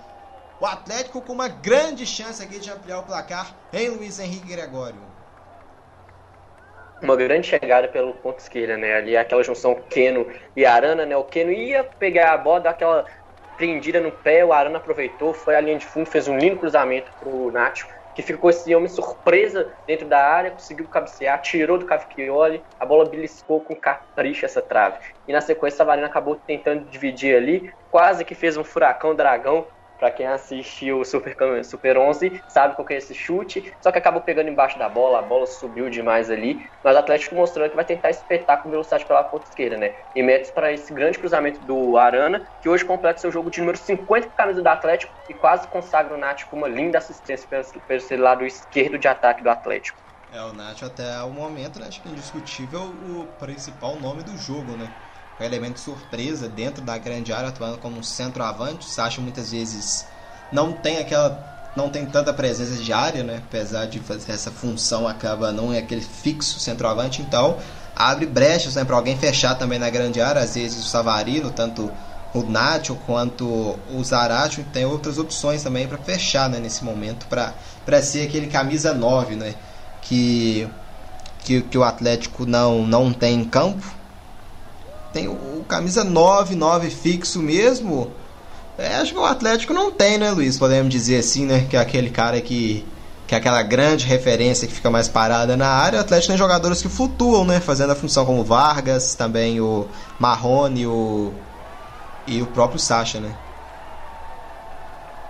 o 0.60 0.66
Atlético 0.66 1.22
com 1.22 1.34
uma 1.34 1.48
grande 1.48 2.06
chance 2.06 2.42
aqui 2.42 2.60
de 2.60 2.72
ampliar 2.72 3.00
o 3.00 3.04
placar 3.04 3.54
em 3.74 3.90
Luiz 3.90 4.20
Henrique 4.20 4.48
Gregório 4.48 5.16
uma 7.02 7.16
grande 7.16 7.48
chegada 7.48 7.88
pelo 7.88 8.14
ponto 8.14 8.40
esquerda, 8.40 8.78
né? 8.78 8.96
Ali 8.96 9.16
aquela 9.16 9.44
junção 9.44 9.76
Keno 9.90 10.28
e 10.56 10.66
Arana, 10.66 11.06
né? 11.06 11.16
O 11.16 11.24
Keno 11.24 11.52
ia 11.52 11.84
pegar 11.84 12.34
a 12.34 12.38
bola, 12.38 12.62
dar 12.62 12.70
aquela 12.72 13.06
prendida 13.56 14.00
no 14.02 14.12
pé, 14.12 14.44
o 14.44 14.52
Arana 14.52 14.78
aproveitou, 14.78 15.34
foi 15.34 15.56
à 15.56 15.62
linha 15.62 15.78
de 15.78 15.86
fundo, 15.86 16.10
fez 16.10 16.28
um 16.28 16.38
lindo 16.38 16.58
cruzamento 16.58 17.12
pro 17.20 17.52
Nacho, 17.52 17.88
que 18.16 18.22
ficou 18.22 18.50
esse 18.50 18.74
homem 18.74 18.88
surpresa 18.88 19.74
dentro 19.86 20.08
da 20.08 20.26
área, 20.26 20.52
conseguiu 20.52 20.88
cabecear, 20.88 21.42
tirou 21.42 21.78
do 21.78 21.86
Cavicchioli, 21.86 22.64
a 22.80 22.86
bola 22.86 23.08
beliscou 23.08 23.60
com 23.60 23.76
capricho 23.76 24.46
essa 24.46 24.62
trave. 24.62 24.98
E 25.28 25.34
na 25.34 25.42
sequência, 25.42 25.76
a 25.76 25.78
Savarino 25.80 26.08
acabou 26.08 26.36
tentando 26.36 26.86
dividir 26.86 27.36
ali, 27.36 27.74
quase 27.92 28.24
que 28.24 28.34
fez 28.34 28.56
um 28.56 28.64
furacão 28.64 29.14
dragão, 29.14 29.68
para 29.98 30.12
quem 30.12 30.28
assistiu 30.28 31.00
o 31.00 31.06
Super, 31.06 31.64
Super 31.64 31.98
11, 31.98 32.44
sabe 32.48 32.76
qual 32.76 32.86
que 32.86 32.94
é 32.94 32.98
esse 32.98 33.14
chute, 33.14 33.76
só 33.82 33.92
que 33.92 33.98
acabou 33.98 34.22
pegando 34.22 34.50
embaixo 34.50 34.78
da 34.78 34.90
bola, 34.90 35.20
a 35.20 35.22
bola 35.22 35.46
subiu 35.46 35.90
demais 35.90 36.30
ali, 36.30 36.70
mas 36.84 36.96
o 36.96 37.00
Atlético 37.00 37.36
mostrando 37.36 37.70
que 37.70 37.76
vai 37.76 37.86
tentar 37.86 38.10
espetar 38.10 38.62
com 38.62 38.70
velocidade 38.70 39.06
pela 39.06 39.24
ponta 39.24 39.46
esquerda, 39.46 39.78
né? 39.78 39.94
E 40.14 40.22
metes 40.22 40.52
para 40.52 40.72
esse 40.72 40.94
grande 40.94 41.18
cruzamento 41.18 41.64
do 41.64 41.98
Arana, 41.98 42.48
que 42.60 42.70
hoje 42.70 42.86
completa 42.86 43.20
seu 43.20 43.32
jogo 43.32 43.50
de 43.50 43.60
número 43.60 43.78
50 43.78 44.28
com 44.28 44.34
a 44.34 44.36
camisa 44.36 44.62
do 44.62 44.68
Atlético 44.68 45.14
e 45.28 45.34
quase 45.34 45.68
consagra 45.68 46.14
o 46.14 46.18
Nath 46.18 46.44
com 46.50 46.58
uma 46.58 46.68
linda 46.68 46.98
assistência 46.98 47.48
pelo, 47.48 47.64
pelo 47.82 48.24
lado 48.24 48.46
esquerdo 48.46 48.98
de 48.98 49.08
ataque 49.08 49.44
do 49.44 49.50
Atlético. 49.50 50.02
É, 50.30 50.42
o 50.42 50.54
Nath 50.54 50.84
até 50.84 51.22
o 51.22 51.30
momento, 51.30 51.80
né, 51.80 51.88
acho 51.88 52.02
que 52.02 52.08
é 52.10 52.12
indiscutível 52.12 52.82
o 52.82 53.28
principal 53.38 54.00
nome 54.00 54.24
do 54.24 54.36
jogo, 54.38 54.76
né? 54.76 54.94
Um 55.40 55.44
elemento 55.44 55.80
surpresa 55.80 56.48
dentro 56.48 56.84
da 56.84 56.98
grande 56.98 57.34
área, 57.34 57.50
atuando 57.50 57.78
como 57.78 58.04
centroavante. 58.04 58.88
O 58.88 58.90
Sacha 58.90 59.22
muitas 59.22 59.52
vezes 59.52 60.06
não 60.52 60.72
tem 60.72 60.98
aquela 60.98 61.54
não 61.76 61.90
tem 61.90 62.06
tanta 62.06 62.34
presença 62.34 62.82
de 62.82 62.94
área, 62.94 63.22
né? 63.22 63.42
Apesar 63.46 63.86
de 63.86 64.00
fazer 64.00 64.32
essa 64.32 64.50
função, 64.50 65.06
acaba 65.06 65.52
não 65.52 65.74
é 65.74 65.80
aquele 65.80 66.02
fixo 66.02 66.58
centroavante, 66.58 67.22
então 67.22 67.58
abre 67.94 68.26
brechas 68.26 68.76
né, 68.76 68.86
para 68.86 68.96
alguém 68.96 69.18
fechar 69.18 69.56
também 69.56 69.78
na 69.78 69.90
grande 69.90 70.22
área. 70.22 70.42
Às 70.42 70.56
vezes 70.56 70.86
o 70.86 70.88
Savarino, 70.88 71.52
tanto 71.52 71.92
o 72.34 72.44
Nacho 72.44 72.96
quanto 73.06 73.78
o 73.94 74.04
Zaracho, 74.04 74.64
tem 74.72 74.86
outras 74.86 75.18
opções 75.18 75.64
também 75.64 75.86
para 75.88 75.98
fechar 75.98 76.50
né, 76.50 76.60
nesse 76.60 76.84
momento, 76.84 77.26
para 77.28 78.02
ser 78.02 78.28
aquele 78.28 78.48
camisa 78.48 78.94
9 78.94 79.36
né, 79.36 79.56
que, 80.02 80.68
que, 81.44 81.62
que 81.62 81.78
o 81.78 81.84
Atlético 81.84 82.46
não, 82.46 82.86
não 82.86 83.12
tem 83.12 83.42
em 83.42 83.46
campo 83.46 83.86
tem 85.16 85.30
o, 85.30 85.64
camisa 85.70 86.04
9, 86.04 86.56
9 86.56 86.90
fixo 86.90 87.40
mesmo. 87.40 88.12
É, 88.78 88.98
acho 88.98 89.14
que 89.14 89.20
o 89.20 89.24
Atlético 89.24 89.74
não 89.74 89.90
tem, 89.90 90.18
né, 90.18 90.30
Luiz? 90.30 90.60
Podemos 90.60 90.92
dizer 90.92 91.20
assim, 91.20 91.46
né? 91.46 91.66
Que 91.70 91.78
é 91.78 91.80
aquele 91.80 92.10
cara 92.10 92.42
que, 92.42 92.86
que 93.26 93.34
é 93.34 93.38
aquela 93.38 93.64
grande 93.64 94.06
referência 94.06 94.68
que 94.68 94.74
fica 94.74 94.92
mais 94.92 95.08
parada 95.08 95.56
na 95.56 95.70
área. 95.70 96.00
O 96.00 96.02
Atlético 96.02 96.28
tem 96.28 96.38
jogadores 96.38 96.82
que 96.82 96.90
flutuam, 96.90 97.46
né? 97.46 97.62
Fazendo 97.62 97.94
a 97.94 97.96
função 97.96 98.26
como 98.26 98.44
Vargas, 98.44 99.16
também 99.16 99.62
o 99.62 99.88
Marrone 100.20 100.86
o, 100.86 101.34
e 102.28 102.42
o 102.42 102.48
próprio 102.48 102.78
Sacha, 102.78 103.22
né? 103.22 103.34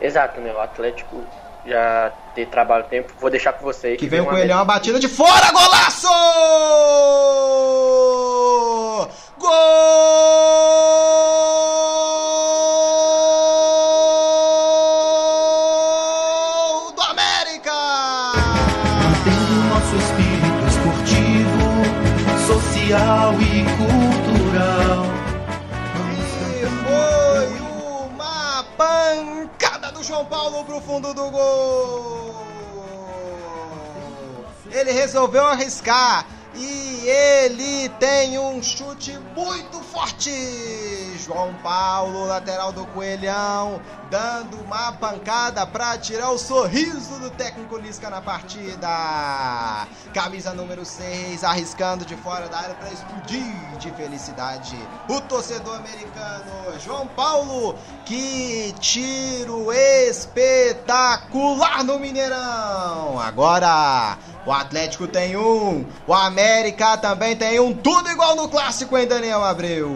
Exato, 0.01 0.41
né? 0.41 0.51
O 0.51 0.59
Atlético 0.59 1.23
já 1.63 2.11
ter 2.33 2.47
trabalho 2.47 2.85
tempo. 2.85 3.13
Vou 3.19 3.29
deixar 3.29 3.53
com 3.53 3.63
você 3.63 3.91
Que, 3.91 3.97
que 3.97 4.07
vem 4.07 4.21
o 4.21 4.25
Coelhão, 4.25 4.57
uma 4.57 4.65
batida 4.65 4.99
de 4.99 5.07
fora, 5.07 5.51
golaço! 5.51 6.07
Gol 9.37 9.51
do 16.93 17.01
América! 17.01 17.73
Mantendo 19.03 19.55
nosso 19.69 19.95
espírito 19.97 20.63
esportivo, 20.69 21.67
social 22.47 23.35
e 23.41 23.65
cultural. 23.75 25.03
E 26.13 26.65
foi 26.85 27.47
uma 28.09 28.63
pancada 28.77 29.91
do 29.91 30.01
João 30.01 30.25
Paulo 30.25 30.63
pro 30.63 30.79
fundo 30.79 31.13
do 31.13 31.29
gol. 31.29 32.45
Ele 34.71 34.91
resolveu 34.93 35.45
arriscar 35.45 36.25
e 36.55 37.07
ele 37.07 37.89
tem 37.99 38.39
um 38.39 38.63
chute 38.63 39.19
muito 39.35 39.79
forte. 39.81 40.31
João 41.25 41.53
Paulo, 41.55 42.25
lateral 42.25 42.71
do 42.71 42.85
Coelhão, 42.87 43.81
dando 44.09 44.57
uma 44.61 44.93
pancada 44.93 45.65
para 45.65 45.97
tirar 45.97 46.29
o 46.29 46.37
sorriso 46.37 47.19
do 47.19 47.29
técnico 47.31 47.77
Lisca 47.77 48.09
na 48.09 48.21
partida. 48.21 48.87
Camisa 50.13 50.53
número 50.53 50.85
6, 50.85 51.43
arriscando 51.43 52.05
de 52.05 52.15
fora 52.17 52.47
da 52.47 52.59
área 52.59 52.75
para 52.75 52.91
explodir 52.91 53.43
de 53.79 53.89
felicidade. 53.91 54.77
O 55.09 55.19
torcedor 55.21 55.75
americano, 55.75 56.79
João 56.79 57.07
Paulo, 57.07 57.75
que 58.05 58.73
tiro 58.79 59.73
espetacular 59.73 61.83
no 61.83 61.99
Mineirão. 61.99 63.19
Agora 63.19 64.17
o 64.45 64.51
Atlético 64.51 65.07
tem 65.07 65.35
um, 65.35 65.85
o 66.05 66.13
América 66.13 66.97
também 66.97 67.35
tem 67.35 67.59
um, 67.59 67.73
tudo 67.73 68.09
igual 68.09 68.35
no 68.35 68.47
clássico, 68.47 68.97
hein, 68.97 69.07
Daniel 69.07 69.43
Abreu? 69.43 69.95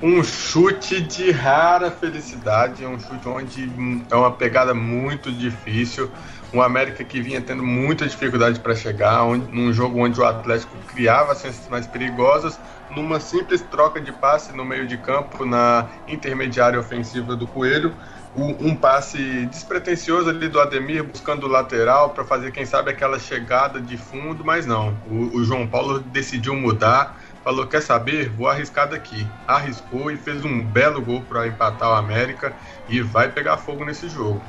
Um 0.00 0.22
chute 0.22 1.00
de 1.00 1.32
rara 1.32 1.90
felicidade, 1.90 2.86
um 2.86 3.00
chute 3.00 3.28
onde 3.28 3.68
é 4.08 4.14
uma 4.14 4.30
pegada 4.30 4.72
muito 4.72 5.32
difícil. 5.32 6.08
Um 6.54 6.62
América 6.62 7.02
que 7.02 7.20
vinha 7.20 7.40
tendo 7.40 7.62
muita 7.64 8.06
dificuldade 8.06 8.60
para 8.60 8.74
chegar, 8.76 9.24
onde, 9.24 9.52
num 9.52 9.72
jogo 9.72 9.98
onde 9.98 10.18
o 10.18 10.24
Atlético 10.24 10.74
criava 10.86 11.34
chances 11.34 11.68
mais 11.68 11.86
perigosas, 11.86 12.58
numa 12.94 13.18
simples 13.18 13.60
troca 13.60 14.00
de 14.00 14.12
passe 14.12 14.52
no 14.52 14.64
meio 14.64 14.86
de 14.86 14.96
campo 14.96 15.44
na 15.44 15.88
intermediária 16.06 16.78
ofensiva 16.78 17.34
do 17.34 17.46
Coelho 17.46 17.94
um 18.44 18.74
passe 18.74 19.46
despretensioso 19.46 20.30
ali 20.30 20.48
do 20.48 20.60
Ademir 20.60 21.02
buscando 21.04 21.46
o 21.46 21.48
lateral 21.48 22.10
para 22.10 22.24
fazer, 22.24 22.52
quem 22.52 22.64
sabe, 22.64 22.90
aquela 22.90 23.18
chegada 23.18 23.80
de 23.80 23.96
fundo, 23.96 24.44
mas 24.44 24.66
não. 24.66 24.96
O, 25.10 25.38
o, 25.38 25.44
João 25.44 25.66
Paulo 25.66 26.00
decidiu 26.00 26.54
mudar, 26.54 27.18
falou: 27.42 27.66
quer 27.66 27.82
saber? 27.82 28.30
Vou 28.30 28.48
arriscar 28.48 28.88
daqui. 28.88 29.26
Arriscou 29.46 30.10
e 30.10 30.16
fez 30.16 30.44
um 30.44 30.62
belo 30.62 31.02
gol 31.02 31.22
para 31.22 31.46
empatar 31.46 31.90
o 31.90 31.94
América 31.94 32.52
e 32.88 33.00
vai 33.00 33.28
pegar 33.30 33.56
fogo 33.56 33.84
nesse 33.84 34.08
jogo. 34.08 34.40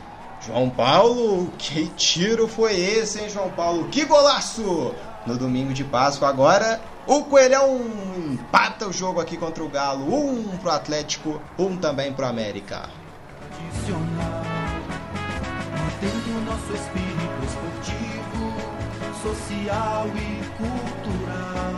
João 0.45 0.69
Paulo, 0.69 1.51
que 1.57 1.87
tiro 1.97 2.47
foi 2.47 2.79
esse, 2.79 3.19
hein, 3.19 3.29
João 3.29 3.49
Paulo? 3.49 3.89
Que 3.89 4.05
golaço! 4.05 4.93
No 5.25 5.37
domingo 5.37 5.73
de 5.73 5.83
Páscoa, 5.83 6.29
agora 6.29 6.79
o 7.05 7.23
Coelhão 7.25 7.81
empata 8.15 8.87
o 8.87 8.93
jogo 8.93 9.19
aqui 9.19 9.35
contra 9.35 9.61
o 9.63 9.67
Galo. 9.67 10.13
Um 10.13 10.57
pro 10.57 10.71
Atlético, 10.71 11.41
um 11.57 11.75
também 11.75 12.13
pro 12.13 12.25
América 12.25 12.89
tradicional, 13.60 14.43
mantendo 15.78 16.32
nosso 16.45 16.74
espírito 16.74 17.39
esportivo, 17.45 18.53
social 19.22 20.07
e 20.16 20.43
cultural. 20.57 21.76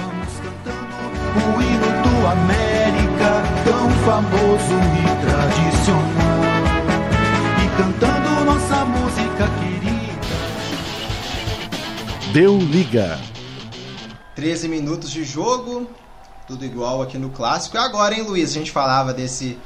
Vamos 0.00 0.34
cantando 0.40 0.96
o 1.44 1.62
hino 1.62 1.90
do 2.02 2.14
América, 2.26 3.30
tão 3.64 3.90
famoso 4.06 4.76
e 4.94 5.06
tradicional, 5.26 6.42
e 7.64 7.66
cantando 7.76 8.44
nossa 8.44 8.84
música 8.84 9.48
querida. 9.60 9.88
Deu 12.32 12.58
liga. 12.58 13.18
13 14.34 14.68
minutos 14.68 15.10
de 15.10 15.24
jogo. 15.24 15.88
tudo 16.46 16.64
igual 16.64 17.02
aqui 17.02 17.18
no 17.18 17.28
clássico. 17.28 17.76
E 17.76 17.78
agora, 17.78 18.14
hein, 18.14 18.22
Luiz? 18.22 18.50
A 18.50 18.54
gente 18.54 18.70
falava 18.70 19.12
desse 19.12 19.58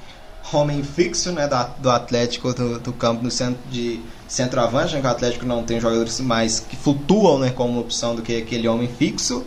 homem 0.53 0.83
fixo, 0.83 1.33
né, 1.33 1.49
do 1.79 1.91
Atlético 1.91 2.53
do, 2.53 2.79
do 2.79 2.93
campo 2.93 3.23
no 3.23 3.31
centro 3.31 3.61
de 3.71 4.01
centroavante, 4.27 4.95
né, 4.95 5.01
que 5.01 5.07
o 5.07 5.11
Atlético 5.11 5.47
não 5.47 5.63
tem 5.63 5.81
jogadores 5.81 6.21
mais 6.21 6.61
que 6.61 6.77
flutuam, 6.77 7.39
né, 7.39 7.51
como 7.51 7.81
opção 7.81 8.15
do 8.15 8.23
que 8.23 8.43
aquele 8.43 8.67
homem 8.69 8.89
fixo. 8.89 9.45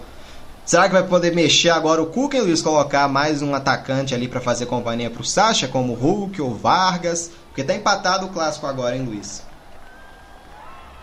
Será 0.65 0.87
que 0.87 0.93
vai 0.93 1.03
poder 1.03 1.33
mexer 1.35 1.69
agora 1.69 2.01
o 2.01 2.07
Cuca, 2.07 2.37
hein, 2.37 2.43
Luiz, 2.43 2.61
colocar 2.61 3.07
mais 3.07 3.41
um 3.43 3.53
atacante 3.53 4.15
ali 4.15 4.27
para 4.27 4.41
fazer 4.41 4.65
companhia 4.65 5.11
para 5.11 5.21
o 5.21 5.25
Sacha, 5.25 5.67
como 5.67 5.93
Hulk 5.93 6.41
ou 6.41 6.55
Vargas? 6.55 7.29
Porque 7.49 7.63
tá 7.63 7.75
empatado 7.75 8.25
o 8.25 8.29
clássico 8.29 8.65
agora, 8.65 8.95
hein, 8.95 9.03
Luiz? 9.03 9.43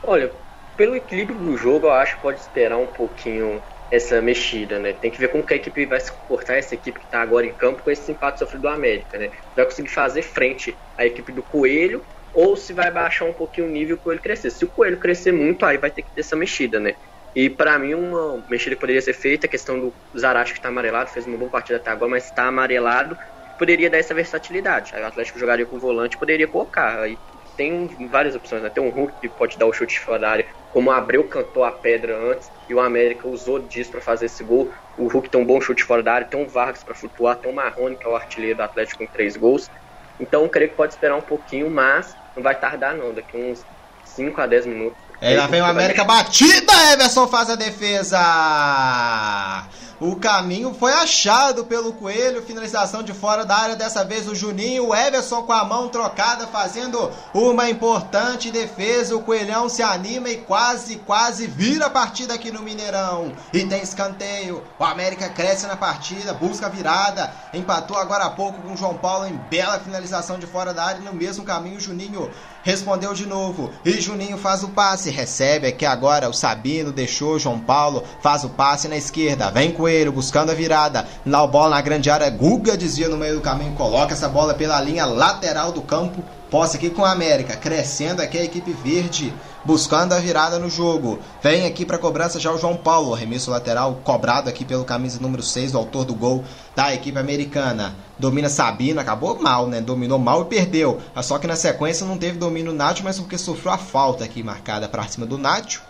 Olha, 0.02 0.32
pelo 0.76 0.96
equilíbrio 0.96 1.38
do 1.38 1.56
jogo, 1.56 1.86
eu 1.86 1.92
acho 1.92 2.16
que 2.16 2.22
pode 2.22 2.40
esperar 2.40 2.76
um 2.76 2.86
pouquinho 2.86 3.62
essa 3.92 4.22
mexida, 4.22 4.78
né? 4.78 4.94
Tem 4.94 5.10
que 5.10 5.18
ver 5.18 5.28
como 5.28 5.44
que 5.44 5.52
a 5.52 5.56
equipe 5.56 5.84
vai 5.84 6.00
se 6.00 6.10
comportar, 6.10 6.56
essa 6.56 6.74
equipe 6.74 6.98
que 6.98 7.04
está 7.04 7.20
agora 7.20 7.44
em 7.44 7.54
campo 7.54 7.82
com 7.82 7.90
esse 7.90 8.10
empate 8.10 8.38
sofrido 8.38 8.62
do 8.62 8.68
América, 8.68 9.18
né? 9.18 9.30
Vai 9.54 9.66
conseguir 9.66 9.90
fazer 9.90 10.22
frente 10.22 10.74
à 10.96 11.04
equipe 11.04 11.30
do 11.30 11.42
Coelho 11.42 12.02
ou 12.32 12.56
se 12.56 12.72
vai 12.72 12.90
baixar 12.90 13.26
um 13.26 13.34
pouquinho 13.34 13.66
o 13.66 13.70
nível 13.70 13.96
e 13.96 13.98
o 13.98 14.02
Coelho 14.02 14.22
crescer. 14.22 14.50
Se 14.50 14.64
o 14.64 14.70
Coelho 14.72 14.98
crescer 14.98 15.30
muito, 15.30 15.66
aí 15.66 15.76
vai 15.76 15.90
ter 15.90 16.00
que 16.00 16.10
ter 16.10 16.22
essa 16.22 16.34
mexida, 16.34 16.80
né? 16.80 16.94
E 17.34 17.50
para 17.50 17.78
mim, 17.78 17.92
uma 17.92 18.42
mexida 18.48 18.74
que 18.76 18.80
poderia 18.80 19.02
ser 19.02 19.12
feita, 19.12 19.46
a 19.46 19.50
questão 19.50 19.78
do 19.78 19.94
Zarate 20.18 20.52
que 20.52 20.58
está 20.58 20.70
amarelado, 20.70 21.10
fez 21.10 21.26
uma 21.26 21.36
boa 21.36 21.50
partida 21.50 21.76
até 21.76 21.90
agora, 21.90 22.10
mas 22.12 22.24
está 22.24 22.46
amarelado, 22.46 23.14
poderia 23.58 23.90
dar 23.90 23.98
essa 23.98 24.14
versatilidade. 24.14 24.92
Aí 24.94 25.02
o 25.02 25.06
Atlético 25.06 25.38
jogaria 25.38 25.66
com 25.66 25.76
o 25.76 25.80
volante, 25.80 26.16
poderia 26.16 26.48
colocar. 26.48 27.02
Aí 27.02 27.18
tem 27.56 28.08
várias 28.08 28.34
opções, 28.34 28.62
né? 28.62 28.70
Tem 28.70 28.82
um 28.82 28.88
Hulk 28.88 29.14
que 29.20 29.28
pode 29.28 29.58
dar 29.58 29.66
o 29.66 29.72
chute 29.72 30.00
fora 30.00 30.18
da 30.18 30.30
área, 30.30 30.46
como 30.72 30.90
o 30.90 30.92
Abreu 30.92 31.24
cantou 31.24 31.64
a 31.64 31.70
pedra 31.70 32.16
antes 32.16 32.50
e 32.68 32.74
o 32.74 32.80
América 32.80 33.28
usou 33.28 33.58
disso 33.58 33.90
para 33.90 34.00
fazer 34.00 34.26
esse 34.26 34.42
gol. 34.42 34.70
O 34.96 35.06
Hulk 35.06 35.28
tem 35.28 35.40
um 35.40 35.44
bom 35.44 35.60
chute 35.60 35.84
fora 35.84 36.02
da 36.02 36.14
área, 36.14 36.26
tem 36.26 36.42
um 36.42 36.46
Vargas 36.46 36.82
para 36.82 36.94
flutuar, 36.94 37.36
tem 37.36 37.50
o 37.50 37.54
Marrone, 37.54 37.96
que 37.96 38.06
é 38.06 38.08
o 38.08 38.16
artilheiro 38.16 38.56
do 38.56 38.62
Atlético 38.62 39.04
com 39.04 39.12
três 39.12 39.36
gols. 39.36 39.70
Então, 40.18 40.42
eu 40.42 40.48
creio 40.48 40.70
que 40.70 40.76
pode 40.76 40.92
esperar 40.92 41.16
um 41.16 41.22
pouquinho, 41.22 41.70
mas 41.70 42.14
não 42.36 42.42
vai 42.42 42.54
tardar 42.54 42.94
não, 42.94 43.12
daqui 43.12 43.36
uns 43.36 43.64
5 44.04 44.40
a 44.40 44.46
10 44.46 44.66
minutos 44.66 45.12
é, 45.22 45.36
lá 45.36 45.46
vem 45.46 45.60
o 45.60 45.64
América 45.64 46.02
batida, 46.02 46.72
Everson 46.92 47.28
faz 47.28 47.48
a 47.48 47.54
defesa. 47.54 48.18
O 50.02 50.16
caminho 50.16 50.74
foi 50.74 50.92
achado 50.92 51.64
pelo 51.64 51.92
Coelho, 51.92 52.42
finalização 52.42 53.04
de 53.04 53.14
fora 53.14 53.44
da 53.44 53.56
área, 53.56 53.76
dessa 53.76 54.04
vez 54.04 54.26
o 54.26 54.34
Juninho, 54.34 54.88
o 54.88 54.92
Everson 54.96 55.44
com 55.44 55.52
a 55.52 55.64
mão 55.64 55.88
trocada, 55.88 56.44
fazendo 56.48 57.08
uma 57.32 57.70
importante 57.70 58.50
defesa. 58.50 59.14
O 59.14 59.22
Coelhão 59.22 59.68
se 59.68 59.80
anima 59.80 60.28
e 60.28 60.38
quase, 60.38 60.96
quase 60.96 61.46
vira 61.46 61.86
a 61.86 61.90
partida 61.90 62.34
aqui 62.34 62.50
no 62.50 62.62
Mineirão. 62.62 63.32
E 63.52 63.64
tem 63.64 63.80
escanteio. 63.80 64.64
O 64.76 64.82
América 64.82 65.28
cresce 65.28 65.68
na 65.68 65.76
partida, 65.76 66.34
busca 66.34 66.68
virada. 66.68 67.32
Empatou 67.54 67.96
agora 67.96 68.24
há 68.24 68.30
pouco 68.30 68.60
com 68.60 68.72
o 68.72 68.76
João 68.76 68.98
Paulo 68.98 69.28
em 69.28 69.36
bela 69.48 69.78
finalização 69.78 70.36
de 70.36 70.48
fora 70.48 70.74
da 70.74 70.82
área. 70.82 71.00
No 71.00 71.12
mesmo 71.12 71.44
caminho, 71.44 71.76
o 71.76 71.80
Juninho 71.80 72.28
respondeu 72.62 73.12
de 73.14 73.26
novo. 73.26 73.70
E 73.84 74.00
Juninho 74.00 74.38
faz 74.38 74.62
o 74.62 74.68
passe, 74.68 75.10
recebe 75.10 75.66
aqui 75.66 75.84
agora 75.84 76.28
o 76.28 76.32
Sabino, 76.32 76.92
deixou 76.92 77.38
João 77.38 77.58
Paulo, 77.58 78.04
faz 78.20 78.44
o 78.44 78.48
passe 78.48 78.88
na 78.88 78.96
esquerda, 78.96 79.50
vem 79.50 79.72
Coelho 79.72 80.12
buscando 80.12 80.50
a 80.50 80.54
virada. 80.54 81.06
O 81.26 81.46
bola 81.46 81.76
na 81.76 81.80
grande 81.80 82.10
área, 82.10 82.30
Guga 82.30 82.76
desvia 82.76 83.08
no 83.08 83.16
meio 83.16 83.34
do 83.34 83.40
caminho, 83.40 83.74
coloca 83.74 84.12
essa 84.12 84.28
bola 84.28 84.54
pela 84.54 84.80
linha 84.80 85.04
lateral 85.04 85.72
do 85.72 85.82
campo. 85.82 86.22
Posse 86.52 86.76
aqui 86.76 86.90
com 86.90 87.02
a 87.02 87.10
América, 87.10 87.56
crescendo 87.56 88.20
aqui 88.20 88.36
a 88.36 88.44
equipe 88.44 88.74
verde 88.74 89.32
buscando 89.64 90.12
a 90.12 90.18
virada 90.18 90.58
no 90.58 90.68
jogo. 90.68 91.18
Vem 91.42 91.64
aqui 91.64 91.86
para 91.86 91.96
cobrança 91.96 92.38
já 92.38 92.52
o 92.52 92.58
João 92.58 92.76
Paulo, 92.76 93.14
arremesso 93.14 93.50
lateral 93.50 93.94
cobrado 94.04 94.50
aqui 94.50 94.62
pelo 94.62 94.84
camisa 94.84 95.18
número 95.18 95.42
6, 95.42 95.74
o 95.74 95.78
autor 95.78 96.04
do 96.04 96.14
gol 96.14 96.44
da 96.76 96.92
equipe 96.92 97.18
americana. 97.18 97.94
Domina 98.18 98.50
Sabino, 98.50 99.00
acabou 99.00 99.40
mal, 99.40 99.66
né? 99.66 99.80
Dominou 99.80 100.18
mal 100.18 100.42
e 100.42 100.44
perdeu. 100.44 101.00
Só 101.22 101.38
que 101.38 101.46
na 101.46 101.56
sequência 101.56 102.06
não 102.06 102.18
teve 102.18 102.36
domínio 102.36 102.74
Nacho, 102.74 103.02
mas 103.02 103.18
porque 103.18 103.38
sofreu 103.38 103.72
a 103.72 103.78
falta 103.78 104.22
aqui 104.22 104.42
marcada 104.42 104.86
para 104.86 105.08
cima 105.08 105.24
do 105.24 105.38
Nacho. 105.38 105.82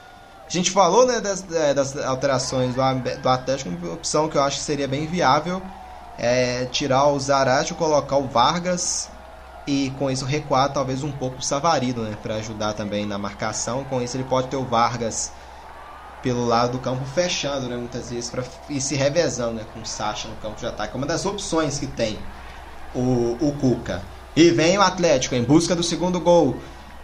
A 0.46 0.48
gente 0.48 0.70
falou 0.70 1.04
né, 1.04 1.20
das, 1.20 1.44
é, 1.52 1.74
das 1.74 1.96
alterações 1.96 2.76
do, 2.76 3.28
Atlético, 3.28 3.68
uma 3.68 3.94
opção 3.94 4.28
que 4.28 4.38
eu 4.38 4.42
acho 4.44 4.58
que 4.58 4.62
seria 4.62 4.86
bem 4.86 5.08
viável 5.08 5.60
é 6.16 6.66
tirar 6.66 7.08
o 7.08 7.18
Zarate, 7.18 7.74
colocar 7.74 8.16
o 8.16 8.28
Vargas 8.28 9.10
e 9.66 9.92
com 9.98 10.10
isso 10.10 10.24
recuar 10.24 10.72
talvez 10.72 11.02
um 11.02 11.12
pouco 11.12 11.38
o 11.38 11.42
Savarino, 11.42 12.02
né, 12.02 12.16
para 12.20 12.36
ajudar 12.36 12.72
também 12.72 13.06
na 13.06 13.18
marcação. 13.18 13.84
Com 13.84 14.02
isso 14.02 14.16
ele 14.16 14.24
pode 14.24 14.48
ter 14.48 14.56
o 14.56 14.64
Vargas 14.64 15.32
pelo 16.22 16.44
lado 16.44 16.72
do 16.72 16.78
campo 16.78 17.04
fechando, 17.04 17.68
né, 17.68 17.76
muitas 17.76 18.10
vezes 18.10 18.30
para 18.30 18.44
ir 18.68 18.80
se 18.80 18.94
revezando, 18.94 19.54
né, 19.54 19.66
com 19.72 19.80
o 19.80 19.86
Sacha 19.86 20.28
no 20.28 20.36
campo 20.36 20.58
de 20.58 20.66
ataque. 20.66 20.94
É 20.94 20.96
uma 20.96 21.06
das 21.06 21.26
opções 21.26 21.78
que 21.78 21.86
tem 21.86 22.18
o, 22.94 23.36
o 23.40 23.52
Cuca. 23.60 24.02
E 24.34 24.50
vem 24.50 24.78
o 24.78 24.82
Atlético 24.82 25.34
em 25.34 25.42
busca 25.42 25.74
do 25.74 25.82
segundo 25.82 26.18
gol. 26.18 26.56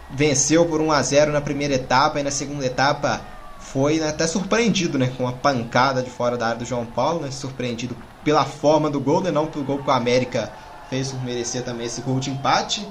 Venceu 0.09 0.65
por 0.65 0.81
1 0.81 0.91
a 0.91 1.01
0 1.01 1.31
na 1.31 1.41
primeira 1.41 1.75
etapa 1.75 2.19
e 2.19 2.23
na 2.23 2.31
segunda 2.31 2.65
etapa 2.65 3.21
foi 3.59 3.99
né, 3.99 4.09
até 4.09 4.25
surpreendido, 4.25 4.97
né, 4.97 5.11
com 5.15 5.27
a 5.27 5.33
pancada 5.33 6.01
de 6.01 6.09
fora 6.09 6.37
da 6.37 6.47
área 6.47 6.59
do 6.59 6.65
João 6.65 6.85
Paulo, 6.85 7.21
né, 7.21 7.29
surpreendido 7.29 7.95
pela 8.23 8.43
forma 8.45 8.89
do 8.89 8.99
gol, 8.99 9.21
né, 9.21 9.31
não 9.31 9.47
pelo 9.47 9.63
gol 9.63 9.79
que 9.79 9.89
o 9.89 9.93
América 9.93 10.51
fez 10.89 11.13
merecer 11.21 11.63
também 11.63 11.87
esse 11.87 12.01
gol 12.01 12.19
de 12.19 12.31
empate. 12.31 12.87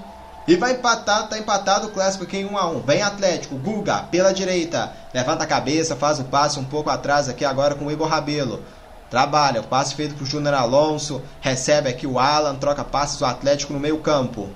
E 0.47 0.57
vai 0.57 0.73
empatar, 0.73 1.29
tá 1.29 1.39
empatado 1.39 1.89
o 1.89 1.91
clássico 1.91 2.25
aqui 2.25 2.39
em 2.39 2.47
1 2.47 2.57
a 2.57 2.71
1. 2.71 2.81
Vem 2.81 3.03
Atlético, 3.03 3.57
Guga 3.57 4.05
pela 4.05 4.33
direita, 4.33 4.93
levanta 5.13 5.45
a 5.45 5.47
cabeça, 5.47 5.95
faz 5.95 6.19
o 6.19 6.25
passe 6.25 6.59
um 6.59 6.65
pouco 6.65 6.89
atrás 6.89 7.29
aqui 7.29 7.45
agora 7.45 7.75
com 7.75 7.85
o 7.85 7.93
Igor 7.93 8.09
Rabelo. 8.09 8.63
Trabalha, 9.11 9.61
o 9.61 9.65
passe 9.65 9.95
feito 9.95 10.15
pro 10.15 10.25
Júnior 10.25 10.55
Alonso, 10.55 11.21
recebe 11.41 11.91
aqui 11.91 12.07
o 12.07 12.19
Alan, 12.19 12.55
troca 12.55 12.83
passes 12.83 13.21
o 13.21 13.27
Atlético 13.27 13.75
no 13.75 13.81
meio-campo. 13.81 14.49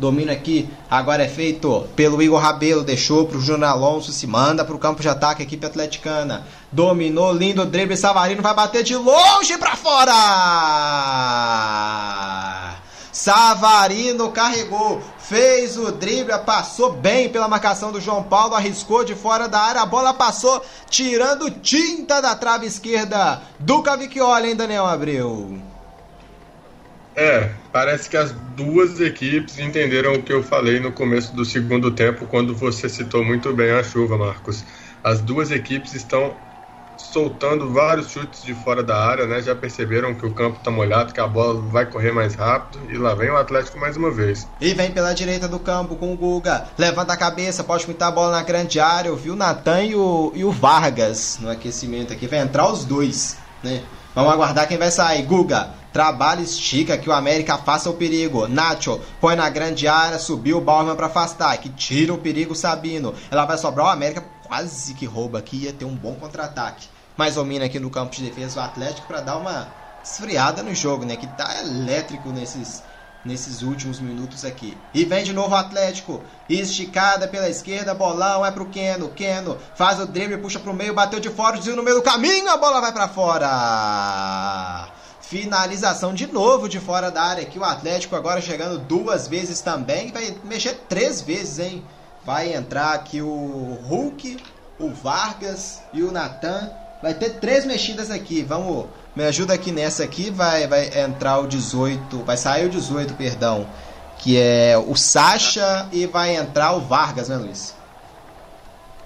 Domínio 0.00 0.32
aqui 0.32 0.66
agora 0.90 1.22
é 1.22 1.28
feito 1.28 1.86
pelo 1.94 2.22
Igor 2.22 2.40
Rabelo, 2.40 2.82
deixou 2.82 3.26
para 3.26 3.36
o 3.36 3.40
Júnior 3.40 3.68
Alonso, 3.68 4.10
se 4.12 4.26
manda 4.26 4.64
para 4.64 4.74
o 4.74 4.78
campo 4.78 5.02
de 5.02 5.08
ataque, 5.10 5.42
equipe 5.42 5.66
atleticana. 5.66 6.46
Dominou, 6.72 7.34
lindo 7.34 7.66
drible, 7.66 7.98
Savarino 7.98 8.40
vai 8.40 8.54
bater 8.54 8.82
de 8.82 8.96
longe 8.96 9.58
para 9.58 9.76
fora! 9.76 10.14
Savarino 13.12 14.30
carregou, 14.30 15.02
fez 15.18 15.76
o 15.76 15.92
drible, 15.92 16.38
passou 16.46 16.94
bem 16.94 17.28
pela 17.28 17.46
marcação 17.46 17.92
do 17.92 18.00
João 18.00 18.22
Paulo, 18.22 18.54
arriscou 18.54 19.04
de 19.04 19.14
fora 19.14 19.46
da 19.46 19.60
área, 19.60 19.82
a 19.82 19.86
bola 19.86 20.14
passou 20.14 20.64
tirando 20.88 21.50
tinta 21.50 22.22
da 22.22 22.34
trave 22.34 22.64
esquerda 22.66 23.42
do 23.58 23.82
Cavicchioli, 23.82 24.48
hein, 24.48 24.56
Daniel 24.56 24.86
Abreu? 24.86 25.69
É, 27.14 27.50
parece 27.72 28.08
que 28.08 28.16
as 28.16 28.32
duas 28.32 29.00
equipes 29.00 29.58
entenderam 29.58 30.14
o 30.14 30.22
que 30.22 30.32
eu 30.32 30.42
falei 30.42 30.78
no 30.78 30.92
começo 30.92 31.34
do 31.34 31.44
segundo 31.44 31.90
tempo, 31.90 32.26
quando 32.26 32.54
você 32.54 32.88
citou 32.88 33.24
muito 33.24 33.52
bem 33.52 33.70
a 33.72 33.82
chuva, 33.82 34.16
Marcos. 34.16 34.64
As 35.02 35.20
duas 35.20 35.50
equipes 35.50 35.94
estão 35.94 36.36
soltando 36.96 37.72
vários 37.72 38.10
chutes 38.10 38.42
de 38.42 38.54
fora 38.54 38.82
da 38.82 38.96
área, 38.96 39.26
né? 39.26 39.40
Já 39.40 39.54
perceberam 39.54 40.14
que 40.14 40.24
o 40.24 40.32
campo 40.32 40.58
está 40.58 40.70
molhado, 40.70 41.12
que 41.12 41.20
a 41.20 41.26
bola 41.26 41.60
vai 41.60 41.86
correr 41.86 42.12
mais 42.12 42.34
rápido 42.34 42.80
e 42.90 42.96
lá 42.96 43.14
vem 43.14 43.30
o 43.30 43.36
Atlético 43.36 43.78
mais 43.78 43.96
uma 43.96 44.10
vez. 44.10 44.46
E 44.60 44.74
vem 44.74 44.90
pela 44.90 45.14
direita 45.14 45.48
do 45.48 45.58
campo 45.58 45.96
com 45.96 46.12
o 46.12 46.16
Guga, 46.16 46.68
levanta 46.76 47.14
a 47.14 47.16
cabeça, 47.16 47.64
pode 47.64 47.86
pintar 47.86 48.08
a 48.08 48.12
bola 48.12 48.32
na 48.32 48.42
grande 48.42 48.78
área, 48.78 49.12
viu 49.14 49.32
o 49.32 49.36
Natan 49.36 49.82
e 49.82 49.94
o, 49.94 50.32
e 50.34 50.44
o 50.44 50.50
Vargas 50.50 51.38
no 51.40 51.50
aquecimento 51.50 52.12
aqui, 52.12 52.26
vai 52.26 52.40
entrar 52.40 52.70
os 52.70 52.84
dois, 52.84 53.38
né? 53.62 53.82
Vamos 54.14 54.32
aguardar 54.32 54.68
quem 54.68 54.76
vai 54.76 54.90
sair. 54.90 55.22
Guga, 55.22 55.70
trabalha, 55.92 56.40
estica, 56.40 56.98
que 56.98 57.08
o 57.08 57.12
América 57.12 57.58
faça 57.58 57.90
o 57.90 57.94
perigo. 57.94 58.48
Nacho, 58.48 59.00
põe 59.20 59.36
na 59.36 59.48
grande 59.48 59.88
área, 59.88 60.18
subiu 60.18 60.58
o 60.58 60.60
Bauerman 60.60 60.96
para 60.96 61.06
afastar, 61.06 61.56
que 61.58 61.68
tira 61.68 62.12
o 62.12 62.18
perigo 62.18 62.54
Sabino. 62.54 63.14
Ela 63.30 63.44
vai 63.44 63.58
sobrar 63.58 63.86
o 63.86 63.90
América, 63.90 64.24
quase 64.46 64.94
que 64.94 65.06
rouba 65.06 65.38
aqui, 65.38 65.64
ia 65.64 65.72
ter 65.72 65.84
um 65.84 65.94
bom 65.94 66.14
contra-ataque. 66.14 66.88
Mais 67.16 67.34
domina 67.34 67.66
aqui 67.66 67.78
no 67.78 67.90
campo 67.90 68.14
de 68.14 68.22
defesa 68.22 68.60
o 68.60 68.64
Atlético 68.64 69.06
para 69.06 69.20
dar 69.20 69.36
uma 69.36 69.68
esfriada 70.02 70.62
no 70.62 70.74
jogo, 70.74 71.04
né? 71.04 71.16
Que 71.16 71.26
tá 71.26 71.60
elétrico 71.60 72.30
nesses 72.30 72.82
nesses 73.24 73.62
últimos 73.62 74.00
minutos 74.00 74.44
aqui. 74.44 74.76
E 74.94 75.04
vem 75.04 75.24
de 75.24 75.32
novo 75.32 75.54
o 75.54 75.58
Atlético. 75.58 76.22
Esticada 76.48 77.28
pela 77.28 77.48
esquerda, 77.48 77.94
bolão 77.94 78.44
é 78.44 78.50
pro 78.50 78.66
Keno. 78.66 79.10
Keno 79.10 79.58
faz 79.74 80.00
o 80.00 80.06
drible, 80.06 80.38
puxa 80.38 80.58
pro 80.58 80.72
meio, 80.74 80.94
bateu 80.94 81.20
de 81.20 81.30
fora, 81.30 81.56
desvio 81.56 81.76
no 81.76 81.82
meio 81.82 81.96
do 81.96 82.02
caminho, 82.02 82.48
a 82.48 82.56
bola 82.56 82.80
vai 82.80 82.92
para 82.92 83.08
fora. 83.08 84.88
Finalização 85.30 86.12
de 86.12 86.26
novo 86.26 86.68
de 86.68 86.80
fora 86.80 87.08
da 87.08 87.22
área 87.22 87.44
aqui. 87.44 87.56
O 87.56 87.62
Atlético 87.62 88.16
agora 88.16 88.40
chegando 88.40 88.80
duas 88.80 89.28
vezes 89.28 89.60
também. 89.60 90.10
Vai 90.10 90.36
mexer 90.42 90.74
três 90.88 91.20
vezes, 91.22 91.60
hein? 91.60 91.84
Vai 92.26 92.52
entrar 92.52 92.94
aqui 92.94 93.22
o 93.22 93.78
Hulk, 93.86 94.38
o 94.76 94.90
Vargas 94.90 95.82
e 95.92 96.02
o 96.02 96.10
Natan. 96.10 96.68
Vai 97.00 97.14
ter 97.14 97.38
três 97.38 97.64
mexidas 97.64 98.10
aqui. 98.10 98.42
Vamos 98.42 98.86
me 99.14 99.22
ajuda 99.22 99.54
aqui 99.54 99.70
nessa 99.70 100.02
aqui, 100.02 100.30
vai, 100.30 100.66
vai 100.66 100.98
entrar 101.00 101.38
o 101.38 101.46
18, 101.46 102.24
vai 102.24 102.36
sair 102.36 102.66
o 102.66 102.68
18, 102.68 103.14
perdão, 103.14 103.68
que 104.18 104.36
é 104.36 104.76
o 104.76 104.96
Sacha 104.96 105.86
e 105.92 106.06
vai 106.06 106.34
entrar 106.34 106.72
o 106.72 106.80
Vargas, 106.80 107.28
né, 107.28 107.36
Luiz? 107.36 107.72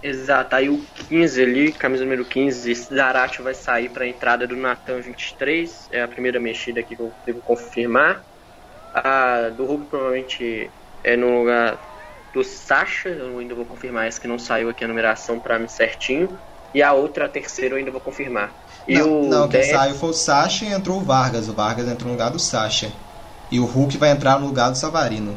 Exato, 0.05 0.55
aí 0.55 0.69
o 0.69 0.79
15 1.09 1.43
ali, 1.43 1.73
camisa 1.73 2.05
número 2.05 2.27
15, 2.27 2.75
Zarate 2.75 3.41
vai 3.41 3.55
sair 3.55 3.89
para 3.89 4.05
a 4.05 4.07
entrada 4.07 4.47
do 4.47 4.55
Natan 4.55 5.01
23, 5.01 5.89
é 5.91 6.03
a 6.03 6.09
primeira 6.09 6.39
mexida 6.39 6.81
aqui 6.81 6.95
que 6.95 7.01
eu 7.01 7.11
devo 7.25 7.41
confirmar. 7.41 8.23
A 8.93 9.49
do 9.49 9.65
Hulk 9.65 9.87
provavelmente 9.87 10.71
é 11.03 11.17
no 11.17 11.39
lugar 11.39 11.79
do 12.35 12.45
Sasha, 12.45 13.09
eu 13.09 13.39
ainda 13.39 13.55
vou 13.55 13.65
confirmar 13.65 14.07
essa 14.07 14.21
que 14.21 14.29
não 14.29 14.39
saiu 14.39 14.69
aqui 14.69 14.85
a 14.85 14.89
numeração 14.89 15.41
para 15.41 15.59
mim 15.59 15.69
certinho. 15.69 16.39
E 16.75 16.83
a 16.83 16.93
outra, 16.93 17.25
a 17.25 17.29
terceira, 17.29 17.75
eu 17.75 17.79
ainda 17.79 17.91
vou 17.91 18.01
confirmar. 18.01 18.53
E 18.87 18.99
não, 18.99 19.23
o 19.23 19.29
não 19.31 19.49
quem 19.49 19.61
10 19.61 19.73
saiu 19.73 19.95
foi 19.95 20.11
o 20.11 20.13
Sasha 20.13 20.67
e 20.67 20.69
entrou 20.69 20.99
o 20.99 21.05
Vargas. 21.05 21.49
O 21.49 21.55
Vargas 21.55 21.89
entrou 21.89 22.09
no 22.09 22.13
lugar 22.13 22.31
do 22.31 22.39
Sasha. 22.39 22.93
E 23.51 23.59
o 23.59 23.65
Hulk 23.65 23.97
vai 23.97 24.11
entrar 24.11 24.39
no 24.39 24.47
lugar 24.49 24.71
do 24.71 24.77
Savarino. 24.77 25.35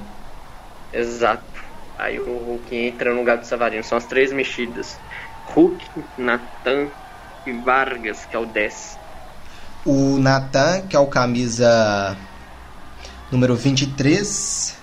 Exato. 0.91 1.56
Aí 1.97 2.19
o 2.19 2.37
Hulk 2.37 2.75
entra 2.75 3.11
no 3.11 3.19
lugar 3.19 3.37
do 3.37 3.45
Savarino. 3.45 3.83
São 3.83 3.97
as 3.97 4.05
três 4.05 4.31
mexidas. 4.31 4.99
Hulk, 5.47 5.85
Natan 6.17 6.89
e 7.45 7.53
Vargas, 7.53 8.25
que 8.25 8.35
é 8.35 8.39
o 8.39 8.45
10. 8.45 8.99
O 9.85 10.19
Nathan, 10.19 10.85
que 10.87 10.95
é 10.95 10.99
o 10.99 11.07
camisa 11.07 12.15
número 13.31 13.55
23, 13.55 14.77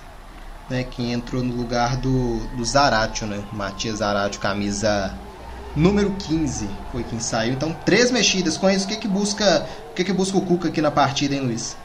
né, 0.69 0.83
que 0.83 1.11
entrou 1.11 1.43
no 1.43 1.55
lugar 1.55 1.95
do, 1.97 2.39
do 2.57 2.65
Zaratio, 2.65 3.27
né? 3.27 3.41
Matias 3.53 3.99
Zaratio, 3.99 4.41
camisa 4.41 5.13
número 5.75 6.11
15, 6.11 6.67
foi 6.91 7.03
quem 7.03 7.19
saiu. 7.19 7.53
Então, 7.53 7.71
três 7.85 8.11
mexidas. 8.11 8.57
Com 8.57 8.69
isso, 8.69 8.85
o 8.85 8.89
que 8.89 8.97
que 8.97 9.07
busca, 9.07 9.65
o 9.91 9.93
que 9.93 10.03
que 10.03 10.13
busca 10.13 10.37
o 10.37 10.41
Cuca 10.41 10.69
aqui 10.69 10.81
na 10.81 10.91
partida, 10.91 11.35
hein, 11.35 11.41
Luiz? 11.41 11.77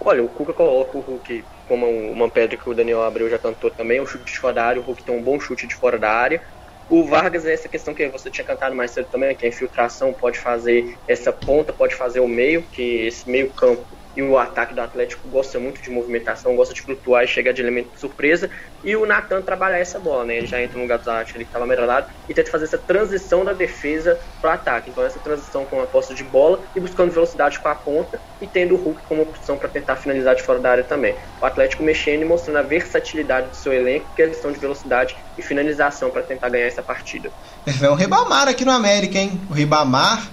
Olha, 0.00 0.22
o 0.22 0.28
Cuca 0.28 0.52
coloca 0.52 0.96
o 0.96 1.00
Hulk 1.00 1.44
como 1.66 1.86
uma 1.88 2.30
pedra 2.30 2.56
que 2.56 2.68
o 2.68 2.74
Daniel 2.74 3.02
Abreu 3.02 3.28
já 3.28 3.38
cantou 3.38 3.70
também, 3.70 4.00
o 4.00 4.06
chute 4.06 4.32
de 4.32 4.38
fora 4.38 4.54
da 4.54 4.64
área, 4.64 4.80
o 4.82 4.84
Hulk 4.84 5.04
tem 5.04 5.14
um 5.14 5.22
bom 5.22 5.38
chute 5.40 5.66
de 5.66 5.74
fora 5.74 5.98
da 5.98 6.10
área. 6.10 6.42
O 6.88 7.04
Vargas 7.04 7.46
é 7.46 7.52
essa 7.52 7.68
questão 7.68 7.94
que 7.94 8.08
você 8.10 8.30
tinha 8.30 8.44
cantado 8.44 8.74
mais 8.74 8.90
cedo 8.90 9.08
também, 9.08 9.34
que 9.34 9.46
a 9.46 9.48
infiltração 9.48 10.12
pode 10.12 10.38
fazer 10.38 10.84
essa 11.06 11.32
ponta, 11.32 11.72
pode 11.72 11.94
fazer 11.94 12.20
o 12.20 12.28
meio, 12.28 12.68
que 12.68 13.06
esse 13.06 13.28
meio 13.28 13.52
campo 13.54 13.98
e 14.16 14.22
o 14.22 14.38
ataque 14.38 14.74
do 14.74 14.80
Atlético 14.80 15.28
gosta 15.28 15.58
muito 15.58 15.80
de 15.80 15.90
movimentação, 15.90 16.54
gosta 16.54 16.72
de 16.72 16.82
flutuar 16.82 17.24
e 17.24 17.28
chegar 17.28 17.52
de 17.52 17.60
elemento 17.60 17.90
de 17.94 18.00
surpresa. 18.00 18.48
E 18.82 18.94
o 18.94 19.06
Natan 19.06 19.40
trabalha 19.40 19.76
essa 19.76 19.98
bola, 19.98 20.24
né? 20.24 20.36
Ele 20.36 20.46
já 20.46 20.60
entra 20.62 20.76
no 20.76 20.82
lugar 20.82 20.98
do 20.98 21.04
Zarate, 21.04 21.34
ele 21.34 21.44
que 21.44 21.48
estava 21.48 21.66
melhorado, 21.66 22.06
e 22.28 22.34
tenta 22.34 22.50
fazer 22.50 22.64
essa 22.64 22.78
transição 22.78 23.44
da 23.44 23.52
defesa 23.52 24.18
para 24.40 24.50
o 24.50 24.52
ataque. 24.52 24.90
Então, 24.90 25.04
essa 25.04 25.18
transição 25.18 25.64
com 25.64 25.80
a 25.80 25.86
posse 25.86 26.14
de 26.14 26.22
bola 26.22 26.60
e 26.76 26.80
buscando 26.80 27.10
velocidade 27.10 27.58
com 27.58 27.68
a 27.68 27.74
ponta 27.74 28.20
e 28.40 28.46
tendo 28.46 28.74
o 28.74 28.78
Hulk 28.78 29.00
como 29.08 29.22
opção 29.22 29.56
para 29.56 29.68
tentar 29.68 29.96
finalizar 29.96 30.34
de 30.34 30.42
fora 30.42 30.58
da 30.58 30.70
área 30.70 30.84
também. 30.84 31.14
O 31.40 31.46
Atlético 31.46 31.82
mexendo 31.82 32.22
e 32.22 32.24
mostrando 32.24 32.58
a 32.58 32.62
versatilidade 32.62 33.48
do 33.48 33.56
seu 33.56 33.72
elenco, 33.72 34.06
questão 34.14 34.52
de 34.52 34.58
velocidade 34.58 35.16
e 35.38 35.42
finalização 35.42 36.10
para 36.10 36.22
tentar 36.22 36.50
ganhar 36.50 36.66
essa 36.66 36.82
partida. 36.82 37.30
Vem 37.66 37.88
o 37.88 37.94
Ribamar 37.94 38.48
aqui 38.48 38.64
no 38.64 38.70
América, 38.70 39.18
hein? 39.18 39.40
O 39.50 39.54
Ribamar 39.54 40.28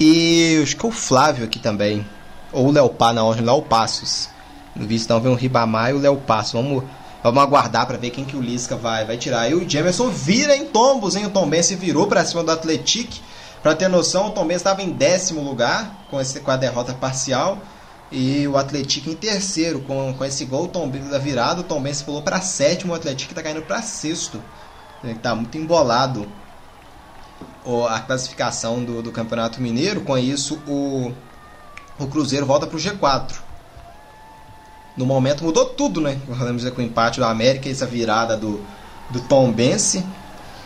e 0.00 0.60
acho 0.62 0.76
que 0.76 0.84
é 0.84 0.88
o 0.88 0.92
Flávio 0.92 1.44
aqui 1.44 1.58
também. 1.58 2.04
Ou 2.52 2.68
o 2.68 2.88
Pá, 2.90 3.12
não, 3.12 3.28
o 3.28 3.32
Léo 3.32 3.62
Passos. 3.62 4.28
No 4.74 4.86
visto 4.86 5.04
então 5.04 5.20
vem 5.20 5.32
o 5.32 5.34
Ribamar 5.34 5.90
e 5.90 5.94
o 5.94 5.98
Léo 5.98 6.16
Passos. 6.16 6.52
Vamos, 6.52 6.84
vamos 7.22 7.42
aguardar 7.42 7.86
para 7.86 7.98
ver 7.98 8.10
quem 8.10 8.24
que 8.24 8.36
o 8.36 8.40
Lisca 8.40 8.76
vai, 8.76 9.04
vai 9.04 9.16
tirar. 9.16 9.50
E 9.50 9.54
o 9.54 9.68
Jamerson 9.68 10.08
vira 10.08 10.56
em 10.56 10.66
tombos, 10.66 11.16
hein? 11.16 11.26
O 11.26 11.30
Tom 11.30 11.48
Benz 11.48 11.66
se 11.66 11.74
virou 11.74 12.06
para 12.06 12.24
cima 12.24 12.42
do 12.42 12.50
Atlético. 12.50 13.14
Para 13.62 13.74
ter 13.74 13.88
noção, 13.88 14.28
o 14.28 14.30
Tom 14.30 14.46
Benz 14.46 14.60
estava 14.60 14.82
em 14.82 14.90
décimo 14.90 15.42
lugar 15.42 16.06
com, 16.10 16.20
esse, 16.20 16.40
com 16.40 16.50
a 16.50 16.56
derrota 16.56 16.94
parcial. 16.94 17.58
E 18.10 18.46
o 18.48 18.56
Atlético 18.56 19.10
em 19.10 19.14
terceiro, 19.14 19.80
com, 19.80 20.14
com 20.16 20.24
esse 20.24 20.44
gol 20.46 20.66
Tom 20.68 20.88
Benz 20.88 21.10
da 21.10 21.18
virada, 21.18 21.60
o 21.60 21.64
Tom 21.64 21.82
Benz 21.82 22.00
pulou 22.00 22.22
para 22.22 22.40
sétimo, 22.40 22.92
o 22.92 22.96
Atlético 22.96 23.32
está 23.32 23.42
caindo 23.42 23.60
para 23.62 23.82
sexto. 23.82 24.42
Ele 25.04 25.12
está 25.12 25.34
muito 25.34 25.58
embolado 25.58 26.26
o- 27.66 27.84
a 27.84 28.00
classificação 28.00 28.82
do, 28.82 29.02
do 29.02 29.12
Campeonato 29.12 29.60
Mineiro. 29.60 30.00
Com 30.00 30.16
isso, 30.16 30.58
o, 30.66 31.12
o 31.98 32.06
Cruzeiro 32.06 32.46
volta 32.46 32.66
para 32.66 32.76
o 32.76 32.80
G4. 32.80 33.34
No 34.96 35.06
momento 35.06 35.44
mudou 35.44 35.64
tudo, 35.64 36.00
né? 36.00 36.18
Podemos 36.26 36.62
dizer 36.62 36.72
com 36.72 36.80
o 36.80 36.84
empate 36.84 37.20
do 37.20 37.26
América 37.26 37.68
essa 37.68 37.86
virada 37.86 38.36
do, 38.36 38.60
do 39.10 39.20
Tom 39.20 39.52
Bense. 39.52 40.04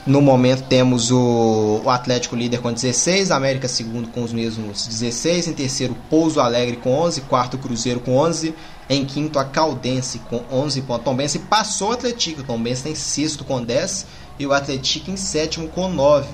No 0.05 0.21
momento 0.21 0.65
temos 0.65 1.13
o, 1.13 1.81
o 1.85 1.89
Atlético 1.91 2.35
líder 2.35 2.61
com 2.61 2.73
16, 2.73 3.31
América 3.31 3.69
segundo 3.69 4.09
com 4.09 4.23
os 4.23 4.33
mesmos 4.33 4.87
16, 4.87 5.47
em 5.47 5.53
terceiro 5.53 5.97
Pouso 6.11 6.41
Alegre 6.41 6.77
com 6.77 6.93
11, 6.93 7.21
quarto 7.21 7.57
Cruzeiro 7.57 8.01
com 8.01 8.17
11, 8.17 8.53
em 8.89 9.05
quinto 9.05 9.39
a 9.39 9.45
Caldense 9.45 10.19
com 10.29 10.43
11 10.51 10.83
pontos. 10.83 11.05
Tom 11.05 11.15
Bense 11.15 11.39
passou 11.41 11.91
o 11.91 11.93
Atlético, 11.93 12.43
Tom 12.43 12.61
Bense 12.61 12.83
tem 12.83 12.97
sexto 12.97 13.45
com 13.45 13.63
10 13.63 14.07
e 14.41 14.47
o 14.47 14.53
Atlético 14.53 15.11
em 15.11 15.17
sétimo 15.17 15.69
com 15.69 15.89
9. 15.89 16.27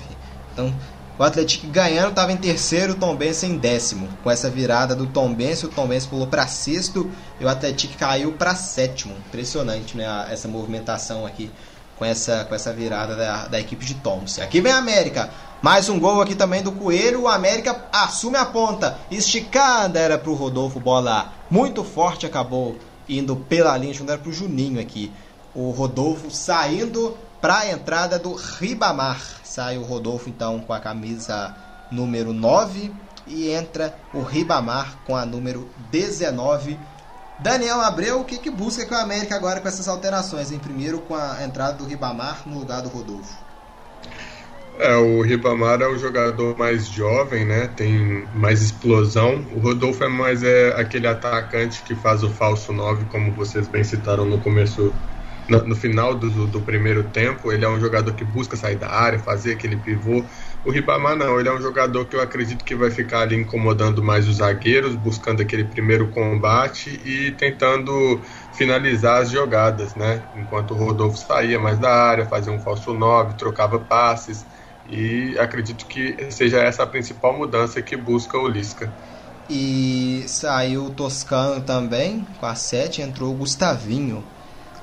Então, 0.53 0.73
o 1.19 1.23
Atlético 1.23 1.67
ganhando 1.67 2.11
estava 2.11 2.31
em 2.31 2.37
terceiro, 2.37 2.93
o 2.93 2.95
Tom 2.95 3.13
Benz 3.13 3.43
em 3.43 3.57
décimo. 3.57 4.07
Com 4.23 4.31
essa 4.31 4.49
virada 4.49 4.95
do 4.95 5.05
Tom 5.05 5.33
Benz, 5.33 5.61
o 5.63 5.67
Tom 5.67 5.85
Benz 5.85 6.05
pulou 6.05 6.25
para 6.25 6.47
sexto 6.47 7.11
e 7.41 7.43
o 7.43 7.49
Atlético 7.49 7.97
caiu 7.97 8.31
para 8.31 8.55
sétimo. 8.55 9.13
Impressionante, 9.27 9.97
né? 9.97 10.27
Essa 10.31 10.47
movimentação 10.47 11.25
aqui 11.25 11.51
com 11.97 12.05
essa, 12.05 12.45
com 12.45 12.55
essa 12.55 12.71
virada 12.71 13.17
da, 13.17 13.47
da 13.47 13.59
equipe 13.59 13.85
de 13.85 13.95
Thompson. 13.95 14.41
Aqui 14.41 14.61
vem 14.61 14.71
a 14.71 14.77
América. 14.77 15.29
Mais 15.61 15.89
um 15.89 15.99
gol 15.99 16.21
aqui 16.21 16.35
também 16.35 16.63
do 16.63 16.71
Coelho. 16.71 17.23
O 17.23 17.27
América 17.27 17.83
assume 17.91 18.37
a 18.37 18.45
ponta. 18.45 18.97
Esticada 19.11 19.99
era 19.99 20.17
para 20.17 20.31
o 20.31 20.35
Rodolfo. 20.35 20.79
Bola 20.79 21.33
muito 21.51 21.83
forte. 21.83 22.25
Acabou 22.25 22.77
indo 23.09 23.35
pela 23.35 23.77
linha. 23.77 23.93
Era 24.07 24.17
para 24.17 24.29
o 24.29 24.33
Juninho 24.33 24.79
aqui. 24.79 25.11
O 25.53 25.71
Rodolfo 25.71 26.31
saindo 26.31 27.17
para 27.41 27.59
a 27.59 27.71
entrada 27.71 28.19
do 28.19 28.33
Ribamar. 28.33 29.19
Sai 29.43 29.77
o 29.77 29.83
Rodolfo 29.83 30.29
então 30.29 30.59
com 30.59 30.73
a 30.73 30.79
camisa 30.79 31.55
número 31.91 32.33
9 32.33 32.91
e 33.27 33.49
entra 33.49 33.95
o 34.13 34.21
Ribamar 34.21 34.97
com 35.05 35.15
a 35.15 35.25
número 35.25 35.69
19. 35.91 36.77
Daniel 37.39 37.79
Abreu, 37.81 38.19
o 38.19 38.25
que, 38.25 38.37
que 38.37 38.49
busca 38.49 38.85
com 38.85 38.95
o 38.95 38.97
América 38.97 39.35
agora 39.35 39.61
com 39.61 39.67
essas 39.67 39.87
alterações? 39.87 40.51
Em 40.51 40.59
primeiro 40.59 40.99
com 40.99 41.15
a 41.15 41.43
entrada 41.43 41.73
do 41.73 41.85
Ribamar 41.85 42.43
no 42.45 42.59
lugar 42.59 42.81
do 42.81 42.89
Rodolfo. 42.89 43.49
É, 44.77 44.95
o 44.95 45.21
Ribamar 45.21 45.81
é 45.81 45.87
o 45.87 45.97
jogador 45.97 46.57
mais 46.57 46.87
jovem, 46.87 47.45
né? 47.45 47.69
Tem 47.75 48.25
mais 48.33 48.61
explosão. 48.61 49.45
O 49.53 49.59
Rodolfo 49.59 50.03
é 50.05 50.07
mais 50.07 50.41
é, 50.41 50.73
aquele 50.79 51.05
atacante 51.05 51.81
que 51.83 51.93
faz 51.95 52.23
o 52.23 52.29
falso 52.29 52.71
9, 52.71 53.05
como 53.11 53.31
vocês 53.33 53.67
bem 53.67 53.83
citaram 53.83 54.23
no 54.23 54.39
começo, 54.39 54.93
no, 55.49 55.67
no 55.67 55.75
final 55.75 56.15
do, 56.15 56.47
do 56.47 56.61
primeiro 56.61 57.03
tempo. 57.03 57.51
Ele 57.51 57.65
é 57.65 57.69
um 57.69 57.79
jogador 57.79 58.13
que 58.13 58.23
busca 58.23 58.55
sair 58.55 58.75
da 58.75 58.89
área, 58.89 59.19
fazer 59.19 59.53
aquele 59.53 59.77
pivô. 59.77 60.23
O 60.63 60.71
Ribamar 60.71 61.15
não, 61.15 61.39
ele 61.39 61.49
é 61.49 61.53
um 61.53 61.61
jogador 61.61 62.05
que 62.05 62.15
eu 62.15 62.21
acredito 62.21 62.63
que 62.63 62.75
vai 62.75 62.91
ficar 62.91 63.21
ali 63.21 63.35
incomodando 63.35 64.03
mais 64.03 64.27
os 64.27 64.37
zagueiros, 64.37 64.95
buscando 64.95 65.41
aquele 65.41 65.63
primeiro 65.63 66.09
combate 66.09 66.89
e 67.05 67.31
tentando 67.31 68.21
finalizar 68.51 69.21
as 69.21 69.31
jogadas, 69.31 69.95
né? 69.95 70.21
Enquanto 70.35 70.71
o 70.71 70.77
Rodolfo 70.77 71.17
saía 71.17 71.59
mais 71.59 71.79
da 71.79 71.91
área, 71.91 72.25
fazia 72.25 72.51
um 72.51 72.59
falso 72.59 72.93
9, 72.93 73.35
trocava 73.37 73.79
passes. 73.79 74.45
E 74.89 75.37
acredito 75.39 75.85
que 75.85 76.31
seja 76.31 76.59
essa 76.59 76.83
a 76.83 76.87
principal 76.87 77.37
mudança 77.37 77.81
que 77.81 77.95
busca 77.95 78.37
o 78.37 78.47
Lisca. 78.47 78.91
E 79.49 80.25
saiu 80.27 80.85
o 80.85 80.89
Toscano 80.91 81.61
também, 81.61 82.23
com 82.39 82.45
a 82.45 82.53
7, 82.53 83.01
entrou 83.01 83.33
o 83.33 83.37
Gustavinho. 83.37 84.23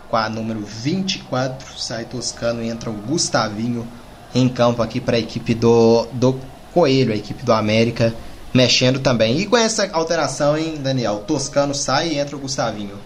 Com 0.09 0.17
a 0.17 0.29
número 0.29 0.61
24, 0.61 1.79
sai 1.79 2.05
Toscano 2.05 2.63
e 2.63 2.69
entra 2.69 2.91
o 2.91 2.93
Gustavinho 2.93 3.87
em 4.35 4.49
campo 4.49 4.83
aqui 4.83 5.01
para 5.01 5.17
a 5.17 5.21
equipe 5.21 5.55
do, 5.55 6.07
do 6.13 6.41
Coelho, 6.73 7.13
a 7.13 7.17
equipe 7.17 7.43
do 7.45 7.53
América, 7.53 8.15
mexendo 8.55 9.01
também. 9.01 9.39
E 9.39 9.47
com 9.47 9.57
essa 9.57 9.89
alteração, 9.93 10.57
hein, 10.57 10.75
Daniel? 10.79 11.25
Toscano 11.27 11.75
sai 11.75 12.11
e 12.11 12.19
entra 12.19 12.37
o 12.37 12.39
Gustavinho. 12.39 12.97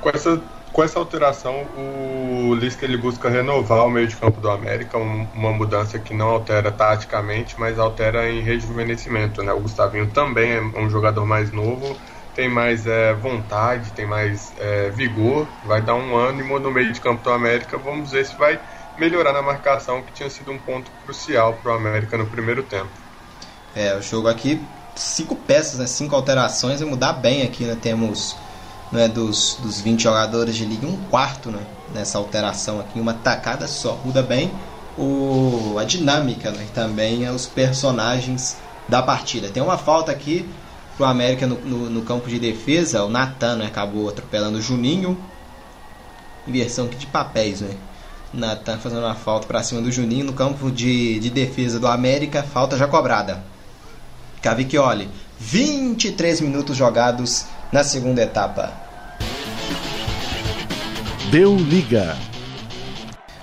Com 0.00 0.10
essa, 0.10 0.40
com 0.72 0.82
essa 0.82 0.98
alteração, 0.98 1.54
o 1.76 2.54
Lisca 2.54 2.84
ele 2.84 2.96
busca 2.96 3.28
renovar 3.28 3.84
o 3.86 3.90
meio 3.90 4.06
de 4.06 4.16
campo 4.16 4.40
do 4.40 4.50
América, 4.50 4.98
um- 4.98 5.26
uma 5.34 5.52
mudança 5.52 5.98
que 5.98 6.12
não 6.14 6.26
altera 6.28 6.70
taticamente, 6.70 7.54
mas 7.58 7.78
altera 7.78 8.30
em 8.30 8.42
rejuvenescimento. 8.42 9.42
Né? 9.42 9.52
O 9.52 9.60
Gustavinho 9.60 10.08
também 10.10 10.52
é 10.52 10.60
um 10.60 10.88
jogador 10.90 11.24
mais 11.26 11.50
novo, 11.52 11.96
tem 12.38 12.48
mais 12.48 12.86
é, 12.86 13.12
vontade, 13.14 13.90
tem 13.90 14.06
mais 14.06 14.52
é, 14.60 14.90
vigor, 14.90 15.48
vai 15.66 15.82
dar 15.82 15.96
um 15.96 16.16
ânimo 16.16 16.60
no 16.60 16.70
meio 16.70 16.92
de 16.92 17.00
campo 17.00 17.20
do 17.24 17.30
América. 17.32 17.76
Vamos 17.76 18.12
ver 18.12 18.24
se 18.24 18.36
vai 18.36 18.60
melhorar 18.96 19.32
na 19.32 19.42
marcação, 19.42 20.02
que 20.02 20.12
tinha 20.12 20.30
sido 20.30 20.52
um 20.52 20.58
ponto 20.58 20.88
crucial 21.04 21.54
para 21.54 21.72
o 21.72 21.74
América 21.74 22.16
no 22.16 22.26
primeiro 22.26 22.62
tempo. 22.62 22.90
É, 23.74 23.96
o 23.96 24.00
jogo 24.00 24.28
aqui, 24.28 24.62
cinco 24.94 25.34
peças, 25.34 25.80
né? 25.80 25.88
Cinco 25.88 26.14
alterações, 26.14 26.78
vai 26.78 26.88
mudar 26.88 27.14
bem 27.14 27.42
aqui, 27.42 27.64
né? 27.64 27.76
Temos 27.82 28.36
né, 28.92 29.08
dos, 29.08 29.58
dos 29.60 29.80
20 29.80 30.00
jogadores 30.00 30.54
de 30.54 30.64
liga, 30.64 30.86
um 30.86 30.96
quarto 31.10 31.50
né, 31.50 31.66
nessa 31.92 32.18
alteração 32.18 32.78
aqui, 32.78 33.00
uma 33.00 33.14
tacada 33.14 33.66
só. 33.66 33.98
Muda 34.04 34.22
bem 34.22 34.52
o, 34.96 35.74
a 35.76 35.82
dinâmica 35.82 36.52
né, 36.52 36.66
e 36.68 36.72
também 36.72 37.28
os 37.30 37.46
personagens 37.46 38.58
da 38.88 39.02
partida. 39.02 39.48
Tem 39.48 39.60
uma 39.60 39.76
falta 39.76 40.12
aqui 40.12 40.48
pro 40.98 41.06
América 41.06 41.46
no, 41.46 41.54
no, 41.60 41.88
no 41.88 42.02
campo 42.02 42.28
de 42.28 42.40
defesa, 42.40 43.04
o 43.04 43.08
Natan 43.08 43.56
né, 43.56 43.66
acabou 43.66 44.08
atropelando 44.08 44.58
o 44.58 44.60
Juninho. 44.60 45.16
Inversão 46.46 46.88
de 46.88 47.06
papéis, 47.06 47.60
né? 47.60 47.70
Natan 48.34 48.78
fazendo 48.78 49.02
uma 49.02 49.14
falta 49.14 49.46
para 49.46 49.62
cima 49.62 49.80
do 49.80 49.92
Juninho 49.92 50.26
no 50.26 50.32
campo 50.32 50.70
de, 50.70 51.20
de 51.20 51.30
defesa 51.30 51.78
do 51.78 51.86
América. 51.86 52.42
Falta 52.42 52.76
já 52.76 52.88
cobrada. 52.88 53.42
Cavicchioli. 54.42 55.08
23 55.38 56.40
minutos 56.40 56.76
jogados 56.76 57.46
na 57.70 57.84
segunda 57.84 58.20
etapa. 58.20 58.72
Deu 61.30 61.54
liga. 61.56 62.16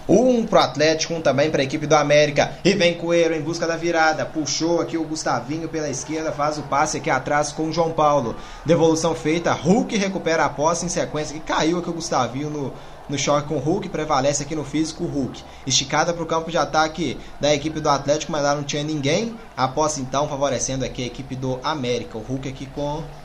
Um 0.08 0.46
pro 0.46 0.60
Atlético, 0.60 1.16
um 1.16 1.22
também 1.22 1.50
para 1.50 1.62
a 1.62 1.66
equipe 1.66 1.88
do 1.88 1.96
América. 1.96 2.54
E 2.64 2.74
vem 2.74 2.94
Coelho 2.94 3.36
em 3.36 3.42
busca 3.42 3.66
da 3.66 3.76
virada. 3.76 4.26
Puxou 4.26 4.80
aqui 4.80 4.98
o 4.98 5.04
Gustavinho 5.04 5.68
pela 5.68 5.90
esquerda, 5.90 6.32
faz 6.32 6.58
o 6.58 6.64
passe 6.64 6.98
aqui 6.98 7.10
atrás 7.10 7.52
com 7.52 7.64
o 7.64 7.74
João 7.74 7.92
Paulo. 7.92 8.36
Devolução 8.66 9.16
feita, 9.16 9.52
Hulk 9.52 9.98
recupera 9.98 10.46
a 10.46 10.50
posse 10.50 10.86
em 10.86 10.90
sequência. 10.90 11.34
Que 11.34 11.40
caiu 11.40 11.80
aqui 11.80 11.90
o 11.90 11.94
Gustavinho 11.94 12.52
no, 12.52 12.74
no 13.10 13.18
choque 13.18 13.48
com 13.48 13.56
o 13.56 13.60
Hulk, 13.60 13.90
prevalece 13.90 14.44
aqui 14.44 14.56
no 14.56 14.64
físico 14.64 15.04
o 15.04 15.08
Hulk. 15.08 15.44
Esticada 15.66 16.14
para 16.14 16.24
o 16.24 16.28
campo 16.28 16.52
de 16.52 16.58
ataque 16.58 17.18
da 17.40 17.54
equipe 17.54 17.80
do 17.80 17.90
Atlético, 17.90 18.32
mas 18.32 18.44
lá 18.44 18.54
não 18.54 18.64
tinha 18.64 18.84
ninguém. 18.84 19.36
A 19.58 19.68
posse 19.68 20.02
então 20.02 20.28
favorecendo 20.28 20.86
aqui 20.86 21.04
a 21.04 21.08
equipe 21.08 21.36
do 21.36 21.60
América. 21.64 22.18
O 22.18 22.22
Hulk 22.22 22.48
aqui 22.48 22.66
com. 22.68 23.04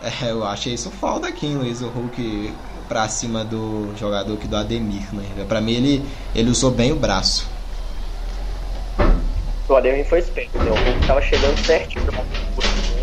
É, 0.00 0.30
eu 0.30 0.44
achei 0.44 0.74
isso 0.74 0.92
falta 0.92 1.26
aqui, 1.26 1.48
Luiz. 1.48 1.82
O 1.82 1.88
Hulk 1.88 2.54
pra 2.88 3.08
cima 3.08 3.44
do 3.44 3.94
jogador 3.96 4.34
aqui 4.34 4.48
do 4.48 4.56
Ademir, 4.56 5.06
né? 5.12 5.44
Pra 5.46 5.60
mim 5.60 5.74
ele, 5.74 6.04
ele 6.34 6.50
usou 6.50 6.70
bem 6.70 6.90
o 6.92 6.96
braço. 6.96 7.48
O 9.68 9.76
Ademir 9.76 10.06
foi 10.06 10.20
esperto, 10.20 10.58
né? 10.58 10.70
O 10.70 10.74
Hulk 10.74 11.06
tava 11.06 11.20
chegando 11.20 11.58
certinho 11.58 12.04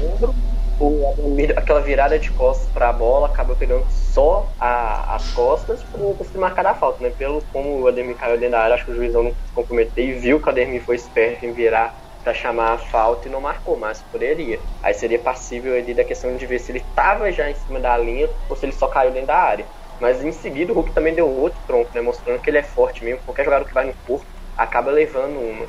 ombro. 0.04 0.36
O 0.80 1.14
Ademir, 1.14 1.54
aquela 1.56 1.80
virada 1.80 2.18
de 2.18 2.32
costas 2.32 2.68
pra 2.74 2.92
bola, 2.92 3.28
acabou 3.28 3.56
pegando 3.56 3.86
só 3.90 4.52
a, 4.60 5.16
as 5.16 5.32
costas 5.32 5.84
pra 5.84 6.02
conseguir 6.18 6.40
marcar 6.40 6.66
a 6.66 6.74
falta, 6.74 7.04
né? 7.04 7.12
Pelo 7.12 7.42
como 7.54 7.82
o 7.82 7.88
Ademir 7.88 8.16
caiu 8.16 8.38
dentro 8.38 8.52
da 8.52 8.62
área, 8.62 8.76
acho 8.76 8.86
que 8.86 8.92
o 8.92 8.96
juizão 8.96 9.24
não 9.24 9.32
se 9.32 9.54
comprometeu 9.54 10.04
e 10.04 10.14
viu 10.14 10.40
que 10.40 10.48
o 10.48 10.50
Ademir 10.50 10.84
foi 10.84 10.96
esperto 10.96 11.46
em 11.46 11.54
virar 11.54 12.05
para 12.26 12.34
chamar 12.34 12.74
a 12.74 12.78
falta 12.80 13.28
e 13.28 13.32
não 13.32 13.40
marcou, 13.40 13.78
mas 13.78 14.04
poderia. 14.12 14.60
Aí 14.82 14.96
seria 14.96 15.20
passível 15.20 15.78
ali 15.78 15.94
da 15.94 16.04
questão 16.04 16.36
de 16.36 16.46
ver 16.48 16.58
se 16.58 16.72
ele 16.72 16.80
estava 16.80 17.32
já 17.32 17.48
em 17.52 17.54
cima 17.54 17.80
da 17.80 17.96
linha 17.96 18.28
ou 18.50 18.56
se 18.56 18.66
ele 18.66 18.74
só 18.74 18.88
caiu 18.88 19.12
dentro 19.12 19.28
da 19.28 19.38
área. 19.38 19.64
Mas 20.02 20.26
em 20.26 20.32
seguida 20.32 20.74
o 20.74 20.76
Hulk 20.76 20.92
também 20.92 21.14
deu 21.14 21.30
outro 21.30 21.60
tronco, 21.68 21.92
né, 21.94 22.02
mostrando 22.02 22.42
que 22.42 22.50
ele 22.50 22.58
é 22.58 22.64
forte 22.64 23.04
mesmo. 23.06 23.22
Qualquer 23.26 23.46
jogador 23.46 23.66
que 23.66 23.74
vai 23.74 23.86
no 23.86 23.94
corpo 24.08 24.26
acaba 24.58 24.90
levando 24.90 25.38
uma. 25.38 25.68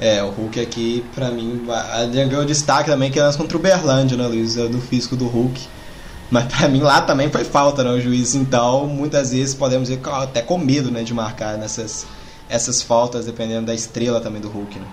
É, 0.00 0.22
o 0.22 0.30
Hulk 0.30 0.58
aqui, 0.58 1.04
pra 1.14 1.30
mim, 1.30 1.62
ganhou 2.10 2.46
destaque 2.46 2.88
também 2.88 3.10
que 3.10 3.20
é 3.20 3.32
contra 3.34 3.58
o 3.58 3.60
Berlândia, 3.60 4.16
né, 4.16 4.26
Luiz? 4.26 4.54
Do 4.54 4.80
físico 4.80 5.14
do 5.14 5.26
Hulk. 5.26 5.68
Mas 6.30 6.46
pra 6.46 6.68
mim 6.68 6.80
lá 6.80 7.02
também 7.02 7.30
foi 7.30 7.44
falta, 7.44 7.84
né, 7.84 7.90
o 7.90 8.00
juiz. 8.00 8.34
Então, 8.34 8.86
muitas 8.86 9.32
vezes 9.32 9.54
podemos 9.54 9.90
ir 9.90 10.00
até 10.06 10.40
com 10.40 10.56
medo, 10.56 10.90
né, 10.90 11.02
de 11.02 11.12
marcar 11.12 11.58
nessas 11.58 12.06
essas 12.50 12.82
faltas, 12.82 13.26
dependendo 13.26 13.66
da 13.66 13.74
estrela 13.74 14.20
também 14.20 14.40
do 14.40 14.48
Hulk, 14.48 14.78
né? 14.80 14.88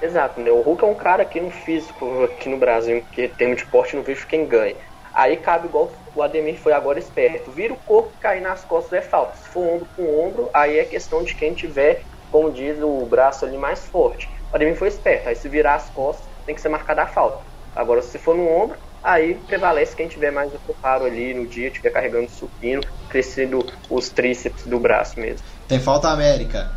Exato, 0.00 0.40
né? 0.40 0.50
O 0.50 0.60
Hulk 0.62 0.84
é 0.84 0.86
um 0.88 0.94
cara 0.96 1.22
aqui 1.22 1.40
no 1.40 1.50
físico, 1.50 2.24
aqui 2.24 2.48
no 2.48 2.58
Brasil, 2.58 3.06
que 3.12 3.28
tem 3.28 3.54
de 3.54 3.64
porte, 3.66 3.94
não 3.94 4.02
vejo 4.02 4.26
quem 4.26 4.48
ganha. 4.48 4.76
Aí 5.14 5.36
cabe 5.36 5.68
igual 5.68 5.92
o 6.14 6.22
Ademir 6.22 6.58
foi 6.60 6.72
agora 6.72 6.98
esperto. 6.98 7.52
Vira 7.52 7.72
o 7.72 7.80
corpo, 7.84 8.16
cair 8.18 8.40
nas 8.40 8.64
costas 8.64 8.98
é 8.98 9.02
falta. 9.02 9.36
Se 9.36 9.48
for 9.50 9.62
ombro 9.62 9.88
com 9.94 10.26
ombro, 10.26 10.50
aí 10.54 10.78
é 10.78 10.84
questão 10.84 11.22
de 11.22 11.34
quem 11.36 11.54
tiver, 11.54 12.02
como 12.30 12.52
diz, 12.52 12.80
o 12.82 13.06
braço 13.06 13.44
ali 13.44 13.56
mais 13.58 13.86
forte. 13.86 14.26
O 14.52 14.56
Ademir 14.56 14.76
foi 14.76 14.88
esperto. 14.88 15.28
Aí 15.28 15.36
se 15.36 15.48
virar 15.48 15.74
as 15.76 15.90
costas, 15.90 16.28
tem 16.44 16.54
que 16.54 16.60
ser 16.60 16.68
marcada 16.68 17.02
a 17.02 17.06
falta. 17.06 17.44
Agora, 17.74 18.02
se 18.02 18.18
for 18.18 18.34
no 18.34 18.48
ombro, 18.48 18.78
aí 19.02 19.34
prevalece 19.46 19.94
quem 19.94 20.08
tiver 20.08 20.30
mais 20.32 20.52
o 20.52 20.60
preparo 20.60 21.04
ali 21.04 21.32
no 21.34 21.46
dia, 21.46 21.68
estiver 21.68 21.90
carregando 21.90 22.30
supino, 22.30 22.82
crescendo 23.08 23.60
os 23.88 24.10
tríceps 24.10 24.66
do 24.66 24.80
braço 24.80 25.20
mesmo. 25.20 25.46
Tem 25.72 25.80
falta 25.80 26.10
América. 26.10 26.70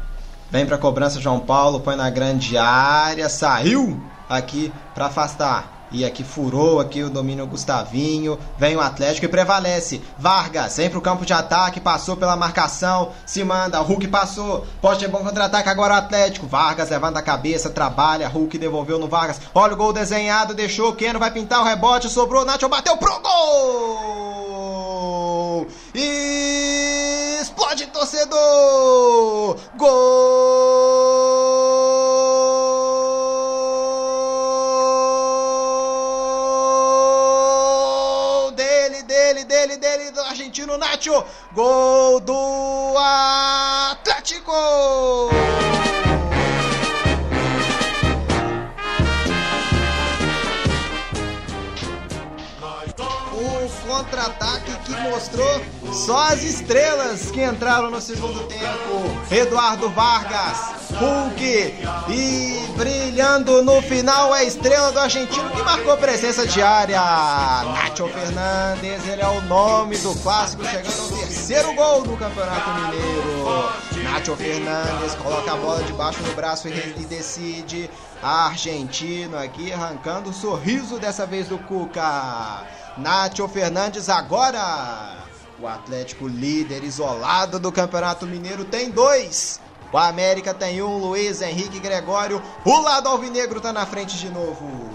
Vem 0.49 0.65
pra 0.65 0.77
cobrança 0.77 1.19
João 1.19 1.41
Paulo, 1.41 1.81
põe 1.81 1.97
na 1.97 2.09
grande 2.09 2.57
área, 2.57 3.27
saiu 3.27 4.01
aqui 4.30 4.72
para 4.93 5.07
afastar. 5.07 5.89
E 5.91 6.05
aqui 6.05 6.23
furou 6.23 6.80
aqui 6.80 7.03
o 7.03 7.09
domínio 7.09 7.45
Gustavinho. 7.45 8.39
Vem 8.57 8.77
o 8.77 8.80
Atlético 8.80 9.26
e 9.26 9.27
prevalece. 9.27 10.01
Vargas 10.17 10.77
vem 10.77 10.89
pro 10.89 11.01
campo 11.01 11.26
de 11.26 11.34
ataque, 11.34 11.81
passou 11.81 12.15
pela 12.15 12.38
marcação, 12.38 13.11
se 13.26 13.43
manda. 13.43 13.81
Hulk 13.81 14.07
passou. 14.07 14.65
Pode 14.81 15.01
ter 15.01 15.09
bom 15.09 15.17
contra-ataque 15.17 15.67
agora 15.67 15.95
o 15.95 15.97
Atlético. 15.97 16.47
Vargas 16.47 16.89
levanta 16.89 17.19
a 17.19 17.22
cabeça, 17.22 17.69
trabalha. 17.69 18.30
Hulk 18.30 18.57
devolveu 18.57 18.97
no 18.97 19.09
Vargas. 19.09 19.41
Olha 19.53 19.73
o 19.73 19.77
gol 19.77 19.91
desenhado, 19.91 20.53
deixou. 20.53 20.95
Keno 20.95 21.19
vai 21.19 21.31
pintar 21.31 21.59
o 21.59 21.65
rebote, 21.65 22.09
sobrou. 22.09 22.45
Nacho 22.45 22.69
bateu 22.69 22.95
pro 22.95 23.19
gol! 23.19 24.55
E 25.93 26.65
explode 27.56 27.88
torcedor! 27.88 29.57
Gol 29.77 29.91
dele, 38.52 39.03
dele, 39.03 39.45
dele, 39.45 39.77
dele, 39.77 40.11
do 40.11 40.19
argentino 40.22 40.77
Nacho. 40.77 41.23
Gol 41.53 42.19
do 42.19 42.95
Atlético! 42.98 44.52
O 53.38 53.69
contra-ataque 53.88 54.72
que 54.86 54.91
mostrou 55.02 55.61
só 55.95 56.27
as 56.27 56.43
estrelas 56.43 57.31
que 57.31 57.41
entraram 57.41 57.89
no 57.89 58.01
segundo 58.01 58.45
tempo. 58.47 59.34
Eduardo 59.34 59.89
Vargas, 59.89 60.73
Hulk 60.91 61.43
e 62.09 62.73
brilhando 62.76 63.63
no 63.63 63.81
final 63.81 64.34
a 64.34 64.43
estrela 64.43 64.91
do 64.91 64.99
argentino 64.99 65.49
que 65.51 65.63
marcou 65.63 65.95
presença 65.97 66.45
diária. 66.45 66.99
Nacho 66.99 68.07
Fernandes, 68.09 69.07
ele 69.07 69.22
é 69.22 69.27
o 69.27 69.41
nome 69.43 69.97
do 69.97 70.13
clássico, 70.15 70.65
chegando 70.65 71.01
ao 71.01 71.19
terceiro 71.19 71.73
gol 71.73 72.01
do 72.01 72.17
Campeonato 72.17 72.69
Mineiro. 72.72 73.69
Nacho 74.03 74.35
Fernandes 74.35 75.15
coloca 75.15 75.53
a 75.53 75.55
bola 75.55 75.81
debaixo 75.84 76.22
do 76.22 76.35
braço 76.35 76.67
e 76.67 77.05
decide. 77.05 77.89
Argentino 78.22 79.38
aqui 79.38 79.72
arrancando 79.72 80.31
o 80.31 80.34
sorriso 80.34 80.99
dessa 80.99 81.26
vez 81.26 81.47
do 81.47 81.57
Cuca. 81.59 82.63
Nacho 82.97 83.47
Fernandes 83.47 84.09
agora. 84.09 85.24
O 85.57 85.68
Atlético 85.68 86.27
líder 86.27 86.84
isolado 86.84 87.60
do 87.60 87.72
Campeonato 87.72 88.26
Mineiro 88.26 88.65
tem 88.65 88.90
dois. 88.90 89.61
O 89.91 89.98
América 89.98 90.53
tem 90.53 90.82
um, 90.82 90.98
Luiz 90.98 91.41
Henrique 91.41 91.80
Gregório. 91.80 92.41
O 92.65 92.82
lado 92.82 93.07
alvinegro 93.07 93.61
tá 93.61 93.72
na 93.72 93.86
frente 93.86 94.18
de 94.18 94.30
novo. 94.30 94.90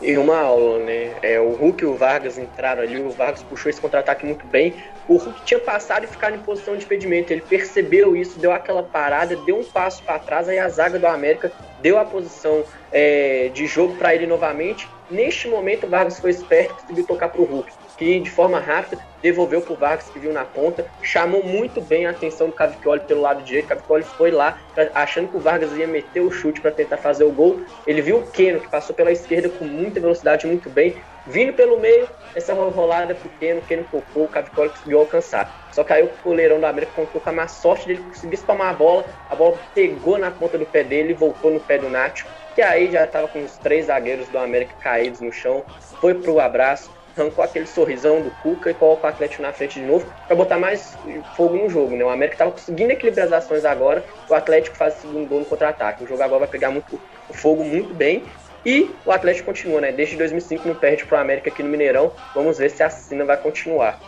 E 0.00 0.16
uma 0.16 0.38
aula, 0.38 0.78
né? 0.78 1.14
É, 1.20 1.38
o 1.38 1.50
Hulk 1.50 1.84
e 1.84 1.86
o 1.86 1.94
Vargas 1.94 2.38
entraram 2.38 2.82
ali, 2.82 2.98
o 2.98 3.10
Vargas 3.10 3.42
puxou 3.42 3.68
esse 3.68 3.78
contra-ataque 3.78 4.24
muito 4.24 4.46
bem. 4.46 4.74
O 5.06 5.18
Hulk 5.18 5.44
tinha 5.44 5.60
passado 5.60 6.04
e 6.04 6.06
ficado 6.06 6.36
em 6.36 6.38
posição 6.38 6.74
de 6.74 6.86
impedimento. 6.86 7.30
Ele 7.30 7.42
percebeu 7.42 8.16
isso, 8.16 8.38
deu 8.38 8.50
aquela 8.50 8.82
parada, 8.82 9.36
deu 9.36 9.58
um 9.58 9.64
passo 9.64 10.02
para 10.02 10.18
trás, 10.18 10.48
aí 10.48 10.58
a 10.58 10.70
zaga 10.70 10.98
do 10.98 11.06
América 11.06 11.52
deu 11.82 11.98
a 11.98 12.04
posição 12.06 12.64
é, 12.90 13.50
de 13.52 13.66
jogo 13.66 13.94
para 13.96 14.14
ele 14.14 14.26
novamente. 14.26 14.88
Neste 15.10 15.48
momento, 15.48 15.84
o 15.84 15.90
Vargas 15.90 16.18
foi 16.18 16.30
esperto 16.30 16.72
e 16.72 16.80
conseguiu 16.80 17.06
tocar 17.06 17.28
para 17.28 17.42
o 17.42 17.44
Hulk 17.44 17.70
que 18.00 18.18
de 18.18 18.30
forma 18.30 18.58
rápida 18.58 18.98
devolveu 19.20 19.60
para 19.60 19.74
o 19.74 19.76
Vargas 19.76 20.08
que 20.08 20.18
viu 20.18 20.32
na 20.32 20.42
ponta, 20.42 20.86
chamou 21.02 21.44
muito 21.44 21.82
bem 21.82 22.06
a 22.06 22.10
atenção 22.10 22.46
do 22.46 22.54
Cavicchioli 22.54 23.00
pelo 23.00 23.20
lado 23.20 23.42
direito. 23.42 23.68
Cavicchioli 23.68 24.04
foi 24.04 24.30
lá 24.30 24.58
achando 24.94 25.28
que 25.28 25.36
o 25.36 25.40
Vargas 25.40 25.70
ia 25.76 25.86
meter 25.86 26.22
o 26.22 26.30
chute 26.30 26.62
para 26.62 26.70
tentar 26.70 26.96
fazer 26.96 27.24
o 27.24 27.30
gol. 27.30 27.60
Ele 27.86 28.00
viu 28.00 28.16
o 28.16 28.26
Keno 28.26 28.58
que 28.58 28.68
passou 28.68 28.96
pela 28.96 29.12
esquerda 29.12 29.50
com 29.50 29.66
muita 29.66 30.00
velocidade, 30.00 30.46
muito 30.46 30.70
bem, 30.70 30.96
vindo 31.26 31.52
pelo 31.52 31.78
meio. 31.78 32.08
Essa 32.34 32.54
rolada 32.54 33.14
pro 33.14 33.28
Keno, 33.38 33.60
Keno 33.60 33.84
tocou, 33.90 34.24
o 34.24 34.28
Cavicchioli 34.28 34.70
conseguiu 34.70 35.00
alcançar. 35.00 35.68
Só 35.70 35.84
aí 35.90 36.02
o 36.02 36.10
goleirão 36.24 36.58
da 36.58 36.70
América 36.70 36.92
contou 36.96 37.20
com 37.20 37.28
a 37.28 37.32
má 37.34 37.48
sorte 37.48 37.86
dele 37.86 38.02
conseguir 38.08 38.36
espalmar 38.36 38.70
a 38.70 38.72
bola. 38.72 39.04
A 39.28 39.36
bola 39.36 39.58
pegou 39.74 40.16
na 40.16 40.30
ponta 40.30 40.56
do 40.56 40.64
pé 40.64 40.82
dele 40.82 41.10
e 41.10 41.14
voltou 41.14 41.50
no 41.50 41.60
pé 41.60 41.76
do 41.76 41.90
Nacho, 41.90 42.26
que 42.54 42.62
aí 42.62 42.90
já 42.90 43.04
estava 43.04 43.28
com 43.28 43.44
os 43.44 43.58
três 43.58 43.86
zagueiros 43.86 44.26
do 44.28 44.38
América 44.38 44.72
caídos 44.80 45.20
no 45.20 45.30
chão. 45.30 45.62
Foi 46.00 46.14
pro 46.14 46.40
abraço 46.40 46.90
arrancou 47.20 47.44
aquele 47.44 47.66
sorrisão 47.66 48.22
do 48.22 48.30
Cuca 48.42 48.70
e 48.70 48.74
coloca 48.74 49.06
o 49.06 49.10
Atlético 49.10 49.42
na 49.42 49.52
frente 49.52 49.80
de 49.80 49.86
novo 49.86 50.06
para 50.26 50.36
botar 50.36 50.58
mais 50.58 50.96
fogo 51.36 51.56
no 51.56 51.68
jogo, 51.68 51.96
né? 51.96 52.04
O 52.04 52.08
América 52.08 52.34
estava 52.34 52.52
conseguindo 52.52 52.92
equilibrar 52.92 53.26
as 53.26 53.32
ações 53.32 53.64
agora, 53.64 54.04
o 54.28 54.34
Atlético 54.34 54.76
faz 54.76 54.98
o 54.98 55.00
segundo 55.02 55.28
gol 55.28 55.40
no 55.40 55.44
contra-ataque. 55.44 56.04
O 56.04 56.06
jogo 56.06 56.22
agora 56.22 56.40
vai 56.40 56.48
pegar 56.48 56.70
muito, 56.70 57.00
o 57.28 57.34
fogo 57.34 57.64
muito 57.64 57.94
bem 57.94 58.24
e 58.64 58.90
o 59.04 59.12
Atlético 59.12 59.46
continua, 59.46 59.80
né? 59.80 59.92
Desde 59.92 60.16
2005 60.16 60.68
não 60.68 60.74
perde 60.74 61.04
pro 61.04 61.16
América 61.16 61.50
aqui 61.50 61.62
no 61.62 61.68
Mineirão. 61.68 62.12
Vamos 62.34 62.58
ver 62.58 62.70
se 62.70 62.82
a 62.82 62.90
cena 62.90 63.24
vai 63.24 63.36
continuar. 63.36 63.98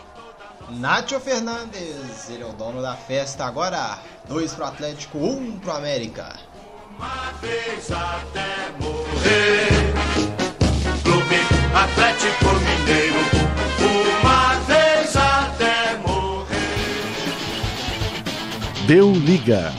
Nacho 0.69 1.19
Fernandes, 1.19 2.29
ele 2.29 2.43
é 2.43 2.45
o 2.45 2.53
dono 2.53 2.81
da 2.81 2.95
festa 2.95 3.45
agora. 3.45 3.99
Dois 4.25 4.53
pro 4.53 4.65
Atlético, 4.65 5.17
um 5.17 5.59
pro 5.59 5.71
América. 5.71 6.33
Uma 6.97 7.31
vez 7.41 7.91
até 7.91 8.71
morrer. 8.79 9.93
Clube 11.03 11.62
Atlético 11.73 12.45
Mineiro, 12.59 13.19
uma 14.21 14.53
vez 14.67 15.15
até 15.15 15.97
morrer. 15.97 16.45
Deu 18.85 19.11
liga. 19.11 19.73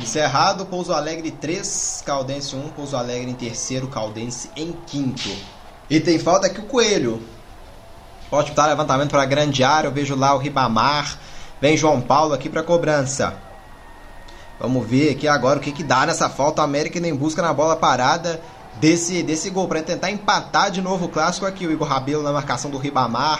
Encerrado, 0.00 0.66
Pouso 0.66 0.92
Alegre 0.92 1.30
3, 1.30 2.02
Caldense 2.04 2.56
1, 2.56 2.70
Pouso 2.70 2.96
Alegre 2.96 3.30
em 3.30 3.34
terceiro, 3.34 3.86
Caldense 3.86 4.50
em 4.56 4.72
quinto. 4.86 5.30
E 5.88 6.00
tem 6.00 6.18
falta 6.18 6.48
aqui 6.48 6.58
o 6.58 6.64
Coelho. 6.64 7.22
Pode 8.28 8.50
botar 8.50 8.66
levantamento 8.66 9.10
para 9.10 9.22
a 9.22 9.26
grande 9.26 9.62
área, 9.62 9.86
eu 9.86 9.92
vejo 9.92 10.16
lá 10.16 10.34
o 10.34 10.38
Ribamar. 10.38 11.16
Vem 11.60 11.76
João 11.76 12.00
Paulo 12.00 12.34
aqui 12.34 12.48
para 12.48 12.64
cobrança. 12.64 13.36
Vamos 14.58 14.84
ver 14.88 15.12
aqui 15.12 15.28
agora 15.28 15.60
o 15.60 15.62
que, 15.62 15.70
que 15.70 15.84
dá 15.84 16.04
nessa 16.04 16.28
falta. 16.28 16.62
O 16.62 16.64
América 16.64 16.98
nem 16.98 17.14
busca 17.14 17.40
na 17.40 17.52
bola 17.52 17.76
parada 17.76 18.40
desse, 18.82 19.22
desse 19.22 19.48
gol 19.48 19.68
para 19.68 19.80
tentar 19.80 20.10
empatar 20.10 20.68
de 20.68 20.82
novo 20.82 21.04
o 21.04 21.08
clássico 21.08 21.46
aqui. 21.46 21.64
O 21.64 21.70
Igor 21.70 21.86
Rabelo 21.86 22.24
na 22.24 22.32
marcação 22.32 22.68
do 22.68 22.78
Ribamar. 22.78 23.38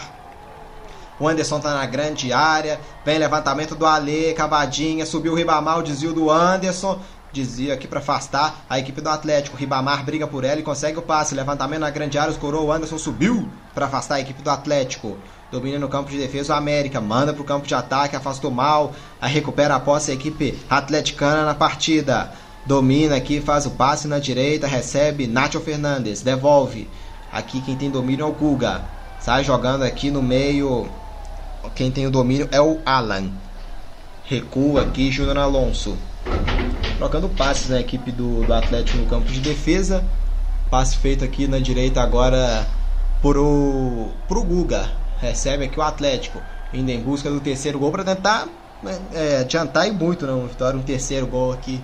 O 1.19 1.27
Anderson 1.27 1.59
tá 1.59 1.73
na 1.73 1.85
grande 1.85 2.31
área. 2.31 2.79
Vem 3.03 3.17
levantamento 3.17 3.75
do 3.75 3.85
Ale, 3.85 4.33
cavadinha. 4.33 5.05
Subiu 5.05 5.33
o 5.33 5.35
Ribamar, 5.35 5.79
o 5.79 5.83
desvio 5.83 6.13
do 6.13 6.31
Anderson. 6.31 6.97
Dizia 7.33 7.73
aqui 7.73 7.87
para 7.87 7.99
afastar 7.99 8.63
a 8.69 8.79
equipe 8.79 9.01
do 9.01 9.09
Atlético. 9.09 9.57
Ribamar 9.57 10.05
briga 10.05 10.25
por 10.25 10.45
ela 10.45 10.61
e 10.61 10.63
consegue 10.63 10.97
o 10.97 11.01
passe. 11.01 11.35
Levantamento 11.35 11.81
na 11.81 11.89
grande 11.89 12.17
área, 12.17 12.31
escorou. 12.31 12.67
O 12.67 12.71
Anderson 12.71 12.97
subiu 12.97 13.49
para 13.73 13.87
afastar 13.87 14.15
a 14.15 14.21
equipe 14.21 14.41
do 14.41 14.49
Atlético. 14.49 15.17
Domina 15.51 15.77
no 15.77 15.89
campo 15.89 16.09
de 16.09 16.17
defesa 16.17 16.53
o 16.53 16.57
América. 16.57 17.01
Manda 17.01 17.33
pro 17.33 17.43
campo 17.43 17.67
de 17.67 17.75
ataque, 17.75 18.15
afastou 18.15 18.49
mal. 18.49 18.93
Aí 19.19 19.33
recupera 19.33 19.75
a 19.75 19.79
posse 19.79 20.09
a 20.09 20.13
equipe 20.13 20.57
atleticana 20.69 21.43
na 21.43 21.53
partida. 21.53 22.31
Domina 22.65 23.15
aqui, 23.15 23.41
faz 23.41 23.65
o 23.65 23.71
passe 23.71 24.07
na 24.07 24.19
direita, 24.19 24.67
recebe 24.67 25.27
Nacho 25.27 25.59
Fernandes, 25.59 26.21
devolve. 26.21 26.89
Aqui 27.31 27.61
quem 27.61 27.75
tem 27.75 27.91
domínio 27.91 28.25
é 28.25 28.29
o 28.29 28.31
Guga. 28.31 28.83
Sai 29.19 29.43
jogando 29.43 29.83
aqui 29.83 30.11
no 30.11 30.21
meio 30.21 30.87
quem 31.75 31.89
tem 31.89 32.05
o 32.05 32.11
domínio 32.11 32.47
é 32.51 32.61
o 32.61 32.79
Alan. 32.85 33.31
Recua 34.25 34.83
aqui 34.83 35.11
Júnior 35.11 35.37
Alonso. 35.37 35.97
Trocando 36.97 37.27
passes 37.29 37.69
na 37.69 37.79
equipe 37.79 38.11
do, 38.11 38.45
do 38.45 38.53
Atlético 38.53 38.97
no 38.97 39.07
campo 39.07 39.31
de 39.31 39.39
defesa. 39.39 40.03
Passe 40.69 40.97
feito 40.97 41.23
aqui 41.23 41.47
na 41.47 41.59
direita 41.59 42.01
agora 42.01 42.67
pro, 43.21 44.09
pro 44.27 44.43
Guga. 44.43 44.89
Recebe 45.19 45.65
aqui 45.65 45.79
o 45.79 45.83
Atlético. 45.83 46.39
Indo 46.73 46.91
em 46.91 47.01
busca 47.01 47.29
do 47.29 47.39
terceiro 47.39 47.79
gol 47.79 47.91
para 47.91 48.03
tentar 48.03 48.47
né, 48.81 48.99
é, 49.13 49.37
adiantar 49.39 49.87
e 49.87 49.91
muito 49.91 50.25
não, 50.25 50.47
vitória. 50.47 50.79
Um 50.79 50.83
terceiro 50.83 51.27
gol 51.27 51.51
aqui 51.51 51.81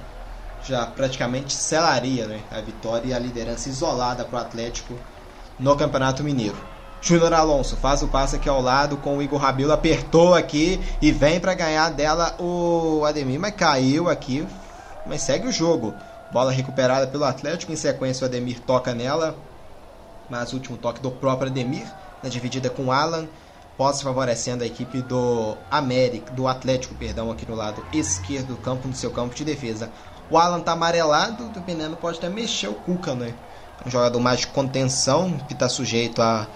já 0.63 0.85
praticamente 0.85 1.53
selaria 1.53 2.27
né, 2.27 2.41
a 2.51 2.61
vitória 2.61 3.07
e 3.07 3.13
a 3.13 3.19
liderança 3.19 3.69
isolada 3.69 4.23
para 4.25 4.39
o 4.39 4.41
Atlético 4.41 4.95
no 5.59 5.75
Campeonato 5.75 6.23
Mineiro. 6.23 6.57
Júnior 7.01 7.33
Alonso 7.33 7.77
faz 7.77 8.03
o 8.03 8.07
passe 8.07 8.35
aqui 8.35 8.49
ao 8.49 8.61
lado 8.61 8.97
com 8.97 9.17
o 9.17 9.21
Igor 9.21 9.39
Rabelo, 9.39 9.71
apertou 9.71 10.33
aqui 10.33 10.79
e 11.01 11.11
vem 11.11 11.39
para 11.39 11.53
ganhar 11.53 11.89
dela 11.91 12.35
o 12.39 13.03
Ademir, 13.05 13.39
mas 13.39 13.55
caiu 13.55 14.09
aqui, 14.09 14.45
mas 15.05 15.21
segue 15.21 15.47
o 15.47 15.51
jogo. 15.51 15.93
Bola 16.31 16.51
recuperada 16.51 17.07
pelo 17.07 17.23
Atlético, 17.23 17.71
em 17.71 17.77
sequência 17.77 18.25
o 18.25 18.27
Ademir 18.27 18.59
toca 18.59 18.93
nela, 18.93 19.35
mas 20.29 20.53
último 20.53 20.77
toque 20.77 21.01
do 21.01 21.09
próprio 21.09 21.49
Ademir, 21.49 21.87
na 22.21 22.29
dividida 22.29 22.69
com 22.69 22.91
Alan, 22.91 23.27
posse 23.77 24.03
favorecendo 24.03 24.65
a 24.65 24.67
equipe 24.67 25.01
do 25.01 25.55
América, 25.71 26.33
do 26.33 26.49
Atlético, 26.49 26.93
perdão, 26.95 27.31
aqui 27.31 27.49
no 27.49 27.55
lado 27.55 27.81
esquerdo 27.93 28.47
do 28.47 28.57
campo, 28.57 28.89
no 28.89 28.93
seu 28.93 29.09
campo 29.09 29.33
de 29.33 29.45
defesa. 29.45 29.89
O 30.29 30.37
Alan 30.37 30.61
tá 30.61 30.73
amarelado, 30.73 31.49
dependendo, 31.49 31.95
pode 31.95 32.17
até 32.17 32.29
mexer 32.29 32.67
o 32.67 32.73
Cuca, 32.73 33.15
né? 33.15 33.33
Um 33.85 33.89
jogador 33.89 34.19
mais 34.19 34.41
de 34.41 34.47
contenção, 34.47 35.37
que 35.47 35.53
está 35.53 35.67
sujeito 35.67 36.21
a 36.21 36.47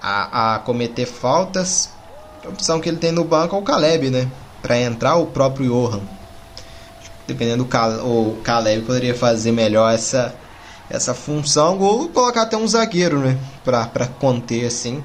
a, 0.00 0.54
a 0.54 0.58
cometer 0.60 1.06
faltas. 1.06 1.90
A 2.44 2.48
opção 2.48 2.80
que 2.80 2.88
ele 2.88 2.98
tem 2.98 3.12
no 3.12 3.24
banco 3.24 3.54
é 3.54 3.58
o 3.58 3.62
Caleb, 3.62 4.10
né? 4.10 4.28
Para 4.62 4.80
entrar 4.80 5.16
o 5.16 5.26
próprio 5.26 5.66
Johan. 5.66 6.00
Dependendo 7.26 7.68
o 8.04 8.40
Caleb 8.42 8.86
poderia 8.86 9.14
fazer 9.14 9.52
melhor 9.52 9.92
essa 9.92 10.34
essa 10.88 11.14
função 11.14 11.78
ou 11.78 12.08
colocar 12.08 12.42
até 12.42 12.56
um 12.56 12.66
zagueiro, 12.66 13.20
né? 13.20 13.38
Para 13.62 14.08
conter 14.18 14.66
assim, 14.66 15.04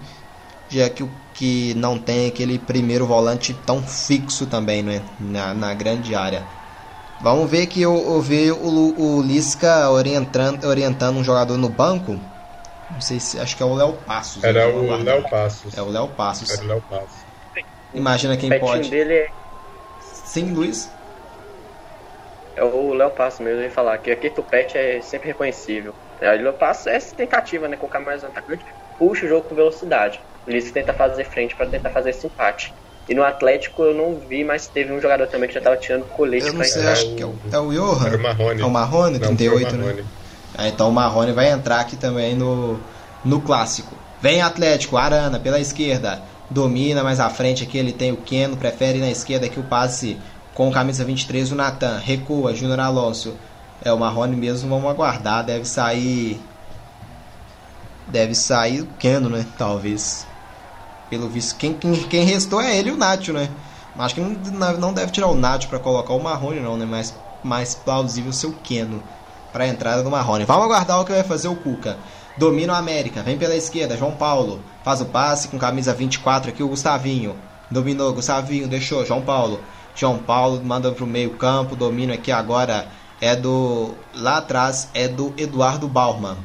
já 0.67 0.89
que 0.89 1.03
o 1.03 1.09
que 1.31 1.75
não 1.75 1.99
tem 1.99 2.27
aquele 2.27 2.57
primeiro 2.57 3.05
volante 3.05 3.53
tão 3.53 3.83
fixo 3.83 4.47
também, 4.47 4.81
né? 4.81 5.03
Na, 5.19 5.53
na 5.53 5.73
grande 5.73 6.15
área. 6.15 6.43
Vamos 7.25 7.49
ver 7.49 7.65
que 7.65 7.81
eu, 7.81 7.91
eu 7.91 8.21
vi 8.21 8.51
o, 8.51 9.17
o 9.17 9.21
Lisca 9.23 9.89
orientando, 9.89 10.63
orientando 10.65 11.17
um 11.17 11.23
jogador 11.23 11.57
no 11.57 11.69
banco 11.69 12.19
não 12.87 13.01
sei 13.01 13.19
se. 13.19 13.39
Acho 13.39 13.57
que 13.57 13.63
é 13.63 13.65
o 13.65 13.73
Léo 13.73 13.93
Passos. 14.03 14.43
Era 14.43 14.67
o 14.69 15.03
Léo 15.03 15.27
Passos. 15.29 15.73
É 15.73 15.81
o 15.81 15.89
Léo 15.89 16.15
Passos. 16.15 16.51
Era 16.51 16.61
o 16.61 16.67
Léo 16.67 16.81
Passos. 16.83 17.25
Imagina 17.93 18.37
quem 18.37 18.51
o 18.51 18.59
pode. 18.59 18.89
dele 18.89 19.13
é, 19.15 19.25
Sim, 19.99 20.53
Luiz? 20.53 20.95
é 22.55 22.63
o 22.63 22.93
Léo 22.93 23.11
Passos 23.11 23.39
mesmo, 23.39 23.59
eu 23.59 23.63
ia 23.65 23.71
falar 23.71 23.97
que 23.97 24.11
aqui 24.11 24.31
o 24.37 24.43
pet 24.43 24.77
é 24.77 25.01
sempre 25.01 25.29
reconhecível. 25.29 25.95
Aí 26.21 26.39
o 26.39 26.43
Léo 26.43 26.57
Passos 26.57 26.87
é 26.87 26.95
essa 26.95 27.15
tentativa, 27.15 27.67
né? 27.67 27.75
Colocar 27.75 27.99
mais 27.99 28.23
um 28.23 28.27
atacante, 28.27 28.63
puxa 28.97 29.25
o 29.25 29.29
jogo 29.29 29.49
com 29.49 29.55
velocidade. 29.55 30.19
O 30.45 30.51
Ulisses 30.51 30.71
tenta 30.71 30.93
fazer 30.93 31.25
frente 31.25 31.55
para 31.55 31.69
tentar 31.69 31.89
fazer 31.91 32.11
esse 32.11 32.27
empate. 32.27 32.71
E 33.07 33.13
no 33.13 33.23
Atlético 33.23 33.83
eu 33.83 33.93
não 33.93 34.15
vi, 34.19 34.43
mas 34.43 34.67
teve 34.67 34.91
um 34.91 34.99
jogador 34.99 35.27
também 35.27 35.47
que 35.47 35.53
já 35.53 35.61
tava 35.61 35.77
tirando 35.77 36.05
colete 36.05 36.47
Eu 36.47 36.53
não 36.53 36.59
pra 36.61 36.67
sei, 36.67 36.81
entrar. 36.81 36.93
acho 36.93 37.15
que 37.15 37.21
é 37.21 37.25
o, 37.25 37.35
é 37.51 37.59
o 37.59 37.71
Johan. 37.71 38.07
Era 38.07 38.17
o 38.17 38.21
Marrone. 38.21 38.61
É 38.61 38.65
o 38.65 38.69
Marrone, 38.69 39.19
Não, 39.19 39.27
38, 39.27 39.69
foi 39.69 39.69
o 39.69 39.77
né? 39.77 39.85
Marrone. 39.85 40.05
Ah, 40.57 40.67
então 40.67 40.89
o 40.89 40.91
Marrone 40.91 41.31
vai 41.33 41.51
entrar 41.51 41.81
aqui 41.81 41.95
também 41.95 42.35
no, 42.35 42.79
no 43.23 43.41
clássico. 43.41 43.95
Vem 44.21 44.41
Atlético, 44.41 44.97
Arana 44.97 45.39
pela 45.39 45.59
esquerda. 45.59 46.21
Domina 46.49 47.03
mais 47.03 47.19
à 47.19 47.29
frente 47.29 47.63
aqui, 47.63 47.77
ele 47.77 47.91
tem 47.91 48.11
o 48.11 48.17
Keno, 48.17 48.57
prefere 48.57 48.99
na 48.99 49.09
esquerda 49.09 49.45
aqui 49.45 49.59
o 49.59 49.63
passe 49.63 50.17
com 50.53 50.71
camisa 50.71 51.03
23 51.03 51.51
o 51.51 51.55
Natan. 51.55 51.97
Recua, 51.97 52.55
Júnior 52.55 52.79
Alonso. 52.79 53.35
É 53.83 53.91
o 53.91 53.99
Marrone 53.99 54.35
mesmo, 54.35 54.69
vamos 54.69 54.89
aguardar, 54.89 55.43
deve 55.43 55.65
sair 55.65 56.39
deve 58.07 58.33
sair 58.35 58.81
o 58.81 58.87
Keno, 58.99 59.29
né? 59.29 59.45
Talvez. 59.57 60.25
Pelo 61.09 61.29
visto, 61.29 61.55
quem, 61.55 61.73
quem, 61.73 61.93
quem 62.03 62.25
restou 62.25 62.61
é 62.61 62.75
ele 62.77 62.89
e 62.89 62.91
o 62.91 62.97
Nacho, 62.97 63.33
né? 63.33 63.49
Acho 63.97 64.15
que 64.15 64.21
não, 64.21 64.77
não 64.77 64.93
deve 64.93 65.11
tirar 65.11 65.27
o 65.27 65.35
Nacho 65.35 65.67
para 65.67 65.79
colocar 65.79 66.13
o 66.13 66.21
Marrone, 66.21 66.59
não, 66.59 66.75
né? 66.77 66.85
Mais, 66.85 67.13
mais 67.43 67.75
plausível 67.75 68.33
ser 68.33 68.47
o 68.47 68.53
Keno 68.53 69.01
para 69.53 69.63
a 69.63 69.67
entrada 69.67 70.03
do 70.03 70.11
Marrone. 70.11 70.45
Vamos 70.45 70.65
aguardar 70.65 70.99
o 70.99 71.05
que 71.05 71.13
vai 71.13 71.23
fazer 71.23 71.47
o 71.47 71.55
Cuca. 71.55 71.97
Domina 72.37 72.73
o 72.73 72.75
América, 72.75 73.23
vem 73.23 73.37
pela 73.37 73.55
esquerda, 73.55 73.95
João 73.95 74.11
Paulo. 74.11 74.59
Faz 74.83 74.99
o 74.99 75.05
passe 75.05 75.47
com 75.47 75.57
camisa 75.57 75.93
24 75.93 76.49
aqui, 76.49 76.61
o 76.61 76.67
Gustavinho. 76.67 77.35
Dominou, 77.71 78.13
Gustavinho, 78.13 78.67
deixou, 78.67 79.05
João 79.05 79.21
Paulo. 79.21 79.61
João 79.95 80.17
Paulo 80.17 80.61
manda 80.61 80.91
pro 80.91 81.07
meio 81.07 81.31
campo, 81.35 81.75
domínio 81.75 82.13
aqui 82.13 82.31
agora 82.31 82.87
é 83.21 83.35
do. 83.35 83.93
Lá 84.13 84.37
atrás 84.37 84.89
é 84.93 85.07
do 85.07 85.33
Eduardo 85.37 85.87
Bauman. 85.87 86.35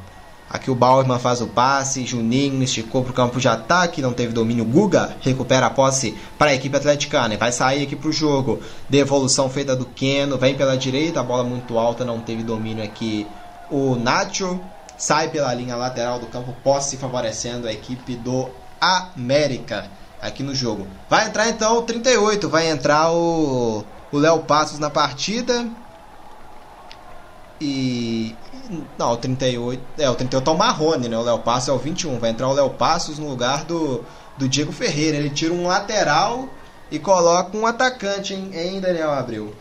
Aqui 0.51 0.69
o 0.69 0.75
Bauman 0.75 1.17
faz 1.17 1.39
o 1.39 1.47
passe, 1.47 2.05
Juninho 2.05 2.61
esticou 2.61 3.03
pro 3.03 3.13
campo 3.13 3.39
de 3.39 3.47
ataque, 3.47 4.01
não 4.01 4.11
teve 4.11 4.33
domínio. 4.33 4.65
Guga 4.65 5.15
recupera 5.21 5.67
a 5.67 5.69
posse 5.69 6.17
para 6.37 6.51
a 6.51 6.53
equipe 6.53 6.75
atleticana, 6.75 7.37
vai 7.37 7.53
sair 7.53 7.83
aqui 7.83 7.95
pro 7.95 8.11
jogo. 8.11 8.59
Devolução 8.89 9.49
feita 9.49 9.75
do 9.75 9.85
Keno, 9.85 10.37
vem 10.37 10.55
pela 10.55 10.75
direita, 10.75 11.21
a 11.21 11.23
bola 11.23 11.45
muito 11.45 11.79
alta, 11.79 12.03
não 12.03 12.19
teve 12.19 12.43
domínio 12.43 12.83
aqui. 12.83 13.25
O 13.69 13.95
Nacho 13.95 14.59
sai 14.97 15.29
pela 15.29 15.53
linha 15.53 15.77
lateral 15.77 16.19
do 16.19 16.27
campo, 16.27 16.53
posse 16.61 16.97
favorecendo 16.97 17.67
a 17.67 17.71
equipe 17.71 18.15
do 18.17 18.49
América 18.79 19.85
aqui 20.21 20.43
no 20.43 20.53
jogo. 20.53 20.85
Vai 21.09 21.27
entrar 21.27 21.47
então 21.47 21.77
o 21.77 21.83
38, 21.83 22.49
vai 22.49 22.69
entrar 22.69 23.09
o 23.11 23.85
o 24.11 24.17
Léo 24.17 24.39
Passos 24.39 24.77
na 24.77 24.89
partida. 24.89 25.67
E. 27.59 28.35
Não, 28.97 29.11
o 29.11 29.17
38. 29.17 29.83
É, 29.97 30.09
o 30.09 30.15
38 30.15 30.49
é 30.49 30.53
o 30.53 30.57
Marrone, 30.57 31.09
né? 31.09 31.17
O 31.17 31.23
Léo 31.23 31.39
Passos 31.39 31.69
é 31.69 31.71
o 31.73 31.77
21. 31.77 32.19
Vai 32.19 32.29
entrar 32.29 32.47
o 32.47 32.53
Léo 32.53 32.69
Passos 32.69 33.19
no 33.19 33.29
lugar 33.29 33.65
do, 33.65 34.03
do 34.37 34.47
Diego 34.47 34.71
Ferreira. 34.71 35.17
Ele 35.17 35.29
tira 35.29 35.53
um 35.53 35.67
lateral 35.67 36.47
e 36.89 36.97
coloca 36.97 37.55
um 37.57 37.65
atacante, 37.65 38.33
hein, 38.33 38.51
hein 38.53 38.79
Daniel 38.79 39.11
Abreu? 39.11 39.53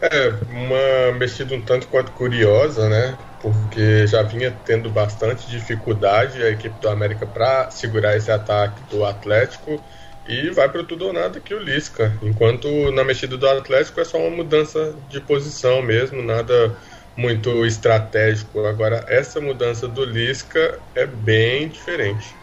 É, 0.00 0.32
uma 0.50 1.18
mexida 1.18 1.54
um 1.54 1.60
tanto 1.60 1.88
quanto 1.88 2.12
curiosa, 2.12 2.88
né? 2.88 3.18
Porque 3.42 4.06
já 4.06 4.22
vinha 4.22 4.56
tendo 4.64 4.88
bastante 4.90 5.48
dificuldade 5.48 6.40
a 6.42 6.50
equipe 6.50 6.80
do 6.80 6.88
América 6.88 7.26
para 7.26 7.70
segurar 7.70 8.16
esse 8.16 8.30
ataque 8.30 8.80
do 8.90 9.04
Atlético 9.04 9.82
e 10.28 10.50
vai 10.50 10.68
para 10.68 10.84
tudo 10.84 11.06
ou 11.06 11.12
nada 11.12 11.38
aqui 11.38 11.54
o 11.54 11.58
Lisca. 11.58 12.12
Enquanto 12.22 12.68
na 12.92 13.02
mexida 13.02 13.36
do 13.36 13.48
Atlético 13.48 14.00
é 14.00 14.04
só 14.04 14.18
uma 14.18 14.36
mudança 14.36 14.94
de 15.08 15.20
posição 15.20 15.82
mesmo, 15.82 16.22
nada 16.22 16.76
muito 17.18 17.66
estratégico. 17.66 18.64
Agora, 18.64 19.04
essa 19.08 19.40
mudança 19.40 19.88
do 19.88 20.04
Lisca 20.04 20.78
é 20.94 21.04
bem 21.04 21.68
diferente. 21.68 22.34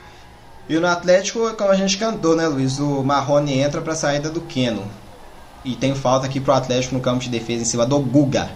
E 0.68 0.78
no 0.78 0.86
Atlético, 0.86 1.56
como 1.56 1.72
a 1.72 1.76
gente 1.76 1.98
cantou, 1.98 2.36
né, 2.36 2.46
Luiz? 2.46 2.78
O 2.78 3.02
Marrone 3.02 3.58
entra 3.58 3.82
para 3.82 3.94
a 3.94 3.96
saída 3.96 4.30
do 4.30 4.42
Keno. 4.42 4.86
E 5.64 5.76
tem 5.76 5.96
falta 5.96 6.26
aqui 6.26 6.42
pro 6.42 6.54
Atlético 6.54 6.94
no 6.94 7.02
campo 7.02 7.20
de 7.20 7.30
defesa 7.30 7.62
em 7.62 7.66
cima 7.66 7.86
do 7.86 7.98
Guga. 8.00 8.50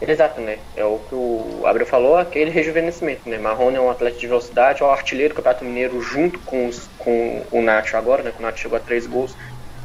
Exato, 0.00 0.40
né? 0.40 0.58
É 0.76 0.84
o 0.84 0.98
que 1.08 1.14
o 1.14 1.62
Abreu 1.66 1.86
falou, 1.86 2.16
aquele 2.16 2.50
rejuvenescimento, 2.50 3.28
né? 3.28 3.36
Marrone 3.36 3.76
é 3.76 3.80
um 3.80 3.90
atleta 3.90 4.18
de 4.18 4.26
velocidade, 4.26 4.82
é 4.82 4.84
o 4.84 4.90
artilheiro 4.90 5.34
do 5.34 5.36
Campeonato 5.36 5.64
Mineiro 5.64 6.00
junto 6.00 6.38
com, 6.40 6.68
os, 6.68 6.88
com 6.98 7.44
o 7.50 7.60
Nacho 7.60 7.96
agora, 7.96 8.22
né? 8.22 8.30
Que 8.30 8.38
o 8.38 8.42
Nacho 8.42 8.58
chegou 8.58 8.78
a 8.78 8.80
três 8.80 9.06
gols. 9.06 9.36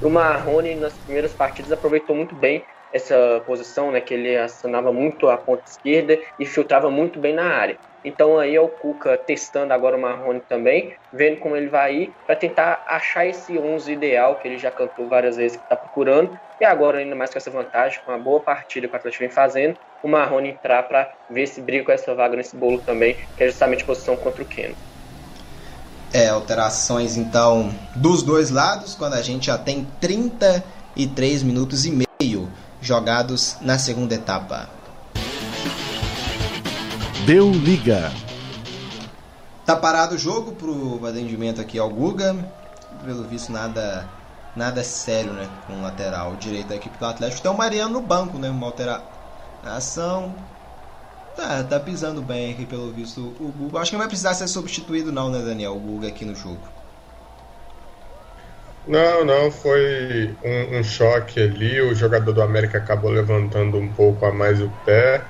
O 0.02 0.10
Marrone, 0.10 0.76
nas 0.76 0.94
primeiras 0.94 1.34
partidas, 1.34 1.72
aproveitou 1.72 2.16
muito 2.16 2.36
bem 2.36 2.64
essa 2.96 3.44
posição, 3.46 3.92
né, 3.92 4.00
que 4.00 4.14
ele 4.14 4.38
acionava 4.38 4.94
muito 4.94 5.28
a 5.28 5.36
ponta 5.36 5.64
esquerda 5.68 6.18
e 6.40 6.46
filtrava 6.46 6.90
muito 6.90 7.20
bem 7.20 7.34
na 7.34 7.44
área. 7.44 7.78
Então 8.06 8.40
aí 8.40 8.56
é 8.56 8.62
o 8.62 8.70
Cuca 8.70 9.18
testando 9.18 9.74
agora 9.74 9.98
o 9.98 10.02
Marrone 10.02 10.40
também, 10.48 10.94
vendo 11.12 11.42
como 11.42 11.58
ele 11.58 11.68
vai 11.68 11.94
ir 11.94 12.14
para 12.26 12.38
tentar 12.38 12.86
achar 12.88 13.26
esse 13.26 13.58
11 13.58 13.92
ideal 13.92 14.36
que 14.36 14.48
ele 14.48 14.58
já 14.58 14.72
cantou 14.72 15.10
várias 15.10 15.36
vezes 15.36 15.58
que 15.58 15.64
está 15.64 15.76
procurando. 15.76 16.40
E 16.62 16.64
agora 16.64 17.00
ainda 17.00 17.16
mais 17.16 17.32
com 17.32 17.38
essa 17.38 17.52
vantagem, 17.52 18.00
com 18.06 18.14
a 18.14 18.18
boa 18.18 18.40
partida 18.40 18.88
que 18.88 18.94
o 18.94 18.96
Atlético 18.96 19.24
vem 19.24 19.30
fazendo, 19.30 19.78
o 20.02 20.08
Marrone 20.08 20.52
entrar 20.52 20.84
para 20.84 21.12
ver 21.30 21.48
se 21.48 21.60
briga 21.60 21.84
com 21.84 21.92
essa 21.92 22.16
vaga 22.16 22.38
nesse 22.38 22.56
bolo 22.56 22.80
também, 22.80 23.18
que 23.36 23.44
é 23.44 23.48
justamente 23.48 23.84
posição 23.84 24.16
contra 24.16 24.42
o 24.42 24.46
Keno. 24.46 24.76
É, 26.14 26.30
alterações 26.30 27.18
então 27.18 27.70
dos 27.94 28.24
dois 28.24 28.52
lados, 28.52 28.96
quando 28.96 29.16
a 29.16 29.22
gente 29.22 29.48
já 29.48 29.58
tem 29.58 29.86
33 30.00 31.44
minutos 31.44 31.86
e 31.86 31.92
meio 31.92 32.50
jogados 32.86 33.58
na 33.62 33.78
segunda 33.78 34.16
etapa. 34.16 34.70
Deu 37.26 37.52
liga. 37.52 38.12
Tá 39.66 39.76
parado 39.76 40.16
o 40.16 40.18
jogo 40.18 40.52
pro 40.52 41.06
atendimento 41.08 41.60
aqui 41.60 41.80
ao 41.80 41.90
Guga. 41.90 42.36
Pelo 43.04 43.24
visto, 43.24 43.52
nada 43.52 44.08
nada 44.56 44.84
sério, 44.84 45.34
né? 45.34 45.50
Com 45.68 45.74
o 45.74 45.82
lateral 45.82 46.36
direito 46.36 46.68
da 46.68 46.76
equipe 46.76 46.98
do 46.98 47.06
Atlético. 47.06 47.42
Tem 47.42 47.52
o 47.52 47.58
Mariano 47.58 47.94
no 47.94 48.02
banco, 48.02 48.38
né? 48.38 48.50
Uma 48.50 48.68
alteração. 48.68 50.36
Tá, 51.36 51.64
tá 51.64 51.80
pisando 51.80 52.22
bem 52.22 52.54
aqui, 52.54 52.66
pelo 52.66 52.92
visto, 52.92 53.36
o 53.40 53.52
Guga. 53.52 53.80
Acho 53.80 53.92
que 53.92 53.96
não 53.96 54.02
vai 54.02 54.08
precisar 54.08 54.34
ser 54.36 54.48
substituído, 54.48 55.12
não, 55.12 55.30
né, 55.30 55.40
Daniel? 55.40 55.76
O 55.76 55.80
Guga 55.80 56.08
aqui 56.08 56.24
no 56.24 56.36
jogo. 56.36 56.75
Não, 58.88 59.26
não, 59.26 59.50
foi 59.50 60.36
um, 60.44 60.78
um, 60.80 60.84
choque 60.84 61.42
ali. 61.42 61.82
O 61.82 61.96
jogador 61.96 62.32
do 62.32 62.42
América 62.42 62.78
acabou 62.78 63.10
levantando 63.10 63.78
um 63.78 63.88
pouco 63.88 64.26
a 64.26 64.32
mais 64.32 64.62
o 64.62 64.70
pé 64.86 65.22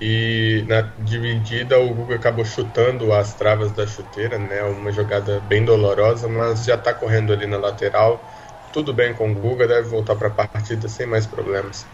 e 0.00 0.64
na 0.66 0.82
dividida 0.98 1.78
o 1.78 1.94
Guga 1.94 2.16
acabou 2.16 2.44
chutando 2.44 3.12
as 3.12 3.34
travas 3.34 3.70
da 3.70 3.86
chuteira, 3.86 4.38
né? 4.38 4.62
Uma 4.64 4.90
jogada 4.90 5.40
bem 5.48 5.64
dolorosa, 5.64 6.26
mas 6.26 6.64
já 6.64 6.74
está 6.74 6.92
correndo 6.92 7.32
ali 7.32 7.46
na 7.46 7.56
lateral. 7.56 8.20
Tudo 8.72 8.92
bem 8.92 9.14
com 9.14 9.30
o 9.30 9.34
Guga, 9.34 9.68
deve 9.68 9.88
voltar 9.88 10.16
para 10.16 10.28
a 10.28 10.30
partida 10.30 10.88
sem 10.88 11.06
mais 11.06 11.26
problemas. 11.26 11.86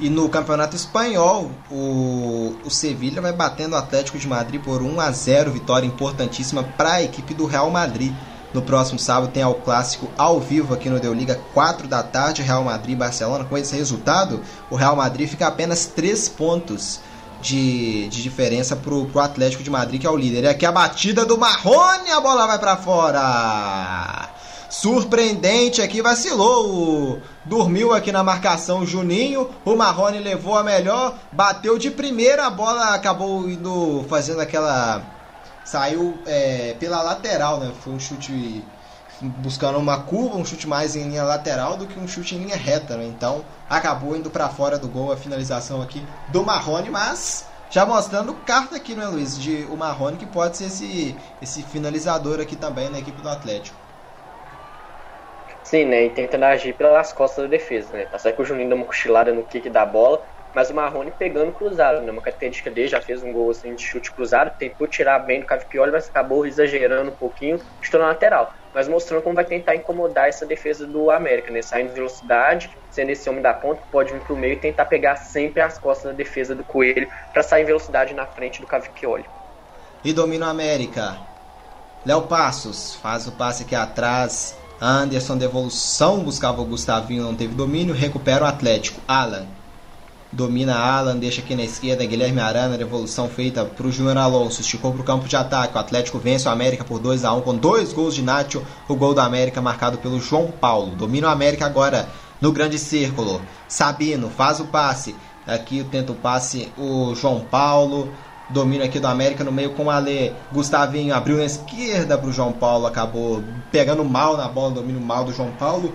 E 0.00 0.08
no 0.08 0.28
Campeonato 0.28 0.74
Espanhol, 0.74 1.50
o, 1.70 2.56
o 2.64 2.70
Sevilha 2.70 3.20
vai 3.20 3.32
batendo 3.32 3.74
o 3.74 3.76
Atlético 3.76 4.18
de 4.18 4.26
Madrid 4.26 4.60
por 4.60 4.82
1 4.82 4.98
a 4.98 5.12
0, 5.12 5.52
vitória 5.52 5.86
importantíssima 5.86 6.64
para 6.64 6.94
a 6.94 7.02
equipe 7.02 7.34
do 7.34 7.46
Real 7.46 7.70
Madrid. 7.70 8.12
No 8.54 8.62
próximo 8.62 9.00
sábado 9.00 9.32
tem 9.32 9.44
o 9.44 9.52
clássico 9.54 10.08
ao 10.16 10.38
vivo 10.38 10.72
aqui 10.72 10.88
no 10.88 11.00
Deu 11.00 11.12
Liga, 11.12 11.40
4 11.52 11.88
da 11.88 12.04
tarde, 12.04 12.40
Real 12.40 12.62
Madrid 12.62 12.92
e 12.92 12.96
Barcelona. 12.96 13.44
Com 13.44 13.58
esse 13.58 13.74
resultado, 13.74 14.40
o 14.70 14.76
Real 14.76 14.94
Madrid 14.94 15.28
fica 15.28 15.48
apenas 15.48 15.86
3 15.86 16.28
pontos 16.28 17.00
de, 17.42 18.08
de 18.08 18.22
diferença 18.22 18.76
pro, 18.76 19.06
pro 19.06 19.20
Atlético 19.20 19.64
de 19.64 19.70
Madrid, 19.70 20.00
que 20.00 20.06
é 20.06 20.10
o 20.10 20.16
líder. 20.16 20.44
E 20.44 20.48
aqui 20.48 20.64
a 20.64 20.70
batida 20.70 21.26
do 21.26 21.36
Marrone, 21.36 22.12
a 22.12 22.20
bola 22.20 22.46
vai 22.46 22.58
para 22.60 22.76
fora. 22.76 24.30
Surpreendente 24.70 25.82
aqui, 25.82 26.00
vacilou. 26.00 27.20
Dormiu 27.44 27.92
aqui 27.92 28.12
na 28.12 28.22
marcação 28.22 28.82
o 28.82 28.86
Juninho. 28.86 29.50
O 29.64 29.74
Marrone 29.74 30.20
levou 30.20 30.56
a 30.56 30.62
melhor, 30.62 31.16
bateu 31.32 31.76
de 31.76 31.90
primeira, 31.90 32.46
a 32.46 32.50
bola 32.50 32.94
acabou 32.94 33.50
indo 33.50 34.04
fazendo 34.08 34.40
aquela 34.40 35.13
saiu 35.64 36.22
é, 36.26 36.74
pela 36.74 37.02
lateral, 37.02 37.58
né? 37.60 37.72
Foi 37.80 37.92
um 37.92 37.98
chute 37.98 38.64
buscando 39.20 39.78
uma 39.78 40.02
curva, 40.04 40.36
um 40.36 40.44
chute 40.44 40.66
mais 40.66 40.96
em 40.96 41.04
linha 41.08 41.24
lateral 41.24 41.76
do 41.76 41.86
que 41.86 41.98
um 41.98 42.06
chute 42.06 42.34
em 42.34 42.38
linha 42.40 42.56
reta, 42.56 42.96
né? 42.96 43.06
Então 43.06 43.44
acabou 43.68 44.16
indo 44.16 44.30
para 44.30 44.48
fora 44.50 44.78
do 44.78 44.88
gol 44.88 45.12
a 45.12 45.16
finalização 45.16 45.80
aqui 45.82 46.06
do 46.28 46.44
Marrone, 46.44 46.90
mas 46.90 47.48
já 47.70 47.86
mostrando 47.86 48.34
carta 48.34 48.76
aqui, 48.76 48.94
né, 48.94 49.06
Luiz, 49.06 49.38
de 49.38 49.64
o 49.66 49.76
Marrone 49.76 50.16
que 50.18 50.26
pode 50.26 50.56
ser 50.56 50.66
esse 50.66 51.16
esse 51.40 51.62
finalizador 51.62 52.40
aqui 52.40 52.56
também 52.56 52.90
na 52.90 52.98
equipe 52.98 53.20
do 53.22 53.28
Atlético. 53.28 53.78
Sim, 55.62 55.86
né? 55.86 56.04
E 56.04 56.10
tentando 56.10 56.44
agir 56.44 56.74
pelas 56.76 57.12
costas 57.12 57.44
da 57.44 57.50
defesa, 57.50 57.96
né? 57.96 58.04
Tá 58.06 58.18
certo 58.18 58.36
que 58.36 58.42
o 58.42 58.44
Juninho 58.44 58.68
deu 58.68 58.76
uma 58.76 58.86
cochilada 58.86 59.32
no 59.32 59.44
kick 59.44 59.70
da 59.70 59.84
bola, 59.86 60.24
mas 60.54 60.70
o 60.70 60.74
Marrone 60.74 61.12
pegando 61.18 61.52
cruzado, 61.52 62.00
né? 62.00 62.12
Uma 62.12 62.22
característica 62.22 62.70
dele, 62.70 62.86
já 62.86 63.00
fez 63.00 63.22
um 63.22 63.32
gol 63.32 63.50
assim, 63.50 63.74
de 63.74 63.82
chute 63.82 64.12
cruzado, 64.12 64.56
tentou 64.56 64.86
tirar 64.86 65.18
bem 65.18 65.40
do 65.40 65.46
Cavicchioli, 65.46 65.90
mas 65.90 66.08
acabou 66.08 66.46
exagerando 66.46 67.10
um 67.10 67.14
pouquinho, 67.14 67.60
estou 67.82 67.98
na 68.00 68.06
lateral. 68.06 68.54
Mas 68.72 68.88
mostrando 68.88 69.22
como 69.22 69.34
vai 69.34 69.44
tentar 69.44 69.74
incomodar 69.74 70.28
essa 70.28 70.46
defesa 70.46 70.86
do 70.86 71.10
América, 71.10 71.50
né? 71.52 71.60
Saindo 71.60 71.88
de 71.88 71.94
velocidade, 71.94 72.70
sendo 72.90 73.10
esse 73.10 73.28
homem 73.28 73.42
da 73.42 73.52
ponta, 73.52 73.82
pode 73.90 74.12
vir 74.12 74.20
pro 74.20 74.36
meio 74.36 74.54
e 74.54 74.56
tentar 74.56 74.84
pegar 74.84 75.16
sempre 75.16 75.60
as 75.60 75.76
costas 75.76 76.12
da 76.12 76.16
defesa 76.16 76.54
do 76.54 76.64
Coelho 76.64 77.08
para 77.32 77.42
sair 77.42 77.62
em 77.62 77.66
velocidade 77.66 78.14
na 78.14 78.26
frente 78.26 78.60
do 78.60 78.66
Cavicchioli. 78.66 79.24
E 80.04 80.12
domina 80.12 80.46
o 80.46 80.50
América. 80.50 81.16
Léo 82.06 82.22
Passos 82.22 82.94
faz 82.96 83.26
o 83.26 83.32
passe 83.32 83.64
aqui 83.64 83.74
atrás. 83.74 84.56
Anderson, 84.80 85.38
devolução, 85.38 86.20
buscava 86.20 86.60
o 86.60 86.64
Gustavinho, 86.64 87.22
não 87.22 87.34
teve 87.34 87.54
domínio. 87.54 87.94
Recupera 87.94 88.44
o 88.44 88.46
Atlético. 88.46 89.00
Alan 89.08 89.46
domina 90.34 90.76
Alan, 90.76 91.16
deixa 91.16 91.40
aqui 91.40 91.54
na 91.54 91.62
esquerda 91.62 92.04
Guilherme 92.04 92.40
Arana, 92.40 92.76
devolução 92.76 93.28
feita 93.28 93.64
para 93.64 93.86
o 93.86 93.92
Júnior 93.92 94.18
Alonso, 94.18 94.60
esticou 94.60 94.92
para 94.92 95.00
o 95.00 95.04
campo 95.04 95.28
de 95.28 95.36
ataque, 95.36 95.76
o 95.76 95.78
Atlético 95.78 96.18
vence 96.18 96.48
o 96.48 96.50
América 96.50 96.84
por 96.84 96.98
2 96.98 97.24
a 97.24 97.32
1 97.32 97.40
com 97.42 97.54
dois 97.54 97.92
gols 97.92 98.14
de 98.14 98.22
Nacho, 98.22 98.62
o 98.88 98.96
gol 98.96 99.14
do 99.14 99.20
América 99.20 99.62
marcado 99.62 99.98
pelo 99.98 100.20
João 100.20 100.50
Paulo, 100.50 100.96
domina 100.96 101.28
o 101.28 101.30
América 101.30 101.66
agora 101.66 102.08
no 102.40 102.50
grande 102.50 102.78
círculo, 102.80 103.40
Sabino 103.68 104.28
faz 104.28 104.58
o 104.58 104.64
passe, 104.64 105.14
aqui 105.46 105.84
tenta 105.84 106.10
o 106.10 106.16
passe 106.16 106.72
o 106.76 107.14
João 107.14 107.40
Paulo, 107.40 108.12
domínio 108.50 108.84
aqui 108.84 108.98
do 108.98 109.06
América 109.06 109.44
no 109.44 109.52
meio 109.52 109.70
com 109.70 109.84
o 109.84 109.90
Ale, 109.90 110.32
Gustavinho 110.52 111.14
abriu 111.14 111.36
na 111.36 111.44
esquerda 111.44 112.18
para 112.18 112.28
o 112.28 112.32
João 112.32 112.52
Paulo, 112.52 112.86
acabou 112.86 113.42
pegando 113.70 114.04
mal 114.04 114.36
na 114.36 114.48
bola, 114.48 114.72
domínio 114.72 115.00
mal 115.00 115.24
do 115.24 115.32
João 115.32 115.52
Paulo, 115.52 115.92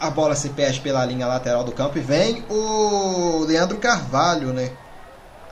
a 0.00 0.10
bola 0.10 0.34
se 0.34 0.48
perde 0.48 0.80
pela 0.80 1.04
linha 1.04 1.26
lateral 1.26 1.62
do 1.62 1.72
campo 1.72 1.98
e 1.98 2.00
vem 2.00 2.42
o 2.48 3.44
Leandro 3.46 3.76
Carvalho, 3.76 4.52
né? 4.52 4.72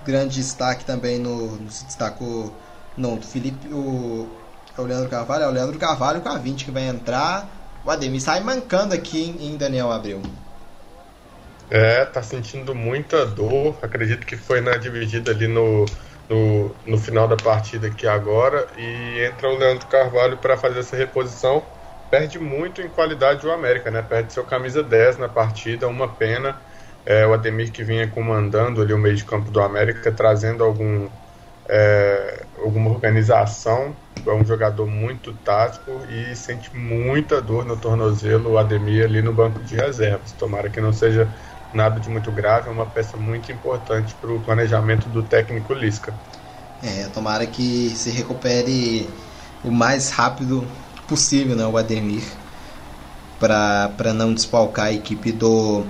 Grande 0.05 0.37
destaque 0.37 0.85
também 0.85 1.19
no, 1.19 1.71
se 1.71 1.85
destacou 1.85 2.53
não, 2.97 3.21
Felipe 3.21 3.69
o 3.69 4.29
é 4.77 4.81
o 4.81 4.85
Leandro 4.85 5.09
Carvalho, 5.09 5.45
é 5.45 5.49
o 5.49 5.51
Leandro 5.51 5.79
Carvalho 5.79 6.21
com 6.21 6.29
a 6.29 6.39
20 6.39 6.65
que 6.65 6.71
vai 6.71 6.85
entrar. 6.85 7.49
O 7.85 7.91
Ademir 7.91 8.21
sai 8.21 8.41
mancando 8.41 8.95
aqui 8.95 9.37
em 9.41 9.57
Daniel 9.57 9.91
Abreu. 9.91 10.23
É, 11.71 12.05
tá 12.05 12.23
sentindo 12.23 12.75
muita 12.75 13.27
dor. 13.27 13.77
Acredito 13.83 14.25
que 14.25 14.37
foi 14.37 14.61
na 14.61 14.77
dividida 14.77 15.33
ali 15.33 15.49
no, 15.49 15.85
no, 16.29 16.75
no 16.87 16.99
final 16.99 17.27
da 17.27 17.37
partida 17.37 17.89
aqui 17.89 18.07
agora. 18.07 18.69
E 18.77 19.25
entra 19.25 19.49
o 19.49 19.59
Leandro 19.59 19.87
Carvalho 19.89 20.37
para 20.39 20.57
fazer 20.57 20.81
essa 20.81 20.97
reposição 20.97 21.63
perde 22.11 22.39
muito 22.39 22.81
em 22.81 22.89
qualidade 22.89 23.47
o 23.47 23.53
América, 23.53 23.91
né? 23.91 24.03
Perde 24.03 24.33
seu 24.33 24.45
camisa 24.45 24.83
10 24.83 25.19
na 25.19 25.29
partida, 25.29 25.89
uma 25.89 26.09
pena. 26.09 26.57
É, 27.07 27.27
o 27.27 27.33
Ademir 27.33 27.73
que 27.73 27.83
vinha 27.83 28.07
comandando 28.07 28.83
ali 28.83 28.93
o 28.93 28.99
meio 28.99 29.17
de 29.17 29.25
campo 29.25 29.51
do 29.51 29.61
América, 29.63 30.13
trazendo 30.13 30.63
algum, 30.63 31.09
é, 31.69 32.43
alguma 32.59 32.91
organização. 32.91 33.95
É 34.27 34.33
um 34.33 34.45
jogador 34.45 34.87
muito 34.87 35.33
tático 35.33 35.91
e 36.11 36.35
sente 36.35 36.75
muita 36.77 37.41
dor 37.41 37.65
no 37.65 37.77
tornozelo 37.77 38.53
o 38.53 38.59
Ademir 38.59 39.05
ali 39.05 39.23
no 39.23 39.33
banco 39.33 39.61
de 39.61 39.77
reservas. 39.77 40.33
Tomara 40.33 40.69
que 40.69 40.81
não 40.81 40.93
seja 40.93 41.29
nada 41.73 42.01
de 42.01 42.09
muito 42.09 42.31
grave, 42.33 42.69
é 42.69 42.73
uma 42.73 42.87
peça 42.87 43.17
muito 43.17 43.51
importante 43.53 44.15
para 44.15 44.31
o 44.31 44.41
planejamento 44.41 45.09
do 45.09 45.23
técnico 45.23 45.73
Lisca. 45.73 46.13
É, 46.83 47.09
tomara 47.09 47.47
que 47.47 47.91
se 47.91 48.11
recupere 48.11 49.09
o 49.65 49.71
mais 49.71 50.11
rápido 50.11 50.67
possível, 51.09 51.57
né, 51.57 51.67
o 51.67 51.77
Ademir, 51.77 52.23
para 53.41 54.13
não 54.15 54.35
despalcar 54.35 54.87
a 54.87 54.93
equipe 54.93 55.33
do, 55.33 55.85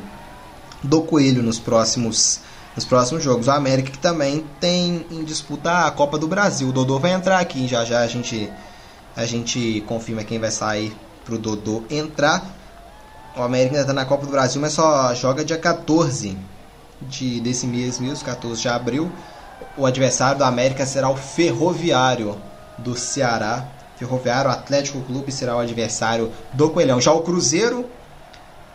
do 0.83 1.03
Coelho 1.03 1.43
nos 1.43 1.59
próximos, 1.59 2.41
nos 2.77 2.85
próximos 2.85 3.23
jogos. 3.23 3.49
O 3.49 3.51
América 3.51 3.91
que 3.91 3.99
também 3.99 4.45
tem 4.61 5.05
em 5.11 5.25
disputa 5.25 5.87
a 5.87 5.91
Copa 5.91 6.17
do 6.17 6.29
Brasil. 6.29 6.69
O 6.69 6.73
Dodô 6.73 6.99
vai 6.99 7.13
entrar 7.13 7.41
aqui, 7.41 7.67
já 7.67 7.85
já 7.85 8.01
a 8.01 8.07
gente, 8.07 8.51
a 9.17 9.27
gente 9.27 9.83
confirma 9.87 10.23
quem 10.23 10.39
vai 10.39 10.51
sair 10.51 10.97
para 11.25 11.35
o 11.35 11.39
Dodô 11.39 11.83
entrar. 11.91 12.45
O 13.37 13.43
América 13.43 13.77
ainda 13.77 13.83
está 13.83 13.93
na 13.93 14.05
Copa 14.05 14.25
do 14.25 14.33
Brasil, 14.33 14.61
mas 14.61 14.73
só 14.73 15.15
joga 15.15 15.45
dia 15.45 15.59
14 15.59 16.37
de, 17.03 17.41
desse 17.41 17.67
mês 17.67 17.99
mesmo, 17.99 18.25
14 18.25 18.63
de 18.63 18.69
abril. 18.69 19.11
O 19.77 19.87
adversário 19.87 20.39
do 20.39 20.45
América 20.45 20.87
será 20.87 21.09
o 21.09 21.17
Ferroviário 21.17 22.37
do 22.79 22.97
Ceará 22.97 23.78
Ferroviário, 23.99 24.51
Atlético 24.51 25.01
Clube 25.03 25.33
será 25.33 25.57
o 25.57 25.59
adversário 25.59 26.33
do 26.53 26.71
Coelhão. 26.71 27.01
Já 27.01 27.13
o 27.13 27.23
Cruzeiro 27.23 27.85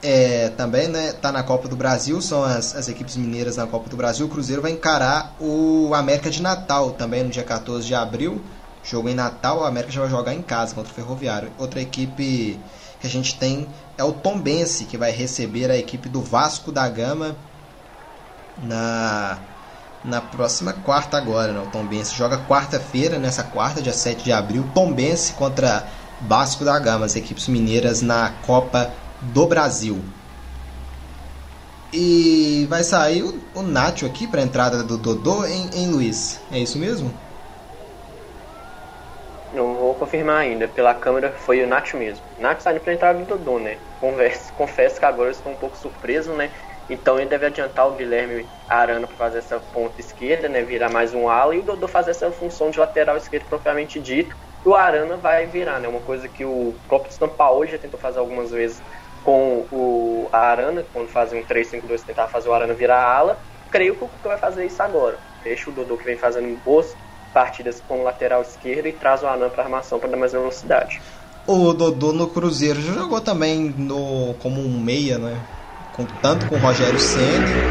é, 0.02 0.50
também 0.50 0.90
né, 0.90 1.14
tá 1.14 1.32
na 1.32 1.42
Copa 1.42 1.68
do 1.70 1.78
Brasil, 1.78 2.22
são 2.22 2.44
as, 2.44 2.76
as 2.76 2.90
equipes 2.90 3.16
mineiras 3.16 3.56
na 3.56 3.66
Copa 3.66 3.90
do 3.90 3.96
Brasil. 3.96 4.26
O 4.26 4.30
Cruzeiro 4.30 4.62
vai 4.62 4.72
encarar 4.72 5.34
o 5.40 5.94
América 5.96 6.30
de 6.30 6.42
Natal 6.42 6.92
também 6.92 7.24
no 7.24 7.30
dia 7.30 7.44
14 7.44 7.88
de 7.88 7.96
abril. 7.96 8.42
Jogo 8.84 9.08
em 9.08 9.16
Natal, 9.16 9.62
o 9.62 9.64
América 9.64 9.94
já 9.94 10.02
vai 10.02 10.10
jogar 10.10 10.34
em 10.34 10.42
casa 10.42 10.76
contra 10.76 10.92
o 10.92 10.96
Ferroviário. 10.96 11.50
Outra 11.58 11.80
equipe 11.82 12.60
que 13.00 13.08
a 13.08 13.10
gente 13.10 13.40
tem 13.40 13.66
é 13.98 14.04
o 14.04 14.12
Tombense, 14.12 14.84
que 14.84 14.98
vai 14.98 15.12
receber 15.12 15.72
a 15.72 15.78
equipe 15.78 16.10
do 16.10 16.22
Vasco 16.22 16.70
da 16.70 16.88
Gama 16.90 17.34
na, 18.62 19.40
na 20.04 20.22
próxima 20.22 20.74
quarta 20.74 21.18
agora. 21.18 21.54
Né? 21.54 21.60
O 21.60 21.68
Tombense 21.68 22.14
joga 22.14 22.38
quarta-feira, 22.38 23.18
nessa 23.18 23.44
quarta, 23.44 23.82
dia 23.82 23.94
7 23.94 24.24
de 24.24 24.32
abril, 24.32 24.66
Tombense 24.74 25.34
contra 25.34 25.88
Vasco 26.22 26.66
da 26.66 26.78
Gama, 26.80 27.06
as 27.06 27.16
equipes 27.16 27.48
mineiras 27.48 28.02
na 28.02 28.32
Copa 28.46 28.92
do 29.22 29.46
Brasil. 29.46 30.00
E 31.94 32.66
vai 32.70 32.84
sair 32.84 33.22
o, 33.22 33.40
o 33.54 33.62
Nacho 33.62 34.06
aqui 34.06 34.26
para 34.26 34.42
entrada 34.42 34.84
do 34.84 34.98
Dodô 34.98 35.46
em, 35.46 35.70
em 35.76 35.92
Luiz. 35.92 36.40
É 36.52 36.58
isso 36.58 36.80
mesmo? 36.80 37.14
Não 39.54 39.76
vou 39.76 39.94
confirmar 39.94 40.38
ainda. 40.38 40.68
Pela 40.68 40.96
câmera 40.96 41.32
foi 41.32 41.64
o 41.64 41.68
Nacho 41.68 41.96
mesmo. 41.98 42.26
Nacho 42.40 42.64
saindo 42.64 42.80
para 42.80 42.94
entrada 42.94 43.20
do 43.20 43.26
Dodô, 43.26 43.60
né? 43.60 43.78
Confesso, 44.00 44.52
confesso 44.58 45.00
que 45.00 45.06
agora 45.06 45.28
eu 45.28 45.32
estou 45.32 45.52
um 45.52 45.56
pouco 45.56 45.78
surpreso, 45.78 46.34
né? 46.34 46.50
Então 46.90 47.18
ele 47.18 47.30
deve 47.30 47.46
adiantar 47.46 47.88
o 47.88 47.96
Guilherme 47.96 48.46
Arana 48.68 49.08
para 49.08 49.16
fazer 49.16 49.40
essa 49.40 49.60
ponta 49.60 50.00
esquerda, 50.00 50.50
né? 50.50 50.62
Virar 50.62 50.90
mais 50.90 51.14
um 51.14 51.30
ala 51.30 51.56
e 51.56 51.60
o 51.60 51.64
Dodô 51.64 51.88
fazer 51.88 52.12
essa 52.12 52.32
função 52.32 52.70
de 52.70 52.80
lateral 52.80 53.18
esquerdo 53.18 53.46
propriamente 53.46 54.00
dito. 54.00 54.36
E 54.66 54.68
o 54.68 54.76
Arana 54.76 55.18
vai 55.18 55.46
virar, 55.46 55.80
né? 55.80 55.88
Uma 55.88 56.00
coisa 56.02 56.28
que 56.28 56.44
o 56.44 56.74
próprio 56.88 57.14
Sampaoli 57.14 57.72
já 57.72 57.78
tentou 57.78 58.00
fazer 58.00 58.20
algumas 58.20 58.52
vezes 58.52 58.82
com 59.24 59.66
o 59.72 60.28
Arana, 60.32 60.86
quando 60.94 61.08
fazia 61.08 61.40
um 61.40 61.44
3-5-2, 61.44 62.04
tentar 62.04 62.28
fazer 62.28 62.50
o 62.50 62.54
Arana 62.54 62.74
virar 62.74 63.02
ala. 63.02 63.38
Creio 63.72 63.96
que 63.96 64.04
o 64.04 64.08
Cuca 64.08 64.30
vai 64.30 64.38
fazer 64.38 64.66
isso 64.66 64.82
agora. 64.84 65.18
Deixa 65.44 65.70
o 65.70 65.74
Dodô 65.74 65.98
que 65.98 66.06
vem 66.06 66.18
fazendo 66.18 66.58
boas 66.64 66.96
partidas 67.34 67.82
com 67.88 68.04
lateral 68.04 68.42
esquerdo 68.42 68.88
e 68.88 68.92
traz 68.92 69.24
o 69.24 69.28
Arana 69.28 69.50
para 69.50 69.64
armação 69.64 70.00
para 70.00 70.10
dar 70.10 70.18
mais 70.18 70.34
velocidade. 70.34 71.02
O 71.48 71.74
Dodô 71.74 72.14
no 72.14 72.28
Cruzeiro 72.28 72.80
já 72.80 72.94
jogou 72.94 73.20
também 73.20 73.74
no, 73.78 74.34
como 74.36 74.62
um 74.62 74.80
meia, 74.80 75.18
né? 75.18 75.38
Com, 75.94 76.06
tanto 76.06 76.46
com 76.48 76.56
o 76.56 76.60
Rogério 76.60 77.00
Senna 77.00 77.64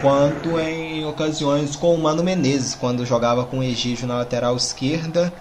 quanto 0.00 0.58
em 0.58 1.04
ocasiões 1.04 1.76
com 1.76 1.94
o 1.94 2.02
Mano 2.02 2.24
Menezes, 2.24 2.74
quando 2.74 3.06
jogava 3.06 3.46
com 3.46 3.60
o 3.60 3.62
Egídio 3.62 4.06
na 4.08 4.16
lateral 4.18 4.56
esquerda 4.56 5.32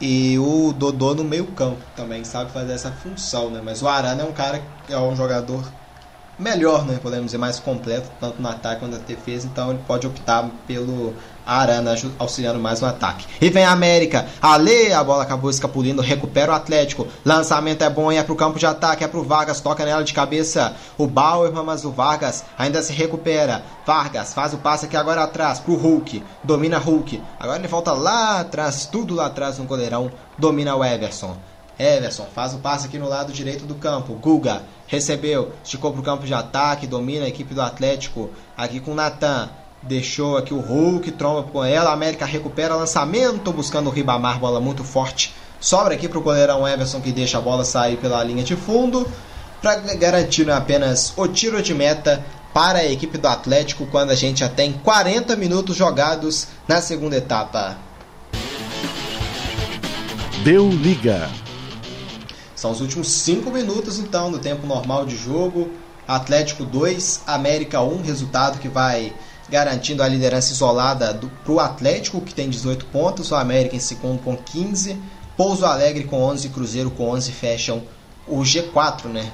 e 0.00 0.38
o 0.38 0.72
Dodô 0.72 1.14
no 1.14 1.24
meio 1.24 1.52
campo 1.52 1.84
também 1.94 2.24
sabe 2.24 2.52
fazer 2.52 2.72
essa 2.72 2.92
função, 2.92 3.50
né? 3.50 3.62
Mas 3.62 3.82
o 3.82 3.88
Arana 3.88 4.22
é 4.22 4.26
um 4.26 4.32
cara 4.32 4.62
é 4.88 4.98
um 4.98 5.16
jogador 5.16 5.72
melhor, 6.38 6.84
né? 6.84 6.98
Podemos 7.00 7.26
dizer 7.26 7.38
mais 7.38 7.58
completo, 7.58 8.10
tanto 8.20 8.40
no 8.40 8.48
ataque 8.48 8.80
quanto 8.80 8.92
na 8.92 8.98
defesa, 8.98 9.46
então 9.46 9.70
ele 9.70 9.80
pode 9.86 10.06
optar 10.06 10.48
pelo 10.66 11.14
Arana 11.46 11.94
auxiliando 12.18 12.58
mais 12.58 12.80
no 12.80 12.88
ataque. 12.88 13.26
E 13.40 13.50
vem 13.50 13.64
a 13.64 13.70
América. 13.70 14.26
Ale, 14.40 14.92
a 14.92 15.04
bola 15.04 15.22
acabou 15.22 15.50
escapulindo, 15.50 16.00
recupera 16.00 16.52
o 16.52 16.54
Atlético. 16.54 17.06
Lançamento 17.24 17.82
é 17.82 17.90
bom, 17.90 18.10
é 18.10 18.22
pro 18.22 18.36
campo 18.36 18.58
de 18.58 18.66
ataque, 18.66 19.04
é 19.04 19.08
pro 19.08 19.22
Vargas, 19.22 19.60
toca 19.60 19.84
nela 19.84 20.02
de 20.02 20.14
cabeça. 20.14 20.74
O 20.96 21.06
Bauer, 21.06 21.52
mas 21.52 21.84
o 21.84 21.90
Vargas 21.90 22.44
ainda 22.58 22.82
se 22.82 22.92
recupera. 22.92 23.62
Vargas 23.86 24.32
faz 24.32 24.54
o 24.54 24.58
passe 24.58 24.86
aqui 24.86 24.96
agora 24.96 25.22
atrás 25.22 25.60
pro 25.60 25.76
Hulk. 25.76 26.22
Domina 26.42 26.78
Hulk. 26.78 27.22
Agora 27.38 27.58
ele 27.58 27.68
volta 27.68 27.92
lá 27.92 28.40
atrás, 28.40 28.86
tudo 28.86 29.14
lá 29.14 29.26
atrás 29.26 29.58
no 29.58 29.64
goleirão. 29.64 30.10
Domina 30.38 30.74
o 30.74 30.84
Everson. 30.84 31.36
Everson 31.78 32.26
faz 32.32 32.54
o 32.54 32.58
passe 32.58 32.86
aqui 32.86 32.98
no 32.98 33.08
lado 33.08 33.32
direito 33.32 33.66
do 33.66 33.74
campo. 33.74 34.14
Guga 34.14 34.62
recebeu, 34.94 35.52
esticou 35.62 35.92
pro 35.92 36.02
campo 36.02 36.26
de 36.26 36.34
ataque, 36.34 36.86
domina 36.86 37.26
a 37.26 37.28
equipe 37.28 37.54
do 37.54 37.62
Atlético 37.62 38.30
aqui 38.56 38.80
com 38.80 38.92
o 38.92 38.94
Natan 38.94 39.50
deixou 39.86 40.36
aqui 40.36 40.54
o 40.54 40.60
Hulk, 40.60 41.12
tromba 41.12 41.42
com 41.42 41.64
ela, 41.64 41.92
América 41.92 42.24
recupera 42.24 42.74
lançamento, 42.74 43.52
buscando 43.52 43.88
o 43.88 43.92
Ribamar, 43.92 44.38
bola 44.38 44.60
muito 44.60 44.82
forte. 44.82 45.34
Sobra 45.60 45.94
aqui 45.94 46.08
para 46.08 46.18
o 46.18 46.22
goleirão 46.22 46.66
Everson 46.66 47.00
que 47.00 47.12
deixa 47.12 47.38
a 47.38 47.40
bola 47.40 47.64
sair 47.64 47.96
pela 47.96 48.22
linha 48.22 48.42
de 48.42 48.56
fundo 48.56 49.06
para 49.60 49.76
garantir 49.76 50.50
apenas 50.50 51.12
o 51.16 51.26
tiro 51.26 51.62
de 51.62 51.72
meta 51.72 52.24
para 52.52 52.80
a 52.80 52.90
equipe 52.90 53.18
do 53.18 53.26
Atlético 53.26 53.86
quando 53.86 54.10
a 54.10 54.14
gente 54.14 54.40
já 54.40 54.48
tem 54.48 54.72
40 54.72 55.36
minutos 55.36 55.76
jogados 55.76 56.48
na 56.68 56.80
segunda 56.80 57.16
etapa. 57.16 57.76
Deu 60.44 60.68
liga. 60.68 61.43
São 62.64 62.72
os 62.72 62.80
últimos 62.80 63.08
5 63.08 63.50
minutos 63.50 63.98
então 63.98 64.32
do 64.32 64.38
tempo 64.38 64.66
normal 64.66 65.04
de 65.04 65.14
jogo. 65.14 65.68
Atlético 66.08 66.64
2, 66.64 67.20
América 67.26 67.82
1, 67.82 68.00
resultado 68.00 68.58
que 68.58 68.70
vai 68.70 69.12
garantindo 69.50 70.02
a 70.02 70.08
liderança 70.08 70.50
isolada 70.50 71.12
para 71.44 71.52
o 71.52 71.60
Atlético, 71.60 72.22
que 72.22 72.32
tem 72.32 72.48
18 72.48 72.86
pontos, 72.86 73.30
o 73.30 73.34
América 73.34 73.76
em 73.76 73.80
segundo 73.80 74.18
com 74.22 74.34
15, 74.34 74.98
Pouso 75.36 75.66
Alegre 75.66 76.04
com 76.04 76.22
11 76.22 76.48
Cruzeiro 76.48 76.90
com 76.90 77.10
11 77.10 77.32
fecham 77.32 77.82
o 78.26 78.38
G4, 78.38 79.08
né? 79.08 79.30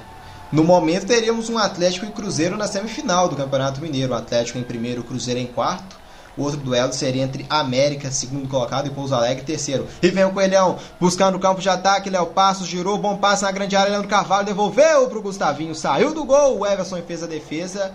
No 0.51 0.65
momento 0.65 1.07
teríamos 1.07 1.49
um 1.49 1.57
Atlético 1.57 2.07
e 2.07 2.11
Cruzeiro 2.11 2.57
na 2.57 2.67
semifinal 2.67 3.29
do 3.29 3.37
Campeonato 3.37 3.81
Mineiro, 3.81 4.13
o 4.13 4.17
Atlético 4.17 4.59
em 4.59 4.65
primeiro, 4.65 5.03
o 5.03 5.05
Cruzeiro 5.05 5.39
em 5.39 5.47
quarto. 5.47 6.00
O 6.37 6.43
outro 6.43 6.61
duelo 6.61 6.93
seria 6.93 7.23
entre 7.23 7.45
América, 7.51 8.11
segundo 8.11 8.49
colocado, 8.49 8.87
e 8.87 8.91
Pouso 8.91 9.15
Alegre, 9.15 9.45
terceiro. 9.45 9.87
E 10.03 10.09
vem 10.09 10.25
o 10.25 10.33
Coelhão, 10.33 10.79
buscando 10.99 11.37
o 11.37 11.41
campo 11.41 11.61
de 11.61 11.69
ataque. 11.69 12.09
Léo 12.09 12.27
Passos 12.27 12.67
girou, 12.67 12.97
bom 12.99 13.17
passe 13.17 13.43
na 13.43 13.51
grande 13.51 13.77
área. 13.77 13.91
Leandro 13.91 14.09
Carvalho 14.09 14.47
devolveu 14.47 15.09
para 15.09 15.19
o 15.19 15.23
Gustavinho, 15.23 15.75
saiu 15.75 16.15
do 16.15 16.25
gol. 16.25 16.59
O 16.59 16.67
Everson 16.67 17.03
fez 17.03 17.23
a 17.23 17.27
defesa 17.27 17.93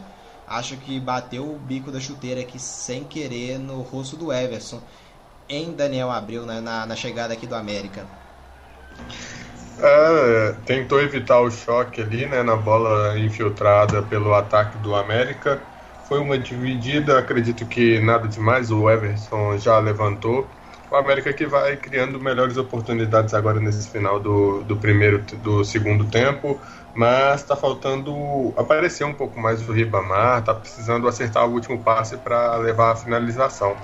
acho 0.47 0.77
que 0.77 0.99
bateu 0.99 1.43
o 1.43 1.57
bico 1.57 1.91
da 1.91 1.99
chuteira 1.99 2.41
aqui 2.41 2.59
sem 2.59 3.03
querer 3.03 3.57
no 3.57 3.81
rosto 3.81 4.15
do 4.15 4.31
Everson 4.31 4.81
em 5.49 5.73
Daniel 5.73 6.11
Abreu 6.11 6.45
né, 6.45 6.59
na, 6.59 6.85
na 6.85 6.95
chegada 6.95 7.33
aqui 7.33 7.47
do 7.47 7.55
América. 7.55 8.05
É, 9.79 10.55
tentou 10.65 11.01
evitar 11.01 11.41
o 11.41 11.51
choque 11.51 12.01
ali 12.01 12.25
né, 12.25 12.41
na 12.41 12.55
bola 12.55 13.19
infiltrada 13.19 14.01
pelo 14.03 14.33
ataque 14.33 14.77
do 14.77 14.95
América. 14.95 15.61
Foi 16.07 16.19
uma 16.19 16.37
dividida, 16.37 17.19
acredito 17.19 17.65
que 17.65 17.99
nada 17.99 18.27
demais, 18.27 18.71
o 18.71 18.89
Everson 18.89 19.57
já 19.57 19.79
levantou. 19.79 20.47
O 20.91 20.95
América 20.95 21.33
que 21.33 21.45
vai 21.45 21.75
criando 21.75 22.19
melhores 22.19 22.57
oportunidades 22.57 23.33
agora 23.33 23.59
nesse 23.59 23.89
final 23.89 24.19
do, 24.19 24.63
do 24.63 24.77
primeiro 24.77 25.19
do 25.43 25.63
segundo 25.65 26.05
tempo 26.05 26.59
mas 26.95 27.41
está 27.41 27.57
faltando 27.57 28.53
aparecer 28.55 29.03
um 29.03 29.13
pouco 29.13 29.37
mais 29.37 29.67
o 29.67 29.73
Ribamar, 29.73 30.39
está 30.39 30.53
precisando 30.53 31.07
acertar 31.07 31.45
o 31.45 31.51
último 31.51 31.77
passe 31.83 32.15
para 32.15 32.55
levar 32.55 32.93
a 32.93 32.95
finalização. 32.95 33.75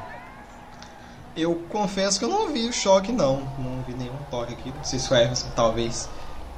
Eu 1.35 1.55
confesso 1.69 2.17
que 2.17 2.25
eu 2.25 2.29
não 2.29 2.47
vi 2.47 2.67
o 2.67 2.73
choque 2.73 3.11
não, 3.11 3.41
não 3.59 3.83
vi 3.85 3.93
nenhum 3.93 4.15
toque 4.29 4.53
aqui, 4.53 4.71
não 4.75 4.83
sei 4.83 4.97
se 4.97 5.11
o 5.11 5.15
Everson 5.15 5.49
talvez 5.55 6.07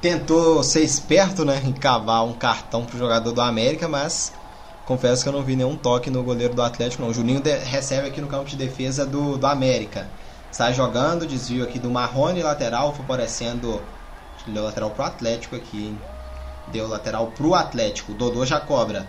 tentou 0.00 0.62
ser 0.62 0.82
esperto, 0.82 1.44
né, 1.44 1.60
em 1.64 1.72
cavar 1.72 2.24
um 2.24 2.34
cartão 2.34 2.84
para 2.84 2.94
o 2.94 2.98
jogador 2.98 3.32
do 3.32 3.40
América, 3.40 3.88
mas 3.88 4.32
confesso 4.86 5.22
que 5.22 5.28
eu 5.28 5.32
não 5.32 5.42
vi 5.42 5.56
nenhum 5.56 5.76
toque 5.76 6.10
no 6.10 6.22
goleiro 6.22 6.54
do 6.54 6.62
Atlético 6.62 7.02
não. 7.02 7.10
O 7.10 7.14
Juninho 7.14 7.42
recebe 7.64 8.08
aqui 8.08 8.20
no 8.20 8.26
campo 8.26 8.44
de 8.44 8.56
defesa 8.56 9.04
do, 9.04 9.36
do 9.36 9.46
América. 9.46 10.08
Sai 10.50 10.72
jogando, 10.72 11.26
desvio 11.26 11.64
aqui 11.64 11.78
do 11.78 11.90
Marrone, 11.90 12.42
lateral, 12.42 12.94
favorecendo 12.94 13.80
o 14.46 14.60
lateral 14.60 14.90
pro 14.90 15.04
Atlético 15.04 15.56
aqui, 15.56 15.86
hein? 15.86 15.98
Deu 16.72 16.88
lateral 16.88 17.26
pro 17.28 17.54
Atlético. 17.54 18.12
O 18.12 18.14
Dodô 18.14 18.44
já 18.44 18.60
cobra. 18.60 19.06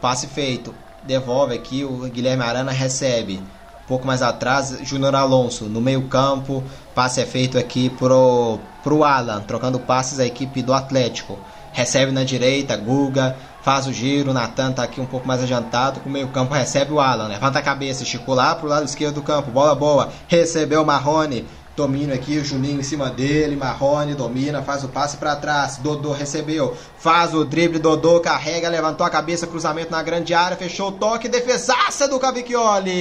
Passe 0.00 0.26
feito. 0.26 0.74
Devolve 1.04 1.54
aqui. 1.54 1.84
O 1.84 2.08
Guilherme 2.08 2.42
Arana 2.42 2.72
recebe. 2.72 3.36
Um 3.84 3.86
pouco 3.86 4.06
mais 4.06 4.20
atrás, 4.20 4.78
Júnior 4.82 5.14
Alonso 5.14 5.64
no 5.64 5.80
meio-campo. 5.80 6.62
Passe 6.94 7.20
é 7.20 7.26
feito 7.26 7.58
aqui 7.58 7.90
pro, 7.90 8.58
pro 8.82 9.04
Alan. 9.04 9.40
Trocando 9.42 9.78
passes 9.78 10.18
a 10.18 10.26
equipe 10.26 10.62
do 10.62 10.72
Atlético. 10.72 11.38
Recebe 11.72 12.12
na 12.12 12.24
direita, 12.24 12.76
Guga. 12.76 13.36
Faz 13.68 13.86
o 13.86 13.92
giro, 13.92 14.32
Natan 14.32 14.72
tá 14.72 14.82
aqui 14.82 14.98
um 14.98 15.04
pouco 15.04 15.28
mais 15.28 15.42
adiantado, 15.42 16.00
com 16.00 16.08
o 16.08 16.12
meio 16.12 16.28
campo 16.28 16.54
recebe 16.54 16.90
o 16.90 17.00
Alan, 17.00 17.28
levanta 17.28 17.58
a 17.58 17.62
cabeça, 17.62 18.02
esticou 18.02 18.34
lá 18.34 18.54
pro 18.54 18.66
lado 18.66 18.86
esquerdo 18.86 19.16
do 19.16 19.22
campo, 19.22 19.50
bola 19.50 19.74
boa, 19.74 20.08
recebeu 20.26 20.80
o 20.80 20.86
Marrone, 20.86 21.46
Domínio 21.76 22.14
aqui, 22.14 22.38
o 22.38 22.44
Juninho 22.46 22.80
em 22.80 22.82
cima 22.82 23.10
dele, 23.10 23.56
Marrone 23.56 24.14
domina, 24.14 24.62
faz 24.62 24.84
o 24.84 24.88
passe 24.88 25.18
para 25.18 25.36
trás, 25.36 25.76
Dodô 25.76 26.12
recebeu, 26.12 26.74
faz 26.98 27.34
o 27.34 27.44
drible, 27.44 27.78
Dodô 27.78 28.20
carrega, 28.20 28.70
levantou 28.70 29.06
a 29.06 29.10
cabeça, 29.10 29.46
cruzamento 29.46 29.90
na 29.90 30.02
grande 30.02 30.32
área, 30.32 30.56
fechou 30.56 30.88
o 30.88 30.92
toque, 30.92 31.28
defesaça 31.28 32.08
do 32.08 32.18
Cavicchioli! 32.18 32.96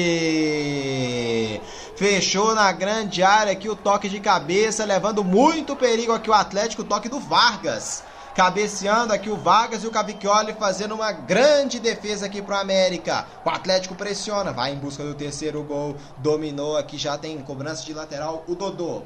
Fechou 1.96 2.54
na 2.54 2.74
grande 2.74 3.24
área 3.24 3.54
aqui 3.54 3.70
o 3.70 3.76
toque 3.76 4.10
de 4.10 4.20
cabeça, 4.20 4.84
levando 4.84 5.24
muito 5.24 5.78
perigo 5.78 6.12
aqui 6.12 6.30
o 6.30 6.34
Atlético, 6.34 6.82
o 6.82 6.86
toque 6.86 7.08
do 7.08 7.22
Vargas 7.22 8.04
cabeceando 8.38 9.12
aqui 9.12 9.32
o 9.32 9.36
Vargas 9.36 9.84
e 9.84 9.88
o 9.88 9.92
Cavicchioli 9.92 10.54
fazendo 10.54 10.94
uma 10.94 11.12
grande 11.12 11.80
defesa 11.80 12.28
aqui 12.28 12.40
pro 12.40 12.56
América. 12.56 13.26
O 13.44 13.50
Atlético 13.50 13.96
pressiona, 13.96 14.54
vai 14.54 14.72
em 14.72 14.76
busca 14.76 15.04
do 15.04 15.16
terceiro 15.16 15.64
gol, 15.64 15.96
dominou 16.20 16.78
aqui, 16.78 17.00
já 17.00 17.18
tem 17.18 17.36
cobrança 17.40 17.84
de 17.84 17.96
lateral 17.96 18.44
o 18.48 18.54
Dodô. 18.54 19.02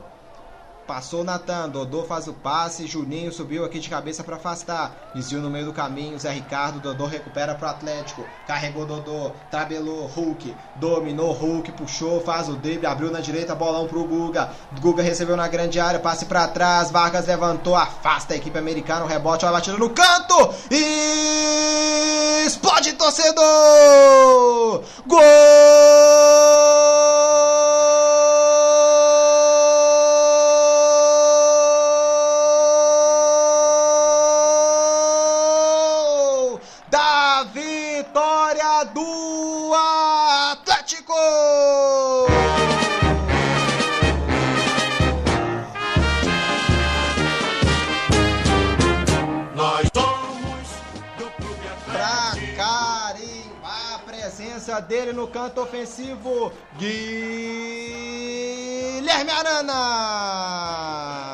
Passou 0.88 1.24
Natan, 1.24 1.70
Dodô 1.70 2.04
faz 2.04 2.28
o 2.28 2.34
passe, 2.34 2.88
Juninho 2.88 3.32
subiu 3.32 3.64
aqui 3.64 3.80
de 3.80 3.90
cabeça 3.90 4.24
para 4.24 4.36
afastar. 4.36 5.12
Desviou 5.16 5.42
no 5.42 5.50
meio 5.50 5.66
do 5.66 5.74
caminho, 5.74 6.20
Zé 6.20 6.32
Ricardo, 6.32 6.80
Dodô 6.80 7.06
recupera 7.06 7.56
pro 7.56 7.68
Atlético. 7.68 8.26
Carregou 8.48 8.86
Dodô, 8.86 9.32
tabelou, 9.50 10.06
Hulk, 10.08 10.54
dominou, 10.76 11.32
Hulk, 11.32 11.72
puxou, 11.74 12.20
faz 12.22 12.50
o 12.50 12.56
drible, 12.56 12.88
abriu 12.88 13.12
na 13.12 13.22
direita, 13.22 13.56
bolão 13.56 13.88
pro 13.88 14.04
Guga. 14.04 14.50
Guga 14.82 15.04
recebeu 15.04 15.38
na 15.38 15.48
grande 15.48 15.80
área, 15.80 16.00
passe 16.00 16.26
para 16.26 16.48
trás, 16.48 16.92
Vargas 16.92 17.28
levantou, 17.28 17.76
afasta 17.76 18.34
a 18.34 18.38
equipe 18.38 18.58
americana, 18.58 19.06
o 19.06 19.08
rebote, 19.08 19.46
a 19.46 19.52
batida 19.52 19.78
no 19.78 19.92
canto 19.92 20.54
e 20.70 22.44
explode 22.46 22.94
torcedor! 22.94 24.84
Gol! 25.08 25.22
Dele 54.92 55.14
no 55.14 55.28
canto 55.28 55.62
ofensivo, 55.62 56.52
Guilherme 56.78 57.02
Arana! 59.32 61.31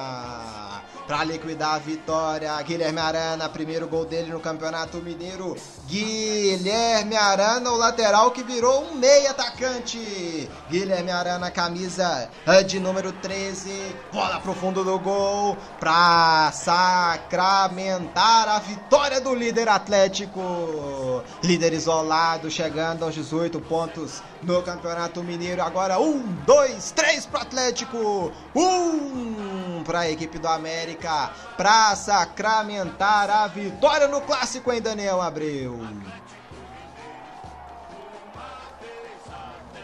Pra 1.07 1.23
liquidar 1.23 1.75
a 1.75 1.79
vitória, 1.79 2.61
Guilherme 2.63 2.99
Arana, 2.99 3.47
primeiro 3.47 3.88
gol 3.88 4.03
dele 4.03 4.29
no 4.29 4.41
Campeonato 4.41 4.97
Mineiro. 4.97 5.55
Guilherme 5.88 7.15
Arana, 7.15 7.71
o 7.71 7.77
lateral 7.77 8.31
que 8.31 8.43
virou 8.43 8.84
um 8.84 8.95
meia 8.95 9.31
atacante. 9.31 10.49
Guilherme 10.69 11.09
Arana, 11.09 11.49
camisa 11.49 12.29
eh, 12.45 12.61
de 12.61 12.77
número 12.77 13.13
13, 13.13 13.95
bola 14.11 14.41
pro 14.41 14.53
fundo 14.53 14.84
do 14.84 14.99
gol 14.99 15.57
pra 15.79 16.51
sacramentar 16.51 18.49
a 18.49 18.59
vitória 18.59 19.21
do 19.21 19.34
líder 19.34 19.69
Atlético. 19.69 21.23
Líder 21.41 21.71
isolado, 21.71 22.51
chegando 22.51 23.05
aos 23.05 23.15
18 23.15 23.61
pontos 23.61 24.21
no 24.43 24.61
Campeonato 24.61 25.23
Mineiro. 25.23 25.61
Agora 25.61 25.99
um, 25.99 26.22
dois, 26.45 26.91
três 26.91 27.26
pro 27.26 27.39
Atlético, 27.39 28.31
um 28.55 29.84
para 29.84 29.99
a 29.99 30.11
equipe 30.11 30.38
do 30.38 30.47
América 30.47 31.31
para 31.55 31.95
sacramentar 31.95 33.30
a 33.30 33.47
vitória 33.47 34.07
no 34.07 34.22
clássico 34.22 34.72
em 34.72 34.81
Daniel 34.81 35.22
Abreu. 35.22 35.80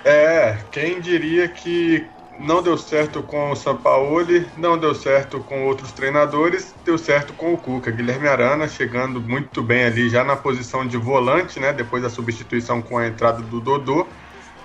É, 0.05 0.57
quem 0.69 0.99
diria 0.99 1.47
que 1.47 2.05
não 2.39 2.61
deu 2.61 2.77
certo 2.77 3.21
com 3.23 3.51
o 3.51 3.55
Sampaoli, 3.55 4.45
não 4.57 4.77
deu 4.77 4.93
certo 4.93 5.39
com 5.39 5.65
outros 5.65 5.91
treinadores, 5.91 6.73
deu 6.83 6.97
certo 6.97 7.31
com 7.33 7.53
o 7.53 7.57
Cuca. 7.57 7.91
Guilherme 7.91 8.27
Arana 8.27 8.67
chegando 8.67 9.21
muito 9.21 9.61
bem 9.61 9.85
ali, 9.85 10.09
já 10.09 10.23
na 10.23 10.35
posição 10.35 10.85
de 10.85 10.97
volante, 10.97 11.59
né? 11.59 11.71
Depois 11.71 12.03
da 12.03 12.09
substituição 12.09 12.81
com 12.81 12.97
a 12.97 13.07
entrada 13.07 13.41
do 13.41 13.61
Dodô. 13.61 14.07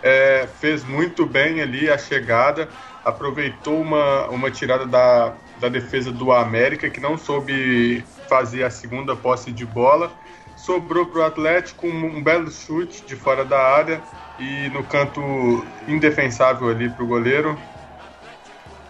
É, 0.02 0.46
fez 0.60 0.84
muito 0.84 1.26
bem 1.26 1.60
ali 1.60 1.90
a 1.90 1.98
chegada, 1.98 2.68
aproveitou 3.04 3.80
uma, 3.80 4.28
uma 4.28 4.50
tirada 4.50 4.86
da, 4.86 5.34
da 5.60 5.68
defesa 5.68 6.12
do 6.12 6.30
América, 6.32 6.88
que 6.88 7.00
não 7.00 7.18
soube 7.18 8.04
fazer 8.28 8.62
a 8.62 8.70
segunda 8.70 9.16
posse 9.16 9.50
de 9.50 9.64
bola. 9.64 10.12
Sobrou 10.56 11.06
para 11.06 11.20
o 11.20 11.24
Atlético 11.24 11.86
um, 11.86 12.18
um 12.18 12.22
belo 12.22 12.50
chute 12.50 13.04
de 13.06 13.16
fora 13.16 13.44
da 13.44 13.58
área 13.58 14.00
e 14.38 14.68
no 14.68 14.84
canto 14.84 15.64
indefensável 15.86 16.68
ali 16.68 16.88
para 16.88 17.04
o 17.04 17.06
goleiro. 17.06 17.58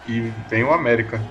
E 0.07 0.19
vem 0.49 0.63
o 0.63 0.71
América. 0.71 1.21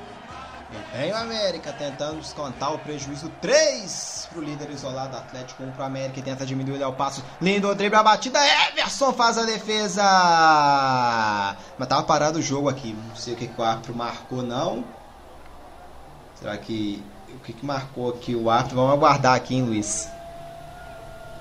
Vem 0.93 1.13
o 1.13 1.17
América 1.17 1.73
tentando 1.73 2.21
descontar 2.21 2.75
o 2.75 2.79
prejuízo 2.79 3.31
3 3.41 4.29
pro 4.31 4.43
líder 4.43 4.69
isolado 4.71 5.17
Atlético 5.17 5.63
1 5.63 5.71
pro 5.73 5.85
América 5.85 6.19
e 6.19 6.23
tenta 6.23 6.45
diminuir 6.45 6.83
o 6.85 6.93
passo. 6.93 7.25
Lindo 7.41 7.75
drible 7.75 7.97
a 7.97 8.03
batida, 8.03 8.39
Everson 8.69 9.13
faz 9.15 9.39
a 9.39 9.45
defesa. 9.45 10.03
Mas 11.79 11.89
tava 11.89 12.03
parado 12.03 12.39
o 12.39 12.43
jogo 12.43 12.69
aqui, 12.69 12.95
não 13.09 13.17
sei 13.17 13.33
o 13.33 13.37
que, 13.37 13.47
que 13.47 13.61
o 13.61 13.65
árbitro 13.65 13.95
marcou 13.95 14.43
não. 14.43 14.85
Será 16.35 16.57
que 16.59 17.03
o 17.35 17.39
que, 17.41 17.53
que 17.55 17.65
marcou 17.65 18.11
aqui 18.11 18.35
o 18.35 18.51
árbitro? 18.51 18.77
Vamos 18.77 18.93
aguardar 18.93 19.35
aqui, 19.35 19.55
hein, 19.55 19.63
Luiz. 19.63 20.09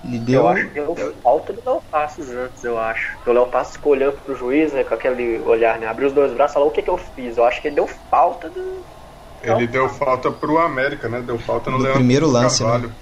Ele 0.06 0.20
deu 0.20 0.42
Eu 0.42 0.48
acho 0.48 0.68
que 0.68 0.74
deu 0.74 1.16
falta 1.22 1.52
do 1.52 1.62
Léo 1.66 1.82
Passos 1.92 2.30
antes, 2.30 2.64
eu 2.64 2.80
acho. 2.80 3.14
Porque 3.16 3.30
o 3.30 3.34
Léo 3.34 3.48
Passos 3.48 3.74
ficou 3.74 3.92
olhando 3.92 4.18
pro 4.24 4.36
juiz, 4.36 4.72
né, 4.72 4.84
com 4.84 4.94
aquele 4.94 5.40
olhar, 5.40 5.78
né? 5.80 5.88
Abriu 5.88 6.08
os 6.08 6.14
dois 6.14 6.32
braços 6.34 6.54
e 6.54 6.56
falou: 6.56 6.70
o 6.70 6.72
que, 6.72 6.82
que 6.82 6.90
eu 6.90 6.98
fiz? 6.98 7.38
Eu 7.38 7.44
acho 7.44 7.62
que 7.62 7.68
ele 7.68 7.76
deu 7.76 7.88
falta 7.88 8.50
do. 8.50 8.97
Ele 9.44 9.66
Não. 9.66 9.66
deu 9.68 9.90
falta 9.90 10.32
pro 10.32 10.58
América, 10.58 11.08
né? 11.08 11.22
Deu 11.22 11.38
falta 11.38 11.70
no 11.70 11.78
No 11.78 11.84
Leandro 11.84 12.00
primeiro 12.00 12.28
lance, 12.28 12.64
né? 12.64 12.70
Carvalho. 12.70 12.96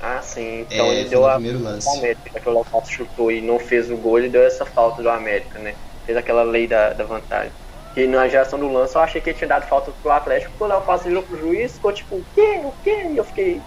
Ah, 0.00 0.20
sim. 0.22 0.60
Então 0.70 0.86
É, 0.86 1.00
ele 1.00 1.08
deu 1.08 1.26
a. 1.26 1.34
primeiro 1.34 1.62
lance. 1.62 1.86
do 1.90 1.98
América, 1.98 2.40
que 2.40 2.48
o 2.48 2.52
Léo 2.52 2.64
Passos 2.70 2.90
chutou 2.90 3.32
e 3.32 3.40
não 3.40 3.58
fez 3.58 3.90
o 3.90 3.96
gol, 3.96 4.18
ele 4.18 4.28
deu 4.28 4.42
essa 4.42 4.66
falta 4.66 5.02
do 5.02 5.08
América, 5.08 5.58
né? 5.58 5.74
Fez 6.04 6.18
aquela 6.18 6.42
lei 6.42 6.66
da, 6.66 6.92
da 6.92 7.04
vantagem. 7.04 7.52
E 7.96 8.06
na 8.06 8.26
geração 8.28 8.58
do 8.58 8.70
lance 8.70 8.94
eu 8.96 9.00
achei 9.00 9.20
que 9.20 9.30
ele 9.30 9.38
tinha 9.38 9.48
dado 9.48 9.66
falta 9.68 9.90
pro 10.02 10.10
Atlético, 10.10 10.50
porque 10.50 10.64
o 10.64 10.66
Léo 10.66 10.82
Passos 10.82 11.06
virou 11.06 11.22
pro 11.22 11.38
juiz, 11.38 11.72
ficou 11.72 11.92
tipo, 11.92 12.16
o 12.16 12.24
quê? 12.34 12.60
O 12.64 12.72
quê? 12.82 13.06
E 13.12 13.16
eu 13.16 13.24
fiquei 13.24 13.60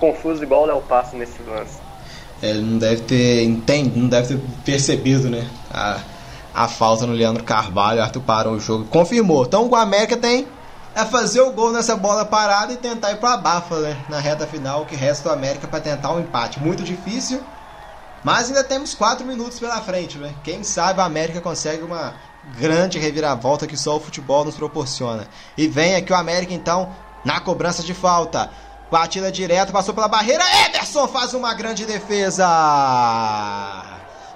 confuso 0.00 0.42
igual 0.42 0.62
o 0.62 0.66
Léo 0.66 0.80
Passos 0.82 1.12
nesse 1.18 1.40
lance. 1.42 1.78
É, 2.42 2.50
Ele 2.50 2.62
não 2.62 2.78
deve 2.78 3.02
ter 3.02 3.42
entendido, 3.44 3.98
não 4.00 4.08
deve 4.08 4.28
ter 4.34 4.40
percebido, 4.64 5.30
né? 5.30 5.46
A, 5.70 6.00
a 6.54 6.66
falta 6.68 7.06
no 7.06 7.12
Leandro 7.12 7.44
Carvalho. 7.44 8.02
Arthur 8.02 8.22
parou 8.22 8.54
o 8.54 8.60
jogo. 8.60 8.86
Confirmou. 8.86 9.44
Então 9.44 9.68
o 9.68 9.76
América 9.76 10.16
tem 10.16 10.46
é 10.94 11.04
fazer 11.04 11.40
o 11.40 11.52
gol 11.52 11.72
nessa 11.72 11.96
bola 11.96 12.24
parada 12.24 12.72
e 12.72 12.76
tentar 12.76 13.12
ir 13.12 13.16
pra 13.16 13.34
abafa, 13.34 13.76
né? 13.80 13.96
Na 14.08 14.20
reta 14.20 14.46
final, 14.46 14.86
que 14.86 14.94
resta 14.94 15.28
do 15.28 15.32
América 15.34 15.66
para 15.66 15.80
tentar 15.80 16.12
um 16.12 16.20
empate. 16.20 16.60
Muito 16.60 16.82
difícil, 16.82 17.42
mas 18.22 18.48
ainda 18.48 18.62
temos 18.62 18.94
4 18.94 19.26
minutos 19.26 19.58
pela 19.58 19.80
frente, 19.80 20.18
né? 20.18 20.34
Quem 20.44 20.62
sabe 20.62 21.00
a 21.00 21.04
América 21.04 21.40
consegue 21.40 21.82
uma 21.82 22.14
grande 22.58 22.98
reviravolta 22.98 23.66
que 23.66 23.76
só 23.76 23.96
o 23.96 24.00
futebol 24.00 24.44
nos 24.44 24.56
proporciona. 24.56 25.26
E 25.56 25.66
vem 25.66 25.96
aqui 25.96 26.12
o 26.12 26.16
América 26.16 26.54
então 26.54 26.94
na 27.24 27.40
cobrança 27.40 27.82
de 27.82 27.94
falta. 27.94 28.50
Batida 28.90 29.32
direta, 29.32 29.72
passou 29.72 29.94
pela 29.94 30.06
barreira. 30.06 30.44
Ederson 30.66 31.08
faz 31.08 31.34
uma 31.34 31.54
grande 31.54 31.84
defesa. 31.84 32.46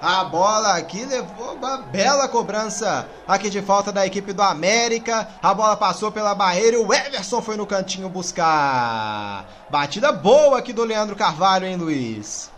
A 0.01 0.23
bola 0.23 0.77
aqui 0.77 1.03
levou 1.05 1.55
uma 1.55 1.77
bela 1.77 2.29
cobrança 2.29 3.09
aqui 3.27 3.49
de 3.49 3.61
falta 3.61 3.91
da 3.91 4.05
equipe 4.07 4.31
do 4.31 4.41
América. 4.41 5.27
A 5.41 5.53
bola 5.53 5.75
passou 5.75 6.09
pela 6.09 6.33
barreira 6.33 6.77
e 6.77 6.79
o 6.79 6.93
Everson 6.93 7.41
foi 7.41 7.57
no 7.57 7.67
cantinho 7.67 8.07
buscar. 8.09 9.45
Batida 9.69 10.13
boa 10.13 10.57
aqui 10.59 10.71
do 10.71 10.85
Leandro 10.85 11.17
Carvalho, 11.17 11.65
hein, 11.65 11.75
Luiz? 11.75 12.49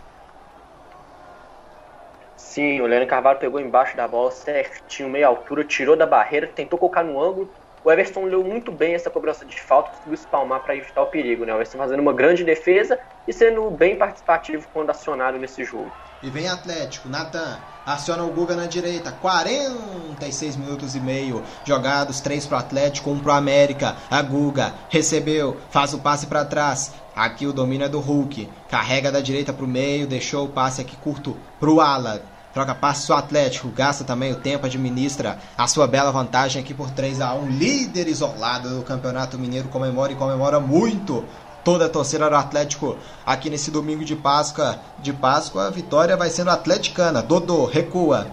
Sim, 2.36 2.82
o 2.82 2.86
Leandro 2.86 3.08
Carvalho 3.08 3.40
pegou 3.40 3.60
embaixo 3.60 3.96
da 3.96 4.08
bola 4.08 4.30
certinho, 4.32 5.10
meia 5.10 5.28
altura, 5.28 5.64
tirou 5.66 5.96
da 5.96 6.06
barreira, 6.06 6.48
tentou 6.48 6.78
colocar 6.78 7.04
no 7.04 7.20
ângulo. 7.20 7.56
O 7.84 7.92
Everton 7.92 8.26
leu 8.26 8.44
muito 8.44 8.72
bem 8.72 8.94
essa 8.94 9.10
cobrança 9.10 9.46
de 9.46 9.60
falta, 9.60 9.92
conseguiu 9.92 10.14
espalmar 10.14 10.62
para 10.62 10.76
evitar 10.76 11.02
o 11.02 11.10
perigo, 11.10 11.46
né? 11.46 11.54
O 11.54 11.58
Everton 11.58 11.78
fazendo 11.80 12.02
uma 12.02 12.14
grande 12.14 12.44
defesa 12.44 13.00
e 13.26 13.34
sendo 13.34 13.72
bem 13.72 13.98
participativo 13.98 14.68
quando 14.72 14.92
acionado 14.92 15.40
nesse 15.40 15.64
jogo. 15.64 15.96
E 16.24 16.30
vem 16.30 16.48
Atlético, 16.48 17.10
Natan 17.10 17.58
aciona 17.84 18.24
o 18.24 18.32
Guga 18.32 18.56
na 18.56 18.68
direita, 18.68 19.12
46 19.12 20.56
minutos 20.56 20.96
e 20.96 21.00
meio 21.00 21.44
jogados, 21.66 22.20
3 22.20 22.46
pro 22.46 22.58
Atlético, 22.58 23.10
1 23.10 23.20
pro 23.20 23.32
América. 23.32 23.96
A 24.08 24.22
Guga 24.22 24.72
recebeu, 24.88 25.58
faz 25.72 25.96
o 25.96 26.00
passe 26.00 26.28
para 26.28 26.46
trás. 26.46 26.92
Aqui 27.16 27.48
o 27.48 27.54
domínio 27.54 27.86
é 27.86 27.90
do 27.90 28.00
Hulk, 28.00 28.48
carrega 28.70 29.12
da 29.12 29.20
direita 29.20 29.52
pro 29.52 29.68
meio, 29.68 30.06
deixou 30.06 30.46
o 30.46 30.50
passe 30.50 30.80
aqui 30.80 30.96
curto 30.96 31.36
pro 31.60 31.82
Alan. 31.82 32.20
Troca 32.54 32.76
passe 32.76 33.12
o 33.12 33.16
Atlético, 33.16 33.70
gasta 33.70 34.04
também 34.04 34.32
o 34.32 34.36
tempo, 34.36 34.66
administra 34.66 35.40
a 35.58 35.68
sua 35.68 35.88
bela 35.88 36.12
vantagem 36.12 36.62
aqui 36.62 36.74
por 36.74 36.92
3 36.92 37.20
a 37.20 37.34
1 37.34 37.48
líder 37.48 38.08
isolado 38.08 38.70
do 38.70 38.84
Campeonato 38.84 39.40
Mineiro, 39.40 39.70
comemora 39.70 40.12
e 40.12 40.16
comemora 40.16 40.60
muito 40.60 41.26
toda 41.64 41.86
a 41.86 41.90
torcida 41.90 42.30
do 42.30 42.36
Atlético 42.36 42.98
aqui 43.26 43.50
nesse 43.50 43.72
domingo 43.72 44.04
de 44.04 44.16
Páscoa. 44.16 44.80
De 45.00 45.14
Páscoa, 45.14 45.68
a 45.68 45.70
vitória 45.70 46.18
vai 46.18 46.30
sendo 46.30 46.52
atleticana. 46.52 47.22
Dodô 47.22 47.66
recua. 47.66 48.28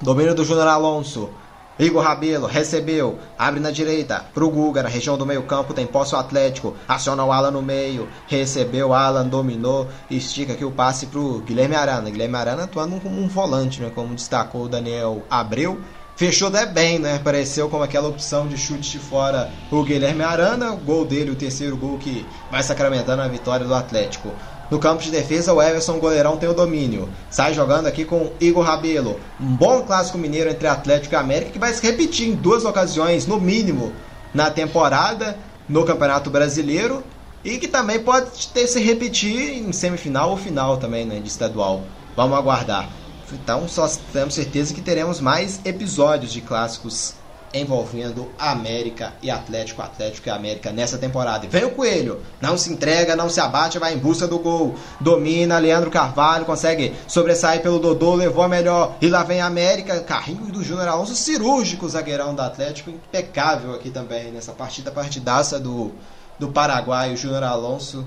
Domínio 0.00 0.34
do 0.34 0.44
Júnior 0.44 0.68
Alonso. 0.68 1.30
Igor 1.78 2.02
Rabelo 2.02 2.48
recebeu, 2.48 3.20
abre 3.38 3.60
na 3.60 3.70
direita 3.70 4.24
pro 4.34 4.50
Guga, 4.50 4.82
na 4.82 4.88
região 4.88 5.16
do 5.16 5.24
meio-campo 5.24 5.72
tem 5.72 5.86
posse 5.86 6.12
o 6.12 6.18
Atlético, 6.18 6.74
aciona 6.88 7.24
o 7.24 7.30
Alan 7.30 7.52
no 7.52 7.62
meio, 7.62 8.08
recebeu, 8.26 8.92
Alan 8.92 9.28
dominou, 9.28 9.86
estica 10.10 10.54
aqui 10.54 10.64
o 10.64 10.72
passe 10.72 11.06
pro 11.06 11.38
Guilherme 11.38 11.76
Arana. 11.76 12.10
Guilherme 12.10 12.34
Arana 12.34 12.64
atuando 12.64 13.00
como 13.00 13.20
um 13.20 13.28
volante, 13.28 13.80
né, 13.80 13.92
como 13.94 14.12
destacou 14.12 14.64
o 14.64 14.68
Daniel 14.68 15.22
Abreu. 15.30 15.80
Fechou 16.18 16.48
até 16.48 16.66
bem, 16.66 16.98
né? 16.98 17.14
Apareceu 17.14 17.68
como 17.68 17.84
aquela 17.84 18.08
opção 18.08 18.48
de 18.48 18.58
chute 18.58 18.90
de 18.90 18.98
fora 18.98 19.48
o 19.70 19.84
Guilherme 19.84 20.24
Arana, 20.24 20.72
gol 20.72 21.04
dele, 21.04 21.30
o 21.30 21.36
terceiro 21.36 21.76
gol 21.76 21.96
que 21.96 22.26
vai 22.50 22.60
sacramentando 22.60 23.22
a 23.22 23.28
vitória 23.28 23.64
do 23.64 23.72
Atlético. 23.72 24.32
No 24.68 24.80
campo 24.80 25.00
de 25.00 25.12
defesa, 25.12 25.54
o 25.54 25.62
Everson 25.62 25.98
Goleirão 26.00 26.36
tem 26.36 26.48
o 26.48 26.52
domínio. 26.52 27.08
Sai 27.30 27.54
jogando 27.54 27.86
aqui 27.86 28.04
com 28.04 28.32
Igor 28.40 28.64
Rabelo. 28.64 29.18
Um 29.40 29.54
bom 29.54 29.82
clássico 29.82 30.18
mineiro 30.18 30.50
entre 30.50 30.66
Atlético 30.66 31.14
e 31.14 31.16
América 31.16 31.52
que 31.52 31.58
vai 31.58 31.72
se 31.72 31.86
repetir 31.86 32.28
em 32.28 32.34
duas 32.34 32.64
ocasiões, 32.64 33.24
no 33.24 33.40
mínimo, 33.40 33.92
na 34.34 34.50
temporada, 34.50 35.38
no 35.68 35.84
Campeonato 35.84 36.30
Brasileiro. 36.30 37.02
E 37.44 37.58
que 37.58 37.68
também 37.68 38.00
pode 38.00 38.48
ter 38.48 38.66
se 38.66 38.80
repetir 38.80 39.56
em 39.56 39.72
semifinal 39.72 40.30
ou 40.30 40.36
final 40.36 40.78
também, 40.78 41.06
né, 41.06 41.20
de 41.20 41.28
estadual. 41.28 41.84
Vamos 42.16 42.36
aguardar. 42.36 42.88
Então, 43.34 43.68
só 43.68 43.88
temos 44.12 44.34
certeza 44.34 44.74
que 44.74 44.80
teremos 44.80 45.20
mais 45.20 45.60
episódios 45.64 46.32
de 46.32 46.40
clássicos 46.40 47.14
envolvendo 47.52 48.30
América 48.38 49.14
e 49.22 49.30
Atlético, 49.30 49.82
Atlético 49.82 50.28
e 50.28 50.30
América 50.30 50.70
nessa 50.70 50.98
temporada. 50.98 51.46
E 51.46 51.48
vem 51.48 51.64
o 51.64 51.70
Coelho, 51.70 52.20
não 52.40 52.58
se 52.58 52.72
entrega, 52.72 53.16
não 53.16 53.28
se 53.28 53.40
abate, 53.40 53.78
vai 53.78 53.94
em 53.94 53.98
busca 53.98 54.26
do 54.26 54.38
gol. 54.38 54.74
Domina, 55.00 55.58
Leandro 55.58 55.90
Carvalho 55.90 56.44
consegue 56.44 56.94
sobressair 57.06 57.62
pelo 57.62 57.78
Dodô, 57.78 58.14
levou 58.14 58.44
a 58.44 58.48
melhor. 58.48 58.96
E 59.00 59.08
lá 59.08 59.22
vem 59.22 59.40
a 59.40 59.46
América, 59.46 60.00
carrinho 60.00 60.52
do 60.52 60.62
Júnior 60.62 60.88
Alonso, 60.88 61.14
cirúrgico 61.14 61.88
zagueirão 61.88 62.34
do 62.34 62.42
Atlético, 62.42 62.90
impecável 62.90 63.74
aqui 63.74 63.90
também 63.90 64.30
nessa 64.30 64.52
partida 64.52 64.90
partidaça 64.90 65.58
do, 65.58 65.92
do 66.38 66.48
Paraguai, 66.48 67.12
o 67.12 67.16
Júnior 67.16 67.44
Alonso 67.44 68.06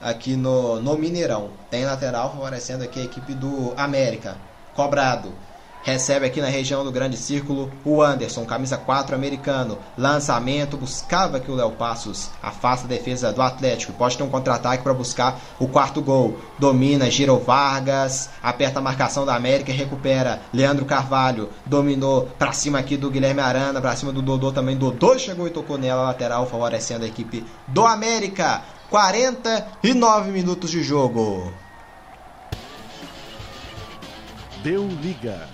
aqui 0.00 0.36
no, 0.36 0.80
no 0.80 0.96
Mineirão. 0.96 1.50
Tem 1.70 1.84
lateral 1.84 2.32
favorecendo 2.32 2.82
aqui 2.82 3.00
a 3.00 3.04
equipe 3.04 3.34
do 3.34 3.74
América. 3.76 4.36
Cobrado. 4.74 5.32
Recebe 5.82 6.26
aqui 6.26 6.42
na 6.42 6.48
região 6.48 6.84
do 6.84 6.92
grande 6.92 7.16
círculo 7.16 7.72
o 7.86 8.02
Anderson, 8.02 8.44
camisa 8.44 8.76
4 8.76 9.14
americano. 9.14 9.78
Lançamento, 9.96 10.76
buscava 10.76 11.40
que 11.40 11.50
o 11.50 11.54
Léo 11.54 11.70
Passos 11.70 12.28
afasta 12.42 12.84
a 12.84 12.88
defesa 12.88 13.32
do 13.32 13.40
Atlético. 13.40 13.94
Pode 13.94 14.16
ter 14.18 14.22
um 14.22 14.28
contra-ataque 14.28 14.82
para 14.82 14.92
buscar 14.92 15.40
o 15.58 15.66
quarto 15.66 16.02
gol. 16.02 16.38
Domina, 16.58 17.10
gira 17.10 17.32
o 17.32 17.38
Vargas, 17.38 18.28
aperta 18.42 18.78
a 18.78 18.82
marcação 18.82 19.24
da 19.24 19.34
América 19.34 19.70
e 19.70 19.74
recupera. 19.74 20.42
Leandro 20.52 20.84
Carvalho 20.84 21.48
dominou 21.64 22.28
para 22.38 22.52
cima 22.52 22.78
aqui 22.78 22.98
do 22.98 23.10
Guilherme 23.10 23.40
Arana, 23.40 23.80
para 23.80 23.96
cima 23.96 24.12
do 24.12 24.20
Dodô 24.20 24.52
também. 24.52 24.76
Dodô 24.76 25.18
chegou 25.18 25.46
e 25.46 25.50
tocou 25.50 25.78
nela 25.78 26.02
lateral, 26.02 26.46
favorecendo 26.46 27.06
a 27.06 27.08
equipe 27.08 27.42
do 27.66 27.86
América. 27.86 28.62
49 28.90 30.30
minutos 30.30 30.70
de 30.70 30.82
jogo. 30.82 31.50
Deu 34.62 34.86
liga. 34.86 35.48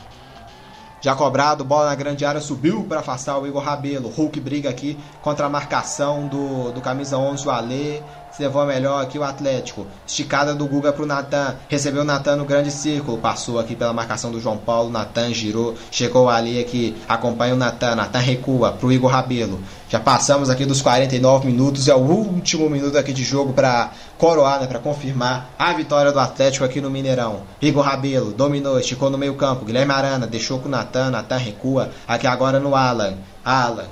Já 1.00 1.14
cobrado, 1.14 1.64
bola 1.64 1.86
na 1.86 1.94
grande 1.94 2.24
área, 2.24 2.40
subiu 2.40 2.82
para 2.82 2.98
afastar 2.98 3.38
o 3.38 3.46
Igor 3.46 3.62
Rabelo. 3.62 4.08
Hulk 4.08 4.40
briga 4.40 4.68
aqui 4.68 4.98
contra 5.22 5.46
a 5.46 5.48
marcação 5.48 6.26
do, 6.26 6.72
do 6.72 6.80
camisa 6.80 7.16
11, 7.16 7.46
o 7.46 7.50
Alê. 7.50 8.02
Se 8.36 8.42
levou 8.42 8.60
a 8.60 8.66
melhor 8.66 9.02
aqui 9.02 9.18
o 9.18 9.24
Atlético. 9.24 9.86
Esticada 10.06 10.54
do 10.54 10.66
Guga 10.66 10.92
pro 10.92 11.06
Natan. 11.06 11.56
Recebeu 11.70 12.02
o 12.02 12.04
Natan 12.04 12.36
no 12.36 12.44
grande 12.44 12.70
círculo. 12.70 13.16
Passou 13.16 13.58
aqui 13.58 13.74
pela 13.74 13.94
marcação 13.94 14.30
do 14.30 14.38
João 14.38 14.58
Paulo. 14.58 14.90
Natan 14.90 15.32
girou. 15.32 15.74
Chegou 15.90 16.28
ali 16.28 16.60
aqui. 16.60 16.94
Acompanha 17.08 17.54
o 17.54 17.56
Natan. 17.56 17.94
Natan 17.94 18.18
recua 18.18 18.72
pro 18.72 18.92
Igor 18.92 19.10
Rabelo. 19.10 19.58
Já 19.88 19.98
passamos 19.98 20.50
aqui 20.50 20.66
dos 20.66 20.82
49 20.82 21.46
minutos. 21.46 21.88
É 21.88 21.94
o 21.94 22.00
último 22.00 22.68
minuto 22.68 22.98
aqui 22.98 23.14
de 23.14 23.24
jogo 23.24 23.54
para 23.54 23.92
coroar, 24.18 24.60
né, 24.60 24.66
para 24.66 24.80
confirmar 24.80 25.48
a 25.58 25.72
vitória 25.72 26.12
do 26.12 26.20
Atlético 26.20 26.66
aqui 26.66 26.78
no 26.78 26.90
Mineirão. 26.90 27.40
Igor 27.62 27.84
Rabelo 27.86 28.32
dominou, 28.32 28.78
esticou 28.78 29.08
no 29.08 29.16
meio-campo. 29.16 29.64
Guilherme 29.64 29.92
Arana 29.92 30.26
deixou 30.26 30.58
com 30.58 30.68
o 30.68 30.70
Natan. 30.70 31.08
Natan 31.08 31.38
recua. 31.38 31.88
Aqui 32.06 32.26
agora 32.26 32.60
no 32.60 32.76
Alan. 32.76 33.14
Alan 33.42 33.86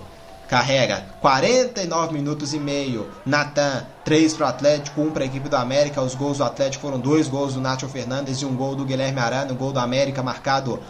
carrega 0.48 1.04
49 1.20 2.12
minutos 2.12 2.54
e 2.54 2.58
meio. 2.58 3.10
Natan, 3.24 3.84
3 4.04 4.34
para 4.34 4.46
o 4.46 4.48
Atlético, 4.48 5.00
1 5.00 5.10
para 5.10 5.22
a 5.24 5.26
equipe 5.26 5.48
do 5.48 5.56
América. 5.56 6.02
Os 6.02 6.14
gols 6.14 6.38
do 6.38 6.44
Atlético 6.44 6.82
foram 6.82 6.98
dois 6.98 7.28
gols 7.28 7.54
do 7.54 7.60
Nacho 7.60 7.88
Fernandes 7.88 8.40
e 8.40 8.46
um 8.46 8.54
gol 8.54 8.74
do 8.74 8.84
Guilherme 8.84 9.20
Arana. 9.20 9.52
Um 9.52 9.56
gol 9.56 9.72
do 9.72 9.80
América 9.80 10.22
marcado 10.22 10.80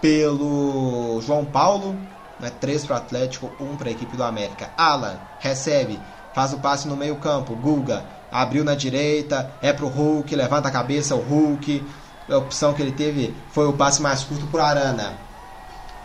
pelo 0.00 1.20
João 1.22 1.44
Paulo. 1.44 1.96
Né? 2.38 2.50
3 2.60 2.84
para 2.86 2.94
o 2.94 2.98
Atlético, 2.98 3.50
1 3.60 3.76
para 3.76 3.88
a 3.88 3.92
equipe 3.92 4.16
do 4.16 4.22
América. 4.22 4.70
Alan 4.76 5.16
recebe, 5.40 5.98
faz 6.34 6.52
o 6.52 6.58
passe 6.58 6.86
no 6.86 6.96
meio-campo. 6.96 7.56
Guga 7.56 8.04
abriu 8.30 8.64
na 8.64 8.74
direita, 8.74 9.50
é 9.62 9.72
pro 9.72 9.88
Hulk, 9.88 10.34
levanta 10.34 10.68
a 10.68 10.70
cabeça 10.70 11.14
o 11.14 11.20
Hulk. 11.20 11.84
A 12.30 12.36
opção 12.36 12.74
que 12.74 12.82
ele 12.82 12.92
teve 12.92 13.34
foi 13.50 13.66
o 13.66 13.72
passe 13.72 14.02
mais 14.02 14.22
curto 14.22 14.46
para 14.48 14.66
Arana. 14.66 15.27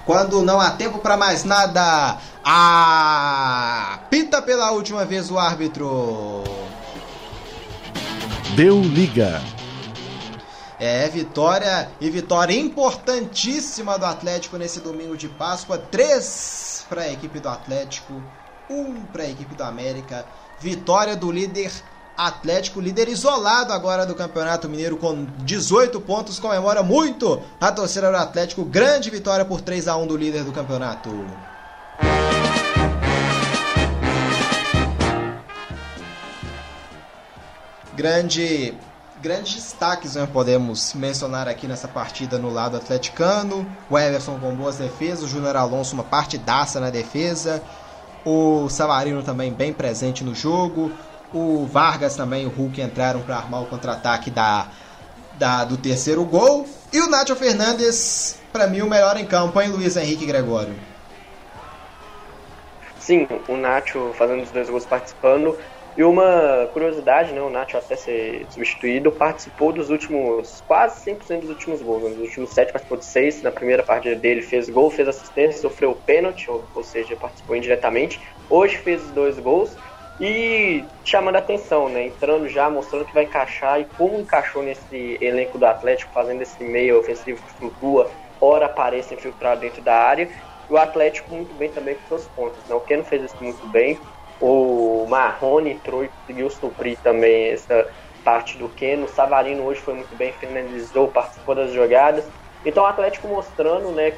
Quando 0.05 0.41
não 0.41 0.59
há 0.59 0.71
tempo 0.71 0.99
para 0.99 1.15
mais 1.15 1.45
nada, 1.45 2.17
apita 3.93 4.41
pela 4.41 4.71
última 4.71 5.05
vez 5.05 5.31
o 5.31 5.39
árbitro. 5.39 6.43
Deu 8.55 8.81
liga. 8.81 9.41
É, 10.77 11.07
vitória 11.07 11.89
e 12.01 12.09
vitória 12.09 12.53
importantíssima 12.53 13.97
do 13.97 14.05
Atlético 14.05 14.57
nesse 14.57 14.81
domingo 14.81 15.15
de 15.15 15.29
Páscoa. 15.29 15.77
Três 15.77 16.85
para 16.89 17.03
a 17.03 17.11
equipe 17.11 17.39
do 17.39 17.47
Atlético, 17.47 18.21
um 18.69 19.03
para 19.05 19.23
a 19.23 19.29
equipe 19.29 19.55
do 19.55 19.63
América. 19.63 20.25
Vitória 20.59 21.15
do 21.15 21.31
líder 21.31 21.71
Atlético, 22.17 22.79
líder 22.79 23.09
isolado 23.09 23.73
agora 23.73 24.05
do 24.05 24.13
Campeonato 24.13 24.69
Mineiro 24.69 24.97
com 24.97 25.25
18 25.39 25.99
pontos, 26.01 26.39
comemora 26.39 26.83
muito 26.83 27.41
a 27.59 27.71
torcida 27.71 28.11
do 28.11 28.17
Atlético. 28.17 28.63
Grande 28.63 29.09
vitória 29.09 29.43
por 29.43 29.61
3 29.61 29.87
a 29.87 29.97
1 29.97 30.07
do 30.07 30.15
líder 30.15 30.43
do 30.43 30.51
campeonato. 30.51 31.09
Grande 37.95 38.75
grandes 39.21 39.55
destaques 39.55 40.15
né, 40.15 40.27
podemos 40.31 40.93
mencionar 40.93 41.47
aqui 41.47 41.65
nessa 41.65 41.87
partida 41.87 42.37
no 42.37 42.51
lado 42.51 42.75
atleticano. 42.75 43.65
O 43.89 43.97
Everson 43.97 44.37
com 44.37 44.53
boas 44.53 44.75
defesas, 44.75 45.23
o 45.23 45.27
Júnior 45.29 45.55
Alonso 45.55 45.93
uma 45.93 46.03
partidaça 46.03 46.77
na 46.79 46.89
defesa. 46.89 47.63
O 48.25 48.67
Savarino 48.69 49.23
também 49.23 49.53
bem 49.53 49.71
presente 49.71 50.25
no 50.25 50.35
jogo. 50.35 50.91
O 51.33 51.65
Vargas 51.65 52.15
também, 52.15 52.45
o 52.45 52.49
Hulk 52.49 52.79
entraram 52.79 53.21
para 53.21 53.37
armar 53.37 53.63
o 53.63 53.65
contra-ataque 53.65 54.29
da, 54.29 54.67
da, 55.33 55.65
do 55.65 55.77
terceiro 55.77 56.23
gol. 56.23 56.65
E 56.91 57.01
o 57.01 57.09
Nacho 57.09 57.35
Fernandes, 57.35 58.39
para 58.51 58.67
mim, 58.67 58.81
o 58.81 58.89
melhor 58.89 59.17
em 59.17 59.25
campo, 59.25 59.59
hein, 59.59 59.69
Luiz 59.69 59.97
Henrique 59.97 60.27
Gregório? 60.27 60.75
Sim, 62.99 63.27
o 63.47 63.57
Nacho 63.57 64.13
fazendo 64.15 64.43
os 64.43 64.51
dois 64.51 64.69
gols 64.69 64.85
participando. 64.85 65.57
E 65.95 66.03
uma 66.03 66.67
curiosidade, 66.71 67.33
né, 67.33 67.41
o 67.41 67.49
Nacho 67.49 67.77
até 67.77 67.95
ser 67.95 68.47
substituído, 68.49 69.11
participou 69.11 69.71
dos 69.71 69.89
últimos, 69.89 70.63
quase 70.67 71.11
100% 71.11 71.41
dos 71.41 71.49
últimos 71.49 71.81
gols. 71.81 72.03
Nos 72.03 72.19
últimos 72.19 72.49
7 72.51 72.71
participou 72.71 72.97
de 72.97 73.05
6, 73.05 73.43
na 73.43 73.51
primeira 73.51 73.83
partida 73.83 74.15
dele 74.15 74.41
fez 74.41 74.69
gol, 74.69 74.89
fez 74.89 75.07
assistência, 75.07 75.61
sofreu 75.61 75.95
pênalti, 76.05 76.49
ou, 76.49 76.63
ou 76.73 76.83
seja, 76.83 77.15
participou 77.15 77.55
indiretamente. 77.55 78.19
Hoje 78.49 78.77
fez 78.77 79.03
os 79.03 79.11
dois 79.11 79.37
gols 79.37 79.75
e 80.25 80.85
chamando 81.03 81.35
a 81.35 81.39
atenção, 81.39 81.89
né? 81.89 82.07
Entrando 82.07 82.47
já, 82.47 82.69
mostrando 82.69 83.03
que 83.03 83.13
vai 83.13 83.25
encaixar 83.25 83.81
e 83.81 83.85
como 83.97 84.17
encaixou 84.17 84.63
nesse 84.63 85.17
elenco 85.19 85.57
do 85.57 85.65
Atlético, 85.65 86.13
fazendo 86.13 86.41
esse 86.41 86.63
meio 86.63 86.97
ofensivo 86.97 87.43
que 87.43 87.51
flutua, 87.55 88.09
ora 88.39 88.67
aparece 88.67 89.13
infiltrado 89.13 89.59
dentro 89.59 89.81
da 89.81 89.93
área. 89.93 90.29
E 90.69 90.73
o 90.73 90.77
Atlético 90.77 91.35
muito 91.35 91.53
bem 91.55 91.69
também 91.69 91.95
com 91.95 92.07
seus 92.07 92.25
pontos. 92.29 92.57
Né? 92.69 92.73
O 92.73 92.79
Keno 92.79 93.03
fez 93.03 93.21
isso 93.23 93.35
muito 93.41 93.67
bem. 93.67 93.99
O 94.39 95.05
Marrone 95.09 95.71
entrou 95.71 96.05
e 96.05 96.07
conseguiu 96.07 96.49
suprir 96.49 96.97
também 97.03 97.49
essa 97.49 97.85
parte 98.23 98.57
do 98.57 98.69
Keno. 98.69 99.03
O 99.05 99.09
Savarino 99.09 99.63
hoje 99.63 99.81
foi 99.81 99.93
muito 99.93 100.15
bem, 100.15 100.31
finalizou, 100.31 101.09
participou 101.09 101.53
das 101.53 101.73
jogadas. 101.73 102.25
Então 102.65 102.83
o 102.83 102.87
Atlético 102.87 103.27
mostrando 103.27 103.91
né, 103.91 104.13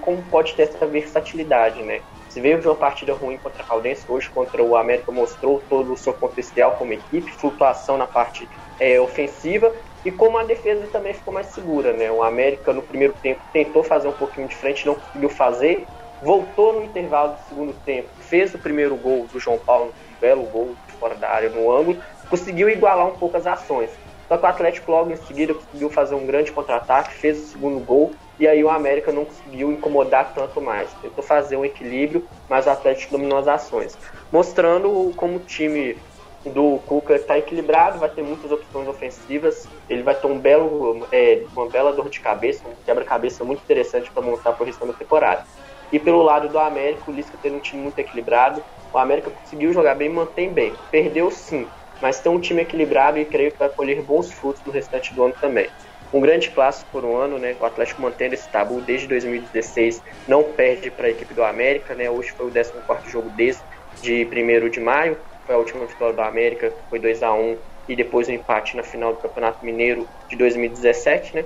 como 0.00 0.22
pode 0.30 0.54
ter 0.54 0.62
essa 0.62 0.86
versatilidade, 0.86 1.82
né? 1.82 2.02
Se 2.30 2.40
veio 2.40 2.60
de 2.60 2.68
uma 2.68 2.76
partida 2.76 3.12
ruim 3.12 3.36
contra 3.38 3.60
a 3.60 3.66
Caldense, 3.66 4.04
hoje 4.08 4.30
contra 4.30 4.62
o 4.62 4.76
América 4.76 5.10
mostrou 5.10 5.60
todo 5.68 5.92
o 5.92 5.96
seu 5.96 6.12
potencial 6.12 6.76
como 6.76 6.92
equipe, 6.92 7.28
flutuação 7.32 7.98
na 7.98 8.06
parte 8.06 8.48
é, 8.78 9.00
ofensiva 9.00 9.74
e 10.04 10.12
como 10.12 10.38
a 10.38 10.44
defesa 10.44 10.86
também 10.92 11.12
ficou 11.12 11.34
mais 11.34 11.48
segura, 11.48 11.92
né? 11.92 12.08
O 12.08 12.22
América 12.22 12.72
no 12.72 12.82
primeiro 12.82 13.14
tempo 13.20 13.40
tentou 13.52 13.82
fazer 13.82 14.06
um 14.06 14.12
pouquinho 14.12 14.46
de 14.46 14.54
frente, 14.54 14.86
não 14.86 14.94
conseguiu 14.94 15.28
fazer, 15.28 15.88
voltou 16.22 16.74
no 16.74 16.84
intervalo 16.84 17.32
do 17.32 17.40
segundo 17.48 17.72
tempo, 17.84 18.08
fez 18.20 18.54
o 18.54 18.58
primeiro 18.58 18.94
gol 18.94 19.26
do 19.26 19.40
João 19.40 19.58
Paulo, 19.58 19.92
um 20.08 20.20
belo 20.20 20.44
gol 20.44 20.76
fora 21.00 21.16
da 21.16 21.28
área 21.28 21.50
no 21.50 21.68
ângulo, 21.72 22.00
conseguiu 22.28 22.68
igualar 22.70 23.08
um 23.08 23.18
pouco 23.18 23.36
as 23.36 23.46
ações. 23.46 23.90
Só 24.28 24.38
que 24.38 24.44
o 24.44 24.48
Atlético 24.48 24.92
logo 24.92 25.10
em 25.10 25.16
seguida 25.16 25.52
conseguiu 25.52 25.90
fazer 25.90 26.14
um 26.14 26.24
grande 26.24 26.52
contra-ataque, 26.52 27.12
fez 27.14 27.40
o 27.40 27.46
segundo 27.48 27.80
gol 27.80 28.12
e 28.40 28.48
aí 28.48 28.64
o 28.64 28.70
América 28.70 29.12
não 29.12 29.24
conseguiu 29.26 29.70
incomodar 29.72 30.32
tanto 30.34 30.60
mais. 30.60 30.94
Tentou 30.96 31.22
fazer 31.22 31.56
um 31.56 31.64
equilíbrio, 31.64 32.26
mas 32.48 32.66
o 32.66 32.70
Atlético 32.70 33.12
dominou 33.12 33.38
as 33.38 33.48
ações. 33.48 33.96
Mostrando 34.32 35.14
como 35.16 35.36
o 35.38 35.44
time 35.44 36.02
do 36.44 36.80
Cuca 36.80 37.16
está 37.16 37.38
equilibrado, 37.38 38.00
vai 38.00 38.10
ter 38.10 38.22
muitas 38.22 38.50
opções 38.50 38.88
ofensivas, 38.88 39.54
ele 39.88 40.02
vai 40.02 40.18
ter 40.18 40.26
um 40.26 40.40
belo, 40.40 41.06
é, 41.12 41.46
uma 41.54 41.70
bela 41.70 41.92
dor 41.92 42.08
de 42.08 42.20
cabeça, 42.20 42.66
um 42.68 42.76
quebra-cabeça 42.84 43.44
muito 43.44 43.60
interessante 43.62 44.10
para 44.12 44.22
montar 44.22 44.54
para 44.54 44.62
o 44.62 44.66
restante 44.66 44.88
da 44.92 44.94
temporada. 44.96 45.44
E 45.92 45.98
pelo 45.98 46.22
lado 46.22 46.48
do 46.50 46.58
América, 46.58 47.10
o 47.10 47.12
Lisca 47.14 47.38
teve 47.38 47.56
um 47.56 47.60
time 47.60 47.82
muito 47.82 47.98
equilibrado. 47.98 48.64
O 48.92 48.98
América 48.98 49.30
conseguiu 49.30 49.72
jogar 49.72 49.94
bem 49.96 50.08
e 50.08 50.12
mantém 50.12 50.52
bem. 50.54 50.80
Perdeu 50.90 51.30
sim, 51.30 51.70
mas 52.00 52.20
tem 52.20 52.30
um 52.32 52.40
time 52.40 52.62
equilibrado 52.62 53.18
e 53.18 53.26
creio 53.26 53.50
que 53.52 53.58
vai 53.58 53.70
colher 53.70 54.02
bons 54.04 54.32
frutos 54.32 54.62
no 54.64 54.72
restante 54.72 55.14
do 55.14 55.24
ano 55.24 55.34
também. 55.40 55.70
Um 56.12 56.20
grande 56.20 56.50
clássico 56.50 56.90
por 56.90 57.04
um 57.04 57.16
ano, 57.16 57.38
né? 57.38 57.56
O 57.60 57.64
Atlético 57.64 58.02
mantendo 58.02 58.34
esse 58.34 58.48
tabu 58.48 58.80
desde 58.80 59.06
2016, 59.06 60.02
não 60.26 60.42
perde 60.42 60.90
para 60.90 61.06
a 61.06 61.10
equipe 61.10 61.32
do 61.34 61.44
América, 61.44 61.94
né? 61.94 62.10
Hoje 62.10 62.30
foi 62.32 62.46
o 62.46 62.50
14 62.50 63.10
jogo 63.10 63.30
desde 63.30 63.62
de 64.02 64.24
1 64.24 64.68
de 64.68 64.80
maio, 64.80 65.16
foi 65.46 65.54
a 65.54 65.58
última 65.58 65.84
vitória 65.86 66.14
do 66.14 66.22
América, 66.22 66.72
foi 66.88 66.98
2 66.98 67.22
a 67.22 67.32
1 67.32 67.56
e 67.88 67.96
depois 67.96 68.28
o 68.28 68.30
um 68.30 68.34
empate 68.34 68.76
na 68.76 68.82
final 68.82 69.12
do 69.12 69.20
Campeonato 69.20 69.64
Mineiro 69.64 70.08
de 70.28 70.36
2017, 70.36 71.36
né? 71.36 71.44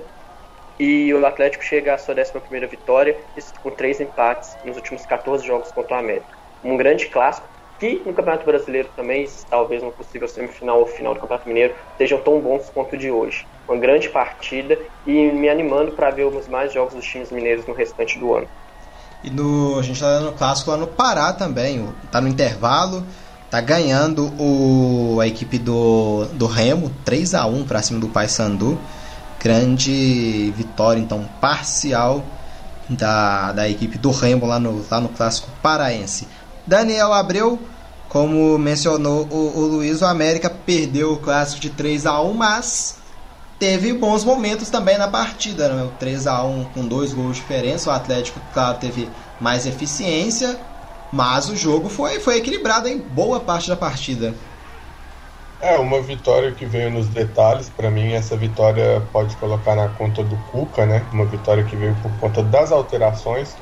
E 0.79 1.13
o 1.13 1.25
Atlético 1.25 1.63
chega 1.63 1.93
à 1.93 1.97
sua 1.97 2.13
11 2.15 2.67
vitória, 2.67 3.15
com 3.61 3.71
três 3.71 4.01
empates 4.01 4.57
nos 4.65 4.75
últimos 4.75 5.05
14 5.05 5.45
jogos 5.45 5.71
contra 5.71 5.95
o 5.95 5.99
América. 5.99 6.37
Um 6.63 6.75
grande 6.75 7.05
clássico, 7.07 7.47
que 7.79 8.01
no 8.05 8.13
Campeonato 8.13 8.45
Brasileiro 8.45 8.89
também, 8.95 9.27
talvez 9.49 9.83
não 9.83 9.91
possível 9.91 10.27
semifinal 10.27 10.79
ou 10.79 10.87
final 10.87 11.13
do 11.13 11.19
Campeonato 11.19 11.47
Mineiro, 11.47 11.75
sejam 11.97 12.19
tão 12.21 12.39
bons 12.39 12.69
quanto 12.73 12.95
o 12.95 12.97
de 12.97 13.11
hoje. 13.11 13.45
Uma 13.67 13.77
grande 13.77 14.09
partida 14.09 14.77
e 15.05 15.31
me 15.31 15.49
animando 15.49 15.91
para 15.91 16.09
ver 16.09 16.25
os 16.25 16.47
mais 16.47 16.71
jogos 16.73 16.93
dos 16.93 17.05
times 17.05 17.31
mineiros 17.31 17.65
no 17.65 17.73
restante 17.73 18.17
do 18.17 18.33
ano. 18.33 18.47
E 19.23 19.29
no, 19.29 19.79
a 19.79 19.81
gente 19.81 19.95
está 19.95 20.19
no 20.19 20.33
clássico 20.33 20.71
lá 20.71 20.77
no 20.77 20.87
Pará 20.87 21.33
também, 21.33 21.87
tá 22.11 22.21
no 22.21 22.27
intervalo, 22.27 23.03
tá 23.49 23.59
ganhando 23.59 24.31
o, 24.39 25.19
a 25.19 25.27
equipe 25.27 25.57
do, 25.57 26.25
do 26.33 26.45
Remo, 26.45 26.91
3 27.03 27.33
a 27.33 27.45
1 27.45 27.65
para 27.65 27.81
cima 27.81 27.99
do 27.99 28.07
Paysandu. 28.07 28.77
Grande 29.39 30.51
vitória, 30.55 30.99
então, 30.99 31.27
parcial 31.39 32.23
da, 32.89 33.51
da 33.51 33.69
equipe 33.69 33.97
do 33.97 34.11
Remo 34.11 34.45
lá 34.45 34.59
no, 34.59 34.85
lá 34.89 34.99
no 34.99 35.09
clássico 35.09 35.49
paraense. 35.61 36.27
Daniel 36.65 37.13
Abreu, 37.13 37.59
como 38.09 38.57
mencionou 38.57 39.27
o, 39.29 39.59
o 39.59 39.65
Luiz, 39.67 40.01
o 40.01 40.05
América 40.05 40.49
perdeu 40.49 41.13
o 41.13 41.17
clássico 41.17 41.61
de 41.61 41.69
3 41.69 42.05
a 42.05 42.21
1 42.21 42.33
mas 42.33 42.97
teve 43.59 43.93
bons 43.93 44.23
momentos 44.23 44.69
também 44.69 44.97
na 44.97 45.07
partida. 45.07 45.69
Né? 45.69 45.83
O 45.83 45.89
3 45.99 46.27
a 46.27 46.43
1 46.43 46.65
com 46.65 46.87
dois 46.87 47.13
gols 47.13 47.35
de 47.35 47.41
diferença. 47.41 47.89
O 47.89 47.93
Atlético, 47.93 48.39
claro, 48.53 48.77
teve 48.77 49.09
mais 49.39 49.65
eficiência, 49.65 50.57
mas 51.11 51.49
o 51.49 51.55
jogo 51.55 51.89
foi, 51.89 52.19
foi 52.19 52.37
equilibrado 52.37 52.87
em 52.87 52.99
boa 52.99 53.39
parte 53.39 53.69
da 53.69 53.75
partida. 53.75 54.33
É, 55.61 55.77
uma 55.77 56.01
vitória 56.01 56.51
que 56.51 56.65
veio 56.65 56.91
nos 56.91 57.07
detalhes. 57.07 57.69
Para 57.69 57.89
mim, 57.89 58.13
essa 58.13 58.35
vitória 58.35 59.01
pode 59.11 59.35
colocar 59.37 59.75
na 59.75 59.87
conta 59.89 60.23
do 60.23 60.35
Cuca, 60.51 60.85
né? 60.85 61.03
Uma 61.11 61.25
vitória 61.25 61.63
que 61.63 61.75
veio 61.75 61.95
por 62.03 62.11
conta 62.19 62.43
das 62.43 62.71
alterações. 62.71 63.55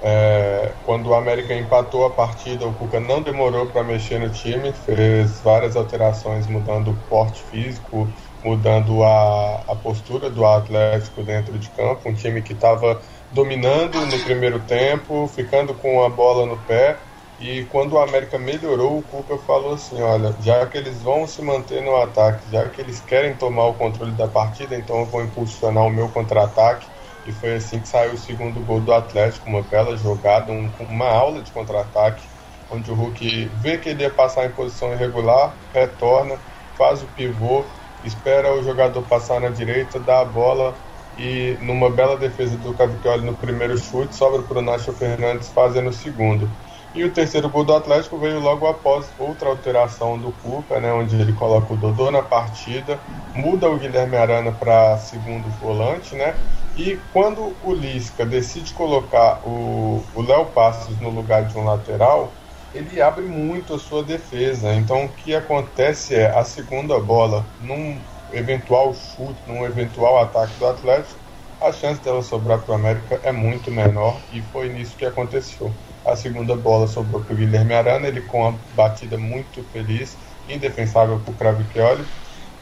É, 0.00 0.78
quando 0.82 1.08
o 1.08 1.14
América 1.14 1.52
empatou 1.54 2.04
a 2.04 2.14
partida, 2.14 2.66
o 2.68 2.74
Cuca 2.74 3.00
não 3.00 3.20
demorou 3.20 3.72
para 3.72 3.82
mexer 3.82 4.20
no 4.20 4.30
time, 4.30 4.72
fez 4.72 5.40
várias 5.40 5.74
alterações, 5.74 6.46
mudando 6.46 6.92
o 6.92 7.02
porte 7.02 7.42
físico, 7.42 8.14
mudando 8.42 9.02
a, 9.02 9.64
a 9.72 9.76
postura 9.76 10.30
do 10.30 10.44
Atlético 10.46 11.24
dentro 11.24 11.58
de 11.58 11.70
campo. 11.70 12.08
Um 12.08 12.14
time 12.14 12.42
que 12.42 12.52
estava 12.52 13.02
dominando 13.30 14.06
no 14.06 14.22
primeiro 14.22 14.64
tempo, 14.64 15.26
ficando 15.26 15.74
com 15.74 16.04
a 16.04 16.08
bola 16.08 16.46
no 16.46 16.64
pé. 16.64 17.04
E 17.38 17.64
quando 17.66 17.92
o 17.94 17.98
América 17.98 18.38
melhorou, 18.38 18.98
o 18.98 19.02
Cuca 19.02 19.36
falou 19.38 19.74
assim: 19.74 20.00
olha, 20.00 20.36
já 20.40 20.66
que 20.68 20.76
eles 20.78 21.02
vão 21.02 21.26
se 21.26 21.42
manter 21.42 21.82
no 21.82 21.96
ataque, 21.96 22.48
já 22.50 22.68
que 22.68 22.80
eles 22.80 23.00
querem 23.00 23.36
tomar 23.36 23.66
o 23.68 23.74
controle 23.76 24.14
da 24.14 24.28
partida, 24.28 24.76
então 24.76 25.00
eu 25.00 25.06
vou 25.06 25.22
impulsionar 25.22 25.84
o 25.84 25.90
meu 25.90 26.10
contra-ataque 26.10 26.88
e 27.26 27.32
foi 27.32 27.56
assim 27.56 27.80
que 27.80 27.88
saiu 27.88 28.12
o 28.12 28.18
segundo 28.18 28.60
gol 28.64 28.80
do 28.80 28.92
Atlético, 28.92 29.48
uma 29.48 29.62
bela 29.62 29.96
jogada, 29.96 30.52
um, 30.52 30.70
uma 30.80 31.08
aula 31.08 31.42
de 31.42 31.52
contra-ataque, 31.52 32.22
onde 32.70 32.90
o 32.90 32.94
Hulk 32.94 33.46
vê 33.54 33.78
que 33.78 33.88
ele 33.88 34.02
ia 34.02 34.10
passar 34.10 34.46
em 34.46 34.50
posição 34.50 34.92
irregular, 34.92 35.54
retorna, 35.72 36.38
faz 36.76 37.02
o 37.02 37.06
pivô, 37.08 37.64
espera 38.02 38.54
o 38.54 38.62
jogador 38.62 39.02
passar 39.02 39.40
na 39.40 39.48
direita, 39.48 39.98
dá 39.98 40.20
a 40.20 40.24
bola 40.24 40.74
e 41.16 41.58
numa 41.60 41.90
bela 41.90 42.16
defesa 42.16 42.56
do 42.56 42.74
Cavicchioli 42.74 43.24
no 43.24 43.36
primeiro 43.36 43.76
chute, 43.76 44.14
sobra 44.14 44.42
para 44.42 44.58
o 44.58 44.62
Nacho 44.62 44.92
Fernandes 44.92 45.50
fazendo 45.50 45.88
o 45.88 45.92
segundo. 45.92 46.48
E 46.94 47.04
o 47.04 47.12
terceiro 47.12 47.50
gol 47.50 47.64
do 47.64 47.74
Atlético 47.74 48.18
veio 48.18 48.38
logo 48.40 48.66
após 48.66 49.12
outra 49.18 49.48
alteração 49.48 50.18
do 50.18 50.32
Cuca, 50.32 50.80
né, 50.80 50.92
onde 50.92 51.20
ele 51.20 51.32
coloca 51.32 51.72
o 51.74 51.76
Dodô 51.76 52.10
na 52.10 52.22
partida, 52.22 53.02
muda 53.34 53.68
o 53.68 53.78
Guilherme 53.78 54.16
Arana 54.16 54.52
para 54.52 54.96
segundo 54.98 55.50
volante, 55.50 56.14
né, 56.14 56.38
e 56.78 56.96
quando 57.12 57.56
o 57.64 57.74
Lisca 57.74 58.24
decide 58.24 58.72
colocar 58.72 59.40
o 59.44 60.00
Léo 60.16 60.46
Passos 60.46 60.96
no 61.00 61.10
lugar 61.10 61.44
de 61.44 61.58
um 61.58 61.64
lateral, 61.64 62.32
ele 62.72 63.02
abre 63.02 63.24
muito 63.24 63.74
a 63.74 63.78
sua 63.78 64.04
defesa. 64.04 64.72
Então 64.74 65.06
o 65.06 65.08
que 65.08 65.34
acontece 65.34 66.14
é 66.14 66.30
a 66.30 66.44
segunda 66.44 66.96
bola, 67.00 67.44
num 67.60 67.98
eventual 68.32 68.94
chute, 68.94 69.40
num 69.48 69.64
eventual 69.64 70.22
ataque 70.22 70.56
do 70.56 70.66
Atlético, 70.66 71.18
a 71.60 71.72
chance 71.72 72.00
dela 72.00 72.22
sobrar 72.22 72.60
para 72.60 72.70
o 72.70 72.74
América 72.76 73.20
é 73.24 73.32
muito 73.32 73.72
menor 73.72 74.16
e 74.32 74.40
foi 74.40 74.68
nisso 74.68 74.96
que 74.96 75.04
aconteceu. 75.04 75.72
A 76.06 76.14
segunda 76.14 76.54
bola 76.54 76.86
sobrou 76.86 77.24
para 77.24 77.34
o 77.34 77.36
Guilherme 77.36 77.74
Arana, 77.74 78.06
ele 78.06 78.20
com 78.20 78.40
uma 78.40 78.58
batida 78.76 79.18
muito 79.18 79.64
feliz, 79.72 80.16
indefensável 80.48 81.18
para 81.18 81.32
o 81.32 81.36
Cravicchioli 81.36 82.04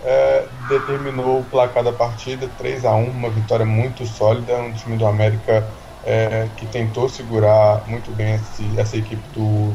é, 0.04 0.46
determinou 0.68 1.40
o 1.40 1.44
placar 1.44 1.82
da 1.82 1.92
partida 1.92 2.48
3 2.58 2.84
a 2.84 2.94
1 2.94 3.10
uma 3.10 3.30
vitória 3.30 3.66
muito 3.66 4.06
sólida, 4.06 4.56
um 4.56 4.72
time 4.72 4.96
do 4.96 5.06
América 5.06 5.66
é, 6.04 6.48
que 6.56 6.66
tentou 6.66 7.08
segurar 7.08 7.82
muito 7.88 8.10
bem 8.12 8.34
esse, 8.34 8.64
essa 8.78 8.96
equipe 8.96 9.22
do, 9.34 9.74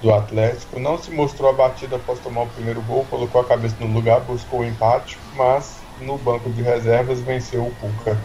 do 0.00 0.12
Atlético. 0.12 0.78
Não 0.78 0.96
se 0.96 1.10
mostrou 1.10 1.50
abatida 1.50 1.96
após 1.96 2.18
tomar 2.20 2.42
o 2.42 2.48
primeiro 2.48 2.80
gol, 2.82 3.06
colocou 3.10 3.40
a 3.40 3.44
cabeça 3.44 3.76
no 3.80 3.86
lugar, 3.92 4.20
buscou 4.20 4.60
o 4.60 4.64
empate, 4.64 5.18
mas 5.36 5.76
no 6.00 6.16
banco 6.18 6.50
de 6.50 6.62
reservas 6.62 7.20
venceu 7.20 7.66
o 7.66 7.74
Cuca. 7.80 8.16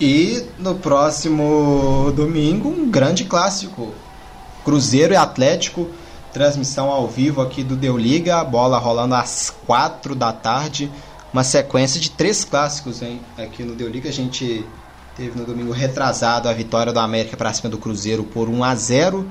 E 0.00 0.46
no 0.58 0.74
próximo 0.74 2.12
domingo, 2.14 2.68
um 2.68 2.90
grande 2.90 3.24
clássico. 3.24 3.94
Cruzeiro 4.64 5.14
e 5.14 5.16
Atlético 5.16 5.88
transmissão 6.36 6.90
ao 6.90 7.08
vivo 7.08 7.40
aqui 7.40 7.64
do 7.64 7.74
Deu 7.74 7.96
Liga, 7.96 8.36
a 8.36 8.44
bola 8.44 8.76
rolando 8.76 9.14
às 9.14 9.48
4 9.66 10.14
da 10.14 10.34
tarde, 10.34 10.92
uma 11.32 11.42
sequência 11.42 11.98
de 11.98 12.10
três 12.10 12.44
clássicos 12.44 13.00
hein? 13.00 13.22
aqui 13.38 13.62
no 13.62 13.74
Deu 13.74 13.88
Liga. 13.88 14.10
A 14.10 14.12
gente 14.12 14.62
teve 15.16 15.38
no 15.38 15.46
domingo 15.46 15.72
retrasado 15.72 16.46
a 16.46 16.52
vitória 16.52 16.92
do 16.92 17.00
América 17.00 17.38
para 17.38 17.54
cima 17.54 17.70
do 17.70 17.78
Cruzeiro 17.78 18.22
por 18.22 18.50
1 18.50 18.64
a 18.64 18.74
0. 18.74 19.26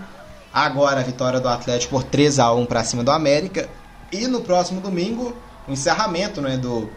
Agora 0.51 1.01
a 1.01 1.03
vitória 1.03 1.39
do 1.39 1.47
Atlético 1.47 1.91
por 1.91 2.03
3 2.03 2.39
a 2.39 2.51
1 2.51 2.65
para 2.65 2.83
cima 2.83 3.03
do 3.03 3.11
América 3.11 3.69
e 4.11 4.25
no 4.25 4.41
próximo 4.41 4.81
domingo 4.81 5.37
o 5.67 5.71
encerramento, 5.73 6.41
né, 6.41 6.57
do 6.57 6.89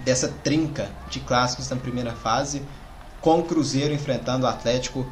dessa 0.00 0.28
trinca 0.44 0.90
de 1.08 1.18
clássicos 1.18 1.70
na 1.70 1.76
primeira 1.76 2.12
fase, 2.12 2.60
com 3.22 3.38
o 3.38 3.44
Cruzeiro 3.44 3.94
enfrentando 3.94 4.44
o 4.44 4.48
Atlético 4.48 5.06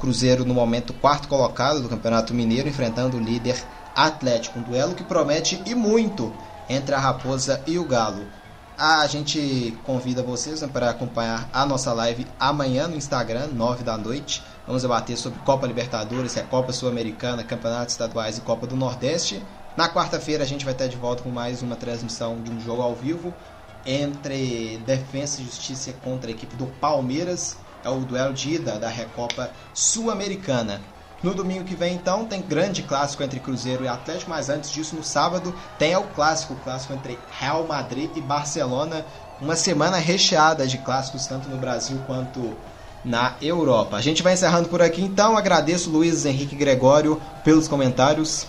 Cruzeiro 0.00 0.46
no 0.46 0.54
momento 0.54 0.94
quarto 0.94 1.28
colocado 1.28 1.80
do 1.80 1.88
Campeonato 1.88 2.32
Mineiro 2.32 2.68
enfrentando 2.68 3.18
o 3.18 3.20
líder 3.20 3.62
Atlético, 3.94 4.58
um 4.58 4.62
duelo 4.62 4.94
que 4.94 5.04
promete 5.04 5.60
e 5.66 5.74
muito 5.74 6.32
entre 6.68 6.94
a 6.94 6.98
Raposa 6.98 7.62
e 7.66 7.78
o 7.78 7.84
Galo. 7.84 8.24
A 8.78 9.06
gente 9.06 9.76
convida 9.84 10.22
vocês 10.22 10.62
né, 10.62 10.68
para 10.72 10.88
acompanhar 10.88 11.50
a 11.52 11.66
nossa 11.66 11.92
live 11.92 12.26
amanhã 12.38 12.88
no 12.88 12.96
Instagram, 12.96 13.48
9 13.52 13.84
da 13.84 13.98
noite. 13.98 14.42
Vamos 14.66 14.80
debater 14.80 15.18
sobre 15.18 15.38
Copa 15.40 15.66
Libertadores, 15.66 16.34
é 16.38 16.42
Copa 16.42 16.72
Sul-Americana, 16.72 17.44
Campeonatos 17.44 17.92
Estaduais 17.92 18.38
e 18.38 18.40
Copa 18.40 18.66
do 18.66 18.76
Nordeste. 18.76 19.44
Na 19.76 19.86
quarta-feira 19.86 20.44
a 20.44 20.46
gente 20.46 20.64
vai 20.64 20.72
estar 20.72 20.86
de 20.86 20.96
volta 20.96 21.22
com 21.22 21.28
mais 21.28 21.60
uma 21.60 21.76
transmissão 21.76 22.40
de 22.40 22.50
um 22.50 22.58
jogo 22.58 22.80
ao 22.80 22.94
vivo 22.94 23.34
entre 23.84 24.78
Defensa 24.86 25.42
e 25.42 25.44
Justiça 25.44 25.92
contra 26.02 26.30
a 26.30 26.32
equipe 26.32 26.56
do 26.56 26.66
Palmeiras 26.66 27.58
é 27.84 27.88
o 27.88 28.00
duelo 28.00 28.32
de 28.32 28.54
ida 28.54 28.78
da 28.78 28.88
Recopa 28.88 29.50
Sul-Americana. 29.74 30.80
No 31.22 31.34
domingo 31.34 31.64
que 31.64 31.74
vem, 31.74 31.94
então, 31.94 32.24
tem 32.24 32.40
grande 32.40 32.82
clássico 32.82 33.22
entre 33.22 33.40
Cruzeiro 33.40 33.84
e 33.84 33.88
Atlético, 33.88 34.30
mas 34.30 34.48
antes 34.48 34.70
disso, 34.70 34.96
no 34.96 35.04
sábado, 35.04 35.54
tem 35.78 35.94
o 35.94 36.04
clássico, 36.04 36.54
o 36.54 36.56
clássico 36.56 36.94
entre 36.94 37.18
Real 37.38 37.66
Madrid 37.66 38.10
e 38.16 38.22
Barcelona. 38.22 39.04
Uma 39.38 39.54
semana 39.54 39.98
recheada 39.98 40.66
de 40.66 40.78
clássicos, 40.78 41.26
tanto 41.26 41.48
no 41.48 41.58
Brasil 41.58 41.98
quanto 42.06 42.56
na 43.04 43.34
Europa. 43.40 43.96
A 43.96 44.00
gente 44.00 44.22
vai 44.22 44.32
encerrando 44.32 44.68
por 44.68 44.80
aqui, 44.80 45.02
então. 45.02 45.36
Agradeço 45.36 45.90
Luiz 45.90 46.24
Henrique 46.24 46.56
Gregório 46.56 47.20
pelos 47.44 47.68
comentários. 47.68 48.46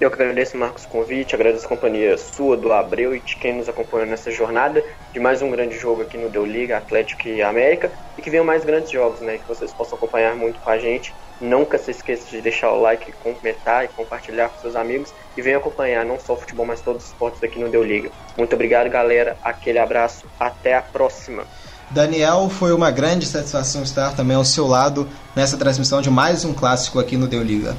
Eu 0.00 0.08
agradeço, 0.08 0.56
Marcos, 0.56 0.84
o 0.84 0.88
convite, 0.88 1.36
agradeço 1.36 1.66
a 1.66 1.68
companhia 1.68 2.18
sua, 2.18 2.56
do 2.56 2.72
Abreu 2.72 3.14
e 3.14 3.20
de 3.20 3.36
quem 3.36 3.56
nos 3.56 3.68
acompanhou 3.68 4.04
nessa 4.04 4.28
jornada 4.28 4.82
de 5.12 5.20
mais 5.20 5.40
um 5.40 5.48
grande 5.52 5.78
jogo 5.78 6.02
aqui 6.02 6.18
no 6.18 6.28
Deu 6.28 6.44
Liga, 6.44 6.76
Atlético 6.76 7.28
e 7.28 7.40
América, 7.40 7.92
e 8.18 8.22
que 8.22 8.28
venham 8.28 8.44
mais 8.44 8.64
grandes 8.64 8.90
jogos, 8.90 9.20
né, 9.20 9.38
que 9.38 9.46
vocês 9.46 9.72
possam 9.72 9.96
acompanhar 9.96 10.34
muito 10.34 10.58
com 10.58 10.68
a 10.68 10.78
gente. 10.78 11.14
Nunca 11.40 11.78
se 11.78 11.92
esqueça 11.92 12.28
de 12.28 12.40
deixar 12.40 12.72
o 12.72 12.80
like, 12.80 13.12
comentar 13.22 13.84
e 13.84 13.88
compartilhar 13.88 14.48
com 14.48 14.60
seus 14.60 14.74
amigos 14.74 15.14
e 15.36 15.42
venham 15.42 15.60
acompanhar 15.60 16.04
não 16.04 16.18
só 16.18 16.32
o 16.32 16.36
futebol, 16.36 16.66
mas 16.66 16.80
todos 16.80 17.04
os 17.04 17.10
esportes 17.10 17.42
aqui 17.44 17.60
no 17.60 17.68
Deu 17.68 17.84
Liga. 17.84 18.10
Muito 18.36 18.52
obrigado, 18.52 18.90
galera. 18.90 19.36
Aquele 19.44 19.78
abraço. 19.78 20.26
Até 20.40 20.74
a 20.74 20.82
próxima. 20.82 21.44
Daniel, 21.90 22.50
foi 22.50 22.72
uma 22.72 22.90
grande 22.90 23.26
satisfação 23.26 23.84
estar 23.84 24.16
também 24.16 24.36
ao 24.36 24.44
seu 24.44 24.66
lado 24.66 25.08
nessa 25.36 25.56
transmissão 25.56 26.02
de 26.02 26.10
mais 26.10 26.44
um 26.44 26.52
clássico 26.52 26.98
aqui 26.98 27.16
no 27.16 27.28
Deu 27.28 27.42
Liga. 27.42 27.76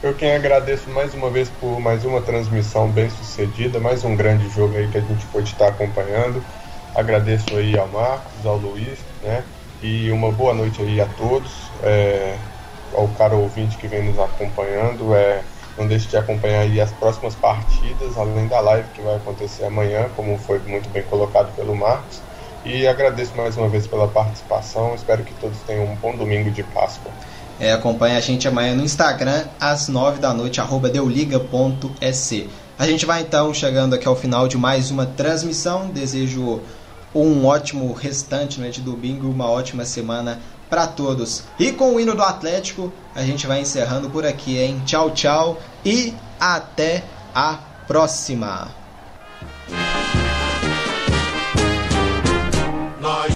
Eu 0.00 0.14
quem 0.16 0.32
agradeço 0.32 0.88
mais 0.90 1.12
uma 1.12 1.30
vez 1.30 1.50
por 1.50 1.80
mais 1.80 2.04
uma 2.04 2.22
transmissão 2.22 2.92
bem 2.92 3.10
sucedida, 3.10 3.80
mais 3.80 4.04
um 4.04 4.16
grande 4.16 4.48
jogo 4.48 4.76
aí 4.76 4.88
que 4.88 4.96
a 4.96 5.00
gente 5.00 5.26
pode 5.26 5.48
estar 5.50 5.68
acompanhando. 5.68 6.46
Agradeço 6.94 7.56
aí 7.56 7.76
ao 7.76 7.88
Marcos, 7.88 8.46
ao 8.46 8.56
Luiz, 8.56 9.04
né? 9.20 9.44
E 9.82 10.10
uma 10.12 10.30
boa 10.32 10.54
noite 10.54 10.80
aí 10.82 11.00
a 11.00 11.06
todos, 11.06 11.72
é, 11.82 12.38
ao 12.92 13.12
caro 13.12 13.40
ouvinte 13.40 13.76
que 13.76 13.88
vem 13.88 14.04
nos 14.04 14.18
acompanhando. 14.20 15.14
É, 15.14 15.44
não 15.76 15.86
deixe 15.88 16.08
de 16.08 16.16
acompanhar 16.16 16.60
aí 16.62 16.80
as 16.80 16.92
próximas 16.92 17.34
partidas, 17.34 18.16
além 18.16 18.46
da 18.48 18.60
live 18.60 18.90
que 18.90 19.02
vai 19.02 19.16
acontecer 19.16 19.64
amanhã, 19.64 20.10
como 20.10 20.38
foi 20.38 20.60
muito 20.60 20.88
bem 20.90 21.04
colocado 21.04 21.54
pelo 21.56 21.74
Marcos. 21.76 22.24
E 22.64 22.86
agradeço 22.86 23.36
mais 23.36 23.56
uma 23.56 23.68
vez 23.68 23.86
pela 23.86 24.12
participação. 24.12 24.94
Espero 24.94 25.24
que 25.24 25.34
todos 25.34 25.62
tenham 25.64 25.84
um 25.86 25.96
bom 25.96 26.16
domingo 26.16 26.50
de 26.52 26.62
Páscoa. 26.64 27.16
É, 27.60 27.72
acompanhe 27.72 28.16
a 28.16 28.20
gente 28.20 28.46
amanhã 28.46 28.74
no 28.74 28.84
Instagram, 28.84 29.44
às 29.60 29.88
9 29.88 30.20
da 30.20 30.32
noite, 30.32 30.60
arroba 30.60 30.88
deuliga.sc. 30.88 32.48
A 32.78 32.86
gente 32.86 33.04
vai 33.04 33.22
então 33.22 33.52
chegando 33.52 33.94
aqui 33.94 34.06
ao 34.06 34.14
final 34.14 34.46
de 34.46 34.56
mais 34.56 34.90
uma 34.92 35.04
transmissão. 35.04 35.88
Desejo 35.88 36.60
um 37.12 37.44
ótimo 37.44 37.92
restante 37.92 38.60
né, 38.60 38.68
de 38.68 38.80
domingo, 38.80 39.28
uma 39.28 39.50
ótima 39.50 39.84
semana 39.84 40.38
para 40.70 40.86
todos. 40.86 41.42
E 41.58 41.72
com 41.72 41.94
o 41.94 42.00
hino 42.00 42.14
do 42.14 42.22
Atlético, 42.22 42.92
a 43.14 43.22
gente 43.22 43.46
vai 43.46 43.60
encerrando 43.60 44.08
por 44.10 44.24
aqui, 44.24 44.58
hein? 44.58 44.80
Tchau, 44.86 45.10
tchau 45.10 45.58
e 45.84 46.14
até 46.38 47.02
a 47.34 47.58
próxima. 47.88 48.68
Nós 53.00 53.34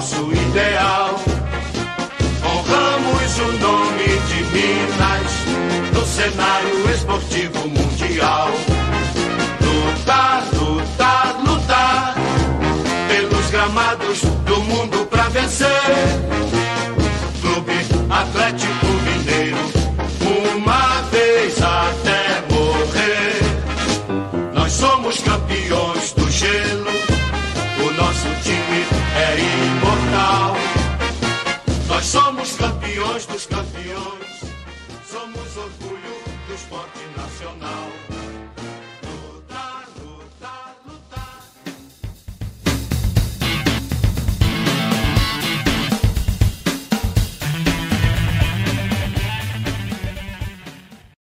nosso 0.00 0.32
ideal. 0.32 1.14
Honramos 2.42 3.38
o 3.38 3.52
nome 3.58 4.04
de 4.28 4.44
Minas 4.50 5.32
no 5.92 6.06
cenário 6.06 6.90
esportivo 6.90 7.68
mundial. 7.68 8.48
Campeões 36.70 36.99